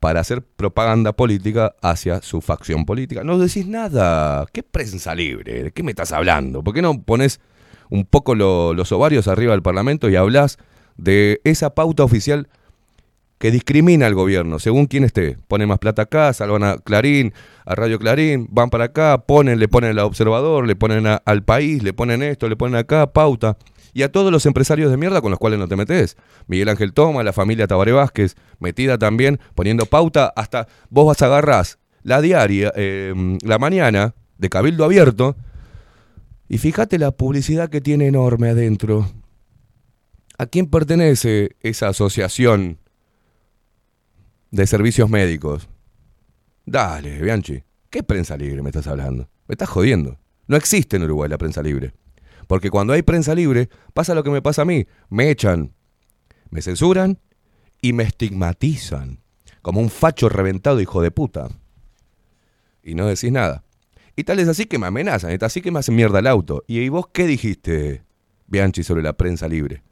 para 0.00 0.20
hacer 0.20 0.42
propaganda 0.42 1.12
política 1.12 1.74
hacia 1.82 2.22
su 2.22 2.40
facción 2.40 2.84
política. 2.84 3.24
No 3.24 3.38
decís 3.38 3.66
nada. 3.66 4.46
¿Qué 4.52 4.62
prensa 4.62 5.14
libre? 5.14 5.64
¿De 5.64 5.72
qué 5.72 5.82
me 5.82 5.90
estás 5.90 6.12
hablando? 6.12 6.62
¿Por 6.62 6.74
qué 6.74 6.82
no 6.82 7.02
pones 7.02 7.40
un 7.90 8.04
poco 8.04 8.34
lo- 8.34 8.74
los 8.74 8.92
ovarios 8.92 9.28
arriba 9.28 9.52
del 9.52 9.62
Parlamento 9.62 10.08
y 10.08 10.16
hablas 10.16 10.58
de 10.96 11.40
esa 11.44 11.74
pauta 11.74 12.04
oficial 12.04 12.48
que 13.38 13.50
discrimina 13.52 14.06
al 14.06 14.14
gobierno 14.14 14.58
según 14.58 14.86
quién 14.86 15.04
esté? 15.04 15.36
Ponen 15.48 15.68
más 15.68 15.78
plata 15.78 16.02
acá, 16.02 16.32
salvan 16.32 16.62
a 16.64 16.78
Clarín, 16.78 17.32
a 17.64 17.74
Radio 17.74 17.98
Clarín, 17.98 18.46
van 18.50 18.70
para 18.70 18.84
acá, 18.84 19.18
ponen, 19.26 19.58
le 19.58 19.68
ponen 19.68 19.90
al 19.90 20.00
observador, 20.00 20.66
le 20.66 20.76
ponen 20.76 21.06
al 21.24 21.42
país, 21.44 21.82
le 21.82 21.92
ponen 21.92 22.22
esto, 22.22 22.48
le 22.48 22.56
ponen 22.56 22.76
acá, 22.76 23.12
pauta. 23.12 23.56
Y 23.98 24.04
a 24.04 24.12
todos 24.12 24.30
los 24.30 24.46
empresarios 24.46 24.92
de 24.92 24.96
mierda 24.96 25.20
con 25.20 25.32
los 25.32 25.40
cuales 25.40 25.58
no 25.58 25.66
te 25.66 25.74
metes. 25.74 26.16
Miguel 26.46 26.68
Ángel 26.68 26.92
Toma, 26.92 27.24
la 27.24 27.32
familia 27.32 27.66
Tabaré 27.66 27.90
Vázquez, 27.90 28.36
metida 28.60 28.96
también, 28.96 29.40
poniendo 29.56 29.86
pauta, 29.86 30.32
hasta 30.36 30.68
vos 30.88 31.04
vas 31.04 31.20
a 31.20 31.26
agarrás 31.26 31.80
la 32.04 32.20
diaria, 32.20 32.72
eh, 32.76 33.12
la 33.42 33.58
mañana, 33.58 34.14
de 34.36 34.48
Cabildo 34.50 34.84
Abierto, 34.84 35.34
y 36.48 36.58
fíjate 36.58 36.96
la 36.96 37.10
publicidad 37.10 37.70
que 37.70 37.80
tiene 37.80 38.06
enorme 38.06 38.50
adentro. 38.50 39.10
¿A 40.38 40.46
quién 40.46 40.70
pertenece 40.70 41.56
esa 41.60 41.88
asociación 41.88 42.78
de 44.52 44.64
servicios 44.68 45.10
médicos? 45.10 45.68
Dale, 46.64 47.20
Bianchi. 47.20 47.64
¿Qué 47.90 48.04
prensa 48.04 48.36
libre 48.36 48.62
me 48.62 48.68
estás 48.68 48.86
hablando? 48.86 49.28
Me 49.48 49.54
estás 49.54 49.68
jodiendo. 49.68 50.20
No 50.46 50.56
existe 50.56 50.98
en 50.98 51.02
Uruguay 51.02 51.28
la 51.28 51.36
prensa 51.36 51.64
libre. 51.64 51.94
Porque 52.48 52.70
cuando 52.70 52.94
hay 52.94 53.02
prensa 53.02 53.34
libre, 53.36 53.68
pasa 53.94 54.14
lo 54.14 54.24
que 54.24 54.30
me 54.30 54.42
pasa 54.42 54.62
a 54.62 54.64
mí. 54.64 54.86
Me 55.10 55.30
echan, 55.30 55.74
me 56.50 56.62
censuran 56.62 57.20
y 57.80 57.92
me 57.92 58.02
estigmatizan. 58.02 59.20
Como 59.62 59.80
un 59.80 59.90
facho 59.90 60.28
reventado 60.28 60.80
hijo 60.80 61.02
de 61.02 61.10
puta. 61.10 61.48
Y 62.82 62.94
no 62.94 63.06
decís 63.06 63.30
nada. 63.30 63.64
Y 64.16 64.24
tal 64.24 64.40
es 64.40 64.48
así 64.48 64.64
que 64.64 64.78
me 64.78 64.86
amenazan, 64.86 65.30
es 65.30 65.42
así 65.42 65.60
que 65.60 65.70
me 65.70 65.78
hacen 65.78 65.94
mierda 65.94 66.18
el 66.18 66.26
auto. 66.26 66.64
¿Y 66.66 66.88
vos 66.88 67.06
qué 67.12 67.26
dijiste, 67.26 68.02
Bianchi, 68.46 68.82
sobre 68.82 69.02
la 69.02 69.12
prensa 69.12 69.46
libre? 69.46 69.82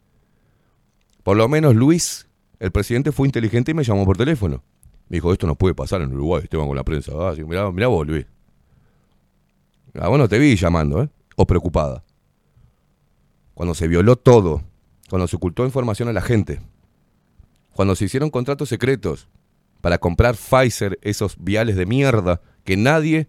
Por 1.23 1.37
lo 1.37 1.47
menos 1.47 1.75
Luis, 1.75 2.27
el 2.59 2.71
presidente, 2.71 3.11
fue 3.11 3.27
inteligente 3.27 3.71
y 3.71 3.73
me 3.75 3.83
llamó 3.83 4.03
por 4.03 4.17
teléfono. 4.17 4.63
Me 5.09 5.17
dijo, 5.17 5.31
esto 5.31 5.45
no 5.45 5.55
puede 5.55 5.75
pasar 5.75 6.01
en 6.01 6.11
Uruguay, 6.11 6.41
Esteban, 6.43 6.67
con 6.67 6.75
la 6.75 6.83
prensa. 6.83 7.11
Ah, 7.15 7.33
sí, 7.35 7.43
mirá, 7.43 7.71
mirá 7.71 7.87
vos, 7.87 8.05
Luis. 8.05 8.25
Ah, 9.93 10.09
bueno, 10.09 10.27
te 10.27 10.39
vi 10.39 10.55
llamando, 10.55 11.03
¿eh? 11.03 11.09
O 11.35 11.45
preocupada. 11.45 12.03
Cuando 13.57 13.73
se 13.73 13.87
violó 13.87 14.17
todo, 14.17 14.61
cuando 15.09 15.27
se 15.27 15.35
ocultó 15.35 15.65
información 15.65 16.07
a 16.07 16.13
la 16.13 16.21
gente, 16.21 16.61
cuando 17.73 17.95
se 17.95 18.05
hicieron 18.05 18.29
contratos 18.29 18.69
secretos 18.69 19.29
para 19.81 19.97
comprar 19.97 20.35
Pfizer, 20.35 20.99
esos 21.01 21.37
viales 21.39 21.75
de 21.75 21.87
mierda 21.87 22.39
que 22.63 22.77
nadie, 22.77 23.27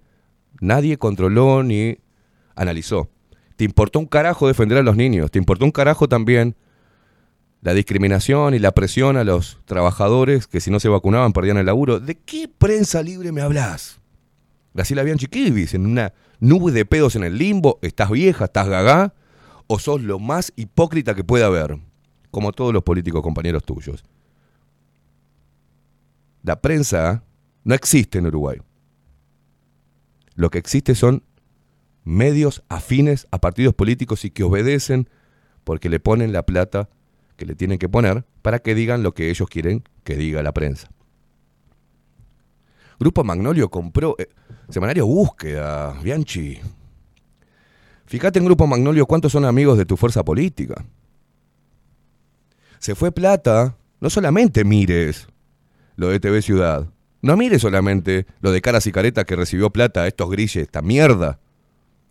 nadie 0.61 0.99
controló 0.99 1.63
ni 1.63 2.01
analizó. 2.57 3.09
Te 3.57 3.65
importó 3.65 4.01
un 4.01 4.05
carajo 4.05 4.47
defender 4.47 4.77
a 4.77 4.83
los 4.83 4.97
niños, 4.97 5.31
te 5.31 5.39
importó 5.39 5.65
un 5.65 5.71
carajo 5.71 6.11
también 6.11 6.57
la 7.63 7.73
discriminación 7.73 8.53
y 8.53 8.59
la 8.59 8.73
presión 8.73 9.17
a 9.17 9.25
los 9.25 9.63
trabajadores 9.65 10.47
que 10.47 10.61
si 10.61 10.71
no 10.71 10.79
se 10.79 10.91
vacunaban 10.91 11.33
perdían 11.33 11.57
el 11.57 11.65
laburo. 11.65 12.01
¿De 12.01 12.17
qué 12.17 12.49
prensa 12.49 13.03
libre 13.03 13.33
me 13.33 13.41
hablas? 13.41 13.99
Graciela 14.75 15.05
Bianchi, 15.05 15.27
¿qué 15.27 15.45
vivís? 15.45 15.73
¿En 15.73 15.87
una 15.87 16.13
nube 16.39 16.71
de 16.71 16.85
pedos 16.85 17.17
en 17.17 17.25
el 17.25 17.39
limbo? 17.39 17.79
¿Estás 17.81 18.11
vieja? 18.11 18.45
¿Estás 18.45 18.69
gagá? 18.69 19.15
¿O 19.69 19.79
sos 19.79 20.03
lo 20.03 20.19
más 20.19 20.53
hipócrita 20.57 21.15
que 21.15 21.23
puede 21.23 21.45
haber? 21.45 21.79
Como 22.33 22.53
todos 22.53 22.73
los 22.73 22.83
políticos 22.83 23.23
compañeros 23.23 23.63
tuyos. 23.63 24.03
La 26.43 26.61
prensa 26.61 27.23
no 27.65 27.75
existe 27.75 28.19
en 28.19 28.27
Uruguay. 28.27 28.59
Lo 30.35 30.51
que 30.51 30.59
existe 30.59 30.95
son 30.95 31.23
medios 32.05 32.65
afines 32.69 33.29
a 33.31 33.39
partidos 33.39 33.75
políticos 33.75 34.25
y 34.25 34.31
que 34.31 34.43
obedecen 34.43 35.09
porque 35.65 35.91
le 35.91 36.01
ponen 36.01 36.33
la 36.33 36.47
plata 36.47 36.89
que 37.37 37.45
le 37.45 37.55
tienen 37.55 37.79
que 37.79 37.89
poner 37.89 38.25
para 38.41 38.61
que 38.61 38.75
digan 38.75 39.03
lo 39.03 39.13
que 39.13 39.31
ellos 39.31 39.49
quieren 39.49 39.85
que 40.05 40.17
diga 40.17 40.43
la 40.43 40.53
prensa. 40.53 40.89
Grupo 42.99 43.23
Magnolio 43.23 43.71
compró 43.71 44.17
eh, 44.19 44.29
Semanario 44.71 45.07
Búsqueda, 45.07 45.93
Bianchi. 46.03 46.61
Fíjate 48.09 48.39
en 48.39 48.47
Grupo 48.47 48.67
Magnolio 48.67 49.07
cuántos 49.07 49.33
son 49.33 49.45
amigos 49.45 49.77
de 49.77 49.85
tu 49.85 49.97
fuerza 49.97 50.25
política. 50.25 50.85
Se 52.79 52.95
fue 52.95 53.13
plata, 53.13 53.77
no 54.01 54.09
solamente 54.09 54.65
mires 54.65 55.29
lo 55.97 56.09
de 56.09 56.19
TV 56.19 56.41
Ciudad. 56.41 56.87
No 57.21 57.37
mires 57.37 57.63
solamente 57.63 58.27
lo 58.41 58.51
de 58.51 58.61
Caras 58.63 58.87
y 58.87 58.93
Caretas 58.93 59.25
que 59.25 59.37
recibió 59.37 59.71
plata 59.71 60.03
a 60.03 60.07
estos 60.07 60.31
grilles, 60.31 60.63
esta 60.63 60.81
mierda 60.83 61.41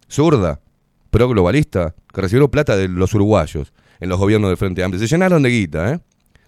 zurda, 0.10 0.62
pro 1.10 1.28
globalista, 1.30 1.96
que 2.14 2.22
recibió 2.22 2.50
plata 2.50 2.76
de 2.76 2.88
los 2.88 3.14
uruguayos 3.14 3.74
en 4.00 4.10
los 4.10 4.20
gobiernos 4.20 4.50
del 4.50 4.58
Frente 4.58 4.84
Amplio. 4.84 5.00
Se 5.00 5.08
llenaron 5.08 5.42
de 5.44 5.50
guita, 5.50 5.94
¿eh? 5.94 6.00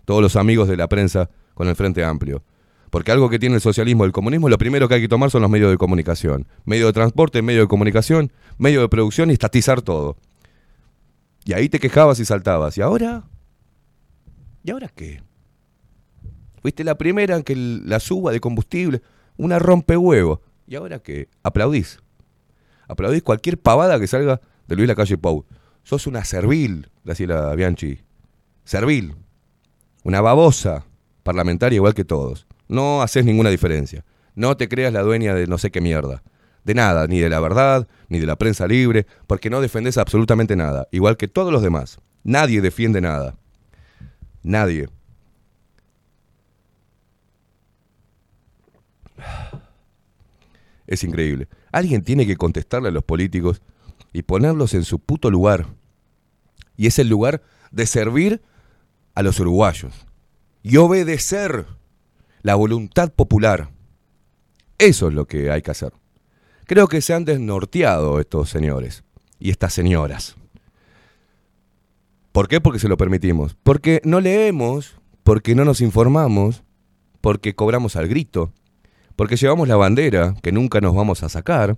Todos 0.05 0.21
los 0.21 0.35
amigos 0.35 0.67
de 0.67 0.77
la 0.77 0.88
prensa 0.88 1.30
con 1.53 1.67
el 1.67 1.76
Frente 1.76 2.03
Amplio. 2.03 2.43
Porque 2.90 3.11
algo 3.11 3.30
que 3.30 3.40
tiene 3.40 3.56
el 3.56 3.61
socialismo 3.61 4.03
y 4.03 4.07
el 4.07 4.11
comunismo, 4.11 4.49
lo 4.49 4.57
primero 4.57 4.88
que 4.88 4.95
hay 4.95 5.02
que 5.02 5.07
tomar 5.07 5.30
son 5.30 5.41
los 5.41 5.52
medios 5.52 5.70
de 5.70 5.78
comunicación. 5.78 6.48
Medio 6.66 6.88
de 6.88 6.94
transporte, 6.94 7.41
medio 7.41 7.61
de 7.61 7.68
comunicación, 7.68 8.32
medio 8.57 8.82
de 8.82 8.90
producción 8.90 9.30
y 9.30 9.34
estatizar 9.34 9.82
todo. 9.82 10.18
Y 11.45 11.53
ahí 11.53 11.70
te 11.70 11.80
quejabas 11.80 12.20
y 12.20 12.26
saltabas. 12.26 12.78
¿Y 12.78 12.82
ahora? 12.82 13.24
¿Y 14.64 14.72
ahora 14.72 14.90
qué? 14.90 15.22
Fuiste 16.61 16.84
la 16.84 16.98
primera 16.98 17.38
en 17.38 17.44
que 17.44 17.56
la 17.56 17.99
suba 17.99 18.32
de 18.32 18.40
combustible, 18.40 19.02
una 19.38 19.60
rompehuevo. 19.60 20.41
¿Y 20.68 20.76
ahora 20.76 20.99
qué? 20.99 21.30
Aplaudís. 21.44 21.99
Aplaudís 22.88 23.24
cualquier 23.24 23.57
pavada 23.57 23.99
que 23.99 24.07
salga 24.07 24.41
de 24.68 24.76
Luis 24.76 24.88
Lacalle 24.88 25.18
Pou. 25.18 25.45
Sos 25.84 26.07
una 26.07 26.26
servil, 26.26 26.90
Graciela 27.03 27.56
Bianchi. 27.56 28.02
Servil. 28.64 29.16
Una 30.03 30.22
babosa 30.22 30.86
parlamentaria 31.24 31.78
igual 31.78 31.94
que 31.94 32.06
todos. 32.06 32.45
No 32.70 33.02
haces 33.02 33.26
ninguna 33.26 33.50
diferencia. 33.50 34.06
No 34.36 34.56
te 34.56 34.70
creas 34.70 34.94
la 34.94 35.02
dueña 35.02 35.34
de 35.34 35.48
no 35.48 35.58
sé 35.58 35.72
qué 35.72 35.82
mierda. 35.82 36.24
De 36.64 36.74
nada, 36.76 37.08
ni 37.08 37.20
de 37.20 37.30
la 37.30 37.40
verdad, 37.40 37.88
ni 38.10 38.20
de 38.20 38.28
la 38.28 38.38
prensa 38.38 38.68
libre, 38.68 39.08
porque 39.28 39.50
no 39.50 39.60
defendés 39.60 39.98
absolutamente 39.98 40.56
nada. 40.56 40.88
Igual 40.91 41.18
que 41.18 41.28
todos 41.28 41.52
los 41.52 41.64
demás. 41.64 42.00
Nadie 42.24 42.62
defiende 42.62 43.02
nada. 43.02 43.36
Nadie. 44.44 44.88
Es 50.86 51.04
increíble. 51.04 51.48
Alguien 51.72 52.04
tiene 52.04 52.26
que 52.26 52.38
contestarle 52.38 52.90
a 52.90 52.91
los 52.91 53.04
políticos 53.04 53.62
y 54.14 54.22
ponerlos 54.24 54.74
en 54.74 54.84
su 54.84 55.00
puto 55.00 55.30
lugar. 55.32 55.68
Y 56.78 56.88
es 56.88 57.00
el 57.00 57.10
lugar 57.10 57.41
de 57.72 57.86
servir 57.86 58.41
a 59.16 59.24
los 59.24 59.40
uruguayos 59.40 59.94
y 60.64 60.78
obedecer 60.78 61.66
la 62.41 62.56
voluntad 62.56 63.11
popular. 63.11 63.70
Eso 64.78 65.07
es 65.10 65.14
lo 65.14 65.26
que 65.26 65.52
hay 65.52 65.61
que 65.61 65.72
hacer. 65.72 65.94
Creo 66.66 66.88
que 66.88 67.02
se 67.02 67.14
han 67.14 67.26
desnorteado 67.26 68.20
estos 68.20 68.49
señores 68.49 69.03
y 69.40 69.49
estas 69.49 69.74
señoras. 69.74 70.36
¿Por 72.32 72.48
qué? 72.48 72.61
Porque 72.61 72.80
se 72.80 72.88
lo 72.88 72.98
permitimos. 72.98 73.57
Porque 73.64 74.02
no 74.03 74.22
leemos, 74.22 74.95
porque 75.24 75.56
no 75.56 75.66
nos 75.66 75.82
informamos, 75.82 76.64
porque 77.22 77.56
cobramos 77.56 77.95
al 77.95 78.07
grito, 78.07 78.53
porque 79.16 79.36
llevamos 79.36 79.68
la 79.68 79.76
bandera 79.76 80.36
que 80.41 80.52
nunca 80.52 80.80
nos 80.80 80.95
vamos 80.95 81.24
a 81.24 81.30
sacar, 81.30 81.78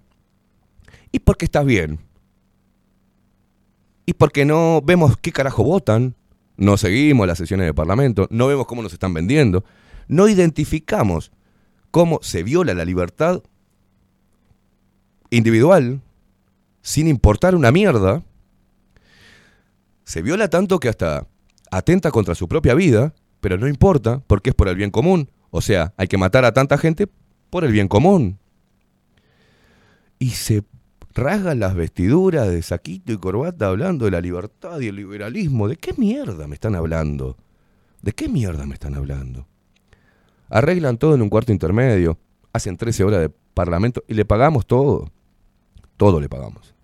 y 1.12 1.20
porque 1.20 1.46
está 1.46 1.64
bien. 1.64 2.00
Y 4.06 4.14
porque 4.14 4.46
no 4.46 4.82
vemos 4.84 5.18
qué 5.18 5.32
carajo 5.32 5.64
votan, 5.64 6.16
no 6.58 6.78
seguimos 6.78 7.28
las 7.28 7.38
sesiones 7.38 7.66
de 7.66 7.74
parlamento, 7.74 8.28
no 8.30 8.48
vemos 8.48 8.68
cómo 8.68 8.84
nos 8.84 8.94
están 8.94 9.14
vendiendo, 9.14 9.64
no 10.08 10.28
identificamos 10.28 11.32
cómo 11.92 12.20
se 12.22 12.44
viola 12.44 12.74
la 12.74 12.86
libertad 12.86 13.44
individual 15.30 16.02
sin 16.82 17.08
importar 17.08 17.56
una 17.56 17.72
mierda. 17.72 18.24
Se 20.04 20.22
viola 20.22 20.50
tanto 20.50 20.80
que 20.80 20.90
hasta 20.90 21.28
atenta 21.70 22.12
contra 22.12 22.36
su 22.36 22.48
propia 22.48 22.74
vida, 22.74 23.14
pero 23.40 23.58
no 23.58 23.68
importa 23.68 24.22
porque 24.28 24.50
es 24.52 24.56
por 24.56 24.68
el 24.68 24.76
bien 24.76 24.92
común. 24.92 25.30
O 25.50 25.62
sea, 25.62 25.94
hay 25.98 26.08
que 26.08 26.18
matar 26.18 26.46
a 26.46 26.54
tanta 26.54 26.78
gente 26.78 27.08
por 27.50 27.64
el 27.64 27.72
bien 27.72 27.88
común. 27.88 28.40
Y 30.20 30.30
se 30.30 30.64
rasgan 31.14 31.60
las 31.60 31.76
vestiduras 31.76 32.48
de 32.50 32.62
saquito 32.62 33.12
y 33.12 33.18
corbata 33.18 33.68
hablando 33.68 34.06
de 34.06 34.12
la 34.12 34.22
libertad 34.22 34.80
y 34.80 34.88
el 34.88 34.96
liberalismo. 34.96 35.68
¿De 35.68 35.78
qué 35.78 35.94
mierda 35.98 36.48
me 36.48 36.56
están 36.56 36.76
hablando? 36.76 37.38
¿De 38.02 38.14
qué 38.14 38.30
mierda 38.30 38.66
me 38.66 38.74
están 38.74 38.96
hablando? 38.96 39.48
Arreglan 40.52 40.98
todo 40.98 41.16
en 41.16 41.22
un 41.22 41.30
cuarto 41.30 41.54
intermedio, 41.54 42.20
hacen 42.52 42.76
13 42.76 43.06
horas 43.06 43.22
de 43.22 43.30
parlamento 43.30 44.04
y 44.10 44.16
le 44.16 44.26
pagamos 44.26 44.66
todo. 44.68 45.10
Todo 45.96 46.20
le 46.20 46.28
pagamos. 46.28 46.76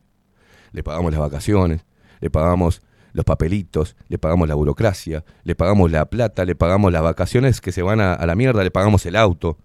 Le 0.72 0.84
pagamos 0.84 1.12
las 1.12 1.20
vacaciones, 1.20 1.86
le 2.22 2.30
pagamos 2.30 2.82
los 3.12 3.26
papelitos, 3.26 3.98
le 4.08 4.18
pagamos 4.18 4.48
la 4.48 4.56
burocracia, 4.56 5.26
le 5.44 5.54
pagamos 5.54 5.92
la 5.92 6.06
plata, 6.06 6.46
le 6.46 6.56
pagamos 6.56 6.94
las 6.94 7.02
vacaciones 7.04 7.60
que 7.60 7.74
se 7.74 7.82
van 7.82 8.00
a, 8.00 8.26
la 8.26 8.36
mierda, 8.36 8.64
le 8.64 8.72
pagamos 8.72 9.06
el 9.06 9.18
auto. 9.18 9.58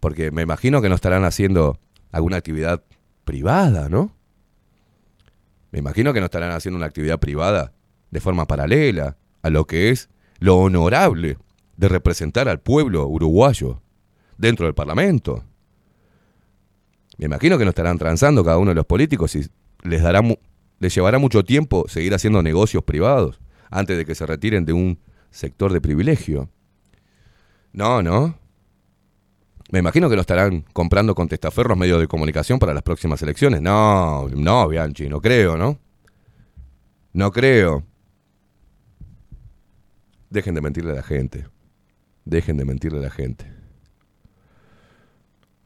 Porque 0.00 0.30
me 0.30 0.40
imagino 0.40 0.80
que 0.80 0.88
no 0.88 0.94
estarán 0.94 1.24
haciendo 1.24 1.78
alguna 2.10 2.38
actividad 2.38 2.82
privada, 3.24 3.90
¿no? 3.90 4.14
Me 5.72 5.78
imagino 5.78 6.14
que 6.14 6.20
no 6.20 6.26
estarán 6.26 6.52
haciendo 6.52 6.78
una 6.78 6.86
actividad 6.86 7.18
privada 7.18 7.74
de 8.10 8.20
forma 8.20 8.46
paralela 8.46 9.18
a 9.42 9.50
lo 9.50 9.66
que 9.66 9.90
es 9.90 10.08
lo 10.38 10.56
honorable 10.56 11.36
de 11.76 11.88
representar 11.88 12.48
al 12.48 12.60
pueblo 12.60 13.06
uruguayo 13.06 13.80
dentro 14.38 14.66
del 14.66 14.74
Parlamento. 14.74 15.44
Me 17.18 17.26
imagino 17.26 17.58
que 17.58 17.64
no 17.64 17.70
estarán 17.70 17.98
transando 17.98 18.44
cada 18.44 18.58
uno 18.58 18.70
de 18.70 18.74
los 18.74 18.86
políticos 18.86 19.34
y 19.36 19.46
les 19.82 20.02
les 20.80 20.94
llevará 20.94 21.18
mucho 21.18 21.44
tiempo 21.44 21.84
seguir 21.88 22.14
haciendo 22.14 22.42
negocios 22.42 22.82
privados 22.82 23.40
antes 23.70 23.96
de 23.96 24.04
que 24.04 24.14
se 24.14 24.26
retiren 24.26 24.64
de 24.64 24.72
un 24.72 24.98
sector 25.30 25.72
de 25.72 25.80
privilegio. 25.80 26.48
No, 27.72 28.02
no. 28.02 28.38
Me 29.70 29.80
imagino 29.80 30.08
que 30.08 30.14
no 30.14 30.20
estarán 30.20 30.64
comprando 30.72 31.14
con 31.14 31.28
testaferros 31.28 31.76
medios 31.76 31.98
de 31.98 32.06
comunicación 32.06 32.58
para 32.58 32.74
las 32.74 32.82
próximas 32.82 33.20
elecciones. 33.22 33.60
No, 33.60 34.28
no, 34.28 34.68
Bianchi, 34.68 35.08
no 35.08 35.20
creo, 35.20 35.56
¿no? 35.56 35.78
No 37.12 37.32
creo. 37.32 37.82
Dejen 40.30 40.54
de 40.54 40.60
mentirle 40.60 40.92
a 40.92 40.96
la 40.96 41.02
gente. 41.02 41.46
Dejen 42.24 42.56
de 42.56 42.64
mentirle 42.64 42.98
a 42.98 43.02
la 43.02 43.10
gente. 43.10 43.52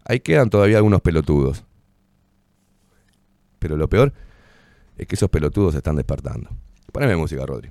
Ahí 0.04 0.20
quedan 0.20 0.50
todavía 0.50 0.78
algunos 0.78 1.00
pelotudos. 1.02 1.64
Pero 3.58 3.76
lo 3.76 3.88
peor 3.88 4.12
es 4.96 5.06
que 5.06 5.14
esos 5.14 5.30
pelotudos 5.30 5.72
se 5.72 5.78
están 5.78 5.96
despertando. 5.96 6.50
Poneme 6.92 7.16
música, 7.16 7.44
Rodri. 7.44 7.70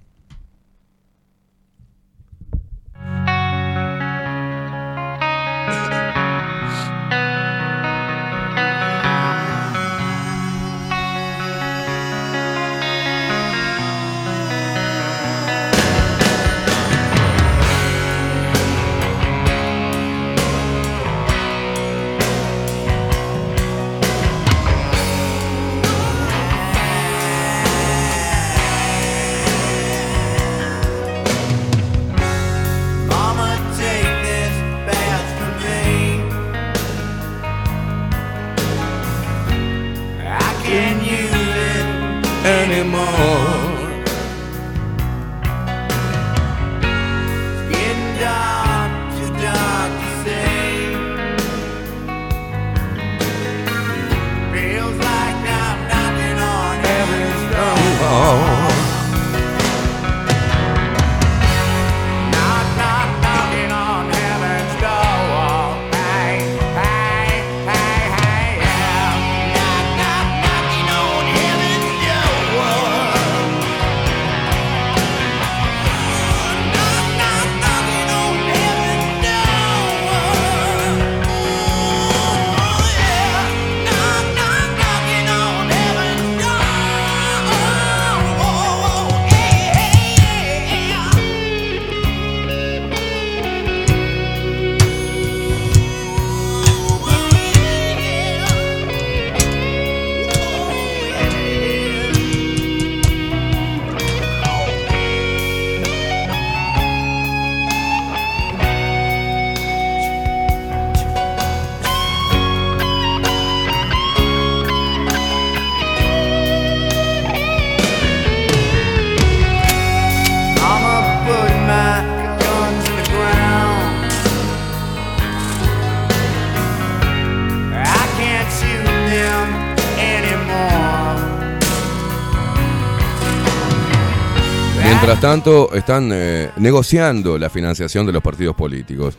Tanto, 135.22 135.74
están 135.74 136.12
eh, 136.14 136.52
negociando 136.58 137.40
la 137.40 137.50
financiación 137.50 138.06
de 138.06 138.12
los 138.12 138.22
partidos 138.22 138.56
políticos. 138.56 139.18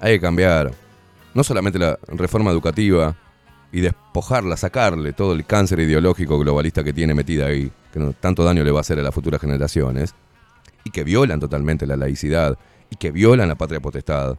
Hay 0.00 0.14
que 0.14 0.20
cambiar 0.20 0.72
no 1.34 1.44
solamente 1.44 1.78
la 1.78 1.98
reforma 2.08 2.50
educativa 2.50 3.14
y 3.70 3.80
despojarla, 3.82 4.56
sacarle 4.56 5.12
todo 5.12 5.34
el 5.34 5.44
cáncer 5.44 5.80
ideológico 5.80 6.38
globalista 6.38 6.82
que 6.82 6.94
tiene 6.94 7.12
metida 7.12 7.46
ahí, 7.46 7.70
que 7.92 8.14
tanto 8.18 8.44
daño 8.44 8.64
le 8.64 8.70
va 8.70 8.78
a 8.78 8.80
hacer 8.80 8.98
a 8.98 9.02
las 9.02 9.14
futuras 9.14 9.42
generaciones, 9.42 10.14
y 10.84 10.90
que 10.90 11.04
violan 11.04 11.38
totalmente 11.38 11.86
la 11.86 11.98
laicidad, 11.98 12.58
y 12.88 12.96
que 12.96 13.10
violan 13.10 13.48
la 13.48 13.56
patria 13.56 13.80
potestad. 13.80 14.38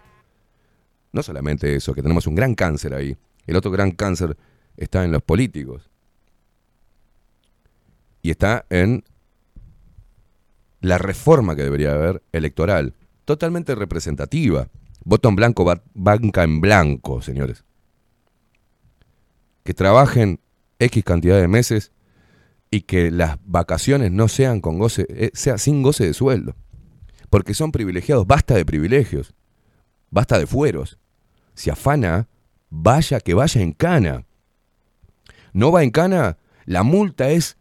No 1.12 1.22
solamente 1.22 1.76
eso, 1.76 1.94
que 1.94 2.02
tenemos 2.02 2.26
un 2.26 2.34
gran 2.34 2.56
cáncer 2.56 2.96
ahí. 2.96 3.16
El 3.46 3.56
otro 3.56 3.70
gran 3.70 3.92
cáncer 3.92 4.36
está 4.78 5.04
en 5.04 5.12
los 5.12 5.22
políticos. 5.22 5.92
Y 8.24 8.32
está 8.32 8.66
en 8.72 9.04
la 10.86 10.98
reforma 10.98 11.56
que 11.56 11.64
debería 11.64 11.94
haber 11.94 12.22
electoral, 12.32 12.94
totalmente 13.26 13.74
representativa. 13.76 14.70
Voto 15.04 15.30
en 15.30 15.36
blanco, 15.36 15.64
ba- 15.66 15.84
banca 15.94 16.44
en 16.44 16.62
blanco, 16.62 17.22
señores. 17.22 17.64
Que 19.64 19.74
trabajen 19.74 20.40
X 20.80 21.04
cantidad 21.04 21.38
de 21.40 21.48
meses 21.48 21.92
y 22.70 22.82
que 22.82 23.10
las 23.12 23.38
vacaciones 23.46 24.12
no 24.12 24.28
sean 24.28 24.62
con 24.62 24.78
goce, 24.80 25.08
eh, 25.10 25.32
sea 25.34 25.58
sin 25.58 25.82
goce 25.82 26.06
de 26.06 26.14
sueldo. 26.14 26.56
Porque 27.30 27.54
son 27.54 27.72
privilegiados, 27.72 28.28
basta 28.28 28.54
de 28.56 28.66
privilegios, 28.66 29.34
basta 30.12 30.38
de 30.38 30.46
fueros. 30.48 31.00
Si 31.56 31.70
afana, 31.70 32.28
vaya 32.70 33.20
que 33.20 33.34
vaya 33.34 33.62
en 33.62 33.72
cana. 33.72 34.26
No 35.54 35.72
va 35.72 35.84
en 35.84 35.90
cana, 35.92 36.38
la 36.66 36.84
multa 36.84 37.30
es 37.30 37.58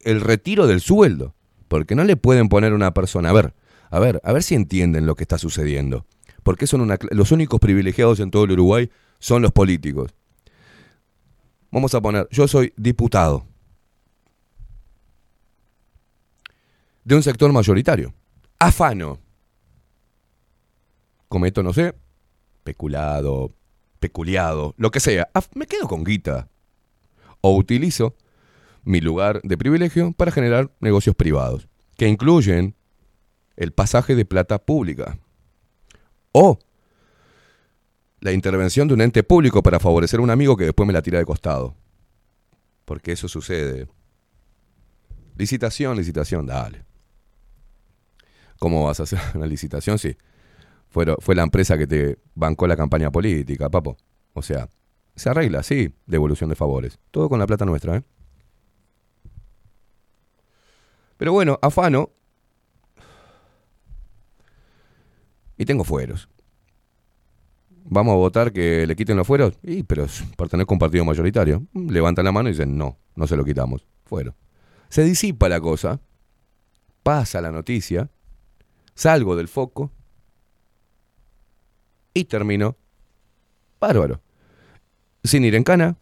el 0.00 0.20
retiro 0.20 0.66
del 0.66 0.80
sueldo. 0.80 1.34
Porque 1.68 1.94
no 1.94 2.04
le 2.04 2.16
pueden 2.16 2.48
poner 2.48 2.72
a 2.72 2.76
una 2.76 2.94
persona, 2.94 3.30
a 3.30 3.32
ver, 3.32 3.54
a 3.90 3.98
ver, 3.98 4.20
a 4.24 4.32
ver 4.32 4.42
si 4.42 4.54
entienden 4.54 5.06
lo 5.06 5.14
que 5.14 5.24
está 5.24 5.38
sucediendo. 5.38 6.06
Porque 6.42 6.66
son 6.66 6.80
una, 6.80 6.98
los 7.10 7.30
únicos 7.32 7.60
privilegiados 7.60 8.20
en 8.20 8.30
todo 8.30 8.44
el 8.44 8.52
Uruguay 8.52 8.90
son 9.18 9.42
los 9.42 9.52
políticos. 9.52 10.14
Vamos 11.70 11.94
a 11.94 12.00
poner, 12.00 12.26
yo 12.30 12.48
soy 12.48 12.72
diputado 12.76 13.46
de 17.08 17.14
un 17.14 17.22
sector 17.22 17.50
mayoritario. 17.52 18.12
Afano. 18.58 19.18
Cometo, 21.28 21.62
no 21.62 21.72
sé, 21.72 21.94
peculado, 22.64 23.54
peculiado, 23.98 24.74
lo 24.76 24.90
que 24.90 25.00
sea. 25.00 25.28
Me 25.54 25.66
quedo 25.66 25.88
con 25.88 26.04
guita. 26.04 26.48
O 27.40 27.56
utilizo 27.56 28.14
mi 28.88 29.00
lugar 29.02 29.40
de 29.42 29.58
privilegio 29.58 30.12
para 30.12 30.30
generar 30.32 30.70
negocios 30.80 31.14
privados, 31.14 31.68
que 31.96 32.08
incluyen 32.08 32.74
el 33.56 33.72
pasaje 33.72 34.14
de 34.16 34.24
plata 34.24 34.58
pública. 34.58 35.18
O 36.32 36.58
la 38.20 38.32
intervención 38.32 38.88
de 38.88 38.94
un 38.94 39.02
ente 39.02 39.22
público 39.22 39.62
para 39.62 39.78
favorecer 39.78 40.20
a 40.20 40.22
un 40.22 40.30
amigo 40.30 40.56
que 40.56 40.64
después 40.64 40.86
me 40.86 40.92
la 40.94 41.02
tira 41.02 41.18
de 41.18 41.26
costado. 41.26 41.74
Porque 42.86 43.12
eso 43.12 43.28
sucede. 43.28 43.88
Licitación, 45.36 45.96
licitación, 45.96 46.46
dale. 46.46 46.84
¿Cómo 48.58 48.84
vas 48.86 49.00
a 49.00 49.02
hacer 49.02 49.20
una 49.34 49.46
licitación 49.46 49.98
si 49.98 50.16
fueron- 50.88 51.16
fue 51.20 51.34
la 51.34 51.42
empresa 51.42 51.76
que 51.76 51.86
te 51.86 52.18
bancó 52.34 52.66
la 52.66 52.76
campaña 52.76 53.10
política, 53.10 53.68
papo? 53.68 53.98
O 54.32 54.40
sea, 54.42 54.68
se 55.14 55.28
arregla, 55.28 55.62
sí, 55.62 55.94
devolución 56.06 56.48
de 56.48 56.56
favores. 56.56 56.98
Todo 57.10 57.28
con 57.28 57.38
la 57.38 57.46
plata 57.46 57.66
nuestra, 57.66 57.96
¿eh? 57.96 58.02
Pero 61.18 61.32
bueno, 61.32 61.58
afano. 61.60 62.10
Y 65.58 65.66
tengo 65.66 65.84
fueros. 65.84 66.28
¿Vamos 67.84 68.12
a 68.12 68.16
votar 68.16 68.52
que 68.52 68.86
le 68.86 68.94
quiten 68.94 69.16
los 69.16 69.26
fueros? 69.26 69.58
Y, 69.62 69.82
pero 69.82 70.06
pertenezco 70.36 70.72
a 70.72 70.76
un 70.76 70.78
partido 70.78 71.04
mayoritario. 71.04 71.66
Levantan 71.74 72.24
la 72.24 72.32
mano 72.32 72.48
y 72.48 72.52
dicen, 72.52 72.78
no, 72.78 72.96
no 73.16 73.26
se 73.26 73.36
lo 73.36 73.44
quitamos. 73.44 73.84
Fuero. 74.04 74.34
Se 74.88 75.02
disipa 75.02 75.48
la 75.48 75.60
cosa. 75.60 76.00
Pasa 77.02 77.40
la 77.40 77.50
noticia. 77.50 78.10
Salgo 78.94 79.36
del 79.36 79.48
foco. 79.48 79.90
Y 82.14 82.24
termino. 82.24 82.76
Bárbaro. 83.80 84.20
Sin 85.24 85.44
ir 85.44 85.54
en 85.56 85.64
cana. 85.64 85.96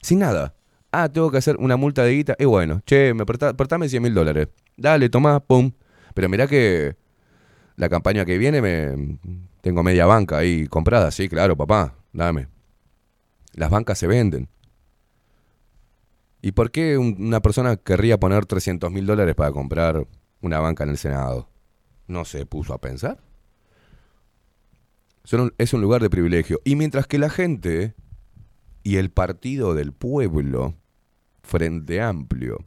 Sin 0.00 0.20
nada. 0.20 0.54
Ah, 0.92 1.08
tengo 1.08 1.30
que 1.30 1.38
hacer 1.38 1.56
una 1.58 1.76
multa 1.76 2.02
de 2.02 2.12
guita. 2.14 2.36
Y 2.38 2.44
bueno, 2.44 2.82
che, 2.84 3.14
me 3.14 3.24
presta- 3.24 3.54
prestame 3.56 3.88
100 3.88 4.02
mil 4.02 4.14
dólares. 4.14 4.48
Dale, 4.76 5.08
tomá, 5.08 5.40
pum. 5.40 5.72
Pero 6.14 6.28
mirá 6.28 6.46
que 6.46 6.96
la 7.76 7.88
campaña 7.88 8.24
que 8.24 8.38
viene 8.38 8.60
me 8.60 9.18
tengo 9.60 9.82
media 9.82 10.06
banca 10.06 10.38
ahí 10.38 10.66
comprada. 10.66 11.10
Sí, 11.10 11.28
claro, 11.28 11.56
papá, 11.56 11.94
dame. 12.12 12.48
Las 13.54 13.70
bancas 13.70 13.98
se 13.98 14.06
venden. 14.06 14.48
¿Y 16.42 16.52
por 16.52 16.70
qué 16.70 16.96
un- 16.98 17.16
una 17.18 17.40
persona 17.40 17.76
querría 17.76 18.18
poner 18.18 18.46
300 18.46 18.90
mil 18.90 19.06
dólares 19.06 19.34
para 19.34 19.52
comprar 19.52 20.06
una 20.40 20.58
banca 20.58 20.84
en 20.84 20.90
el 20.90 20.98
Senado? 20.98 21.48
¿No 22.06 22.24
se 22.24 22.46
puso 22.46 22.74
a 22.74 22.80
pensar? 22.80 23.18
Es 25.58 25.72
un 25.74 25.80
lugar 25.80 26.02
de 26.02 26.10
privilegio. 26.10 26.60
Y 26.64 26.74
mientras 26.76 27.06
que 27.06 27.18
la 27.18 27.30
gente 27.30 27.94
y 28.82 28.96
el 28.96 29.10
partido 29.10 29.74
del 29.74 29.92
pueblo, 29.92 30.74
Frente 31.42 32.00
Amplio, 32.00 32.58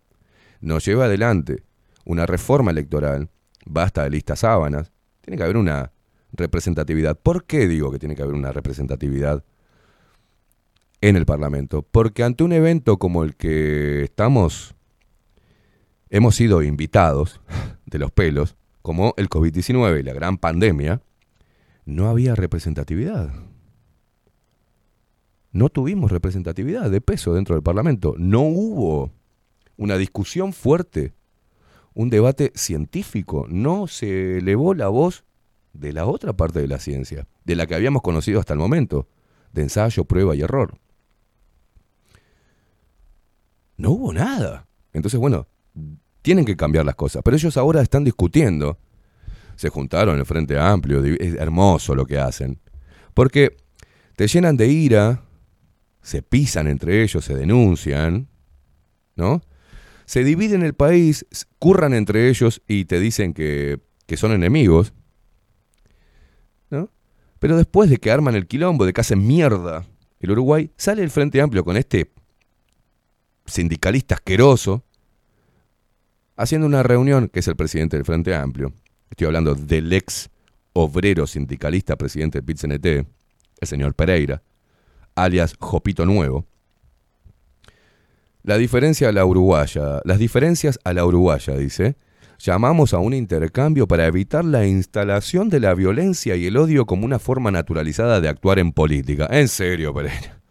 nos 0.61 0.85
lleva 0.85 1.05
adelante 1.05 1.63
una 2.05 2.25
reforma 2.25 2.71
electoral, 2.71 3.29
basta 3.65 4.03
de 4.03 4.09
listas 4.09 4.39
sábanas, 4.39 4.91
tiene 5.21 5.37
que 5.37 5.43
haber 5.43 5.57
una 5.57 5.91
representatividad. 6.33 7.17
¿Por 7.17 7.45
qué 7.45 7.67
digo 7.67 7.91
que 7.91 7.99
tiene 7.99 8.15
que 8.15 8.23
haber 8.23 8.35
una 8.35 8.51
representatividad 8.51 9.43
en 11.01 11.15
el 11.15 11.25
Parlamento? 11.25 11.83
Porque 11.83 12.23
ante 12.23 12.43
un 12.43 12.53
evento 12.53 12.97
como 12.97 13.23
el 13.23 13.35
que 13.35 14.03
estamos, 14.03 14.75
hemos 16.09 16.35
sido 16.35 16.61
invitados 16.63 17.41
de 17.85 17.99
los 17.99 18.11
pelos, 18.11 18.55
como 18.81 19.13
el 19.17 19.29
COVID-19 19.29 19.99
y 19.99 20.03
la 20.03 20.13
gran 20.13 20.37
pandemia, 20.37 21.01
no 21.85 22.09
había 22.09 22.35
representatividad. 22.35 23.31
No 25.53 25.69
tuvimos 25.69 26.11
representatividad 26.11 26.89
de 26.89 26.99
peso 26.99 27.33
dentro 27.35 27.55
del 27.55 27.63
Parlamento. 27.63 28.15
No 28.17 28.41
hubo 28.41 29.11
una 29.77 29.97
discusión 29.97 30.51
fuerte, 30.51 31.13
un 31.93 32.09
debate 32.09 32.51
científico. 32.55 33.45
No 33.47 33.85
se 33.87 34.39
elevó 34.39 34.73
la 34.73 34.87
voz 34.87 35.23
de 35.73 35.93
la 35.93 36.07
otra 36.07 36.33
parte 36.33 36.59
de 36.59 36.67
la 36.67 36.79
ciencia, 36.79 37.27
de 37.45 37.55
la 37.55 37.67
que 37.67 37.75
habíamos 37.75 38.01
conocido 38.01 38.39
hasta 38.39 38.53
el 38.53 38.59
momento, 38.59 39.07
de 39.51 39.61
ensayo, 39.61 40.05
prueba 40.05 40.35
y 40.35 40.41
error. 40.41 40.79
No 43.77 43.91
hubo 43.91 44.11
nada. 44.11 44.67
Entonces, 44.91 45.19
bueno, 45.19 45.47
tienen 46.23 46.45
que 46.45 46.55
cambiar 46.55 46.85
las 46.85 46.95
cosas. 46.95 47.21
Pero 47.23 47.37
ellos 47.37 47.57
ahora 47.57 47.81
están 47.83 48.03
discutiendo. 48.03 48.79
Se 49.55 49.69
juntaron 49.69 50.15
en 50.15 50.21
el 50.21 50.25
Frente 50.25 50.57
Amplio. 50.57 51.03
Es 51.03 51.35
hermoso 51.35 51.93
lo 51.93 52.07
que 52.07 52.17
hacen. 52.17 52.59
Porque 53.13 53.55
te 54.15 54.27
llenan 54.27 54.57
de 54.57 54.67
ira, 54.67 55.21
se 56.03 56.21
pisan 56.21 56.67
entre 56.67 57.01
ellos, 57.01 57.25
se 57.25 57.35
denuncian, 57.35 58.27
¿no? 59.15 59.41
Se 60.05 60.23
dividen 60.23 60.61
el 60.61 60.73
país, 60.73 61.25
curran 61.59 61.93
entre 61.93 62.29
ellos 62.29 62.61
y 62.67 62.85
te 62.85 62.99
dicen 62.99 63.33
que, 63.33 63.79
que 64.05 64.17
son 64.17 64.33
enemigos, 64.33 64.93
¿no? 66.69 66.91
Pero 67.39 67.57
después 67.57 67.89
de 67.89 67.97
que 67.97 68.11
arman 68.11 68.35
el 68.35 68.47
quilombo, 68.47 68.85
de 68.85 68.93
que 68.93 69.01
hacen 69.01 69.25
mierda 69.25 69.85
el 70.19 70.31
Uruguay, 70.31 70.71
sale 70.77 71.03
el 71.03 71.09
Frente 71.09 71.41
Amplio 71.41 71.63
con 71.63 71.77
este 71.77 72.11
sindicalista 73.45 74.15
asqueroso, 74.15 74.83
haciendo 76.35 76.67
una 76.67 76.83
reunión, 76.83 77.29
que 77.29 77.39
es 77.39 77.47
el 77.47 77.55
presidente 77.55 77.97
del 77.97 78.05
Frente 78.05 78.35
Amplio. 78.35 78.73
Estoy 79.09 79.27
hablando 79.27 79.55
del 79.55 79.91
ex 79.93 80.29
obrero 80.73 81.27
sindicalista 81.27 81.95
presidente 81.95 82.39
del 82.39 82.45
PIT-CNT, 82.45 82.85
el 83.61 83.67
señor 83.67 83.95
Pereira, 83.95 84.41
alias 85.15 85.55
Jopito 85.59 86.05
Nuevo. 86.05 86.45
La 88.43 88.57
diferencia 88.57 89.09
a 89.09 89.11
la 89.11 89.25
uruguaya, 89.25 90.01
las 90.03 90.19
diferencias 90.19 90.79
a 90.83 90.93
la 90.93 91.05
uruguaya, 91.05 91.55
dice, 91.55 91.95
llamamos 92.39 92.93
a 92.93 92.97
un 92.97 93.13
intercambio 93.13 93.87
para 93.87 94.05
evitar 94.05 94.43
la 94.43 94.65
instalación 94.65 95.49
de 95.49 95.61
la 95.61 95.73
violencia 95.73 96.35
y 96.35 96.47
el 96.47 96.57
odio 96.57 96.85
como 96.85 97.05
una 97.05 97.19
forma 97.19 97.51
naturalizada 97.51 98.19
de 98.19 98.27
actuar 98.27 98.59
en 98.59 98.73
política. 98.73 99.27
En 99.31 99.47
serio, 99.47 99.93
Pereira. 99.93 100.41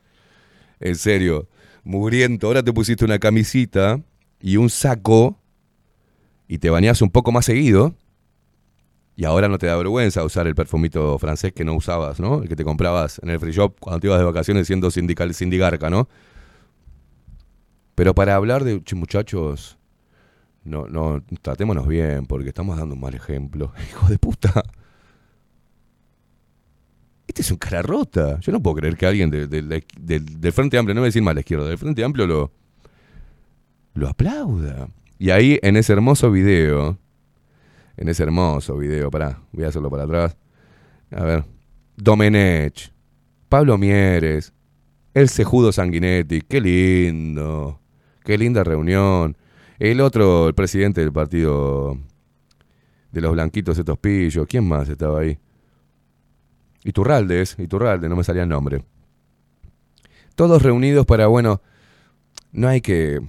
En 0.80 0.96
serio. 0.96 1.48
Mugriento, 1.84 2.46
ahora 2.46 2.62
te 2.62 2.72
pusiste 2.72 3.04
una 3.04 3.18
camisita 3.18 4.00
y 4.40 4.56
un 4.56 4.70
saco 4.70 5.38
y 6.48 6.58
te 6.58 6.70
bañás 6.70 7.02
un 7.02 7.10
poco 7.10 7.32
más 7.32 7.44
seguido. 7.44 7.94
Y 9.14 9.24
ahora 9.24 9.48
no 9.48 9.58
te 9.58 9.66
da 9.66 9.76
vergüenza 9.76 10.24
usar 10.24 10.46
el 10.46 10.54
perfumito 10.54 11.18
francés 11.18 11.52
que 11.52 11.64
no 11.64 11.74
usabas, 11.74 12.18
¿no? 12.18 12.42
El 12.42 12.48
que 12.48 12.56
te 12.56 12.64
comprabas 12.64 13.20
en 13.22 13.30
el 13.30 13.38
free 13.38 13.52
shop 13.52 13.78
cuando 13.78 14.00
te 14.00 14.06
ibas 14.06 14.18
de 14.18 14.24
vacaciones 14.24 14.66
siendo 14.66 14.90
sindical, 14.90 15.34
sindigarca, 15.34 15.90
¿no? 15.90 16.08
Pero 17.94 18.14
para 18.14 18.34
hablar 18.34 18.64
de, 18.64 18.82
"Che, 18.82 18.96
muchachos, 18.96 19.76
no, 20.64 20.86
no, 20.86 21.22
tratémonos 21.42 21.86
bien 21.86 22.26
porque 22.26 22.48
estamos 22.48 22.76
dando 22.78 22.94
un 22.94 23.00
mal 23.00 23.14
ejemplo. 23.14 23.72
Hijo 23.90 24.08
de 24.08 24.18
puta. 24.18 24.62
Este 27.26 27.42
es 27.42 27.50
un 27.50 27.56
cara 27.56 27.82
rota. 27.82 28.38
Yo 28.40 28.52
no 28.52 28.62
puedo 28.62 28.76
creer 28.76 28.96
que 28.96 29.06
alguien 29.06 29.30
del 29.30 30.52
Frente 30.52 30.78
Amplio, 30.78 30.94
no 30.94 31.00
voy 31.00 31.06
a 31.06 31.08
decir 31.08 31.22
más 31.22 31.34
la 31.34 31.40
izquierda, 31.40 31.66
del 31.66 31.78
Frente 31.78 32.04
Amplio 32.04 32.26
lo, 32.26 32.52
lo 33.94 34.08
aplauda. 34.08 34.88
Y 35.18 35.30
ahí 35.30 35.58
en 35.62 35.76
ese 35.76 35.92
hermoso 35.92 36.30
video, 36.30 36.98
en 38.02 38.08
ese 38.08 38.24
hermoso 38.24 38.76
video, 38.76 39.12
pará, 39.12 39.38
voy 39.52 39.62
a 39.62 39.68
hacerlo 39.68 39.88
para 39.88 40.02
atrás. 40.02 40.36
A 41.12 41.22
ver, 41.22 41.44
Domenech, 41.96 42.92
Pablo 43.48 43.78
Mieres, 43.78 44.52
el 45.14 45.28
cejudo 45.28 45.70
Sanguinetti, 45.70 46.40
qué 46.40 46.60
lindo, 46.60 47.78
qué 48.24 48.36
linda 48.36 48.64
reunión. 48.64 49.36
El 49.78 50.00
otro, 50.00 50.48
el 50.48 50.54
presidente 50.54 51.00
del 51.00 51.12
partido 51.12 51.96
de 53.12 53.20
los 53.20 53.30
blanquitos 53.34 53.78
estos 53.78 53.98
pillos, 53.98 54.48
¿quién 54.48 54.66
más 54.66 54.88
estaba 54.88 55.20
ahí? 55.20 55.38
Iturralde 56.82 57.40
es, 57.40 57.56
Iturralde, 57.56 58.08
no 58.08 58.16
me 58.16 58.24
salía 58.24 58.42
el 58.42 58.48
nombre. 58.48 58.84
Todos 60.34 60.60
reunidos 60.60 61.06
para, 61.06 61.28
bueno, 61.28 61.62
no 62.50 62.66
hay 62.66 62.80
que, 62.80 63.20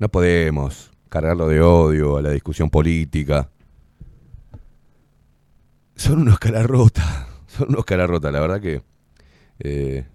no 0.00 0.08
podemos 0.08 0.90
cargarlo 1.08 1.46
de 1.46 1.60
odio 1.60 2.16
a 2.16 2.22
la 2.22 2.30
discusión 2.30 2.68
política. 2.68 3.48
Son 6.00 6.22
unos 6.22 6.38
cara 6.38 6.62
rota, 6.62 7.28
son 7.46 7.68
unos 7.68 7.84
cara 7.84 8.06
rota, 8.06 8.30
la 8.30 8.40
verdad 8.40 8.58
que 8.58 8.80
eh, 9.58 10.06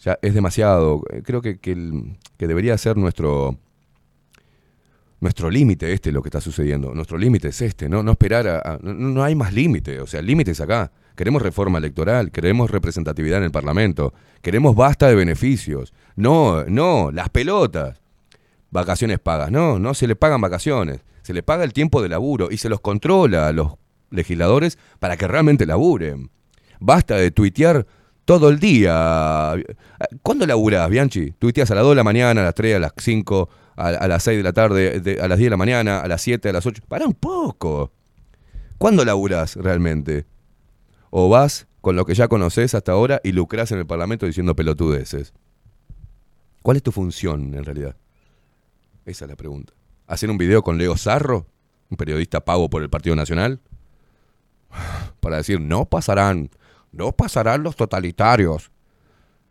ya 0.00 0.18
es 0.20 0.34
demasiado. 0.34 1.00
Creo 1.22 1.40
que, 1.40 1.60
que, 1.60 1.76
debería 2.38 2.76
ser 2.76 2.96
nuestro 2.96 3.56
nuestro 5.20 5.48
límite 5.48 5.92
este 5.92 6.10
lo 6.10 6.22
que 6.22 6.28
está 6.28 6.40
sucediendo. 6.40 6.92
Nuestro 6.92 7.18
límite 7.18 7.48
es 7.48 7.62
este, 7.62 7.88
¿no? 7.88 8.02
No 8.02 8.10
esperar 8.10 8.48
a... 8.48 8.80
no, 8.82 8.94
no 8.94 9.22
hay 9.22 9.36
más 9.36 9.52
límite, 9.52 10.00
o 10.00 10.08
sea, 10.08 10.18
el 10.18 10.26
límite 10.26 10.50
es 10.50 10.60
acá. 10.60 10.90
Queremos 11.14 11.40
reforma 11.40 11.78
electoral, 11.78 12.32
queremos 12.32 12.68
representatividad 12.68 13.38
en 13.38 13.44
el 13.44 13.52
Parlamento, 13.52 14.12
queremos 14.42 14.74
basta 14.74 15.06
de 15.06 15.14
beneficios. 15.14 15.94
No, 16.16 16.64
no, 16.64 17.12
las 17.12 17.28
pelotas. 17.28 18.00
Vacaciones 18.72 19.20
pagas, 19.20 19.52
no, 19.52 19.78
no 19.78 19.94
se 19.94 20.08
le 20.08 20.16
pagan 20.16 20.40
vacaciones, 20.40 21.04
se 21.22 21.32
le 21.32 21.44
paga 21.44 21.62
el 21.62 21.72
tiempo 21.72 22.02
de 22.02 22.08
laburo 22.08 22.48
y 22.50 22.56
se 22.56 22.68
los 22.68 22.80
controla 22.80 23.46
a 23.46 23.52
los 23.52 23.74
legisladores 24.10 24.78
para 24.98 25.16
que 25.16 25.26
realmente 25.26 25.66
laburen. 25.66 26.30
Basta 26.80 27.16
de 27.16 27.30
tuitear 27.30 27.86
todo 28.24 28.48
el 28.50 28.58
día. 28.60 29.54
¿Cuándo 30.22 30.46
laburás, 30.46 30.88
Bianchi? 30.90 31.32
Tuiteas 31.32 31.70
a 31.70 31.74
las 31.74 31.82
2 31.84 31.92
de 31.92 31.96
la 31.96 32.04
mañana, 32.04 32.40
a 32.42 32.44
las 32.44 32.54
3, 32.54 32.76
a 32.76 32.78
las 32.78 32.92
5, 32.96 33.48
a, 33.76 34.06
las 34.08 34.22
6 34.22 34.36
de 34.36 34.42
la 34.42 34.52
tarde, 34.52 35.00
de- 35.00 35.20
a 35.20 35.28
las 35.28 35.38
10 35.38 35.46
de 35.46 35.50
la 35.50 35.56
mañana, 35.56 36.00
a 36.00 36.08
las 36.08 36.20
7, 36.22 36.48
a 36.48 36.52
las 36.52 36.66
8. 36.66 36.82
Para 36.88 37.06
un 37.06 37.14
poco. 37.14 37.92
¿Cuándo 38.76 39.04
laburás 39.04 39.56
realmente? 39.56 40.26
¿O 41.10 41.28
vas 41.28 41.66
con 41.80 41.96
lo 41.96 42.04
que 42.04 42.14
ya 42.14 42.28
conoces 42.28 42.74
hasta 42.74 42.92
ahora 42.92 43.20
y 43.24 43.32
lucrás 43.32 43.72
en 43.72 43.78
el 43.78 43.86
Parlamento 43.86 44.26
diciendo 44.26 44.54
pelotudeces? 44.54 45.32
¿Cuál 46.62 46.76
es 46.76 46.82
tu 46.82 46.92
función 46.92 47.54
en 47.54 47.64
realidad? 47.64 47.96
Esa 49.06 49.24
es 49.24 49.30
la 49.30 49.36
pregunta. 49.36 49.72
¿Hacer 50.06 50.30
un 50.30 50.38
video 50.38 50.62
con 50.62 50.76
Leo 50.76 50.96
Zarro, 50.96 51.46
un 51.88 51.96
periodista 51.96 52.44
pago 52.44 52.68
por 52.68 52.82
el 52.82 52.90
Partido 52.90 53.16
Nacional? 53.16 53.60
Para 55.20 55.36
decir, 55.38 55.60
no 55.60 55.84
pasarán, 55.84 56.50
no 56.92 57.12
pasarán 57.12 57.62
los 57.62 57.76
totalitarios. 57.76 58.70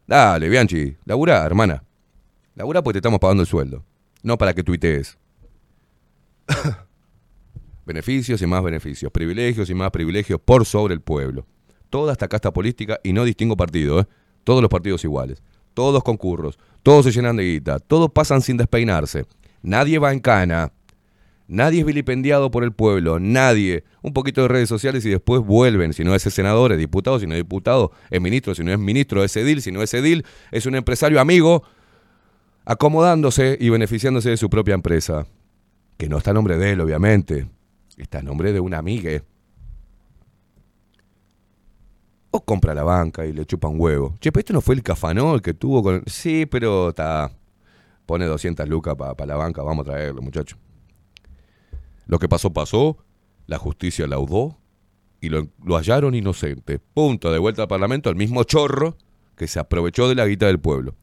Dale, 0.06 0.50
Bianchi, 0.50 0.98
labura, 1.06 1.46
hermana. 1.46 1.84
Labura 2.56 2.82
porque 2.82 2.96
te 2.96 3.00
estamos 3.00 3.20
pagando 3.20 3.44
el 3.44 3.48
sueldo. 3.48 3.84
No 4.24 4.38
para 4.38 4.54
que 4.54 4.64
tuitees. 4.64 5.18
beneficios 7.88 8.42
y 8.42 8.46
más 8.46 8.62
beneficios, 8.62 9.12
privilegios 9.12 9.70
y 9.70 9.74
más 9.74 9.92
privilegios 9.92 10.40
por 10.44 10.66
sobre 10.66 10.94
el 10.94 11.02
pueblo. 11.02 11.46
Toda 11.90 12.12
esta 12.12 12.28
casta 12.28 12.52
política, 12.52 13.00
y 13.02 13.14
no 13.14 13.24
distingo 13.24 13.56
partido, 13.56 14.02
¿eh? 14.02 14.08
todos 14.44 14.62
los 14.62 14.70
partidos 14.70 15.04
iguales, 15.06 15.42
todos 15.74 16.04
concurros, 16.04 16.60
todos 16.84 17.06
se 17.06 17.12
llenan 17.12 17.38
de 17.38 17.44
guita, 17.44 17.80
todos 17.80 18.12
pasan 18.12 18.42
sin 18.42 18.58
despeinarse, 18.58 19.26
nadie 19.62 20.00
va 20.00 20.12
en 20.12 20.20
cana, 20.20 20.74
nadie 21.48 21.80
es 21.80 21.86
vilipendiado 21.86 22.52
por 22.52 22.64
el 22.64 22.72
pueblo, 22.72 23.20
nadie, 23.20 23.84
un 24.02 24.14
poquito 24.14 24.42
de 24.42 24.48
redes 24.50 24.70
sociales 24.70 25.06
y 25.06 25.10
después 25.10 25.42
vuelven, 25.42 25.94
si 25.94 26.04
no 26.04 26.14
es 26.14 26.24
senador, 26.24 26.72
es 26.72 26.78
diputado, 26.78 27.20
si 27.20 27.28
no 27.28 27.34
es 27.34 27.40
diputado, 27.40 27.92
es 28.10 28.22
ministro, 28.22 28.54
si 28.54 28.64
no 28.64 28.72
es 28.72 28.80
ministro, 28.80 29.24
es 29.24 29.36
edil, 29.38 29.62
si 29.62 29.72
no 29.72 29.82
es 29.82 29.94
edil, 29.94 30.26
es 30.52 30.66
un 30.66 30.76
empresario 30.76 31.20
amigo, 31.20 31.64
acomodándose 32.66 33.58
y 33.60 33.70
beneficiándose 33.70 34.30
de 34.30 34.38
su 34.38 34.50
propia 34.50 34.74
empresa, 34.74 35.26
que 35.98 36.10
no 36.10 36.18
está 36.18 36.32
a 36.32 36.34
nombre 36.34 36.58
de 36.58 36.72
él, 36.72 36.82
obviamente, 36.82 37.48
está 37.98 38.20
a 38.20 38.22
nombre 38.22 38.54
de 38.54 38.60
una 38.60 38.78
amiga. 38.78 39.24
O 42.30 42.44
compra 42.44 42.76
la 42.76 42.84
banca 42.84 43.26
y 43.26 43.32
le 43.32 43.46
chupa 43.46 43.70
un 43.70 43.80
huevo. 43.80 44.16
Che, 44.20 44.32
pero 44.32 44.42
este 44.42 44.54
no 44.54 44.62
fue 44.62 44.76
el 44.76 44.84
cafanol 44.84 45.42
que 45.42 45.54
tuvo 45.54 45.82
con... 45.82 46.04
Sí, 46.06 46.46
pero 46.46 46.90
está... 46.90 47.32
Pone 48.06 48.26
200 48.26 48.68
lucas 48.70 48.96
para 48.96 49.26
la 49.26 49.36
banca, 49.36 49.64
vamos 49.64 49.88
a 49.88 49.92
traerlo, 49.92 50.22
muchacho. 50.22 50.58
Lo 52.08 52.20
que 52.20 52.30
pasó, 52.30 52.52
pasó. 52.52 52.98
La 53.46 53.58
justicia 53.58 54.08
laudó 54.08 54.58
y 55.22 55.30
lo, 55.30 55.50
hallaron 55.68 56.16
inocente. 56.16 56.80
Punto, 56.80 57.32
de 57.32 57.40
vuelta 57.40 57.64
al 57.64 57.68
Parlamento, 57.68 58.10
el 58.10 58.16
mismo 58.16 58.44
chorro 58.44 58.98
que 59.36 59.48
se 59.48 59.60
aprovechó 59.60 60.10
de 60.10 60.16
la 60.16 60.26
guita 60.26 60.48
del 60.48 60.60
pueblo. 60.60 60.96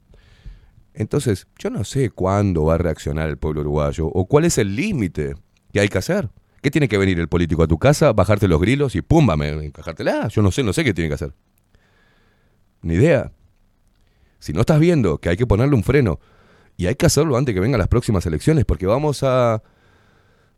Entonces, 0.93 1.47
yo 1.59 1.71
no 1.71 1.85
sé 1.85 2.11
cuándo 2.11 2.65
va 2.65 2.75
a 2.75 2.79
reaccionar 2.79 3.29
el 3.29 3.39
pueblo 3.39 3.63
uruguayo 3.63 4.07
o 4.07 4.27
cuál 4.27 4.45
es 4.45 4.59
el 4.59 4.77
límite 4.77 5.35
que 5.73 5.81
hay 5.81 5.89
que 5.89 5.99
hacer. 5.99 6.31
¿Qué 6.63 6.71
tiene 6.71 6.89
que 6.89 6.99
venir 6.99 7.19
el 7.19 7.29
político 7.29 7.63
a 7.63 7.67
tu 7.67 7.79
casa, 7.79 8.13
bajarte 8.13 8.49
los 8.49 8.61
grilos 8.61 8.95
y 8.95 9.03
pumba, 9.03 9.35
encajártela? 9.35 10.29
Yo 10.29 10.41
no 10.41 10.51
sé, 10.51 10.63
no 10.63 10.73
sé 10.73 10.85
qué 10.85 10.95
tiene 10.95 11.09
que 11.09 11.15
hacer. 11.15 11.35
Ni 12.83 12.95
idea. 12.95 13.33
Si 14.39 14.53
no 14.53 14.61
estás 14.61 14.79
viendo 14.79 15.19
que 15.19 15.29
hay 15.29 15.37
que 15.37 15.47
ponerle 15.47 15.75
un 15.75 15.83
freno 15.83 16.21
y 16.77 16.87
hay 16.87 16.95
que 16.95 17.07
hacerlo 17.07 17.37
antes 17.37 17.55
que 17.55 17.61
vengan 17.61 17.79
las 17.79 17.89
próximas 17.89 18.25
elecciones 18.27 18.65
porque 18.65 18.87
vamos 18.87 19.23
a 19.23 19.63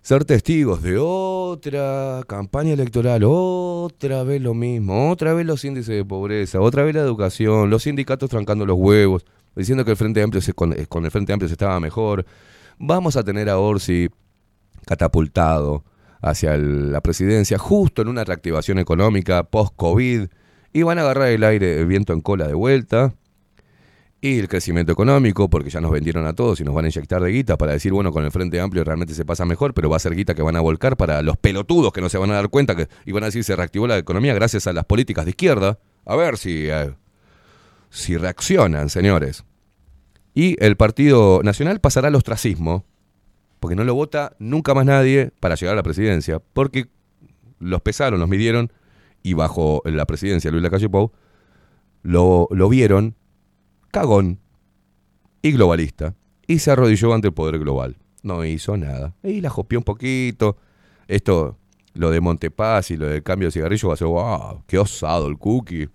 ser 0.06 0.24
testigos 0.24 0.82
de 0.82 0.98
otra 0.98 2.22
campaña 2.28 2.74
electoral, 2.74 3.24
otra 3.24 4.22
vez 4.22 4.40
lo 4.40 4.54
mismo, 4.54 5.10
otra 5.10 5.34
vez 5.34 5.44
los 5.44 5.64
índices 5.64 5.96
de 5.96 6.04
pobreza, 6.04 6.60
otra 6.60 6.84
vez 6.84 6.94
la 6.94 7.00
educación, 7.00 7.70
los 7.70 7.82
sindicatos 7.82 8.30
trancando 8.30 8.64
los 8.64 8.76
huevos, 8.78 9.26
diciendo 9.56 9.84
que 9.84 9.90
el 9.90 9.96
Frente 9.96 10.22
Amplio 10.22 10.40
se- 10.40 10.52
con, 10.52 10.72
con 10.88 11.04
el 11.06 11.10
Frente 11.10 11.32
Amplio 11.32 11.48
se 11.48 11.54
estaba 11.54 11.80
mejor. 11.80 12.24
Vamos 12.78 13.16
a 13.16 13.24
tener 13.24 13.48
a 13.48 13.58
Orsi 13.58 14.08
catapultado 14.86 15.82
hacia 16.22 16.56
la 16.56 17.00
presidencia 17.00 17.58
justo 17.58 18.00
en 18.00 18.06
una 18.06 18.22
reactivación 18.22 18.78
económica 18.78 19.42
post-COVID 19.42 20.28
y 20.72 20.82
van 20.84 20.98
a 20.98 21.00
agarrar 21.00 21.30
el 21.30 21.42
aire, 21.42 21.80
el 21.80 21.86
viento 21.86 22.12
en 22.12 22.20
cola 22.20 22.46
de 22.46 22.54
vuelta 22.54 23.12
y 24.26 24.38
el 24.40 24.48
crecimiento 24.48 24.92
económico, 24.92 25.48
porque 25.48 25.70
ya 25.70 25.80
nos 25.80 25.90
vendieron 25.90 26.26
a 26.26 26.32
todos 26.32 26.60
y 26.60 26.64
nos 26.64 26.74
van 26.74 26.84
a 26.84 26.88
inyectar 26.88 27.22
de 27.22 27.30
guita 27.30 27.56
para 27.56 27.72
decir, 27.72 27.92
bueno, 27.92 28.10
con 28.12 28.24
el 28.24 28.30
Frente 28.30 28.60
Amplio 28.60 28.82
realmente 28.82 29.14
se 29.14 29.24
pasa 29.24 29.44
mejor, 29.44 29.72
pero 29.72 29.88
va 29.88 29.96
a 29.96 30.00
ser 30.00 30.14
guita 30.14 30.34
que 30.34 30.42
van 30.42 30.56
a 30.56 30.60
volcar 30.60 30.96
para 30.96 31.22
los 31.22 31.36
pelotudos 31.36 31.92
que 31.92 32.00
no 32.00 32.08
se 32.08 32.18
van 32.18 32.30
a 32.30 32.34
dar 32.34 32.48
cuenta 32.48 32.74
que, 32.74 32.88
y 33.04 33.12
van 33.12 33.22
a 33.22 33.26
decir 33.26 33.44
se 33.44 33.54
reactivó 33.54 33.86
la 33.86 33.98
economía 33.98 34.34
gracias 34.34 34.66
a 34.66 34.72
las 34.72 34.84
políticas 34.84 35.24
de 35.24 35.30
izquierda. 35.30 35.78
A 36.04 36.16
ver 36.16 36.38
si, 36.38 36.68
eh, 36.68 36.92
si 37.90 38.16
reaccionan, 38.16 38.88
señores. 38.88 39.44
Y 40.34 40.62
el 40.62 40.76
Partido 40.76 41.42
Nacional 41.42 41.80
pasará 41.80 42.08
al 42.08 42.14
ostracismo, 42.14 42.84
porque 43.60 43.76
no 43.76 43.84
lo 43.84 43.94
vota 43.94 44.34
nunca 44.38 44.74
más 44.74 44.86
nadie 44.86 45.30
para 45.40 45.54
llegar 45.54 45.74
a 45.74 45.76
la 45.76 45.82
presidencia, 45.82 46.40
porque 46.52 46.86
los 47.58 47.80
pesaron, 47.80 48.20
los 48.20 48.28
midieron, 48.28 48.72
y 49.22 49.34
bajo 49.34 49.82
la 49.84 50.04
presidencia 50.04 50.48
de 50.48 50.52
Luis 50.52 50.62
Lacalle 50.62 50.88
Pou, 50.88 51.12
lo, 52.02 52.48
lo 52.50 52.68
vieron 52.68 53.14
cagón 53.96 54.40
y 55.40 55.52
globalista, 55.52 56.14
y 56.46 56.58
se 56.58 56.70
arrodilló 56.70 57.14
ante 57.14 57.28
el 57.28 57.32
poder 57.32 57.58
global. 57.58 57.96
No 58.22 58.44
hizo 58.44 58.76
nada. 58.76 59.14
Y 59.22 59.40
la 59.40 59.48
jopió 59.48 59.78
un 59.78 59.84
poquito. 59.84 60.58
Esto, 61.08 61.56
lo 61.94 62.10
de 62.10 62.20
Montepaz 62.20 62.90
y 62.90 62.98
lo 62.98 63.06
del 63.06 63.22
cambio 63.22 63.48
de 63.48 63.52
cigarrillo 63.52 63.88
va 63.88 63.94
a 63.94 63.96
ser, 63.96 64.06
wow, 64.06 64.64
qué 64.66 64.78
osado 64.78 65.28
el 65.28 65.38
cookie. 65.38 65.88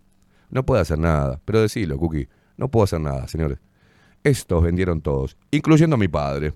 No 0.49 0.65
puede 0.65 0.81
hacer 0.81 0.97
nada, 0.97 1.39
pero 1.45 1.61
decilo, 1.61 1.95
cookie, 1.99 2.27
no 2.57 2.71
puedo 2.71 2.85
hacer 2.85 3.01
nada, 3.01 3.27
señores. 3.27 3.59
Estos 4.23 4.63
vendieron 4.63 5.01
todos, 5.01 5.37
incluyendo 5.51 5.93
a 5.95 5.99
mi 5.99 6.07
padre. 6.07 6.53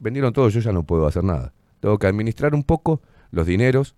Vendieron 0.00 0.32
todos, 0.32 0.52
yo 0.52 0.58
ya 0.58 0.72
no 0.72 0.82
puedo 0.82 1.06
hacer 1.06 1.22
nada. 1.22 1.52
Tengo 1.78 1.96
que 1.96 2.08
administrar 2.08 2.56
un 2.56 2.64
poco 2.64 3.02
los 3.30 3.46
dineros 3.46 3.94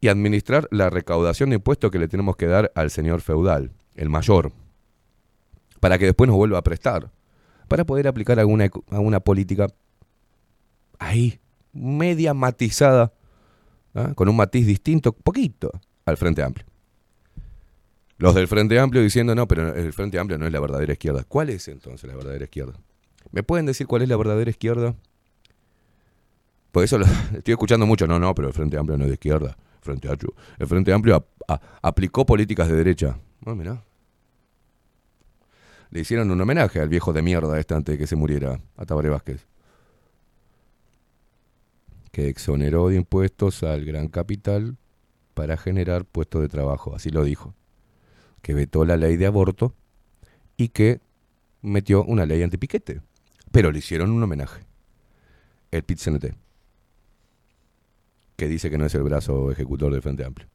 y 0.00 0.08
administrar 0.08 0.66
la 0.70 0.88
recaudación 0.88 1.50
de 1.50 1.56
impuestos 1.56 1.90
que 1.90 1.98
le 1.98 2.08
tenemos 2.08 2.36
que 2.36 2.46
dar 2.46 2.72
al 2.74 2.90
señor 2.90 3.20
feudal, 3.20 3.72
el 3.96 4.08
mayor, 4.08 4.52
para 5.84 5.98
que 5.98 6.06
después 6.06 6.28
nos 6.28 6.38
vuelva 6.38 6.56
a 6.56 6.64
prestar, 6.64 7.10
para 7.68 7.84
poder 7.84 8.08
aplicar 8.08 8.40
alguna, 8.40 8.70
alguna 8.88 9.20
política 9.20 9.66
ahí, 10.98 11.38
media 11.74 12.32
matizada, 12.32 13.12
¿ah? 13.94 14.12
con 14.14 14.30
un 14.30 14.34
matiz 14.36 14.66
distinto, 14.66 15.12
poquito, 15.12 15.70
al 16.06 16.16
Frente 16.16 16.42
Amplio. 16.42 16.64
Los 18.16 18.34
del 18.34 18.48
Frente 18.48 18.78
Amplio 18.78 19.02
diciendo, 19.02 19.34
no, 19.34 19.46
pero 19.46 19.74
el 19.74 19.92
Frente 19.92 20.18
Amplio 20.18 20.38
no 20.38 20.46
es 20.46 20.52
la 20.52 20.60
verdadera 20.60 20.94
izquierda. 20.94 21.22
¿Cuál 21.28 21.50
es 21.50 21.68
entonces 21.68 22.08
la 22.08 22.16
verdadera 22.16 22.44
izquierda? 22.44 22.80
¿Me 23.30 23.42
pueden 23.42 23.66
decir 23.66 23.86
cuál 23.86 24.00
es 24.00 24.08
la 24.08 24.16
verdadera 24.16 24.48
izquierda? 24.48 24.94
Por 26.72 26.82
eso 26.82 26.96
lo- 26.96 27.04
estoy 27.36 27.52
escuchando 27.52 27.84
mucho, 27.84 28.06
no, 28.06 28.18
no, 28.18 28.34
pero 28.34 28.48
el 28.48 28.54
Frente 28.54 28.78
Amplio 28.78 28.96
no 28.96 29.04
es 29.04 29.10
de 29.10 29.14
izquierda. 29.16 29.54
El 30.58 30.66
Frente 30.66 30.94
Amplio 30.94 31.26
aplicó 31.82 32.24
políticas 32.24 32.68
de 32.68 32.74
derecha. 32.76 33.18
Ah, 33.44 33.54
mirá. 33.54 33.84
Le 35.94 36.00
hicieron 36.00 36.28
un 36.32 36.40
homenaje 36.40 36.80
al 36.80 36.88
viejo 36.88 37.12
de 37.12 37.22
mierda 37.22 37.56
este 37.56 37.72
antes 37.72 37.92
de 37.92 37.98
que 37.98 38.08
se 38.08 38.16
muriera, 38.16 38.60
a 38.76 38.84
Tabaré 38.84 39.10
Vázquez. 39.10 39.46
Que 42.10 42.28
exoneró 42.28 42.88
de 42.88 42.96
impuestos 42.96 43.62
al 43.62 43.84
gran 43.84 44.08
capital 44.08 44.76
para 45.34 45.56
generar 45.56 46.04
puestos 46.04 46.42
de 46.42 46.48
trabajo, 46.48 46.96
así 46.96 47.10
lo 47.10 47.22
dijo. 47.22 47.54
Que 48.42 48.54
vetó 48.54 48.84
la 48.84 48.96
ley 48.96 49.16
de 49.16 49.26
aborto 49.26 49.72
y 50.56 50.70
que 50.70 51.00
metió 51.62 52.02
una 52.02 52.26
ley 52.26 52.42
antipiquete. 52.42 53.00
Pero 53.52 53.70
le 53.70 53.78
hicieron 53.78 54.10
un 54.10 54.20
homenaje. 54.20 54.64
El 55.70 55.84
pit 55.84 56.00
que 58.34 58.48
dice 58.48 58.68
que 58.68 58.78
no 58.78 58.86
es 58.86 58.94
el 58.96 59.04
brazo 59.04 59.52
ejecutor 59.52 59.92
del 59.92 60.02
Frente 60.02 60.24
Amplio. 60.24 60.48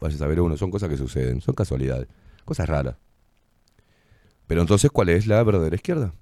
Vaya 0.00 0.16
a 0.16 0.20
saber 0.20 0.40
uno, 0.40 0.56
son 0.56 0.70
cosas 0.70 0.88
que 0.88 0.96
suceden, 0.96 1.42
son 1.42 1.54
casualidades, 1.54 2.08
cosas 2.46 2.66
raras. 2.66 2.96
Pero 4.46 4.60
entonces, 4.60 4.90
¿cuál 4.90 5.08
es 5.08 5.26
la 5.26 5.42
verdadera 5.42 5.76
izquierda? 5.76 6.14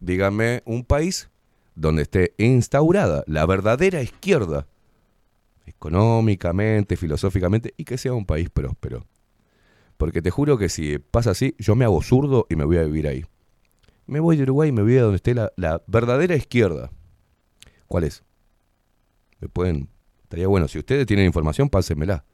Dígame 0.00 0.62
un 0.64 0.84
país 0.84 1.30
donde 1.74 2.02
esté 2.02 2.34
instaurada 2.38 3.24
la 3.26 3.46
verdadera 3.46 4.02
izquierda, 4.02 4.66
económicamente, 5.66 6.96
filosóficamente, 6.96 7.74
y 7.76 7.84
que 7.84 7.98
sea 7.98 8.12
un 8.12 8.26
país 8.26 8.50
próspero. 8.50 9.06
Porque 9.96 10.22
te 10.22 10.30
juro 10.30 10.56
que 10.56 10.68
si 10.68 10.98
pasa 10.98 11.32
así, 11.32 11.54
yo 11.58 11.76
me 11.76 11.84
hago 11.84 12.02
zurdo 12.02 12.46
y 12.48 12.56
me 12.56 12.64
voy 12.64 12.78
a 12.78 12.84
vivir 12.84 13.06
ahí. 13.06 13.24
Me 14.06 14.18
voy 14.18 14.36
de 14.36 14.44
Uruguay 14.44 14.70
y 14.70 14.72
me 14.72 14.82
voy 14.82 14.96
a 14.96 15.02
donde 15.02 15.16
esté 15.16 15.34
la, 15.34 15.52
verdadera 15.86 16.34
izquierda. 16.34 16.90
¿Cuál 17.86 18.04
es? 18.04 18.24
Me 19.40 19.48
pueden. 19.48 19.88
Estaría 20.22 20.48
bueno. 20.48 20.68
Si 20.68 20.78
ustedes 20.78 21.06
tienen 21.06 21.26
información, 21.26 21.68
pásenmela. 21.68 22.24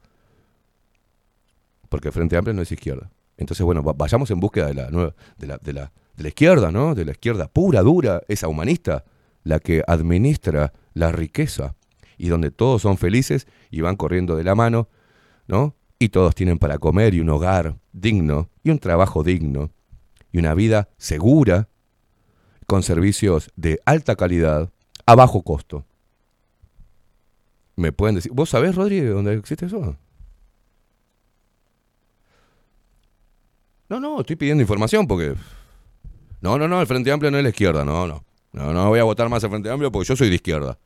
Porque 1.89 2.11
Frente 2.11 2.37
Amplio 2.37 2.53
no 2.53 2.61
es 2.61 2.71
izquierda. 2.71 3.11
Entonces, 3.37 3.63
bueno, 3.65 3.83
va- 3.83 3.93
vayamos 3.93 4.29
en 4.31 4.39
búsqueda 4.39 4.67
de 4.67 4.73
la, 4.73 4.89
nueva, 4.89 5.13
de, 5.37 5.47
la, 5.47 5.57
de, 5.57 5.73
la, 5.73 5.91
de 6.15 6.23
la 6.23 6.29
izquierda, 6.29 6.71
¿no? 6.71 6.95
De 6.95 7.05
la 7.05 7.11
izquierda 7.11 7.47
pura, 7.47 7.81
dura, 7.81 8.21
esa 8.27 8.47
humanista, 8.47 9.05
la 9.43 9.59
que 9.59 9.83
administra 9.87 10.73
la 10.93 11.11
riqueza 11.11 11.75
y 12.17 12.29
donde 12.29 12.51
todos 12.51 12.81
son 12.81 12.97
felices 12.97 13.47
y 13.69 13.81
van 13.81 13.95
corriendo 13.95 14.35
de 14.35 14.43
la 14.43 14.55
mano, 14.55 14.89
¿no? 15.47 15.75
Y 15.99 16.09
todos 16.09 16.35
tienen 16.35 16.57
para 16.59 16.77
comer 16.79 17.13
y 17.13 17.19
un 17.21 17.29
hogar 17.29 17.77
digno 17.93 18.49
y 18.63 18.69
un 18.71 18.79
trabajo 18.79 19.23
digno 19.23 19.71
y 20.31 20.39
una 20.39 20.53
vida 20.53 20.89
segura 20.97 21.69
con 22.65 22.83
servicios 22.83 23.49
de 23.55 23.79
alta 23.85 24.15
calidad 24.15 24.71
a 25.05 25.15
bajo 25.15 25.41
costo. 25.43 25.85
¿Me 27.75 27.91
pueden 27.91 28.15
decir? 28.15 28.31
¿Vos 28.33 28.49
sabés, 28.49 28.75
Rodríguez, 28.75 29.11
dónde 29.13 29.33
existe 29.35 29.67
eso? 29.67 29.95
No, 33.89 33.99
no, 33.99 34.19
estoy 34.19 34.35
pidiendo 34.35 34.61
información 34.61 35.07
porque... 35.07 35.35
No, 36.41 36.57
no, 36.57 36.67
no, 36.67 36.81
el 36.81 36.87
Frente 36.87 37.11
Amplio 37.11 37.31
no 37.31 37.37
es 37.37 37.43
la 37.43 37.49
izquierda, 37.49 37.83
no, 37.83 38.05
no. 38.07 38.23
No, 38.53 38.73
no 38.73 38.89
voy 38.89 38.99
a 38.99 39.03
votar 39.03 39.29
más 39.29 39.43
al 39.43 39.49
Frente 39.49 39.69
Amplio 39.69 39.91
porque 39.91 40.07
yo 40.07 40.15
soy 40.15 40.29
de 40.29 40.35
izquierda. 40.35 40.77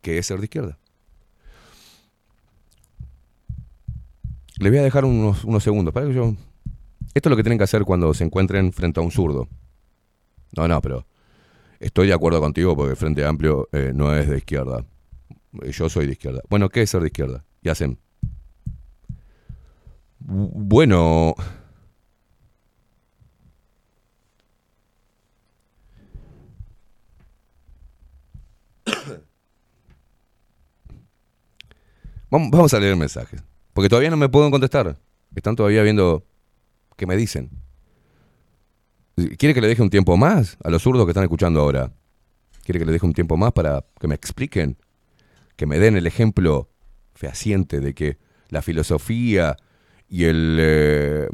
¿Qué 0.00 0.18
es 0.18 0.26
ser 0.26 0.38
de 0.38 0.44
izquierda? 0.46 0.78
Les 4.58 4.70
voy 4.70 4.78
a 4.78 4.82
dejar 4.82 5.04
unos, 5.04 5.40
segundos. 5.62 5.94
Esto 5.94 7.28
es 7.28 7.30
lo 7.30 7.36
que 7.36 7.42
tienen 7.42 7.58
que 7.58 7.64
hacer 7.64 7.84
cuando 7.84 8.14
se 8.14 8.24
encuentren 8.24 8.72
frente 8.72 9.00
a 9.00 9.02
un 9.02 9.10
zurdo. 9.10 9.48
No, 10.56 10.68
no, 10.68 10.80
pero 10.80 11.06
estoy 11.80 12.08
de 12.08 12.14
acuerdo 12.14 12.40
contigo 12.40 12.76
porque 12.76 12.90
el 12.92 12.96
Frente 12.96 13.24
Amplio 13.24 13.68
eh, 13.72 13.92
no 13.94 14.14
es 14.14 14.28
de 14.28 14.38
izquierda. 14.38 14.84
Yo 15.70 15.88
soy 15.88 16.06
de 16.06 16.12
izquierda. 16.12 16.40
Bueno, 16.48 16.68
¿qué 16.68 16.82
es 16.82 16.90
ser 16.90 17.00
de 17.02 17.08
izquierda? 17.08 17.44
Y 17.62 17.68
hacen. 17.68 17.98
Bu- 20.24 20.50
Bueno. 20.54 21.34
Vamos 32.32 32.72
a 32.72 32.80
leer 32.80 32.96
mensajes. 32.96 33.44
Porque 33.74 33.90
todavía 33.90 34.08
no 34.08 34.16
me 34.16 34.30
pueden 34.30 34.50
contestar. 34.50 34.98
Están 35.34 35.54
todavía 35.54 35.82
viendo 35.82 36.24
qué 36.96 37.06
me 37.06 37.14
dicen. 37.14 37.50
¿Quiere 39.36 39.52
que 39.52 39.60
le 39.60 39.68
deje 39.68 39.82
un 39.82 39.90
tiempo 39.90 40.16
más 40.16 40.56
a 40.64 40.70
los 40.70 40.82
zurdos 40.82 41.04
que 41.04 41.10
están 41.10 41.24
escuchando 41.24 41.60
ahora? 41.60 41.92
¿Quiere 42.64 42.78
que 42.78 42.86
le 42.86 42.92
deje 42.92 43.04
un 43.04 43.12
tiempo 43.12 43.36
más 43.36 43.52
para 43.52 43.84
que 44.00 44.08
me 44.08 44.14
expliquen? 44.14 44.78
Que 45.56 45.66
me 45.66 45.78
den 45.78 45.94
el 45.94 46.06
ejemplo 46.06 46.70
fehaciente 47.14 47.80
de 47.80 47.92
que 47.92 48.16
la 48.48 48.62
filosofía 48.62 49.58
y 50.08 50.24
el, 50.24 50.56
eh, 50.58 51.28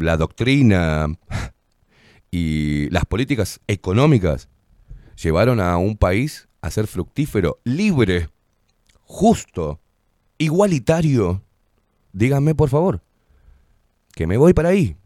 la 0.00 0.18
doctrina 0.18 1.06
y 2.30 2.90
las 2.90 3.06
políticas 3.06 3.58
económicas 3.68 4.50
llevaron 5.16 5.60
a 5.60 5.78
un 5.78 5.96
país 5.96 6.46
a 6.60 6.70
ser 6.70 6.86
fructífero, 6.86 7.58
libre, 7.64 8.28
justo, 9.00 9.81
igualitario. 10.42 11.42
Díganme, 12.12 12.54
por 12.54 12.68
favor, 12.68 13.02
que 14.14 14.26
me 14.26 14.36
voy 14.36 14.52
para 14.52 14.70
ahí. 14.70 14.96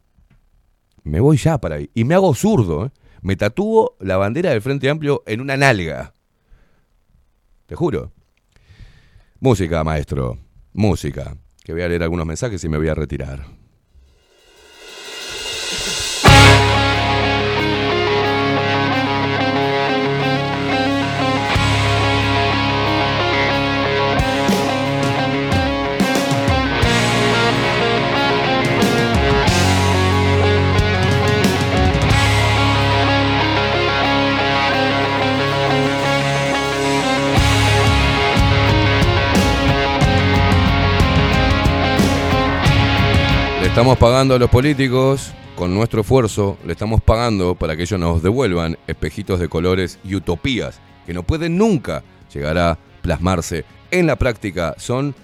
Me 1.05 1.21
voy 1.21 1.37
ya 1.37 1.59
para 1.59 1.77
ahí. 1.77 1.91
Y 1.95 2.05
me 2.05 2.15
hago 2.15 2.35
zurdo. 2.35 2.87
¿eh? 2.87 2.91
Me 3.23 3.37
tatúo 3.37 3.97
la 4.01 4.17
bandera 4.17 4.51
del 4.51 4.61
Frente 4.61 4.91
Amplio 4.91 5.23
en 5.27 5.41
una 5.41 5.57
nalga. 5.57 6.13
Te 7.67 7.77
juro. 7.77 8.13
Música, 9.39 9.85
maestro. 9.85 10.39
Música. 10.73 11.37
Que 11.63 11.73
voy 11.73 11.83
a 11.83 11.89
leer 11.89 12.03
algunos 12.03 12.27
mensajes 12.27 12.63
y 12.65 12.69
me 12.69 12.79
voy 12.79 12.89
a 12.89 12.95
retirar. 12.95 13.47
Estamos 43.77 43.99
pagando 43.99 44.35
a 44.35 44.39
los 44.39 44.49
políticos 44.49 45.35
con 45.55 45.75
nuestro 45.75 46.01
esfuerzo, 46.01 46.57
le 46.65 46.73
estamos 46.73 47.03
pagando 47.03 47.55
para 47.55 47.77
que 47.77 47.83
ellos 47.83 48.01
nos 48.01 48.23
devuelvan 48.23 48.79
espejitos 48.87 49.39
de 49.39 49.51
colores 49.51 49.99
y 50.03 50.15
utopías 50.15 50.81
que 51.05 51.13
no 51.13 51.25
pueden 51.25 51.59
nunca 51.59 52.03
llegar 52.33 52.57
a 52.57 52.79
plasmarse 53.03 53.67
en 53.91 54.07
la 54.07 54.17
práctica, 54.17 54.75
son 54.79 55.15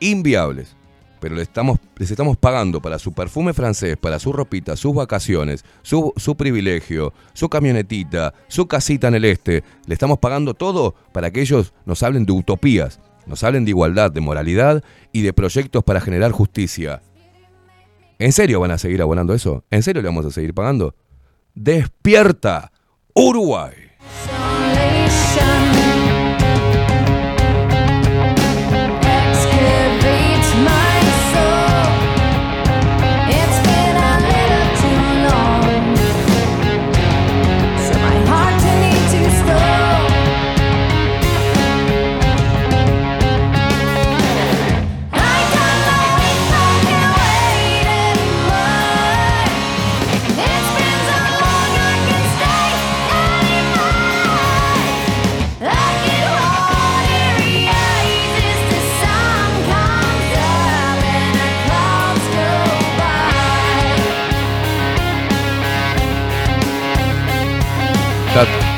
inviables. 0.00 0.74
Pero 1.20 1.36
le 1.36 1.42
estamos, 1.42 1.78
les 1.96 2.10
estamos 2.10 2.36
pagando 2.36 2.82
para 2.82 2.98
su 2.98 3.12
perfume 3.12 3.52
francés, 3.52 3.96
para 3.96 4.18
su 4.18 4.32
ropita, 4.32 4.76
sus 4.76 4.92
vacaciones, 4.92 5.64
su, 5.82 6.12
su 6.16 6.36
privilegio, 6.36 7.12
su 7.32 7.48
camionetita, 7.48 8.34
su 8.48 8.66
casita 8.66 9.06
en 9.06 9.14
el 9.14 9.24
este. 9.24 9.62
Le 9.86 9.94
estamos 9.94 10.18
pagando 10.18 10.54
todo 10.54 10.96
para 11.12 11.30
que 11.30 11.42
ellos 11.42 11.72
nos 11.86 12.02
hablen 12.02 12.26
de 12.26 12.32
utopías, 12.32 12.98
nos 13.26 13.44
hablen 13.44 13.64
de 13.64 13.70
igualdad, 13.70 14.10
de 14.10 14.20
moralidad 14.20 14.82
y 15.12 15.22
de 15.22 15.32
proyectos 15.32 15.84
para 15.84 16.00
generar 16.00 16.32
justicia. 16.32 17.00
¿En 18.24 18.32
serio 18.32 18.58
van 18.58 18.70
a 18.70 18.78
seguir 18.78 19.02
abonando 19.02 19.34
eso? 19.34 19.64
¿En 19.70 19.82
serio 19.82 20.00
le 20.00 20.08
vamos 20.08 20.24
a 20.24 20.30
seguir 20.30 20.54
pagando? 20.54 20.94
¡Despierta! 21.54 22.72
¡Uruguay! 23.14 23.74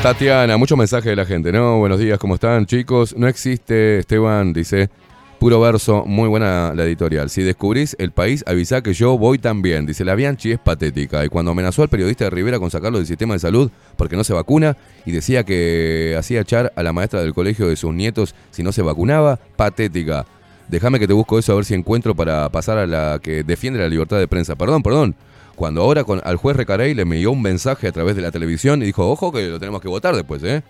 Tatiana, 0.07 0.55
mucho 0.55 0.77
mensaje 0.77 1.09
de 1.09 1.17
la 1.17 1.25
gente, 1.25 1.51
¿no? 1.51 1.79
Buenos 1.79 1.99
días, 1.99 2.17
¿cómo 2.17 2.35
están, 2.35 2.65
chicos? 2.65 3.13
No 3.17 3.27
existe, 3.27 3.99
Esteban, 3.99 4.53
dice, 4.53 4.89
puro 5.37 5.59
verso, 5.59 6.05
muy 6.05 6.29
buena 6.29 6.71
la 6.73 6.85
editorial. 6.85 7.29
Si 7.29 7.43
descubrís 7.43 7.93
el 7.99 8.13
país, 8.13 8.41
avisá 8.47 8.81
que 8.81 8.93
yo 8.93 9.17
voy 9.17 9.37
también. 9.37 9.85
Dice, 9.85 10.05
la 10.05 10.15
Bianchi 10.15 10.53
es 10.53 10.59
patética. 10.59 11.25
Y 11.25 11.27
cuando 11.27 11.51
amenazó 11.51 11.81
al 11.81 11.89
periodista 11.89 12.23
de 12.23 12.29
Rivera 12.29 12.57
con 12.57 12.71
sacarlo 12.71 12.99
del 12.99 13.05
sistema 13.05 13.33
de 13.33 13.41
salud 13.41 13.69
porque 13.97 14.15
no 14.15 14.23
se 14.23 14.31
vacuna 14.31 14.77
y 15.05 15.11
decía 15.11 15.43
que 15.43 16.15
hacía 16.17 16.39
echar 16.39 16.71
a 16.77 16.83
la 16.83 16.93
maestra 16.93 17.21
del 17.21 17.33
colegio 17.33 17.67
de 17.67 17.75
sus 17.75 17.93
nietos 17.93 18.33
si 18.51 18.63
no 18.63 18.71
se 18.71 18.83
vacunaba, 18.83 19.37
patética. 19.57 20.25
Déjame 20.69 21.01
que 21.01 21.07
te 21.07 21.13
busco 21.13 21.37
eso 21.37 21.51
a 21.51 21.55
ver 21.55 21.65
si 21.65 21.73
encuentro 21.73 22.15
para 22.15 22.47
pasar 22.47 22.77
a 22.77 22.87
la 22.87 23.19
que 23.21 23.43
defiende 23.43 23.77
la 23.77 23.89
libertad 23.89 24.19
de 24.19 24.29
prensa. 24.29 24.55
Perdón, 24.55 24.83
perdón. 24.83 25.15
Cuando 25.57 25.81
ahora 25.81 26.03
con, 26.03 26.21
al 26.23 26.35
juez 26.35 26.55
Recarey 26.55 26.93
le 26.93 27.01
envió 27.01 27.31
un 27.31 27.41
mensaje 27.41 27.87
a 27.87 27.91
través 27.91 28.15
de 28.15 28.21
la 28.21 28.29
televisión 28.29 28.83
y 28.83 28.85
dijo, 28.85 29.09
ojo 29.09 29.31
que 29.31 29.47
lo 29.47 29.59
tenemos 29.59 29.81
que 29.81 29.87
votar 29.87 30.15
después, 30.15 30.43
¿eh? 30.43 30.61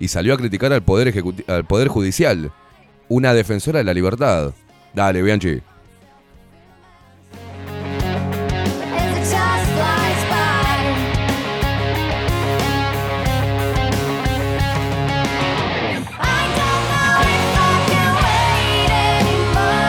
Y 0.00 0.08
salió 0.08 0.34
a 0.34 0.36
criticar 0.36 0.72
al 0.72 0.82
poder, 0.82 1.14
al 1.46 1.64
poder 1.64 1.86
Judicial, 1.86 2.50
una 3.08 3.32
defensora 3.32 3.78
de 3.78 3.84
la 3.84 3.94
libertad. 3.94 4.54
Dale, 4.92 5.22
Bianchi. 5.22 5.62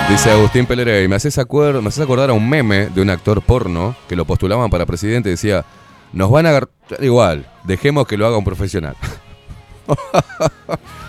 Dice 0.09 0.31
Agustín 0.31 0.65
Pelerey, 0.65 1.07
me 1.07 1.15
haces, 1.15 1.37
me 1.37 1.87
haces 1.87 1.99
acordar 1.99 2.31
a 2.31 2.33
un 2.33 2.49
meme 2.49 2.87
de 2.87 3.01
un 3.01 3.11
actor 3.11 3.43
porno 3.43 3.95
que 4.07 4.15
lo 4.15 4.25
postulaban 4.25 4.71
para 4.71 4.87
presidente 4.87 5.29
y 5.29 5.33
decía, 5.33 5.63
nos 6.13 6.31
van 6.31 6.47
a 6.47 6.49
agarrar 6.49 6.69
igual, 6.99 7.45
dejemos 7.63 8.07
que 8.07 8.17
lo 8.17 8.25
haga 8.25 8.37
un 8.37 8.43
profesional. 8.43 8.95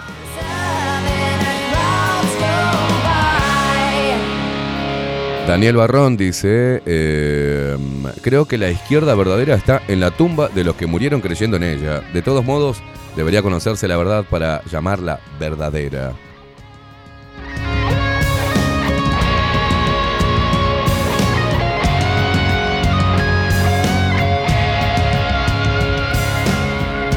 Daniel 5.49 5.77
Barrón 5.77 6.17
dice, 6.19 6.83
eh, 6.87 7.77
creo 8.23 8.45
que 8.45 8.59
la 8.59 8.71
izquierda 8.71 9.15
verdadera 9.15 9.55
está 9.57 9.83
en 9.89 9.99
la 9.99 10.11
tumba 10.11 10.49
de 10.49 10.63
los 10.63 10.77
que 10.77 10.87
murieron 10.87 11.23
creyendo 11.23 11.57
en 11.57 11.65
ella. 11.65 12.03
De 12.13 12.21
todos 12.23 12.45
modos, 12.45 12.83
debería 13.17 13.43
conocerse 13.43 13.89
la 13.89 13.97
verdad 13.97 14.25
para 14.31 14.63
llamarla 14.71 15.19
verdadera. 15.41 16.13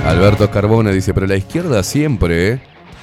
Alberto 0.06 0.52
Carbone 0.52 0.92
dice, 0.92 1.14
pero 1.14 1.28
la 1.28 1.38
izquierda 1.38 1.82
siempre 1.82 2.60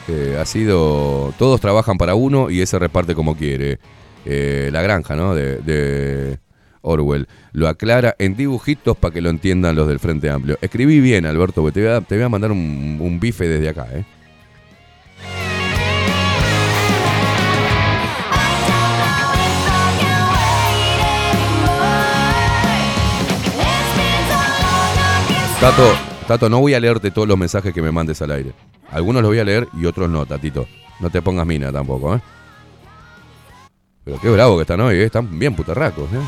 eh, 0.07 0.37
ha 0.41 0.45
sido, 0.45 1.33
todos 1.39 1.61
trabajan 1.61 1.97
para 1.97 2.15
uno 2.15 2.51
y 2.51 2.61
ese 2.61 2.79
reparte 2.79 3.15
como 3.15 3.37
quiere. 3.37 3.79
Eh, 4.27 4.69
la 4.70 4.83
granja, 4.83 5.17
¿no? 5.17 5.35
De, 5.35 6.39
Orwell. 6.83 7.27
Lo 7.53 7.69
aclara 7.69 8.15
en 8.19 8.37
dibujitos 8.37 8.97
para 8.97 9.12
que 9.15 9.20
lo 9.20 9.31
entiendan 9.31 9.77
los 9.77 9.89
del 9.89 9.99
Frente 9.99 10.31
Amplio. 10.31 10.59
Escribí 10.61 11.01
bien, 11.01 11.27
Alberto, 11.27 11.62
porque 11.62 11.81
te 11.81 11.87
voy 11.87 11.97
a, 11.97 12.01
te 12.01 12.15
voy 12.17 12.25
a 12.25 12.29
mandar 12.29 12.53
un, 12.53 12.99
un 13.01 13.20
bife 13.20 13.49
desde 13.49 13.69
acá, 13.70 13.87
¿eh? 13.93 14.05
Tato, 25.61 26.10
Tato, 26.31 26.49
no 26.49 26.60
voy 26.60 26.75
a 26.75 26.78
leerte 26.78 27.10
todos 27.10 27.26
los 27.26 27.36
mensajes 27.36 27.75
que 27.75 27.83
me 27.83 27.91
mandes 27.91 28.23
al 28.23 28.31
aire. 28.31 28.52
Algunos 28.92 29.20
los 29.20 29.33
voy 29.33 29.41
a 29.41 29.44
leer 29.44 29.67
y 29.76 29.84
otros 29.84 30.09
no, 30.09 30.25
Tatito. 30.25 30.65
No 31.00 31.10
te 31.10 31.20
pongas 31.20 31.44
mina 31.44 31.73
tampoco, 31.73 32.15
¿eh? 32.15 32.20
Pero 34.05 34.20
qué 34.20 34.31
bravo 34.31 34.55
que 34.55 34.60
están 34.60 34.81
hoy, 34.81 34.94
¿eh? 34.94 35.07
Están 35.07 35.36
bien 35.36 35.57
putarracos, 35.57 36.09
¿eh? 36.12 36.20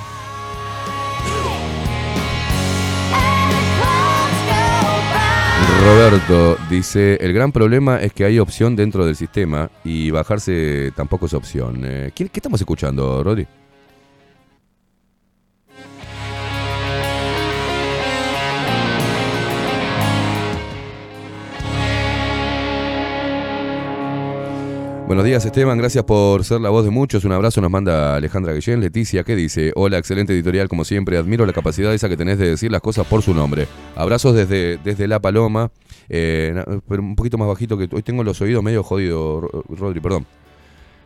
Roberto 5.85 6.57
dice, 6.69 7.17
el 7.21 7.33
gran 7.33 7.53
problema 7.53 8.01
es 8.01 8.13
que 8.13 8.25
hay 8.25 8.41
opción 8.41 8.75
dentro 8.75 9.07
del 9.07 9.15
sistema 9.15 9.71
y 9.85 10.11
bajarse 10.11 10.91
tampoco 10.97 11.27
es 11.27 11.35
opción. 11.35 11.83
Eh, 11.85 12.11
¿qué, 12.13 12.29
qué 12.29 12.41
estamos 12.41 12.61
escuchando, 12.61 13.23
Rodri? 13.23 13.47
Buenos 25.13 25.27
días 25.27 25.45
Esteban, 25.45 25.77
gracias 25.77 26.05
por 26.05 26.43
ser 26.43 26.63
la 26.63 26.71
voz 26.71 26.87
de 26.87 26.91
muchos. 26.91 27.27
Un 27.27 27.33
abrazo 27.33 27.61
nos 27.61 27.71
manda 27.71 28.17
Alejandra 28.17 28.55
Guillén. 28.55 28.81
Leticia, 28.81 29.25
¿qué 29.25 29.37
dice? 29.37 29.71
Hola, 29.75 29.99
excelente 29.99 30.33
editorial 30.33 30.69
como 30.71 30.87
siempre. 30.87 31.19
Admiro 31.19 31.45
la 31.45 31.53
capacidad 31.53 31.93
esa 31.93 32.09
que 32.09 32.17
tenés 32.17 32.39
de 32.39 32.49
decir 32.49 32.73
las 32.73 32.81
cosas 32.81 33.07
por 33.07 33.21
su 33.21 33.35
nombre. 33.35 33.69
Abrazos 33.95 34.35
desde, 34.35 34.79
desde 34.79 35.07
La 35.07 35.21
Paloma, 35.21 35.71
eh, 36.09 36.65
pero 36.89 37.03
un 37.03 37.15
poquito 37.15 37.37
más 37.37 37.47
bajito 37.47 37.77
que 37.77 37.91
hoy 37.95 38.03
tengo 38.03 38.25
los 38.25 38.41
oídos 38.41 38.63
medio 38.63 38.83
jodidos, 38.83 39.43
Ro- 39.43 39.65
Rodri, 39.69 40.01
perdón. 40.01 40.25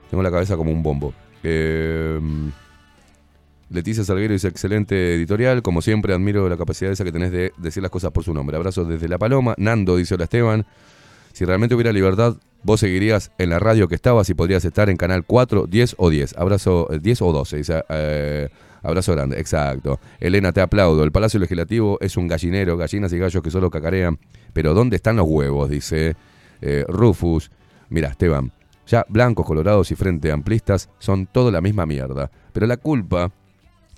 Tengo 0.09 0.23
la 0.23 0.31
cabeza 0.31 0.57
como 0.57 0.70
un 0.70 0.85
bombo. 0.85 1.12
Eh, 1.43 2.20
Leticia 3.70 4.05
Salguero 4.05 4.35
dice, 4.35 4.47
excelente 4.47 5.17
editorial, 5.17 5.62
como 5.62 5.83
siempre 5.83 6.15
admiro 6.15 6.49
la 6.49 6.57
capacidad 6.57 6.93
esa 6.93 7.02
que 7.02 7.10
tenés 7.10 7.33
de 7.33 7.52
decir 7.57 7.83
las 7.83 7.91
cosas 7.91 8.12
por 8.12 8.23
su 8.23 8.33
nombre. 8.33 8.57
Abrazos 8.57 8.86
desde 8.86 9.09
La 9.09 9.18
Paloma. 9.18 9.57
Nando 9.59 9.97
dice, 9.97 10.15
hola 10.15 10.25
Esteban. 10.25 10.65
Si 11.37 11.45
realmente 11.45 11.75
hubiera 11.75 11.93
libertad, 11.93 12.39
vos 12.63 12.81
seguirías 12.81 13.31
en 13.37 13.51
la 13.51 13.59
radio 13.59 13.89
que 13.89 13.95
estabas 13.95 14.31
y 14.31 14.33
podrías 14.33 14.65
estar 14.65 14.89
en 14.89 14.97
Canal 14.97 15.27
4, 15.27 15.67
10 15.67 15.97
o 15.99 16.09
10. 16.09 16.35
Abrazo, 16.39 16.91
eh, 16.91 16.99
10 16.99 17.21
o 17.21 17.31
12. 17.31 17.57
Dice, 17.59 17.85
eh, 17.91 18.49
abrazo 18.83 19.13
grande, 19.13 19.39
exacto. 19.39 20.01
Elena, 20.19 20.55
te 20.55 20.63
aplaudo. 20.63 21.05
El 21.05 21.13
Palacio 21.13 21.39
Legislativo 21.39 21.99
es 22.01 22.17
un 22.17 22.27
gallinero, 22.27 22.79
gallinas 22.79 23.13
y 23.13 23.19
gallos 23.19 23.43
que 23.43 23.51
solo 23.51 23.69
cacarean. 23.69 24.19
Pero 24.55 24.73
¿dónde 24.73 24.97
están 24.97 25.17
los 25.17 25.27
huevos? 25.29 25.69
Dice 25.69 26.17
eh, 26.63 26.87
Rufus. 26.89 27.51
Mira, 27.91 28.09
Esteban, 28.09 28.51
ya 28.87 29.05
blancos, 29.07 29.45
colorados 29.45 29.91
y 29.91 29.95
frente 29.95 30.33
amplistas 30.33 30.89
son 30.99 31.27
todo 31.27 31.51
la 31.51 31.61
misma 31.61 31.85
mierda. 31.85 32.31
Pero 32.55 32.67
la 32.67 32.79
culpa 32.79 33.31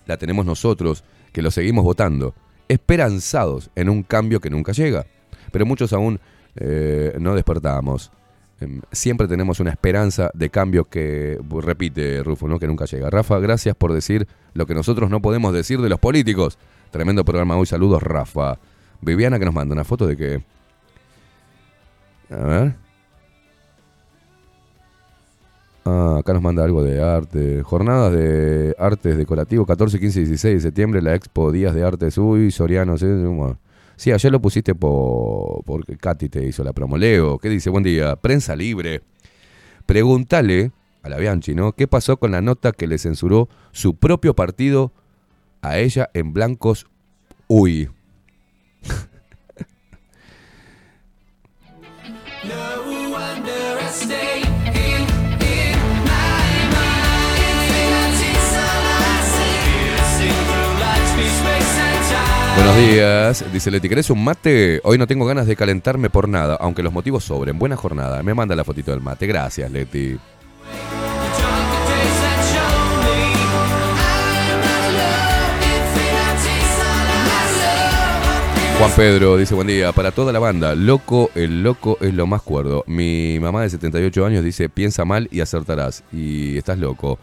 la 0.06 0.16
tenemos 0.16 0.44
nosotros, 0.44 1.04
que 1.32 1.42
lo 1.42 1.52
seguimos 1.52 1.84
votando, 1.84 2.34
esperanzados 2.66 3.70
en 3.76 3.90
un 3.90 4.02
cambio 4.02 4.40
que 4.40 4.50
nunca 4.50 4.72
llega. 4.72 5.06
Pero 5.52 5.66
muchos 5.66 5.92
aún 5.92 6.18
eh, 6.60 7.16
no 7.20 7.34
despertamos. 7.34 8.10
Em, 8.60 8.80
Siempre 8.90 9.28
tenemos 9.28 9.60
una 9.60 9.70
esperanza 9.70 10.30
de 10.34 10.50
cambio 10.50 10.84
que, 10.84 11.38
repite 11.62 12.22
Rufo, 12.22 12.48
¿no? 12.48 12.58
que 12.58 12.66
nunca 12.66 12.84
llega. 12.86 13.10
Rafa, 13.10 13.38
gracias 13.38 13.74
por 13.76 13.92
decir 13.92 14.26
lo 14.54 14.66
que 14.66 14.74
nosotros 14.74 15.10
no 15.10 15.22
podemos 15.22 15.52
decir 15.52 15.80
de 15.80 15.88
los 15.88 16.00
políticos. 16.00 16.58
Tremendo 16.90 17.24
programa 17.24 17.56
hoy, 17.56 17.66
saludos 17.66 18.02
Rafa. 18.02 18.58
Viviana 19.00 19.38
que 19.38 19.44
nos 19.44 19.54
manda 19.54 19.74
una 19.74 19.84
foto 19.84 20.06
de 20.06 20.16
que... 20.16 20.42
A 22.30 22.44
ver. 22.44 22.74
Ah, 25.84 26.16
acá 26.18 26.34
nos 26.34 26.42
manda 26.42 26.64
algo 26.64 26.82
de 26.82 27.00
arte. 27.02 27.62
Jornadas 27.62 28.12
de 28.12 28.74
artes 28.78 29.16
decorativos, 29.16 29.66
14, 29.66 29.98
15 29.98 30.20
y 30.20 30.24
16 30.24 30.54
de 30.56 30.60
septiembre, 30.60 31.00
la 31.00 31.14
expo 31.14 31.50
Días 31.52 31.74
de 31.74 31.84
Artes. 31.84 32.18
Uy, 32.18 32.50
Soriano, 32.50 32.98
sí, 32.98 33.06
bueno. 33.06 33.58
Sí, 33.98 34.12
ayer 34.12 34.30
lo 34.30 34.40
pusiste 34.40 34.76
por, 34.76 35.64
porque 35.64 35.96
Katy 35.96 36.28
te 36.28 36.46
hizo 36.46 36.62
la 36.62 36.72
promo. 36.72 36.96
Leo, 36.96 37.38
¿qué 37.38 37.48
dice? 37.48 37.68
Buen 37.68 37.82
día. 37.82 38.14
Prensa 38.14 38.54
libre. 38.54 39.02
Pregúntale 39.86 40.70
a 41.02 41.08
la 41.08 41.16
Bianchi, 41.16 41.56
¿no? 41.56 41.72
¿Qué 41.72 41.88
pasó 41.88 42.16
con 42.16 42.30
la 42.30 42.40
nota 42.40 42.70
que 42.70 42.86
le 42.86 42.98
censuró 42.98 43.48
su 43.72 43.96
propio 43.96 44.36
partido 44.36 44.92
a 45.62 45.78
ella 45.80 46.10
en 46.14 46.32
blancos? 46.32 46.86
Uy. 47.48 47.90
Buenos 62.58 62.76
días, 62.76 63.44
dice 63.52 63.70
Leti, 63.70 63.88
¿querés 63.88 64.10
un 64.10 64.24
mate? 64.24 64.80
Hoy 64.82 64.98
no 64.98 65.06
tengo 65.06 65.24
ganas 65.24 65.46
de 65.46 65.54
calentarme 65.54 66.10
por 66.10 66.28
nada, 66.28 66.56
aunque 66.60 66.82
los 66.82 66.92
motivos 66.92 67.22
sobren. 67.22 67.56
Buena 67.56 67.76
jornada. 67.76 68.20
Me 68.24 68.34
manda 68.34 68.56
la 68.56 68.64
fotito 68.64 68.90
del 68.90 69.00
mate. 69.00 69.28
Gracias, 69.28 69.70
Leti. 69.70 70.18
Juan 78.78 78.90
Pedro 78.96 79.36
dice, 79.36 79.54
buen 79.54 79.68
día, 79.68 79.92
para 79.92 80.10
toda 80.10 80.32
la 80.32 80.40
banda, 80.40 80.74
loco, 80.74 81.30
el 81.36 81.62
loco 81.62 81.96
es 82.00 82.12
lo 82.12 82.26
más 82.26 82.42
cuerdo. 82.42 82.82
Mi 82.88 83.38
mamá 83.40 83.62
de 83.62 83.70
78 83.70 84.26
años 84.26 84.42
dice, 84.44 84.68
piensa 84.68 85.04
mal 85.04 85.28
y 85.30 85.40
acertarás. 85.40 86.02
Y 86.12 86.58
estás 86.58 86.78
loco. 86.78 87.20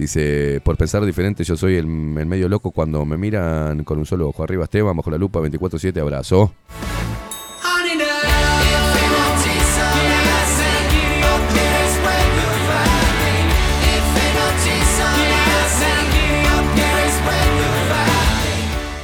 Dice, 0.00 0.62
por 0.64 0.78
pensar 0.78 1.04
diferente, 1.04 1.44
yo 1.44 1.58
soy 1.58 1.76
el, 1.76 1.86
medio 1.86 2.48
loco 2.48 2.70
cuando 2.70 3.04
me 3.04 3.18
miran 3.18 3.84
con 3.84 3.98
un 3.98 4.06
solo 4.06 4.30
ojo 4.30 4.42
arriba. 4.42 4.64
Esteban, 4.64 4.96
bajo 4.96 5.10
la 5.10 5.18
lupa, 5.18 5.40
24-7, 5.40 6.00
abrazo. 6.00 6.54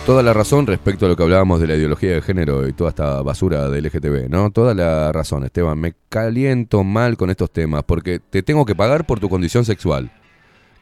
Toda 0.07 0.23
la 0.23 0.33
razón 0.33 0.66
respecto 0.66 1.05
a 1.05 1.10
lo 1.10 1.16
que 1.16 1.25
hablábamos 1.25 1.60
de 1.60 1.66
la 1.66 1.75
ideología 1.75 2.15
de 2.15 2.23
género 2.23 2.66
y 2.66 2.73
toda 2.73 2.89
esta 2.89 3.20
basura 3.20 3.68
del 3.68 3.84
LGTB, 3.84 4.31
¿no? 4.31 4.50
Toda 4.50 4.73
la 4.73 5.12
razón, 5.12 5.44
Esteban. 5.44 5.78
Me 5.78 5.92
caliento 6.08 6.84
mal 6.84 7.18
con 7.18 7.28
estos 7.28 7.50
temas 7.50 7.83
porque 7.83 8.18
te 8.18 8.42
tengo 8.42 8.65
que 8.65 8.75
pagar 8.75 9.05
por 9.05 9.20
tu 9.20 9.28
condición 9.28 9.66
sexual, 9.66 10.10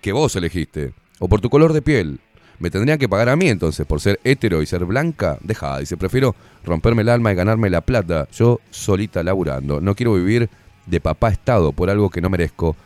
que 0.05 0.13
vos 0.13 0.37
elegiste, 0.37 0.93
o 1.19 1.31
por 1.31 1.41
tu 1.41 1.49
color 1.49 1.73
de 1.73 1.81
piel. 1.81 2.21
Me 2.59 2.71
tendrían 2.71 2.99
que 2.99 3.09
pagar 3.09 3.31
a 3.31 3.37
mí 3.37 3.49
entonces 3.49 3.87
por 3.87 4.03
ser 4.03 4.21
hetero 4.23 4.61
y 4.61 4.67
ser 4.67 4.85
blanca. 4.85 5.39
Deja, 5.41 5.79
dice, 5.79 5.97
prefiero 5.97 6.37
romperme 6.63 7.01
el 7.01 7.09
alma 7.09 7.33
y 7.33 7.35
ganarme 7.35 7.71
la 7.71 7.81
plata, 7.81 8.29
yo 8.31 8.61
solita 8.71 9.23
laburando. 9.23 9.81
No 9.81 9.95
quiero 9.95 10.13
vivir 10.13 10.51
de 10.85 11.01
papá 11.01 11.31
estado 11.31 11.73
por 11.73 11.89
algo 11.89 12.11
que 12.11 12.21
no 12.21 12.29
merezco, 12.29 12.77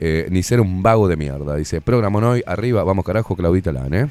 eh, 0.00 0.28
ni 0.30 0.42
ser 0.42 0.62
un 0.62 0.82
vago 0.82 1.08
de 1.08 1.16
mierda. 1.18 1.56
Dice, 1.56 1.82
programón 1.82 2.24
hoy, 2.24 2.42
arriba, 2.46 2.82
vamos 2.84 3.04
carajo, 3.04 3.36
Claudita 3.36 3.70
Lan, 3.70 3.92
¿eh? 3.92 4.08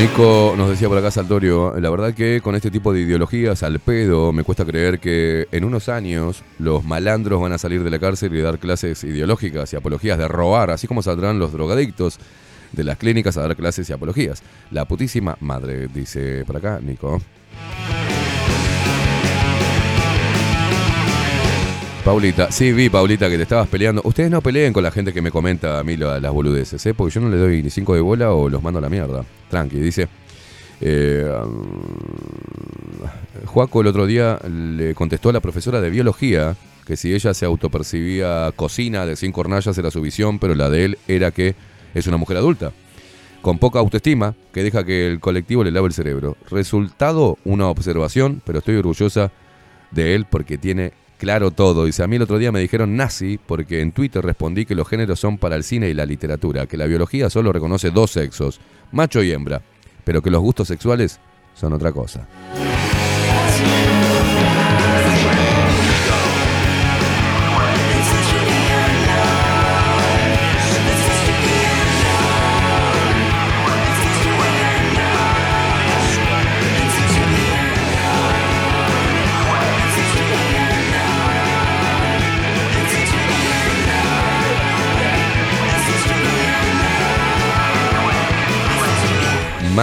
Nico 0.00 0.54
nos 0.56 0.70
decía 0.70 0.88
por 0.88 0.96
acá 0.96 1.10
Saltorio, 1.10 1.78
la 1.78 1.90
verdad 1.90 2.14
que 2.14 2.40
con 2.40 2.54
este 2.54 2.70
tipo 2.70 2.90
de 2.90 3.00
ideologías 3.00 3.62
al 3.62 3.80
pedo 3.80 4.32
me 4.32 4.44
cuesta 4.44 4.64
creer 4.64 4.98
que 4.98 5.46
en 5.52 5.62
unos 5.62 5.90
años 5.90 6.42
los 6.58 6.82
malandros 6.84 7.38
van 7.38 7.52
a 7.52 7.58
salir 7.58 7.84
de 7.84 7.90
la 7.90 7.98
cárcel 7.98 8.34
y 8.34 8.40
dar 8.40 8.58
clases 8.58 9.04
ideológicas 9.04 9.70
y 9.70 9.76
apologías 9.76 10.16
de 10.16 10.26
robar, 10.26 10.70
así 10.70 10.86
como 10.86 11.02
saldrán 11.02 11.38
los 11.38 11.52
drogadictos 11.52 12.18
de 12.72 12.82
las 12.82 12.96
clínicas 12.96 13.36
a 13.36 13.42
dar 13.42 13.54
clases 13.56 13.90
y 13.90 13.92
apologías. 13.92 14.42
La 14.70 14.86
putísima 14.86 15.36
madre, 15.40 15.86
dice 15.88 16.44
por 16.46 16.56
acá 16.56 16.80
Nico. 16.82 17.20
Paulita, 22.06 22.50
sí, 22.50 22.72
vi, 22.72 22.88
Paulita, 22.88 23.28
que 23.28 23.36
te 23.36 23.42
estabas 23.42 23.68
peleando. 23.68 24.00
Ustedes 24.06 24.30
no 24.30 24.40
peleen 24.40 24.72
con 24.72 24.82
la 24.82 24.90
gente 24.92 25.12
que 25.12 25.20
me 25.20 25.30
comenta 25.30 25.78
a 25.78 25.84
mí 25.84 25.98
las 25.98 26.32
boludeces, 26.32 26.86
¿eh? 26.86 26.94
Porque 26.94 27.12
yo 27.12 27.20
no 27.20 27.28
le 27.28 27.36
doy 27.36 27.62
ni 27.62 27.68
cinco 27.68 27.94
de 27.94 28.00
bola 28.00 28.32
o 28.32 28.48
los 28.48 28.62
mando 28.62 28.78
a 28.78 28.82
la 28.82 28.88
mierda. 28.88 29.26
Tranqui, 29.50 29.78
dice. 29.78 30.08
Eh, 30.80 31.30
um, 31.44 31.62
Juaco 33.44 33.82
el 33.82 33.88
otro 33.88 34.06
día 34.06 34.38
le 34.48 34.94
contestó 34.94 35.28
a 35.28 35.32
la 35.34 35.40
profesora 35.40 35.80
de 35.82 35.90
biología 35.90 36.56
que 36.86 36.96
si 36.96 37.14
ella 37.14 37.34
se 37.34 37.44
autopercibía 37.44 38.50
cocina 38.56 39.04
de 39.04 39.16
cinco 39.16 39.42
hornallas 39.42 39.76
era 39.76 39.90
su 39.90 40.00
visión, 40.00 40.38
pero 40.38 40.54
la 40.54 40.70
de 40.70 40.86
él 40.86 40.98
era 41.06 41.30
que 41.30 41.54
es 41.94 42.06
una 42.06 42.16
mujer 42.16 42.38
adulta. 42.38 42.72
Con 43.42 43.58
poca 43.58 43.78
autoestima, 43.78 44.34
que 44.52 44.62
deja 44.62 44.84
que 44.84 45.06
el 45.06 45.20
colectivo 45.20 45.64
le 45.64 45.70
lave 45.70 45.86
el 45.86 45.92
cerebro. 45.92 46.36
Resultado, 46.50 47.38
una 47.44 47.68
observación, 47.68 48.42
pero 48.44 48.58
estoy 48.58 48.76
orgullosa 48.76 49.30
de 49.90 50.14
él 50.14 50.26
porque 50.28 50.58
tiene 50.58 50.92
claro 51.20 51.50
todo. 51.50 51.84
Dice, 51.84 52.02
a 52.02 52.06
mí 52.06 52.16
el 52.16 52.22
otro 52.22 52.38
día 52.38 52.50
me 52.50 52.60
dijeron 52.60 52.96
nazi 52.96 53.38
porque 53.38 53.82
en 53.82 53.92
Twitter 53.92 54.24
respondí 54.24 54.64
que 54.64 54.74
los 54.74 54.88
géneros 54.88 55.20
son 55.20 55.36
para 55.36 55.54
el 55.54 55.62
cine 55.62 55.90
y 55.90 55.94
la 55.94 56.06
literatura, 56.06 56.66
que 56.66 56.78
la 56.78 56.86
biología 56.86 57.28
solo 57.28 57.52
reconoce 57.52 57.90
dos 57.90 58.10
sexos, 58.10 58.58
macho 58.90 59.22
y 59.22 59.30
hembra, 59.30 59.60
pero 60.02 60.22
que 60.22 60.30
los 60.30 60.40
gustos 60.40 60.66
sexuales 60.66 61.20
son 61.54 61.74
otra 61.74 61.92
cosa. 61.92 62.26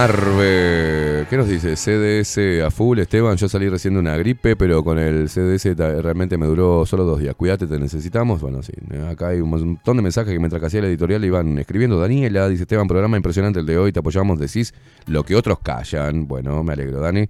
Marve, 0.00 1.26
¿qué 1.28 1.36
nos 1.36 1.48
dice? 1.48 1.74
CDS 1.74 2.64
a 2.64 2.70
full, 2.70 3.00
Esteban, 3.00 3.36
yo 3.36 3.48
salí 3.48 3.68
recién 3.68 3.94
de 3.94 3.98
una 3.98 4.16
gripe, 4.16 4.54
pero 4.54 4.84
con 4.84 4.96
el 4.96 5.28
CDS 5.28 5.76
realmente 5.76 6.38
me 6.38 6.46
duró 6.46 6.86
solo 6.86 7.02
dos 7.02 7.18
días. 7.18 7.34
Cuídate, 7.34 7.66
te 7.66 7.80
necesitamos. 7.80 8.40
Bueno, 8.40 8.62
sí, 8.62 8.70
acá 9.10 9.30
hay 9.30 9.40
un 9.40 9.50
montón 9.50 9.96
de 9.96 10.04
mensajes 10.04 10.32
que 10.32 10.38
mientras 10.38 10.60
que 10.60 10.66
hacía 10.66 10.82
la 10.82 10.86
editorial 10.86 11.24
iban 11.24 11.58
escribiendo. 11.58 11.98
Daniela, 11.98 12.48
dice 12.48 12.62
Esteban, 12.62 12.86
programa 12.86 13.16
impresionante 13.16 13.58
el 13.58 13.66
de 13.66 13.76
hoy, 13.76 13.90
te 13.90 13.98
apoyamos, 13.98 14.38
decís 14.38 14.72
lo 15.06 15.24
que 15.24 15.34
otros 15.34 15.58
callan. 15.58 16.28
Bueno, 16.28 16.62
me 16.62 16.74
alegro, 16.74 17.00
Dani. 17.00 17.26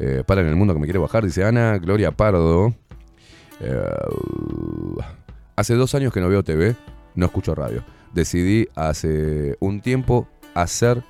Eh, 0.00 0.24
para 0.26 0.40
en 0.40 0.48
el 0.48 0.56
mundo 0.56 0.74
que 0.74 0.80
me 0.80 0.86
quiere 0.86 0.98
bajar, 0.98 1.24
dice 1.24 1.44
Ana, 1.44 1.78
Gloria 1.78 2.10
Pardo. 2.10 2.74
Eh, 3.60 3.84
hace 5.54 5.76
dos 5.76 5.94
años 5.94 6.12
que 6.12 6.20
no 6.20 6.28
veo 6.28 6.42
TV, 6.42 6.74
no 7.14 7.26
escucho 7.26 7.54
radio. 7.54 7.84
Decidí 8.12 8.66
hace 8.74 9.56
un 9.60 9.80
tiempo 9.80 10.26
hacer 10.54 11.04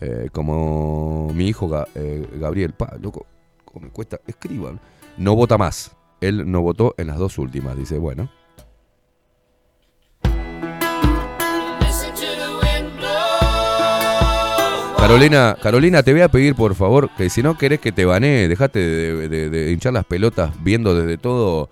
eh, 0.00 0.28
como 0.32 1.30
mi 1.34 1.48
hijo 1.48 1.70
eh, 1.94 2.26
Gabriel. 2.34 2.72
Pa, 2.72 2.96
loco, 3.00 3.26
cómo 3.64 3.86
me 3.86 3.90
cuesta. 3.92 4.20
Escriban. 4.26 4.80
No 5.16 5.34
vota 5.34 5.56
más. 5.58 5.92
Él 6.20 6.50
no 6.50 6.62
votó 6.62 6.94
en 6.98 7.08
las 7.08 7.18
dos 7.18 7.38
últimas. 7.38 7.76
Dice, 7.76 7.98
bueno. 7.98 8.28
Carolina, 14.98 15.56
Carolina, 15.62 16.02
te 16.02 16.12
voy 16.12 16.22
a 16.22 16.28
pedir 16.28 16.54
por 16.56 16.74
favor 16.74 17.10
que 17.16 17.30
si 17.30 17.40
no 17.42 17.56
querés 17.56 17.78
que 17.80 17.92
te 17.92 18.04
banee, 18.04 18.48
dejate 18.48 18.80
de, 18.80 19.28
de- 19.28 19.50
de 19.50 19.70
hinchar 19.72 19.92
las 19.92 20.04
pelotas 20.04 20.50
viendo 20.64 20.94
desde 20.96 21.16
todo. 21.16 21.70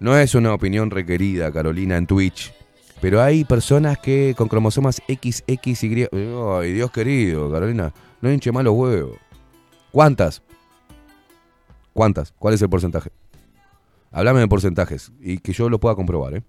No 0.00 0.18
es 0.18 0.34
una 0.34 0.52
opinión 0.52 0.90
requerida, 0.90 1.52
Carolina, 1.52 1.96
en 1.96 2.06
Twitch. 2.06 2.52
Pero 3.04 3.20
hay 3.20 3.44
personas 3.44 3.98
que 3.98 4.34
con 4.34 4.48
cromosomas 4.48 5.02
XXY. 5.06 6.08
Ay, 6.58 6.72
Dios 6.72 6.90
querido, 6.90 7.52
Carolina, 7.52 7.92
no 8.22 8.32
hinche 8.32 8.50
más 8.50 8.64
los 8.64 8.72
huevos. 8.72 9.18
¿Cuántas? 9.92 10.42
¿Cuántas? 11.92 12.32
¿Cuál 12.32 12.54
es 12.54 12.62
el 12.62 12.70
porcentaje? 12.70 13.10
Háblame 14.10 14.40
de 14.40 14.48
porcentajes 14.48 15.12
y 15.20 15.36
que 15.36 15.52
yo 15.52 15.68
lo 15.68 15.78
pueda 15.78 15.94
comprobar, 15.94 16.36
¿eh? 16.36 16.42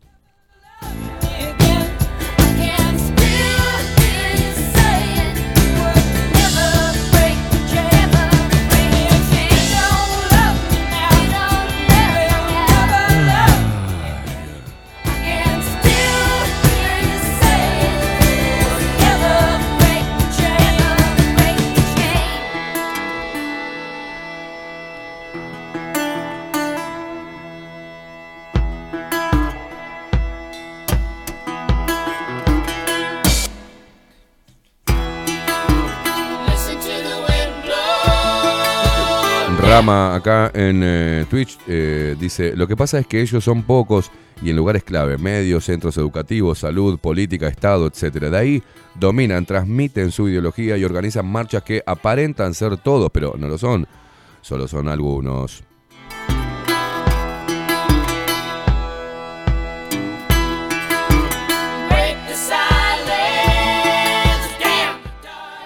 Rama 39.75 40.15
acá 40.15 40.51
en 40.53 40.79
eh, 40.85 41.25
Twitch 41.29 41.57
eh, 41.67 42.15
dice, 42.17 42.55
lo 42.55 42.65
que 42.65 42.77
pasa 42.77 42.97
es 42.97 43.07
que 43.07 43.19
ellos 43.19 43.43
son 43.43 43.63
pocos 43.63 44.09
y 44.41 44.49
en 44.49 44.55
lugares 44.55 44.85
clave, 44.85 45.17
medios, 45.17 45.65
centros 45.65 45.97
educativos, 45.97 46.59
salud, 46.59 46.97
política, 46.97 47.49
Estado, 47.49 47.85
etc. 47.85 48.03
De 48.29 48.37
ahí 48.37 48.63
dominan, 48.97 49.45
transmiten 49.45 50.13
su 50.13 50.29
ideología 50.29 50.77
y 50.77 50.85
organizan 50.85 51.27
marchas 51.27 51.63
que 51.63 51.83
aparentan 51.85 52.53
ser 52.53 52.77
todos, 52.77 53.11
pero 53.11 53.35
no 53.37 53.49
lo 53.49 53.57
son, 53.57 53.85
solo 54.39 54.69
son 54.69 54.87
algunos. 54.87 55.64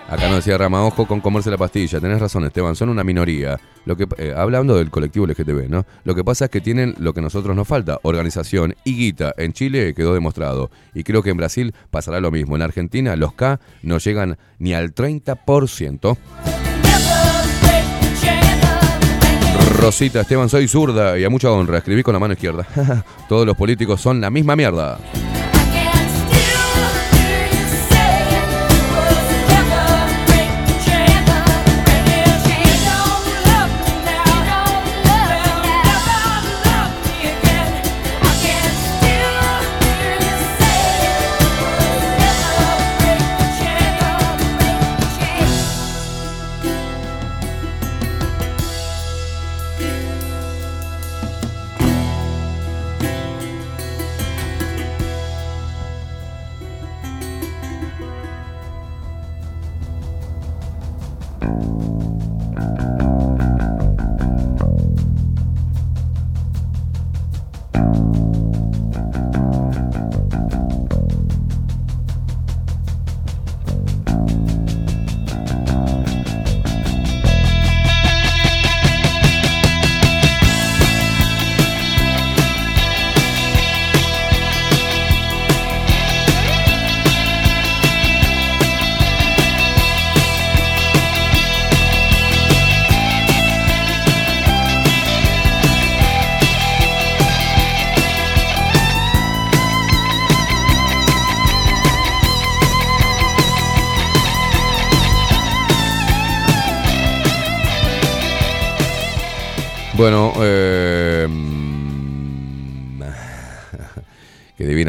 Acá 0.09 0.27
nos 0.27 0.37
decía 0.37 0.57
Rama, 0.57 0.83
ojo 0.83 1.05
con 1.05 1.21
comerse 1.21 1.51
la 1.51 1.57
pastilla. 1.57 1.99
Tenés 1.99 2.19
razón, 2.19 2.43
Esteban, 2.43 2.75
son 2.75 2.89
una 2.89 3.03
minoría. 3.03 3.59
Lo 3.85 3.95
que, 3.95 4.07
eh, 4.17 4.33
hablando 4.35 4.75
del 4.75 4.89
colectivo 4.89 5.27
LGTB, 5.27 5.69
¿no? 5.69 5.85
Lo 6.03 6.15
que 6.15 6.23
pasa 6.23 6.45
es 6.45 6.51
que 6.51 6.61
tienen 6.61 6.95
lo 6.97 7.13
que 7.13 7.19
a 7.19 7.23
nosotros 7.23 7.55
nos 7.55 7.67
falta, 7.67 7.99
organización 8.01 8.73
y 8.83 8.95
guita. 8.95 9.35
En 9.37 9.53
Chile 9.53 9.93
quedó 9.93 10.15
demostrado. 10.15 10.71
Y 10.95 11.03
creo 11.03 11.21
que 11.21 11.29
en 11.29 11.37
Brasil 11.37 11.75
pasará 11.91 12.19
lo 12.21 12.31
mismo. 12.31 12.55
En 12.55 12.63
Argentina 12.63 13.15
los 13.15 13.33
K 13.33 13.59
no 13.83 13.99
llegan 13.99 14.39
ni 14.57 14.73
al 14.73 14.95
30%. 14.95 16.17
Rosita, 19.77 20.21
Esteban, 20.21 20.49
soy 20.49 20.67
zurda 20.67 21.19
y 21.19 21.23
a 21.23 21.29
mucha 21.29 21.51
honra. 21.51 21.77
Escribí 21.77 22.01
con 22.01 22.13
la 22.13 22.19
mano 22.19 22.33
izquierda. 22.33 22.65
Todos 23.29 23.45
los 23.45 23.55
políticos 23.55 24.01
son 24.01 24.19
la 24.19 24.31
misma 24.31 24.55
mierda. 24.55 24.97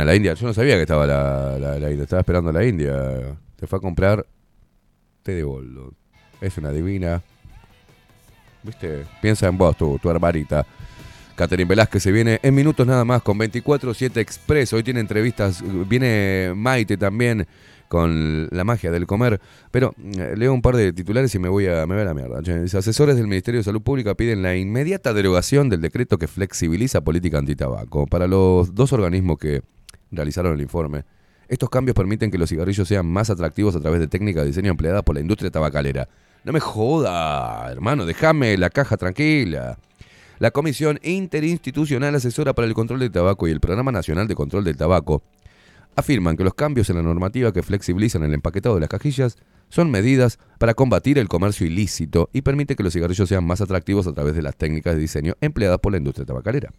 La 0.04 0.14
India. 0.14 0.34
Yo 0.34 0.46
no 0.46 0.54
sabía 0.54 0.76
que 0.76 0.82
estaba 0.82 1.06
la, 1.06 1.90
India. 1.90 2.02
Estaba 2.02 2.20
esperando 2.20 2.50
a 2.50 2.52
la 2.52 2.64
India. 2.64 3.36
Se 3.58 3.66
fue 3.66 3.78
a 3.78 3.82
comprar 3.82 4.26
té 5.22 5.32
de 5.32 5.44
boldo. 5.44 5.92
Es 6.40 6.56
una 6.58 6.70
divina. 6.70 7.22
¿Viste? 8.62 9.06
Piensa 9.22 9.48
en 9.48 9.56
vos, 9.56 9.76
tu, 9.76 9.98
tu 9.98 10.10
hermanita. 10.10 10.66
Catherine 11.34 11.68
Velázquez 11.68 12.02
se 12.02 12.12
viene 12.12 12.38
en 12.42 12.54
minutos 12.54 12.86
nada 12.86 13.04
más 13.04 13.22
con 13.22 13.38
24-7 13.38 14.18
Express. 14.18 14.74
Hoy 14.74 14.82
tiene 14.82 15.00
entrevistas. 15.00 15.62
Viene 15.88 16.52
Maite 16.54 16.98
también 16.98 17.46
con 17.90 18.46
la 18.52 18.62
magia 18.62 18.92
del 18.92 19.06
comer. 19.06 19.40
Pero 19.72 19.92
eh, 19.98 20.34
leo 20.36 20.54
un 20.54 20.62
par 20.62 20.76
de 20.76 20.92
titulares 20.92 21.34
y 21.34 21.40
me 21.40 21.48
voy 21.48 21.66
a, 21.66 21.86
me 21.86 21.96
voy 21.96 22.04
la 22.04 22.14
mierda. 22.14 22.40
Dice, 22.40 22.78
asesores 22.78 23.16
del 23.16 23.26
Ministerio 23.26 23.58
de 23.58 23.64
Salud 23.64 23.82
Pública 23.82 24.14
piden 24.14 24.42
la 24.42 24.54
inmediata 24.54 25.12
derogación 25.12 25.68
del 25.68 25.80
decreto 25.80 26.16
que 26.16 26.28
flexibiliza 26.28 27.00
política 27.00 27.38
antitabaco. 27.38 28.06
Para 28.06 28.28
los 28.28 28.76
dos 28.76 28.92
organismos 28.92 29.38
que 29.38 29.62
realizaron 30.10 30.54
el 30.54 30.60
informe, 30.60 31.04
estos 31.48 31.68
cambios 31.68 31.96
permiten 31.96 32.30
que 32.30 32.38
los 32.38 32.48
cigarrillos 32.48 32.86
sean 32.86 33.06
más 33.06 33.28
atractivos 33.28 33.74
a 33.74 33.80
través 33.80 34.00
de 34.00 34.06
técnicas 34.06 34.44
de 34.44 34.48
diseño 34.48 34.70
empleadas 34.70 35.02
por 35.02 35.16
la 35.16 35.20
industria 35.20 35.50
tabacalera. 35.50 36.08
No 36.44 36.52
me 36.52 36.60
joda, 36.60 37.70
hermano, 37.70 38.06
déjame 38.06 38.56
la 38.56 38.70
caja 38.70 38.96
tranquila. 38.96 39.78
La 40.38 40.52
Comisión 40.52 40.98
Interinstitucional 41.02 42.14
Asesora 42.14 42.54
para 42.54 42.68
el 42.68 42.74
Control 42.74 43.00
del 43.00 43.10
Tabaco 43.10 43.48
y 43.48 43.50
el 43.50 43.60
Programa 43.60 43.92
Nacional 43.92 44.28
de 44.28 44.34
Control 44.34 44.64
del 44.64 44.76
Tabaco 44.76 45.22
afirman 45.96 46.36
que 46.36 46.44
los 46.44 46.54
cambios 46.54 46.88
en 46.88 46.96
la 46.96 47.02
normativa 47.02 47.52
que 47.52 47.62
flexibilizan 47.62 48.22
el 48.22 48.32
empaquetado 48.32 48.76
de 48.76 48.80
las 48.82 48.88
cajillas 48.88 49.36
son 49.68 49.90
medidas 49.90 50.38
para 50.58 50.74
combatir 50.74 51.18
el 51.18 51.28
comercio 51.28 51.66
ilícito 51.66 52.30
y 52.32 52.42
permite 52.42 52.76
que 52.76 52.82
los 52.82 52.92
cigarrillos 52.92 53.28
sean 53.28 53.44
más 53.44 53.60
atractivos 53.60 54.06
a 54.06 54.12
través 54.12 54.34
de 54.34 54.42
las 54.42 54.56
técnicas 54.56 54.94
de 54.94 55.00
diseño 55.00 55.34
empleadas 55.40 55.78
por 55.78 55.92
la 55.92 55.98
industria 55.98 56.26
tabacalera. 56.26 56.72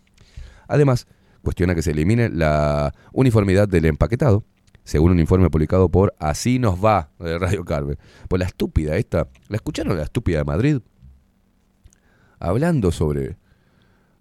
Además, 0.68 1.08
cuestiona 1.42 1.76
que 1.76 1.82
se 1.82 1.92
elimine 1.92 2.30
la 2.30 2.94
uniformidad 3.14 3.68
del 3.68 3.86
empaquetado, 3.86 4.44
según 4.84 5.11
un 5.11 5.20
informe 5.20 5.50
publicado 5.50 5.90
por 5.90 6.14
Así 6.20 6.60
nos 6.60 6.84
va 6.84 7.11
de 7.20 7.38
Radio 7.38 7.64
Carve. 7.66 7.98
Pues 8.28 8.40
la 8.40 8.45
estúpida 8.45 8.98
esta, 8.98 9.28
¿la 9.48 9.56
escucharon 9.56 9.98
la 9.98 10.03
estúpida 10.03 10.40
de 10.40 10.44
Madrid? 10.44 10.80
Hablando 12.40 12.92
sobre 12.92 13.38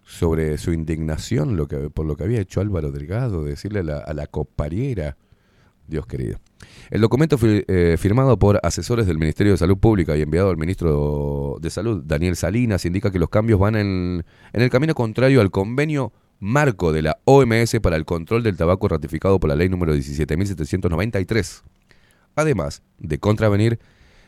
sobre 0.02 0.58
su 0.58 0.73
indignación 0.73 1.57
por 1.94 2.05
lo 2.05 2.16
que 2.16 2.24
había 2.24 2.40
hecho 2.40 2.60
Álvaro 2.60 2.90
Delgado, 2.90 3.44
decirle 3.44 3.81
a 3.81 3.82
la, 3.84 3.99
a 3.99 4.12
la 4.12 4.26
compañera, 4.26 5.16
Dios 5.86 6.07
querido. 6.07 6.39
El 6.90 7.00
documento 7.00 7.36
eh, 7.42 7.97
firmado 7.97 8.39
por 8.39 8.58
asesores 8.62 9.07
del 9.07 9.18
Ministerio 9.18 9.52
de 9.52 9.58
Salud 9.58 9.78
Pública 9.78 10.16
y 10.16 10.23
enviado 10.23 10.50
al 10.50 10.57
ministro 10.57 11.58
de 11.60 11.70
Salud, 11.70 12.02
Daniel 12.05 12.34
Salinas, 12.34 12.84
indica 12.84 13.10
que 13.10 13.20
los 13.20 13.28
cambios 13.28 13.60
van 13.60 13.76
en, 13.76 14.24
en 14.52 14.62
el 14.62 14.70
camino 14.70 14.94
contrario 14.94 15.40
al 15.40 15.50
convenio 15.50 16.12
marco 16.40 16.92
de 16.92 17.02
la 17.02 17.20
OMS 17.24 17.78
para 17.80 17.94
el 17.96 18.04
control 18.04 18.42
del 18.42 18.56
tabaco 18.56 18.88
ratificado 18.88 19.38
por 19.38 19.50
la 19.50 19.56
ley 19.56 19.68
número 19.68 19.94
17.793. 19.94 21.62
Además 22.34 22.82
de 22.98 23.18
contravenir 23.18 23.78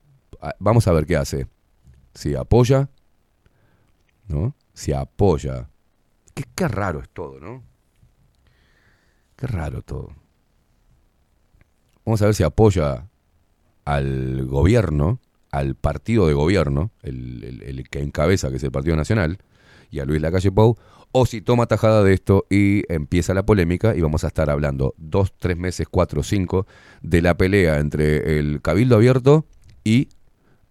Vamos 0.60 0.86
a 0.86 0.92
ver 0.92 1.06
qué 1.06 1.16
hace. 1.16 1.46
Si 2.14 2.34
apoya, 2.36 2.90
¿no? 4.28 4.54
Si 4.74 4.92
apoya. 4.92 5.70
Qué, 6.54 6.68
raro 6.68 7.00
es 7.00 7.08
todo, 7.08 7.40
¿no? 7.40 7.62
Qué 9.36 9.46
raro 9.46 9.80
todo. 9.82 10.12
Vamos 12.04 12.20
a 12.20 12.26
ver 12.26 12.34
si 12.34 12.42
apoya 12.42 13.08
al 13.86 14.44
gobierno, 14.46 15.20
al 15.50 15.76
partido 15.76 16.26
de 16.26 16.34
gobierno, 16.34 16.90
el- 17.02 17.62
el 17.64 17.88
que 17.88 18.00
encabeza, 18.02 18.50
que 18.50 18.56
es 18.56 18.64
el 18.64 18.70
Partido 18.72 18.96
Nacional, 18.96 19.38
y 19.94 20.00
a 20.00 20.04
Luis 20.04 20.20
Lacalle 20.20 20.50
Pou, 20.50 20.76
o 21.12 21.24
si 21.24 21.40
toma 21.40 21.66
tajada 21.66 22.02
de 22.02 22.12
esto 22.12 22.46
y 22.50 22.82
empieza 22.92 23.32
la 23.32 23.46
polémica 23.46 23.94
y 23.94 24.00
vamos 24.00 24.24
a 24.24 24.26
estar 24.26 24.50
hablando 24.50 24.94
dos, 24.98 25.32
tres 25.38 25.56
meses, 25.56 25.86
cuatro, 25.88 26.24
cinco, 26.24 26.66
de 27.02 27.22
la 27.22 27.36
pelea 27.36 27.78
entre 27.78 28.38
el 28.38 28.60
Cabildo 28.60 28.96
Abierto 28.96 29.46
y 29.84 30.08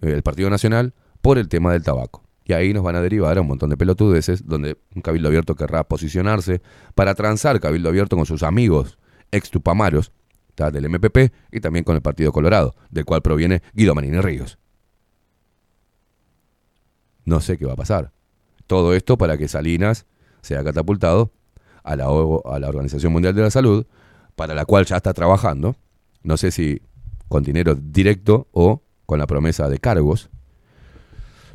eh, 0.02 0.12
el 0.12 0.24
Partido 0.24 0.50
Nacional 0.50 0.94
por 1.22 1.38
el 1.38 1.48
tema 1.48 1.72
del 1.72 1.84
tabaco. 1.84 2.24
Y 2.44 2.52
ahí 2.52 2.74
nos 2.74 2.84
van 2.84 2.98
a 2.98 3.02
derivar 3.02 3.38
a 3.38 3.42
un 3.42 3.48
montón 3.48 3.70
de 3.70 3.78
pelotudeces 3.78 4.46
donde 4.46 4.78
un 4.94 5.02
Cabildo 5.02 5.30
Abierto 5.30 5.56
querrá 5.56 5.86
posicionarse 5.86 6.62
para 6.94 7.16
transar 7.16 7.62
Cabildo 7.62 7.88
Abierto 7.88 8.18
con 8.18 8.26
sus 8.26 8.44
amigos 8.44 9.00
extupamaros 9.32 10.12
¿tá? 10.56 10.70
del 10.72 10.90
MPP 10.90 11.34
y 11.54 11.62
también 11.62 11.86
con 11.86 11.96
el 11.96 12.02
Partido 12.02 12.34
Colorado, 12.34 12.76
del 12.90 13.06
cual 13.06 13.22
proviene 13.22 13.62
Guido 13.74 13.96
Manini 13.96 14.20
Ríos. 14.20 14.60
No 17.24 17.40
sé 17.40 17.58
qué 17.58 17.66
va 17.66 17.74
a 17.74 17.78
pasar. 17.78 18.13
Todo 18.68 18.94
esto 18.94 19.18
para 19.18 19.38
que 19.38 19.48
Salinas 19.48 20.06
sea 20.42 20.64
catapultado 20.64 21.32
a 21.84 21.96
la, 21.96 22.10
O- 22.10 22.48
a 22.52 22.60
la 22.60 22.70
Organización 22.70 23.12
Mundial 23.14 23.36
de 23.36 23.42
la 23.42 23.52
Salud, 23.52 23.86
para 24.36 24.54
la 24.54 24.66
cual 24.66 24.86
ya 24.86 24.98
está 24.98 25.14
trabajando. 25.14 25.76
No 26.24 26.38
sé 26.38 26.52
si 26.52 26.82
con 27.28 27.44
dinero 27.44 27.76
directo 27.76 28.48
o 28.52 28.82
con 29.06 29.20
la 29.20 29.28
promesa 29.28 29.68
de 29.70 29.80
cargos. 29.80 30.30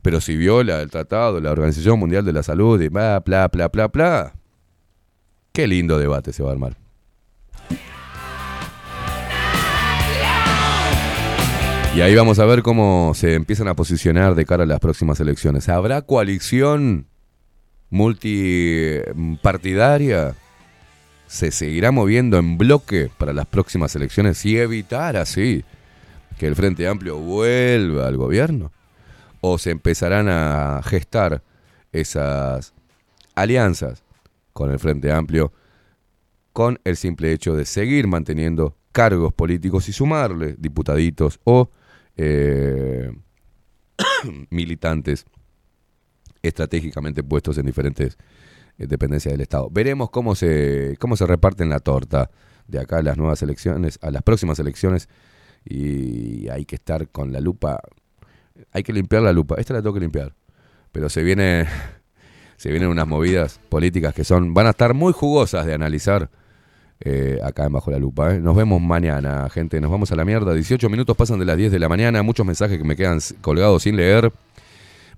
Pero 0.02 0.20
si 0.20 0.36
viola 0.36 0.80
el 0.80 0.90
tratado 0.90 1.40
la 1.40 1.50
Organización 1.50 1.98
Mundial 1.98 2.24
de 2.24 2.32
la 2.32 2.42
Salud 2.42 2.80
y 2.80 2.88
bla, 2.88 3.20
bla, 3.20 3.48
bla, 3.48 3.68
bla, 3.68 3.88
bla, 3.88 4.34
qué 5.52 5.66
lindo 5.66 5.98
debate 5.98 6.32
se 6.32 6.42
va 6.42 6.50
a 6.50 6.52
armar. 6.52 6.76
Y 11.98 12.00
ahí 12.00 12.14
vamos 12.14 12.38
a 12.38 12.44
ver 12.44 12.62
cómo 12.62 13.10
se 13.16 13.34
empiezan 13.34 13.66
a 13.66 13.74
posicionar 13.74 14.36
de 14.36 14.46
cara 14.46 14.62
a 14.62 14.66
las 14.66 14.78
próximas 14.78 15.18
elecciones. 15.18 15.68
¿Habrá 15.68 16.02
coalición 16.02 17.08
multipartidaria? 17.90 20.36
¿Se 21.26 21.50
seguirá 21.50 21.90
moviendo 21.90 22.38
en 22.38 22.56
bloque 22.56 23.10
para 23.18 23.32
las 23.32 23.46
próximas 23.46 23.96
elecciones 23.96 24.46
y 24.46 24.58
evitar 24.58 25.16
así 25.16 25.64
que 26.38 26.46
el 26.46 26.54
Frente 26.54 26.86
Amplio 26.86 27.18
vuelva 27.18 28.06
al 28.06 28.16
gobierno? 28.16 28.70
¿O 29.40 29.58
se 29.58 29.72
empezarán 29.72 30.28
a 30.28 30.80
gestar 30.84 31.42
esas 31.90 32.74
alianzas 33.34 34.04
con 34.52 34.70
el 34.70 34.78
Frente 34.78 35.10
Amplio 35.10 35.52
con 36.52 36.78
el 36.84 36.96
simple 36.96 37.32
hecho 37.32 37.56
de 37.56 37.64
seguir 37.64 38.06
manteniendo 38.06 38.76
cargos 38.92 39.34
políticos 39.34 39.88
y 39.88 39.92
sumarle 39.92 40.54
diputaditos 40.56 41.40
o 41.42 41.70
eh, 42.18 43.10
militantes 44.50 45.24
estratégicamente 46.42 47.22
puestos 47.22 47.56
en 47.58 47.66
diferentes 47.66 48.18
eh, 48.78 48.86
dependencias 48.86 49.32
del 49.32 49.40
Estado. 49.40 49.70
Veremos 49.70 50.10
cómo 50.10 50.34
se, 50.34 50.96
cómo 50.98 51.16
se 51.16 51.26
reparten 51.26 51.70
la 51.70 51.80
torta 51.80 52.30
de 52.66 52.80
acá 52.80 52.98
a 52.98 53.02
las 53.02 53.16
nuevas 53.16 53.42
elecciones, 53.42 53.98
a 54.02 54.10
las 54.10 54.22
próximas 54.22 54.58
elecciones, 54.58 55.08
y 55.64 56.48
hay 56.48 56.64
que 56.64 56.76
estar 56.76 57.08
con 57.08 57.32
la 57.32 57.40
lupa, 57.40 57.80
hay 58.72 58.82
que 58.82 58.92
limpiar 58.92 59.22
la 59.22 59.32
lupa, 59.32 59.56
esta 59.58 59.74
la 59.74 59.82
tengo 59.82 59.94
que 59.94 60.00
limpiar, 60.00 60.34
pero 60.92 61.08
se 61.08 61.22
viene, 61.22 61.66
se 62.56 62.70
vienen 62.70 62.88
unas 62.88 63.06
movidas 63.06 63.60
políticas 63.68 64.12
que 64.12 64.24
son, 64.24 64.54
van 64.54 64.66
a 64.66 64.70
estar 64.70 64.92
muy 64.92 65.12
jugosas 65.12 65.66
de 65.66 65.74
analizar 65.74 66.30
eh, 67.00 67.38
acá 67.42 67.66
en 67.66 67.72
Bajo 67.72 67.90
la 67.90 67.98
Lupa. 67.98 68.34
¿eh? 68.34 68.40
Nos 68.40 68.56
vemos 68.56 68.80
mañana, 68.80 69.48
gente. 69.50 69.80
Nos 69.80 69.90
vamos 69.90 70.10
a 70.12 70.16
la 70.16 70.24
mierda. 70.24 70.54
18 70.54 70.88
minutos 70.88 71.16
pasan 71.16 71.38
de 71.38 71.44
las 71.44 71.56
10 71.56 71.72
de 71.72 71.78
la 71.78 71.88
mañana. 71.88 72.22
Muchos 72.22 72.44
mensajes 72.44 72.78
que 72.78 72.84
me 72.84 72.96
quedan 72.96 73.18
colgados 73.40 73.82
sin 73.82 73.96
leer. 73.96 74.32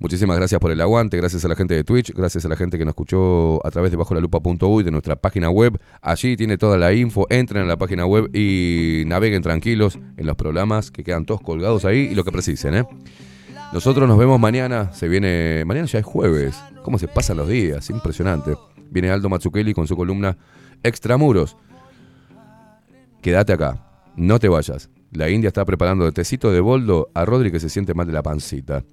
Muchísimas 0.00 0.38
gracias 0.38 0.58
por 0.58 0.70
el 0.70 0.80
aguante, 0.80 1.18
gracias 1.18 1.44
a 1.44 1.48
la 1.48 1.54
gente 1.54 1.74
de 1.74 1.84
Twitch, 1.84 2.14
gracias 2.14 2.46
a 2.46 2.48
la 2.48 2.56
gente 2.56 2.78
que 2.78 2.86
nos 2.86 2.92
escuchó 2.92 3.60
a 3.66 3.70
través 3.70 3.90
de 3.90 3.98
bajo 3.98 4.14
la 4.14 4.20
lupa.uy 4.20 4.82
de 4.82 4.90
nuestra 4.90 5.14
página 5.14 5.50
web. 5.50 5.78
Allí 6.00 6.38
tiene 6.38 6.56
toda 6.56 6.78
la 6.78 6.94
info, 6.94 7.26
entren 7.28 7.64
a 7.64 7.66
la 7.66 7.76
página 7.76 8.06
web 8.06 8.34
y 8.34 9.02
naveguen 9.06 9.42
tranquilos 9.42 9.98
en 10.16 10.26
los 10.26 10.36
programas 10.36 10.90
que 10.90 11.04
quedan 11.04 11.26
todos 11.26 11.42
colgados 11.42 11.84
ahí 11.84 12.08
y 12.10 12.14
lo 12.14 12.24
que 12.24 12.32
precisen, 12.32 12.76
¿eh? 12.76 12.84
Nosotros 13.74 14.08
nos 14.08 14.16
vemos 14.16 14.40
mañana, 14.40 14.90
se 14.94 15.06
viene, 15.06 15.64
mañana 15.66 15.86
ya 15.86 15.98
es 15.98 16.04
jueves, 16.06 16.56
cómo 16.82 16.98
se 16.98 17.06
pasan 17.06 17.36
los 17.36 17.48
días, 17.48 17.90
impresionante. 17.90 18.56
Viene 18.90 19.10
Aldo 19.10 19.28
Mazzucchelli 19.28 19.74
con 19.74 19.86
su 19.86 19.96
columna 19.96 20.34
Extramuros. 20.82 21.58
Quédate 23.20 23.52
acá, 23.52 23.86
no 24.16 24.38
te 24.38 24.48
vayas. 24.48 24.90
La 25.12 25.28
India 25.28 25.48
está 25.48 25.64
preparando 25.64 26.04
de 26.04 26.12
tecito 26.12 26.52
de 26.52 26.60
boldo 26.60 27.10
a 27.14 27.24
Rodri 27.24 27.50
que 27.50 27.60
se 27.60 27.68
siente 27.68 27.94
mal 27.94 28.06
de 28.06 28.12
la 28.12 28.22
pancita. 28.22 28.84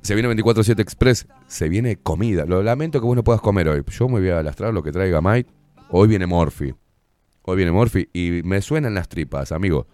Se 0.00 0.14
viene 0.14 0.28
24-7 0.34 0.80
Express, 0.80 1.26
se 1.46 1.68
viene 1.68 1.96
comida. 1.96 2.44
Lo 2.44 2.62
lamento 2.62 3.00
que 3.00 3.06
vos 3.06 3.16
no 3.16 3.24
puedas 3.24 3.40
comer 3.40 3.68
hoy. 3.68 3.82
Yo 3.86 4.08
me 4.08 4.20
voy 4.20 4.30
a 4.30 4.42
lastrar 4.42 4.74
lo 4.74 4.82
que 4.82 4.92
traiga 4.92 5.20
Mike. 5.20 5.50
Hoy 5.90 6.08
viene 6.08 6.26
Morphy. 6.26 6.74
Hoy 7.42 7.56
viene 7.56 7.72
Morphy 7.72 8.08
y 8.12 8.42
me 8.44 8.60
suenan 8.60 8.94
las 8.94 9.08
tripas, 9.08 9.52
amigo. 9.52 9.86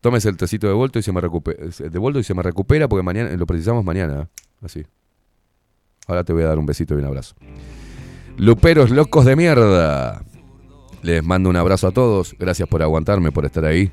Tómese 0.00 0.28
el 0.28 0.36
tecito 0.36 0.66
de 0.66 0.72
boldo 0.72 0.98
y 0.98 1.02
se 1.02 1.12
me 1.12 1.20
recupera, 1.20 1.64
de 1.66 1.98
boldo 1.98 2.18
y 2.18 2.24
se 2.24 2.34
me 2.34 2.42
recupera 2.42 2.88
porque 2.88 3.04
mañana 3.04 3.30
lo 3.36 3.46
precisamos 3.46 3.84
mañana, 3.84 4.22
¿eh? 4.22 4.26
así. 4.62 4.82
Ahora 6.08 6.24
te 6.24 6.32
voy 6.32 6.42
a 6.42 6.48
dar 6.48 6.58
un 6.58 6.66
besito 6.66 6.94
y 6.94 6.98
un 6.98 7.04
abrazo. 7.04 7.36
Luperos 8.36 8.90
locos 8.90 9.24
de 9.24 9.36
mierda. 9.36 10.24
Les 11.02 11.22
mando 11.24 11.50
un 11.50 11.56
abrazo 11.56 11.88
a 11.88 11.90
todos. 11.90 12.36
Gracias 12.38 12.68
por 12.68 12.82
aguantarme, 12.82 13.32
por 13.32 13.44
estar 13.44 13.64
ahí. 13.64 13.90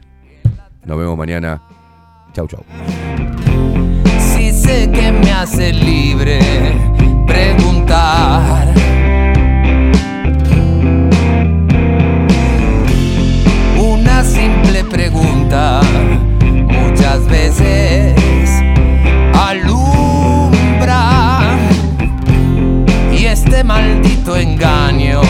Nos 0.86 0.98
vemos 0.98 1.18
mañana. 1.18 1.62
Chau, 2.34 2.48
chau. 2.48 2.64
Si 4.20 4.52
sé 4.52 4.92
que 4.92 5.12
me 5.12 5.32
hace 5.32 5.74
libre 5.74 6.40
preguntar. 7.26 8.74
Una 13.80 14.24
simple 14.24 14.84
pregunta 14.84 15.82
muchas 16.68 17.28
veces 17.28 18.16
alumbra 19.34 20.90
y 23.12 23.26
este 23.26 23.64
maldito 23.64 24.36
engaño 24.36 25.22